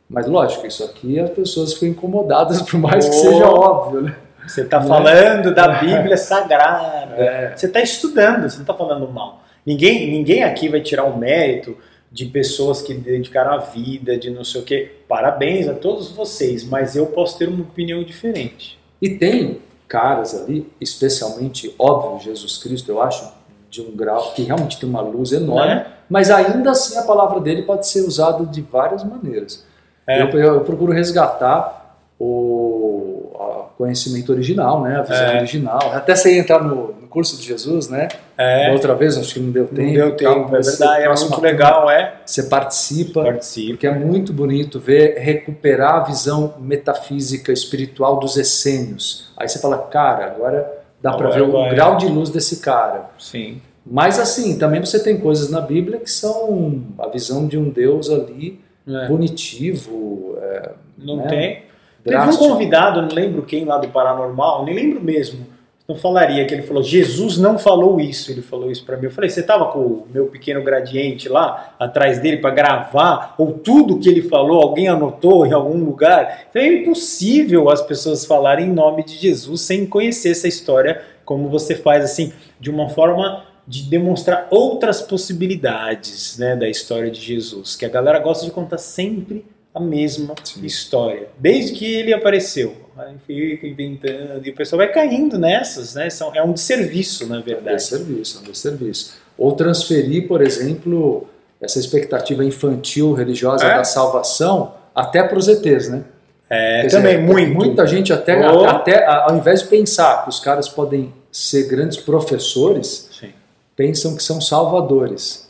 Mas 0.09 0.27
lógico, 0.27 0.67
isso 0.67 0.85
aqui 0.85 1.19
as 1.21 1.31
pessoas 1.31 1.75
ficam 1.75 1.89
incomodadas, 1.89 2.63
por 2.69 2.79
mais 2.79 3.09
que 3.09 3.15
Oh. 3.17 3.21
seja 3.21 3.49
óbvio, 3.49 4.03
né? 4.03 4.17
Você 4.47 4.63
está 4.63 4.81
Né? 4.81 4.87
falando 4.87 5.55
da 5.55 5.69
Bíblia 5.81 6.17
Sagrada. 6.17 7.15
É. 7.17 7.55
Você 7.57 7.67
está 7.67 7.81
estudando, 7.81 8.49
você 8.49 8.57
não 8.57 8.63
está 8.63 8.73
falando 8.75 9.07
mal. 9.09 9.43
Ninguém, 9.67 10.11
ninguém 10.11 10.43
aqui 10.45 10.69
vai 10.69 10.81
tirar 10.81 11.05
o 11.05 11.19
mérito 11.19 11.77
de 12.11 12.27
pessoas 12.27 12.81
que 12.83 12.95
dedicaram 12.95 13.53
a 13.53 13.59
vida, 13.59 14.17
de 14.17 14.31
não 14.31 14.43
sei 14.45 14.61
o 14.61 14.65
quê. 14.65 14.93
Parabéns 15.07 15.69
a 15.69 15.75
todos 15.75 16.11
vocês, 16.11 16.65
mas 16.65 16.97
eu 16.97 17.07
posso 17.07 17.39
ter 17.39 17.49
uma 17.49 17.63
opinião 17.63 18.03
diferente. 18.03 18.79
E 19.01 19.11
tem 19.11 19.61
caras 19.87 20.35
ali, 20.35 20.71
especialmente, 20.81 21.75
óbvio, 21.79 22.21
Jesus 22.21 22.57
Cristo, 22.59 22.91
eu 22.91 23.01
acho, 23.03 23.31
de 23.71 23.81
um 23.83 23.91
grau 23.95 24.33
que 24.33 24.43
realmente 24.43 24.79
tem 24.81 24.89
uma 24.89 25.01
luz 25.03 25.33
enorme, 25.33 25.75
Né? 25.75 25.87
mas 26.09 26.31
ainda 26.31 26.71
assim 26.71 26.97
a 26.99 27.03
palavra 27.03 27.39
dele 27.41 27.63
pode 27.63 27.87
ser 27.87 28.01
usada 28.01 28.45
de 28.47 28.63
várias 28.63 29.05
maneiras. 29.05 29.65
É. 30.07 30.23
Eu, 30.23 30.29
eu 30.39 30.61
procuro 30.63 30.91
resgatar 30.93 31.99
o 32.19 33.69
conhecimento 33.77 34.33
original, 34.33 34.83
né, 34.83 34.97
a 34.99 35.03
visão 35.03 35.17
É. 35.27 35.39
original. 35.39 35.79
Até 35.93 36.15
sem 36.17 36.39
entrar 36.39 36.63
no 36.65 36.95
curso 37.09 37.37
de 37.39 37.45
Jesus, 37.47 37.89
né? 37.89 38.09
É, 38.37 38.67
Da 38.69 38.73
outra 38.73 38.95
vez, 38.95 39.17
acho 39.19 39.35
que 39.35 39.41
não 39.41 39.51
deu 39.51 39.67
tempo. 39.67 39.83
não 39.83 39.93
deu 39.93 40.09
e 40.09 40.17
tal, 40.17 40.35
tempo, 40.35 40.57
é 40.57 40.61
verdade, 40.61 41.03
é 41.03 41.09
muito 41.09 41.27
turma, 41.29 41.43
legal, 41.43 41.91
é. 41.91 42.15
Você 42.25 42.43
participa, 42.45 43.23
Participe. 43.25 43.71
porque 43.73 43.87
é 43.87 43.95
muito 43.95 44.33
bonito 44.33 44.79
ver 44.79 45.17
recuperar 45.19 45.95
a 45.97 46.01
visão 46.05 46.55
metafísica 46.59 47.53
espiritual 47.53 48.19
dos 48.19 48.37
essênios. 48.37 49.33
Aí 49.37 49.49
você 49.49 49.59
fala, 49.59 49.79
cara, 49.79 50.27
agora 50.27 50.71
dá 51.03 51.13
para 51.15 51.31
ver 51.31 51.43
o 51.43 51.69
grau 51.71 51.97
de 51.97 52.07
luz 52.07 52.31
desse 52.31 52.61
cara. 52.61 53.11
Sim. 53.19 53.61
Mas 53.91 54.19
assim, 54.19 54.59
também 54.59 54.81
você 54.81 55.03
tem 55.03 55.17
coisas 55.19 55.49
na 55.51 55.61
Bíblia 55.63 55.99
que 55.99 56.11
são 56.11 56.83
a 56.99 57.09
visão 57.09 57.47
de 57.47 57.57
um 57.57 57.71
Deus 57.71 58.11
ali 58.11 58.61
É. 58.87 59.07
punitivo, 59.07 60.37
é, 60.43 60.71
Não 60.99 61.17
né, 61.17 61.27
tem. 61.29 61.63
Teve 62.05 62.17
um 62.17 62.21
drástico. 62.23 62.49
convidado, 62.49 63.03
não 63.03 63.09
lembro 63.09 63.43
quem 63.43 63.65
lá 63.65 63.77
do 63.79 63.89
Paranormal, 63.89 64.65
nem 64.65 64.75
lembro 64.75 65.01
mesmo. 65.03 65.47
Não 65.91 65.97
falaria 65.97 66.45
que 66.45 66.53
ele 66.53 66.65
falou, 66.65 66.83
Jesus 66.83 67.39
não 67.39 67.59
falou 67.59 67.99
isso. 67.99 68.31
Ele 68.31 68.43
falou 68.43 68.71
isso 68.71 68.85
pra 68.85 68.99
mim. 68.99 69.07
Eu 69.07 69.11
falei, 69.11 69.31
você 69.31 69.43
tava 69.43 69.73
com 69.73 69.79
o 69.79 70.07
meu 70.13 70.27
pequeno 70.27 70.63
gradiente 70.63 71.31
lá 71.31 71.75
atrás 71.81 72.19
dele 72.19 72.37
pra 72.37 72.51
gravar? 72.51 73.35
Ou 73.39 73.55
tudo 73.55 73.99
que 73.99 74.07
ele 74.07 74.21
falou, 74.21 74.61
alguém 74.61 74.87
anotou 74.87 75.47
em 75.47 75.53
algum 75.55 75.83
lugar? 75.83 76.45
Então 76.51 76.61
é 76.61 76.67
impossível 76.67 77.71
as 77.71 77.81
pessoas 77.81 78.27
falarem 78.27 78.67
em 78.67 78.73
nome 78.73 79.03
de 79.03 79.17
Jesus 79.17 79.63
sem 79.63 79.87
conhecer 79.87 80.33
essa 80.33 80.47
história, 80.47 81.01
como 81.25 81.49
você 81.49 81.75
faz 81.75 82.05
assim, 82.05 82.35
de 82.61 82.69
uma 82.69 82.91
forma 82.91 83.47
de 83.67 83.85
demonstrar 83.85 84.47
outras 84.51 85.01
possibilidades 85.01 86.37
né, 86.37 86.55
da 86.55 86.69
história 86.69 87.11
de 87.11 87.19
Jesus. 87.19 87.77
Que 87.77 87.87
a 87.87 87.89
galera 87.89 88.19
gosta 88.19 88.45
de 88.45 88.51
contar 88.51 88.77
sempre 88.77 89.43
a 89.75 89.81
mesma 89.81 90.35
Sim. 90.45 90.67
história, 90.67 91.29
desde 91.39 91.73
que 91.73 91.87
ele 91.87 92.13
apareceu. 92.13 92.88
Aí 92.99 93.15
fica 93.27 93.67
inventando 93.67 94.47
e 94.47 94.51
o 94.51 94.55
pessoal 94.55 94.79
vai 94.79 94.91
caindo 94.93 95.39
nessas, 95.39 95.95
né? 95.95 96.11
São, 96.11 96.35
é 96.35 96.43
um 96.43 96.53
desserviço, 96.53 97.27
na 97.27 97.37
É 97.37 97.39
um 97.39 97.43
verdade. 97.43 97.77
desserviço, 97.77 98.39
é 98.39 98.41
um 98.49 98.53
desserviço. 98.53 99.15
Ou 99.37 99.53
transferir, 99.53 100.27
por 100.27 100.43
exemplo, 100.43 101.27
essa 101.61 101.79
expectativa 101.79 102.45
infantil 102.45 103.13
religiosa 103.13 103.65
É? 103.65 103.77
da 103.77 103.85
salvação 103.85 104.75
até 104.95 105.23
para 105.23 105.39
os 105.39 105.47
ETs, 105.49 105.89
né? 105.89 106.03
É, 106.51 106.83
Quer 106.83 106.91
também, 106.91 107.17
dizer, 107.21 107.27
muito. 107.33 107.55
Muita 107.55 107.87
gente 107.87 108.13
até, 108.13 108.37
Oh. 108.51 108.65
até 108.65 109.05
ao 109.07 109.37
invés 109.37 109.63
de 109.63 109.69
pensar 109.69 110.25
que 110.25 110.31
os 110.31 110.41
caras 110.41 110.69
podem 110.69 111.13
ser 111.31 111.69
grandes 111.69 111.99
professores, 111.99 113.11
Sim. 113.21 113.29
pensam 113.77 114.17
que 114.17 114.23
são 114.23 114.41
salvadores. 114.41 115.47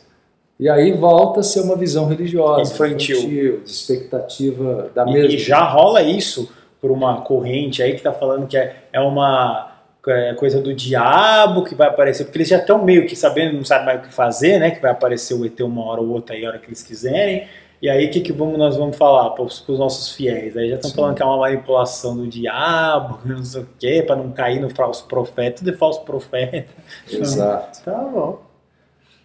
E 0.61 0.69
aí 0.69 0.91
volta 0.93 1.39
a 1.39 1.43
ser 1.45 1.61
uma 1.61 1.77
visão 1.77 2.07
religiosa, 2.09 2.73
Infantil. 2.75 3.61
de 3.65 3.71
expectativa 3.71 4.91
da 4.93 5.05
E, 5.07 5.13
mesma. 5.13 5.33
e 5.35 5.39
já 5.39 5.61
rola 5.63 6.03
isso 6.03 6.51
por 6.81 6.91
uma 6.91 7.21
corrente 7.23 7.83
aí 7.83 7.95
que 7.95 8.03
tá 8.03 8.13
falando 8.13 8.47
que 8.47 8.57
é, 8.57 8.85
é 8.93 9.01
uma 9.01 9.79
é, 10.07 10.35
coisa 10.35 10.61
do 10.61 10.75
diabo 10.75 11.65
que 11.65 11.75
vai 11.75 11.89
aparecer, 11.89 12.25
porque 12.25 12.39
eles 12.39 12.49
já 12.49 12.59
estão 12.59 12.85
meio 12.85 13.07
que 13.07 13.15
sabendo, 13.15 13.57
não 13.57 13.65
sabem 13.65 13.87
mais 13.87 14.01
o 14.01 14.03
que 14.03 14.13
fazer, 14.13 14.59
né? 14.59 14.71
Que 14.71 14.81
vai 14.81 14.91
aparecer 14.91 15.35
o 15.35 15.45
ET 15.45 15.61
uma 15.61 15.85
hora 15.85 16.01
ou 16.01 16.09
outra 16.09 16.35
aí, 16.35 16.45
a 16.45 16.49
hora 16.49 16.59
que 16.59 16.67
eles 16.67 16.83
quiserem. 16.83 17.47
E 17.81 17.89
aí, 17.89 18.07
o 18.07 18.11
que, 18.11 18.21
que 18.21 18.33
vamos, 18.33 18.59
nós 18.59 18.77
vamos 18.77 18.97
falar 18.97 19.31
para 19.31 19.45
os 19.45 19.65
nossos 19.69 20.13
fiéis? 20.13 20.57
Aí 20.57 20.69
já 20.69 20.77
estão 20.77 20.91
falando 20.91 21.15
que 21.15 21.23
é 21.23 21.25
uma 21.25 21.37
manipulação 21.37 22.17
do 22.17 22.27
diabo, 22.27 23.21
não 23.27 23.45
sei 23.45 23.63
o 23.63 23.69
quê, 23.79 24.03
para 24.05 24.17
não 24.17 24.33
cair 24.33 24.61
no 24.61 24.69
falso 24.71 25.07
profeta, 25.07 25.59
tudo 25.59 25.71
é 25.71 25.75
falso 25.75 26.03
profeta. 26.03 26.73
Exato. 27.11 27.83
Tá 27.85 27.93
bom. 27.93 28.41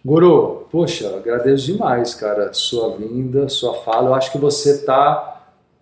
Guru, 0.04 0.68
poxa, 0.70 1.16
agradeço 1.16 1.64
demais, 1.64 2.14
cara, 2.14 2.52
sua 2.52 2.94
vinda, 2.96 3.48
sua 3.48 3.74
fala. 3.74 4.10
Eu 4.10 4.14
acho 4.14 4.30
que 4.30 4.36
você 4.36 4.84
tá 4.84 5.33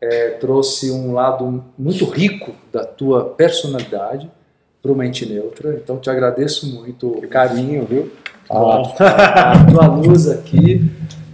é, 0.02 0.30
trouxe 0.30 0.90
um 0.90 1.12
lado 1.12 1.64
muito 1.78 2.04
rico 2.04 2.50
da 2.72 2.84
tua 2.84 3.24
personalidade 3.24 4.28
para 4.82 4.90
o 4.90 4.96
Mente 4.96 5.24
Neutra. 5.24 5.74
Então 5.74 5.96
te 5.98 6.10
agradeço 6.10 6.66
muito 6.74 7.06
o 7.06 7.28
carinho, 7.28 7.86
viu? 7.86 8.10
A, 8.50 9.52
a 9.52 9.64
tua 9.70 9.86
luz 9.86 10.28
aqui. 10.28 10.90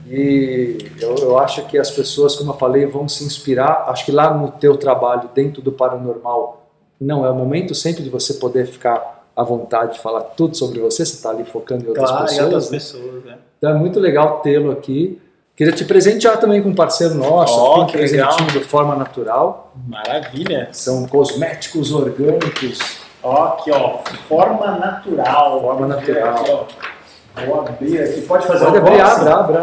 E 0.06 0.78
eu, 1.00 1.14
eu 1.16 1.38
acho 1.38 1.66
que 1.66 1.78
as 1.78 1.90
pessoas, 1.90 2.36
como 2.36 2.52
eu 2.52 2.56
falei, 2.56 2.84
vão 2.84 3.08
se 3.08 3.24
inspirar. 3.24 3.86
Acho 3.88 4.04
que 4.04 4.12
lá 4.12 4.34
no 4.34 4.50
teu 4.52 4.76
trabalho, 4.76 5.30
dentro 5.34 5.62
do 5.62 5.72
paranormal, 5.72 6.66
não 7.00 7.24
é 7.24 7.30
o 7.30 7.34
momento 7.34 7.74
sempre 7.74 8.02
de 8.02 8.10
você 8.10 8.34
poder 8.34 8.66
ficar 8.66 9.26
à 9.34 9.42
vontade 9.42 9.94
de 9.94 10.00
falar 10.00 10.20
tudo 10.20 10.54
sobre 10.54 10.78
você. 10.80 11.06
Você 11.06 11.14
está 11.14 11.30
ali 11.30 11.44
focando 11.44 11.84
em 11.84 11.88
outras 11.88 12.10
Claro, 12.10 12.26
pessoas. 12.26 12.44
outras 12.44 12.70
né? 12.70 12.78
pessoas, 12.78 13.24
né? 13.24 13.38
Então 13.56 13.70
é 13.70 13.74
muito 13.74 13.98
legal 13.98 14.40
tê-lo 14.40 14.70
aqui. 14.70 15.18
Queria 15.58 15.72
te 15.72 15.84
presentear 15.84 16.36
também 16.38 16.62
com 16.62 16.68
um 16.68 16.74
parceiro 16.74 17.14
nosso, 17.14 17.52
um 17.82 17.86
que 17.86 17.96
legal. 17.96 18.28
presentinho 18.28 18.60
do 18.60 18.64
Forma 18.68 18.94
Natural. 18.94 19.72
Maravilha. 19.88 20.68
São 20.70 21.04
cosméticos 21.08 21.92
orgânicos. 21.92 22.78
Ó, 23.20 23.42
aqui, 23.48 23.72
ó, 23.72 23.98
forma 24.28 24.78
natural. 24.78 25.60
Forma 25.60 25.88
natural. 25.88 26.34
aqui, 26.36 26.50
ó. 26.52 27.44
Vou 27.44 27.60
abrir 27.60 28.00
aqui. 28.00 28.20
Pode 28.20 28.46
fazer 28.46 28.66
Pode 28.66 28.78
um 28.78 28.82
abrir, 28.82 29.00
abra, 29.00 29.34
abra, 29.34 29.62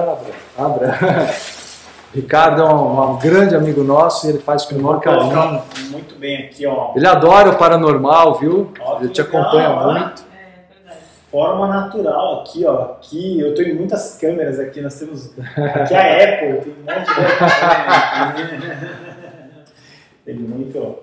abra. 0.58 0.90
abra. 1.00 1.30
Ricardo 2.14 2.62
é 2.62 2.66
um, 2.66 3.12
um 3.12 3.18
grande 3.18 3.56
amigo 3.56 3.82
nosso 3.82 4.28
e 4.28 4.32
ele 4.32 4.40
faz 4.40 4.66
com 4.66 4.76
o 4.76 4.82
maior 4.82 5.00
carinho. 5.00 5.62
Muito 5.92 6.16
bem 6.20 6.44
aqui, 6.46 6.68
ó. 6.68 6.92
Ele 6.94 7.08
adora 7.08 7.52
o 7.52 7.56
paranormal, 7.56 8.36
viu? 8.36 8.74
Ó, 8.82 9.00
Ele 9.00 9.08
te 9.08 9.22
legal, 9.22 9.42
acompanha 9.42 9.70
ó. 9.70 9.94
muito. 9.94 10.25
Forma 11.36 11.68
natural 11.68 12.44
aqui, 12.44 12.64
ó. 12.66 12.94
Aqui, 12.94 13.42
eu 13.42 13.54
em 13.62 13.74
muitas 13.74 14.18
câmeras 14.18 14.58
aqui. 14.58 14.80
Nós 14.80 14.98
temos. 14.98 15.38
Aqui 15.38 15.94
é 15.94 15.98
a 15.98 16.24
Apple, 16.24 16.62
tem 16.62 16.74
um 16.74 16.86
monte 16.86 18.38
de 18.38 19.66
Tem 20.24 20.36
muito, 20.36 21.00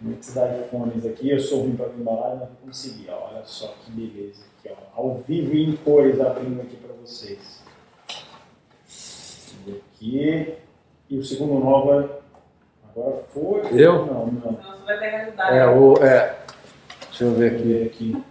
muitos 0.00 0.34
iPhones 0.34 1.04
aqui. 1.04 1.28
Eu 1.28 1.38
sou 1.38 1.60
ruim 1.60 1.76
para 1.76 1.88
me 1.88 2.00
embalar, 2.00 2.36
mas 2.36 2.48
vou 2.48 2.56
conseguir. 2.64 3.10
Ó. 3.10 3.28
Olha 3.30 3.42
só 3.44 3.74
que 3.84 3.90
beleza 3.90 4.44
aqui, 4.58 4.74
ó. 4.74 4.98
Ao 4.98 5.18
vivo 5.18 5.54
e 5.54 5.68
em 5.68 5.76
cores 5.76 6.18
abrindo 6.22 6.62
aqui 6.62 6.76
para 6.76 6.94
vocês. 6.94 7.62
E 9.66 9.72
aqui. 9.72 10.54
E 11.10 11.18
o 11.18 11.22
segundo 11.22 11.62
nova. 11.62 12.22
Agora 12.88 13.16
foi. 13.28 13.60
Eu? 13.78 14.06
Não, 14.06 14.26
não. 14.26 14.40
Senão 14.40 14.72
você 14.74 14.84
vai 14.86 14.98
ter 14.98 15.10
que 15.10 15.16
ajudar. 15.16 15.54
É, 15.54 15.66
o, 15.66 16.02
é, 16.02 16.34
deixa 17.10 17.24
eu 17.24 17.34
ver 17.34 17.52
aqui. 17.52 17.62
ver 17.62 17.86
aqui. 17.88 18.24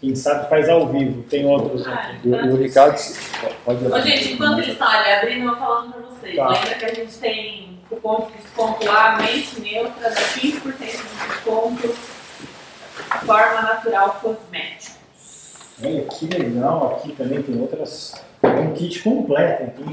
Quem 0.00 0.14
sabe 0.14 0.48
faz 0.48 0.68
ao 0.68 0.86
vivo. 0.88 1.22
Tem 1.24 1.44
outros 1.46 1.86
aqui. 1.86 2.18
E, 2.24 2.28
o- 2.30 2.52
o 2.54 2.56
Ricardo. 2.56 2.96
Pode 3.64 3.84
Ô, 3.86 4.00
gente, 4.00 4.32
enquanto 4.32 4.58
eles 4.58 4.68
estão 4.72 4.88
ali 4.88 5.10
abrindo, 5.12 5.40
eu 5.42 5.48
vou 5.48 5.56
falando 5.56 5.92
pra 5.92 6.02
vocês. 6.02 6.36
Tá. 6.36 6.48
Lembra 6.48 6.74
que 6.74 6.84
a 6.84 6.94
gente 6.94 7.18
tem 7.18 7.78
cupom 7.88 8.26
de 8.30 8.42
desconto 8.42 8.84
lá, 8.86 9.16
mente 9.16 9.60
neutra, 9.60 10.10
dá 10.10 10.14
15% 10.14 10.60
de 10.76 11.28
desconto, 11.28 11.88
forma 13.26 13.62
natural 13.62 14.18
cosmético. 14.22 14.98
Olha 15.82 16.02
que 16.04 16.26
legal, 16.26 16.96
aqui 16.96 17.12
também 17.12 17.42
tem 17.42 17.60
outras. 17.60 18.14
Tem 18.40 18.50
um 18.50 18.74
kit 18.74 19.02
completo 19.02 19.62
aqui. 19.64 19.84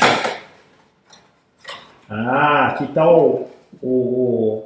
Ah, 2.09 2.67
aqui 2.67 2.87
tá 2.93 3.09
o, 3.09 3.47
o, 3.81 4.63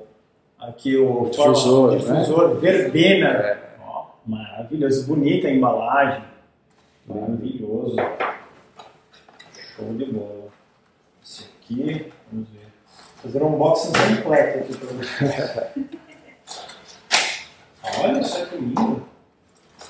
Aqui 0.60 0.98
o, 0.98 1.30
difusor, 1.30 1.91
forma- 1.91 1.98
difusor 1.98 2.56
verbena. 2.60 3.30
É. 3.30 3.69
Maravilhoso, 4.30 5.07
bonita 5.07 5.47
a 5.47 5.51
embalagem. 5.51 6.23
Maravilhoso. 7.07 7.95
Show 9.76 9.93
de 9.95 10.06
bola. 10.06 10.49
Esse 11.23 11.45
aqui, 11.45 12.14
vamos 12.31 12.47
ver. 12.49 12.68
Fazer 13.23 13.41
um 13.41 13.56
unboxing 13.56 13.91
completo 13.91 14.60
aqui 14.60 14.77
para 14.77 14.93
vocês. 14.93 15.95
Olha 18.03 18.23
só 18.23 18.45
que 18.45 18.56
lindo. 18.57 19.03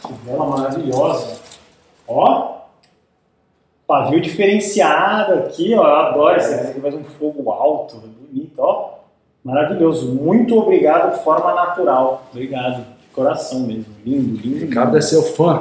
Que 0.07 0.13
vela 0.23 0.45
maravilhosa. 0.45 1.41
Ó. 2.07 2.59
Pavio 3.85 4.21
diferenciado 4.21 5.33
aqui, 5.33 5.73
ó. 5.73 5.85
Eu 5.85 5.95
adoro 5.97 6.37
esse 6.37 6.53
aqui 6.53 6.75
que 6.75 6.79
faz 6.79 6.95
um 6.95 7.03
fogo 7.03 7.51
alto. 7.51 7.97
Bonito, 7.97 8.57
ó. 8.59 8.99
Maravilhoso. 9.43 10.15
Muito 10.15 10.57
obrigado, 10.57 11.21
forma 11.25 11.53
natural. 11.53 12.23
Obrigado. 12.31 12.98
Coração 13.13 13.61
mesmo. 13.61 13.85
Lindo, 14.05 14.41
lindo. 14.41 14.65
Ricardo 14.65 14.97
é 14.97 15.01
seu 15.01 15.23
fã. 15.23 15.59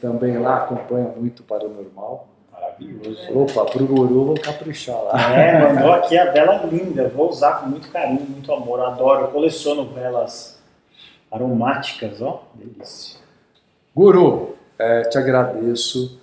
Também 0.00 0.38
lá 0.38 0.58
acompanha 0.58 1.12
muito 1.16 1.42
Paranormal. 1.42 2.28
Maravilhoso. 2.52 3.38
Opa, 3.38 3.64
pro 3.64 3.86
guru 3.86 4.24
vou 4.26 4.34
caprichar 4.40 4.96
lá. 5.02 5.34
É, 5.34 5.72
mandou 5.74 5.92
aqui 5.92 6.16
a 6.16 6.30
vela 6.30 6.64
linda. 6.64 7.08
Vou 7.08 7.28
usar 7.28 7.60
com 7.60 7.66
muito 7.66 7.90
carinho, 7.90 8.20
muito 8.20 8.52
amor. 8.52 8.80
Adoro. 8.80 9.22
Eu 9.22 9.28
coleciono 9.28 9.86
velas 9.86 10.58
aromáticas, 11.30 12.22
ó. 12.22 12.44
Delícia. 12.54 13.18
Guru, 13.94 14.56
é, 14.78 15.02
te 15.02 15.18
agradeço. 15.18 16.20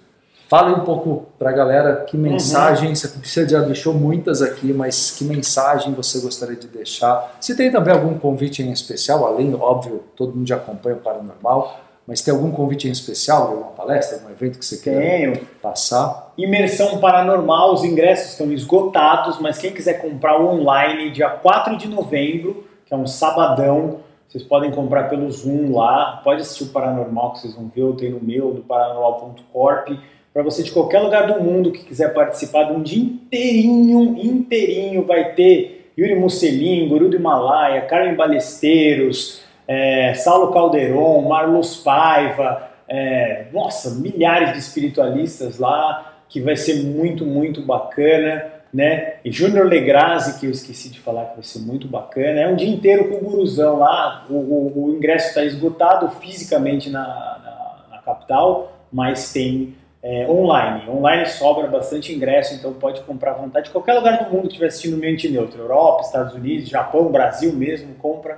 Fala 0.48 0.76
um 0.78 0.82
pouco 0.82 1.26
pra 1.40 1.52
galera 1.52 2.06
que 2.06 2.16
mensagem, 2.16 2.94
você 2.94 3.50
já 3.50 3.62
deixou 3.62 3.94
muitas 3.94 4.42
aqui, 4.42 4.72
mas 4.72 5.12
que 5.12 5.24
mensagem 5.24 5.94
você 5.94 6.20
gostaria 6.20 6.56
de 6.56 6.68
deixar? 6.68 7.36
Se 7.42 7.58
tem 7.58 7.72
também 7.72 7.94
algum 7.94 8.18
convite 8.18 8.62
em 8.62 8.72
especial, 8.72 9.26
além, 9.26 9.56
óbvio, 9.56 10.04
todo 10.16 10.36
mundo 10.36 10.48
já 10.48 10.58
acompanha 10.58 10.98
o 10.98 11.00
Paranormal, 11.00 11.80
mas 12.08 12.22
tem 12.22 12.32
algum 12.32 12.52
convite 12.52 12.88
em 12.88 12.92
especial, 12.92 13.48
alguma 13.48 13.72
palestra, 13.72 14.18
algum 14.18 14.30
evento 14.30 14.60
que 14.60 14.66
você 14.66 14.78
queira 14.78 15.02
Tenho. 15.02 15.48
passar? 15.60 16.32
Imersão 16.38 17.00
Paranormal, 17.00 17.74
os 17.74 17.84
ingressos 17.84 18.34
estão 18.34 18.52
esgotados, 18.52 19.40
mas 19.40 19.58
quem 19.58 19.74
quiser 19.74 19.96
comprar 19.96 20.40
online, 20.40 21.10
dia 21.10 21.30
4 21.30 21.76
de 21.76 21.88
novembro, 21.88 22.66
que 22.86 22.94
é 22.94 22.98
um 22.98 23.08
sabadão, 23.08 24.02
vocês 24.28 24.44
podem 24.44 24.70
comprar 24.70 25.10
pelo 25.10 25.32
Zoom 25.32 25.74
lá. 25.74 26.20
Pode 26.24 26.42
assistir 26.42 26.66
o 26.66 26.68
Paranormal 26.68 27.34
que 27.34 27.40
vocês 27.40 27.56
vão 27.56 27.72
ver, 27.74 27.82
eu 27.82 27.94
tenho 27.94 28.20
no 28.20 28.24
meu, 28.24 28.54
do 28.54 28.62
paranormal.corp. 28.62 29.90
Para 30.36 30.44
você 30.44 30.64
de 30.64 30.72
qualquer 30.74 31.00
lugar 31.00 31.28
do 31.32 31.42
mundo 31.42 31.72
que 31.72 31.86
quiser 31.86 32.14
participar 32.14 32.64
de 32.66 32.74
um 32.74 32.84
dia 32.84 33.02
inteirinho, 33.02 34.18
inteirinho, 34.18 35.06
vai 35.06 35.32
ter 35.34 35.94
Yuri 35.98 36.14
Musselin, 36.14 36.90
Guru 36.90 37.08
do 37.08 37.16
Himalaia, 37.16 37.80
Carmen 37.84 38.16
Balesteiros, 38.16 39.42
é, 39.66 40.14
Saulo 40.14 40.52
Calderon, 40.52 41.22
Marlos 41.22 41.78
Paiva, 41.78 42.68
é, 42.86 43.46
nossa, 43.54 43.92
milhares 43.96 44.52
de 44.52 44.60
espiritualistas 44.60 45.58
lá, 45.58 46.18
que 46.28 46.42
vai 46.42 46.58
ser 46.58 46.84
muito, 46.84 47.26
muito 47.26 47.62
bacana, 47.62 48.44
né? 48.74 49.14
E 49.24 49.32
Júnior 49.32 49.68
Legrazi, 49.68 50.38
que 50.38 50.48
eu 50.48 50.52
esqueci 50.52 50.90
de 50.90 51.00
falar 51.00 51.28
que 51.28 51.36
vai 51.36 51.44
ser 51.46 51.60
muito 51.60 51.88
bacana, 51.88 52.42
é 52.42 52.48
um 52.50 52.58
dia 52.58 52.68
inteiro 52.68 53.08
com 53.08 53.16
o 53.16 53.30
guruzão 53.30 53.78
lá, 53.80 54.26
o, 54.30 54.34
o- 54.34 54.86
o 54.88 54.96
ingresso 54.98 55.30
está 55.30 55.46
esgotado 55.46 56.10
fisicamente 56.20 56.90
na, 56.90 57.00
na- 57.08 57.86
na 57.90 57.98
capital, 58.00 58.74
mas 58.92 59.32
tem 59.32 59.74
é, 60.08 60.28
online. 60.30 60.88
Online 60.88 61.26
sobra 61.26 61.66
bastante 61.68 62.14
ingresso, 62.14 62.54
então 62.54 62.72
pode 62.74 63.02
comprar 63.02 63.32
à 63.32 63.34
vontade. 63.34 63.72
Qualquer 63.72 63.94
lugar 63.96 64.24
do 64.24 64.30
mundo 64.32 64.42
que 64.44 64.48
estiver 64.50 64.68
assistindo 64.68 64.98
Mente 64.98 65.28
Neutro, 65.28 65.60
Europa, 65.62 66.02
Estados 66.04 66.36
Unidos, 66.36 66.70
Japão, 66.70 67.12
Brasil 67.12 67.52
mesmo, 67.54 67.96
compra, 67.96 68.38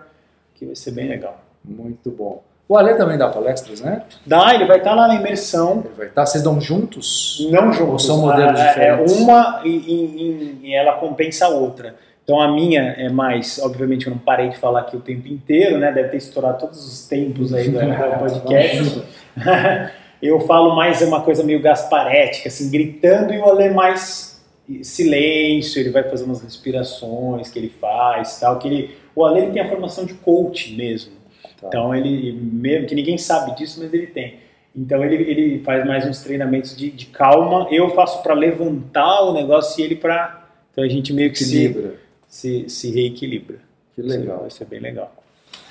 que 0.56 0.66
vai 0.66 0.76
ser 0.76 0.92
bem 0.92 1.10
legal. 1.10 1.42
Muito 1.66 2.10
bom. 2.10 2.42
O 2.70 2.78
Ale 2.78 2.96
também 2.96 3.18
dá 3.18 3.30
palestras, 3.30 3.82
né? 3.82 4.04
Dá, 4.26 4.54
ele 4.54 4.66
vai 4.66 4.78
estar 4.78 4.94
lá 4.94 5.08
na 5.08 5.16
imersão, 5.16 5.84
Ele 5.86 5.94
vai 5.98 6.08
estar, 6.08 6.26
vocês 6.26 6.44
dão 6.44 6.60
juntos? 6.60 7.46
não 7.52 7.72
juntos. 7.74 8.06
são 8.06 8.20
modelos 8.22 8.60
Ah, 8.60 8.64
é- 8.64 8.68
diferentes? 8.70 9.20
É 9.20 9.24
uma 9.24 9.62
e, 9.66 9.70
e- 9.70 10.60
e 10.64 10.74
ela 10.76 10.94
compensa 10.94 11.46
a 11.46 11.50
outra. 11.50 11.96
Então 12.24 12.42
a 12.42 12.52
minha 12.52 12.82
é 12.98 13.08
mais, 13.10 13.58
obviamente 13.64 14.08
eu 14.08 14.12
não 14.12 14.18
parei 14.20 14.50
de 14.50 14.58
falar 14.58 14.82
aqui 14.82 14.98
o 14.98 15.00
tempo 15.00 15.28
inteiro, 15.30 15.78
né? 15.78 15.92
Deve 15.94 16.10
ter 16.10 16.18
estourado 16.18 16.60
todos 16.60 16.86
os 16.86 17.08
tempos 17.08 17.54
aí 17.54 17.70
do, 17.70 17.80
do 17.80 18.20
podcast. 18.20 19.02
eu 20.22 20.40
falo 20.42 20.76
mais 20.76 21.02
é 21.02 21.06
uma 21.06 21.22
coisa 21.22 21.44
meio 21.44 21.62
gasparética, 21.62 22.50
assim, 22.50 22.70
gritando 22.72 23.34
e 23.34 23.38
o 23.38 23.46
Ale 23.46 23.70
mais 23.70 24.42
silêncio, 24.82 25.80
ele 25.80 25.92
vai 25.92 26.04
fazer 26.04 26.26
umas 26.26 26.42
respirações 26.42 27.50
que 27.50 27.58
ele 27.58 27.70
faz, 27.70 28.40
tal, 28.40 28.60
que 28.60 28.68
ele, 28.68 28.96
o 29.16 29.26
Ale 29.26 29.42
ele 29.42 29.52
tem 29.52 29.62
a 29.62 29.70
formação 29.70 30.06
de 30.06 30.14
coach 30.16 30.74
mesmo. 30.76 31.14
Tá. 31.60 31.68
Então 31.68 31.96
ele, 31.96 32.32
mesmo 32.34 32.88
que 32.88 32.96
ninguém 32.96 33.18
sabe 33.18 33.56
disso, 33.56 33.80
mas 33.82 33.94
ele 33.94 34.08
tem. 34.08 34.40
Então 34.76 35.04
ele, 35.04 35.16
ele 35.16 35.60
faz 35.64 35.86
mais 35.86 36.06
uns 36.06 36.20
treinamentos 36.22 36.76
de, 36.76 36.92
de 36.92 37.08
calma. 37.08 37.68
Eu 37.72 37.90
faço 37.96 38.22
para 38.22 38.36
levantar 38.36 39.24
o 39.24 39.34
negócio 39.34 39.82
e 39.82 39.84
ele 39.84 39.96
para. 39.96 40.46
Então 40.72 40.84
a 40.84 40.88
gente 40.88 41.12
meio 41.14 41.32
que 41.32 41.44
se, 41.44 41.66
Equilibra. 41.66 41.96
se, 42.28 42.70
se 42.70 42.92
reequilibra. 42.92 43.58
Que 43.96 44.04
legal. 44.04 44.42
Vai 44.42 44.52
ser 44.52 44.66
bem 44.66 44.80
legal. 44.80 45.12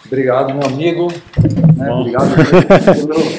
Obrigado, 0.05 0.53
meu 0.53 0.67
amigo. 0.67 1.09
né? 1.77 1.93
Obrigado 1.93 2.31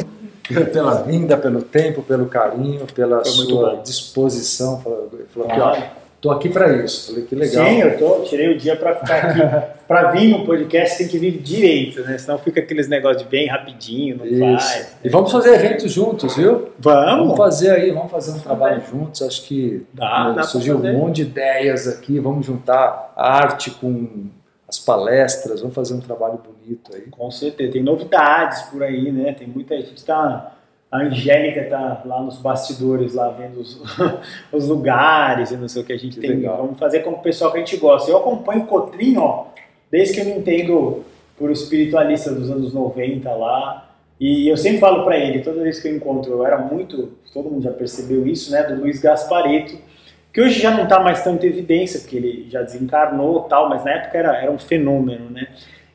pela 0.72 1.04
vinda, 1.04 1.38
pelo 1.38 1.62
tempo, 1.62 2.02
pelo 2.02 2.28
carinho, 2.28 2.86
pela 2.94 3.24
Foi 3.24 3.32
sua 3.32 3.76
disposição. 3.84 4.82
Falou, 4.82 5.10
falou 5.34 5.50
aqui, 5.50 5.60
ó, 5.60 5.78
tô 6.22 6.32
aqui 6.32 6.50
para 6.50 6.84
isso. 6.84 7.12
Falei, 7.12 7.26
que 7.26 7.36
legal. 7.36 7.66
Sim, 7.66 7.82
eu 7.82 7.98
tô, 7.98 8.22
tirei 8.24 8.54
o 8.54 8.58
dia 8.58 8.76
para 8.76 8.96
ficar 8.96 9.26
aqui. 9.26 9.78
para 9.88 10.12
vir 10.12 10.30
no 10.30 10.46
podcast 10.46 10.98
tem 10.98 11.08
que 11.08 11.18
vir 11.18 11.38
direito, 11.38 12.02
né? 12.02 12.18
Senão 12.18 12.38
fica 12.38 12.60
aqueles 12.60 12.88
negócios 12.88 13.24
de 13.24 13.30
bem 13.30 13.48
rapidinho, 13.48 14.18
não 14.18 14.26
Isso. 14.26 14.68
faz. 14.68 14.98
E 15.04 15.10
vamos 15.10 15.32
fazer 15.32 15.54
eventos 15.54 15.92
juntos, 15.92 16.36
viu? 16.36 16.70
Vamos 16.80 17.18
Vamos? 17.20 17.38
fazer 17.38 17.72
aí, 17.72 17.92
vamos 17.92 18.12
fazer 18.12 18.32
um 18.32 18.40
trabalho 18.40 18.82
juntos. 18.90 19.22
Acho 19.22 19.44
que 19.44 19.86
Dá, 19.94 20.30
né, 20.30 20.36
dá 20.36 20.44
surgiu 20.44 20.78
um 20.78 20.94
monte 20.94 21.18
de 21.18 21.22
ideias 21.24 21.88
aqui. 21.88 22.20
Vamos 22.20 22.46
juntar 22.46 23.14
arte 23.16 23.72
com 23.72 24.28
palestras, 24.88 25.60
vamos 25.60 25.76
fazer 25.76 25.94
um 25.94 26.00
trabalho 26.00 26.40
bonito 26.40 26.96
aí. 26.96 27.02
Com 27.12 27.30
certeza, 27.30 27.74
tem 27.74 27.84
novidades 27.84 28.62
por 28.64 28.82
aí, 28.82 29.12
né? 29.12 29.34
Tem 29.34 29.46
muita 29.46 29.76
gente 29.76 30.04
tá. 30.06 30.54
A 30.90 31.00
Angélica 31.00 31.66
tá 31.66 32.02
lá 32.06 32.22
nos 32.22 32.38
bastidores, 32.38 33.14
lá 33.14 33.28
vendo 33.28 33.60
os, 33.60 33.82
os 34.54 34.70
lugares 34.70 35.52
e 35.52 35.58
não 35.58 35.68
sei 35.68 35.82
o 35.82 35.86
que 35.86 35.92
a 35.92 35.98
gente 35.98 36.18
tem. 36.18 36.30
legal. 36.30 36.58
Vamos 36.60 36.80
fazer 36.80 37.02
com 37.02 37.10
o 37.10 37.20
pessoal 37.20 37.52
que 37.52 37.58
a 37.58 37.60
gente 37.60 37.76
gosta. 37.76 38.10
Eu 38.10 38.18
acompanho 38.18 38.64
o 38.64 38.68
Cotrim, 38.68 39.18
ó, 39.18 39.48
desde 39.92 40.14
que 40.14 40.22
eu 40.22 40.26
me 40.26 40.40
entendo 40.40 41.04
por 41.38 41.52
espiritualista 41.52 42.32
dos 42.32 42.50
anos 42.50 42.74
90 42.74 43.30
lá. 43.34 43.92
E 44.18 44.48
eu 44.48 44.56
sempre 44.56 44.80
falo 44.80 45.04
para 45.04 45.18
ele, 45.18 45.44
toda 45.44 45.62
vez 45.62 45.82
que 45.82 45.90
eu 45.90 45.96
encontro, 45.96 46.32
eu 46.32 46.46
era 46.46 46.58
muito, 46.58 47.12
todo 47.34 47.52
mundo 47.52 47.64
já 47.64 47.72
percebeu 47.72 48.26
isso, 48.26 48.50
né? 48.52 48.64
Do 48.64 48.82
Luiz 48.82 49.02
Gaspareto, 49.02 49.78
que 50.38 50.42
hoje 50.42 50.60
já 50.60 50.70
não 50.70 50.84
está 50.84 51.00
mais 51.00 51.24
tanto 51.24 51.48
em 51.48 51.50
evidência, 51.50 52.00
porque 52.00 52.16
ele 52.16 52.46
já 52.48 52.62
desencarnou 52.62 53.44
e 53.44 53.50
tal, 53.50 53.68
mas 53.70 53.84
na 53.84 53.90
época 53.90 54.16
era, 54.20 54.38
era 54.38 54.52
um 54.52 54.60
fenômeno, 54.60 55.32
né? 55.32 55.48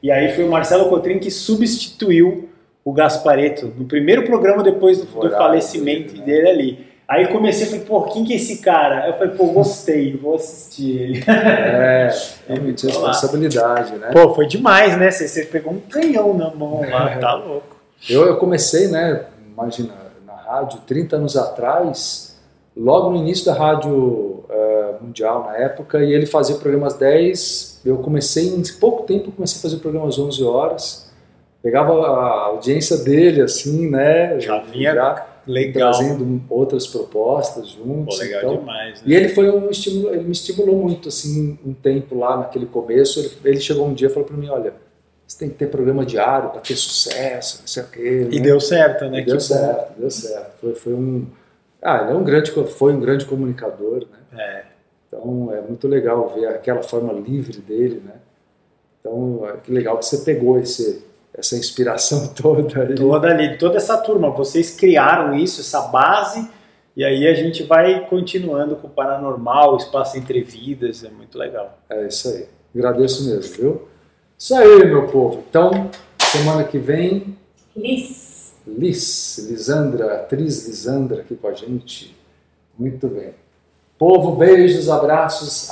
E 0.02 0.10
aí 0.10 0.34
foi 0.34 0.42
o 0.42 0.50
Marcelo 0.50 0.88
Cotrim 0.88 1.20
que 1.20 1.30
substituiu 1.30 2.48
o 2.84 2.92
Gaspareto 2.92 3.72
no 3.78 3.84
primeiro 3.84 4.24
programa 4.24 4.64
depois 4.64 4.98
do, 4.98 5.04
do 5.04 5.30
falecimento 5.30 6.14
dele, 6.14 6.18
né? 6.18 6.24
dele 6.24 6.48
ali. 6.48 6.86
Aí 7.06 7.28
comecei, 7.28 7.66
falei, 7.66 7.84
pô, 7.84 8.02
quem 8.02 8.24
que 8.24 8.32
é 8.32 8.36
esse 8.36 8.60
cara? 8.60 9.06
Eu 9.06 9.12
falei, 9.12 9.32
pô, 9.36 9.46
gostei, 9.46 10.16
vou 10.16 10.34
assistir 10.34 11.00
ele. 11.00 11.24
É, 11.28 12.08
realmente 12.48 12.84
lá. 12.84 12.92
responsabilidade, 12.92 13.94
né? 13.94 14.10
Pô, 14.12 14.34
foi 14.34 14.48
demais, 14.48 14.98
né? 14.98 15.08
Você, 15.12 15.28
você 15.28 15.44
pegou 15.44 15.72
um 15.72 15.78
canhão 15.78 16.34
na 16.34 16.50
mão 16.52 16.80
lá, 16.90 17.16
tá 17.18 17.34
louco. 17.34 17.76
Eu, 18.10 18.26
eu 18.26 18.36
comecei, 18.38 18.88
né, 18.88 19.24
imagina, 19.52 19.94
na 20.26 20.34
rádio 20.34 20.80
30 20.84 21.14
anos 21.14 21.36
atrás, 21.36 22.36
logo 22.76 23.10
no 23.10 23.18
início 23.18 23.46
da 23.46 23.54
rádio 23.54 24.31
mundial 25.02 25.44
na 25.44 25.56
época, 25.56 26.02
e 26.02 26.12
ele 26.12 26.26
fazia 26.26 26.56
programas 26.56 26.94
10, 26.94 27.82
eu 27.84 27.98
comecei 27.98 28.48
em 28.48 28.62
pouco 28.78 29.04
tempo, 29.04 29.32
comecei 29.32 29.58
a 29.58 29.62
fazer 29.62 29.76
programas 29.78 30.18
11 30.18 30.42
horas, 30.44 31.10
pegava 31.62 31.92
a 31.92 32.44
audiência 32.46 32.98
dele, 32.98 33.40
assim, 33.40 33.88
né, 33.90 34.38
Já 34.40 34.58
vinha 34.60 34.94
já 34.94 35.26
Legal. 35.46 35.90
trazendo 35.90 36.42
outras 36.48 36.86
propostas 36.86 37.70
juntos, 37.70 38.16
Pô, 38.16 38.22
legal 38.22 38.40
então, 38.42 38.56
demais, 38.58 39.02
né? 39.02 39.04
e 39.06 39.14
ele 39.14 39.28
foi 39.28 39.50
um 39.50 39.68
estímulo, 39.70 40.14
ele 40.14 40.24
me 40.24 40.32
estimulou 40.32 40.76
muito 40.76 41.08
assim 41.08 41.58
um 41.64 41.72
tempo 41.72 42.16
lá 42.16 42.36
naquele 42.36 42.66
começo. 42.66 43.18
Ele, 43.18 43.30
ele 43.44 43.60
chegou 43.60 43.86
um 43.86 43.92
dia 43.92 44.06
e 44.06 44.10
falou 44.10 44.28
para 44.28 44.36
mim, 44.36 44.48
olha, 44.48 44.72
você 45.26 45.38
tem 45.38 45.48
que 45.48 45.56
ter 45.56 45.66
programa 45.66 46.04
diário 46.04 46.50
para 46.50 46.60
ter 46.60 46.76
sucesso, 46.76 47.60
não 47.60 47.66
sei 47.66 47.82
o 47.82 47.86
quê. 47.86 48.28
E 48.30 48.36
né? 48.36 48.42
deu 48.42 48.60
certo, 48.60 49.06
né? 49.06 49.20
E 49.20 49.24
deu 49.24 49.36
Que 49.36 49.42
certo, 49.42 49.98
deu 49.98 50.10
certo. 50.10 50.60
Foi, 50.60 50.74
foi 50.74 50.94
um, 50.94 51.26
ah, 51.80 52.02
ele 52.02 52.12
é 52.12 52.14
um 52.14 52.22
grande, 52.22 52.52
foi 52.52 52.92
um 52.92 53.00
grande 53.00 53.24
comunicador, 53.24 54.00
né? 54.00 54.18
bom. 54.30 54.40
É. 54.40 54.64
Então 55.12 55.52
é 55.52 55.60
muito 55.60 55.86
legal 55.86 56.26
ver 56.34 56.46
aquela 56.46 56.82
forma 56.82 57.12
livre 57.12 57.58
dele, 57.58 58.02
né? 58.02 58.14
Então 58.98 59.46
é 59.46 59.58
que 59.58 59.70
legal 59.70 59.98
que 59.98 60.06
você 60.06 60.18
pegou 60.18 60.58
esse, 60.58 61.04
essa 61.34 61.54
inspiração 61.54 62.28
toda 62.32 62.82
aí. 62.82 62.94
Toda 62.94 63.28
ali, 63.28 63.58
toda 63.58 63.76
essa 63.76 63.98
turma, 63.98 64.30
vocês 64.30 64.74
criaram 64.74 65.36
isso, 65.36 65.60
essa 65.60 65.82
base, 65.88 66.48
e 66.96 67.04
aí 67.04 67.28
a 67.28 67.34
gente 67.34 67.62
vai 67.62 68.06
continuando 68.08 68.76
com 68.76 68.86
o 68.86 68.90
paranormal, 68.90 69.74
o 69.74 69.76
espaço 69.76 70.16
entre 70.16 70.42
vidas, 70.42 71.04
é 71.04 71.10
muito 71.10 71.36
legal. 71.36 71.78
É 71.90 72.06
isso 72.06 72.28
aí. 72.28 72.46
Agradeço 72.74 73.28
mesmo, 73.28 73.54
viu? 73.54 73.88
Isso 74.38 74.54
aí, 74.54 74.86
meu 74.86 75.06
povo. 75.08 75.44
Então, 75.48 75.90
semana 76.18 76.64
que 76.64 76.78
vem, 76.78 77.36
Liz. 77.76 78.54
Liz, 78.66 79.38
Lisandra, 79.50 80.14
atriz 80.14 80.66
Lisandra 80.66 81.20
aqui 81.20 81.34
com 81.34 81.48
a 81.48 81.52
gente. 81.52 82.16
Muito 82.78 83.08
bem. 83.08 83.34
Povo, 84.02 84.32
beijos, 84.32 84.88
abraços. 84.88 85.70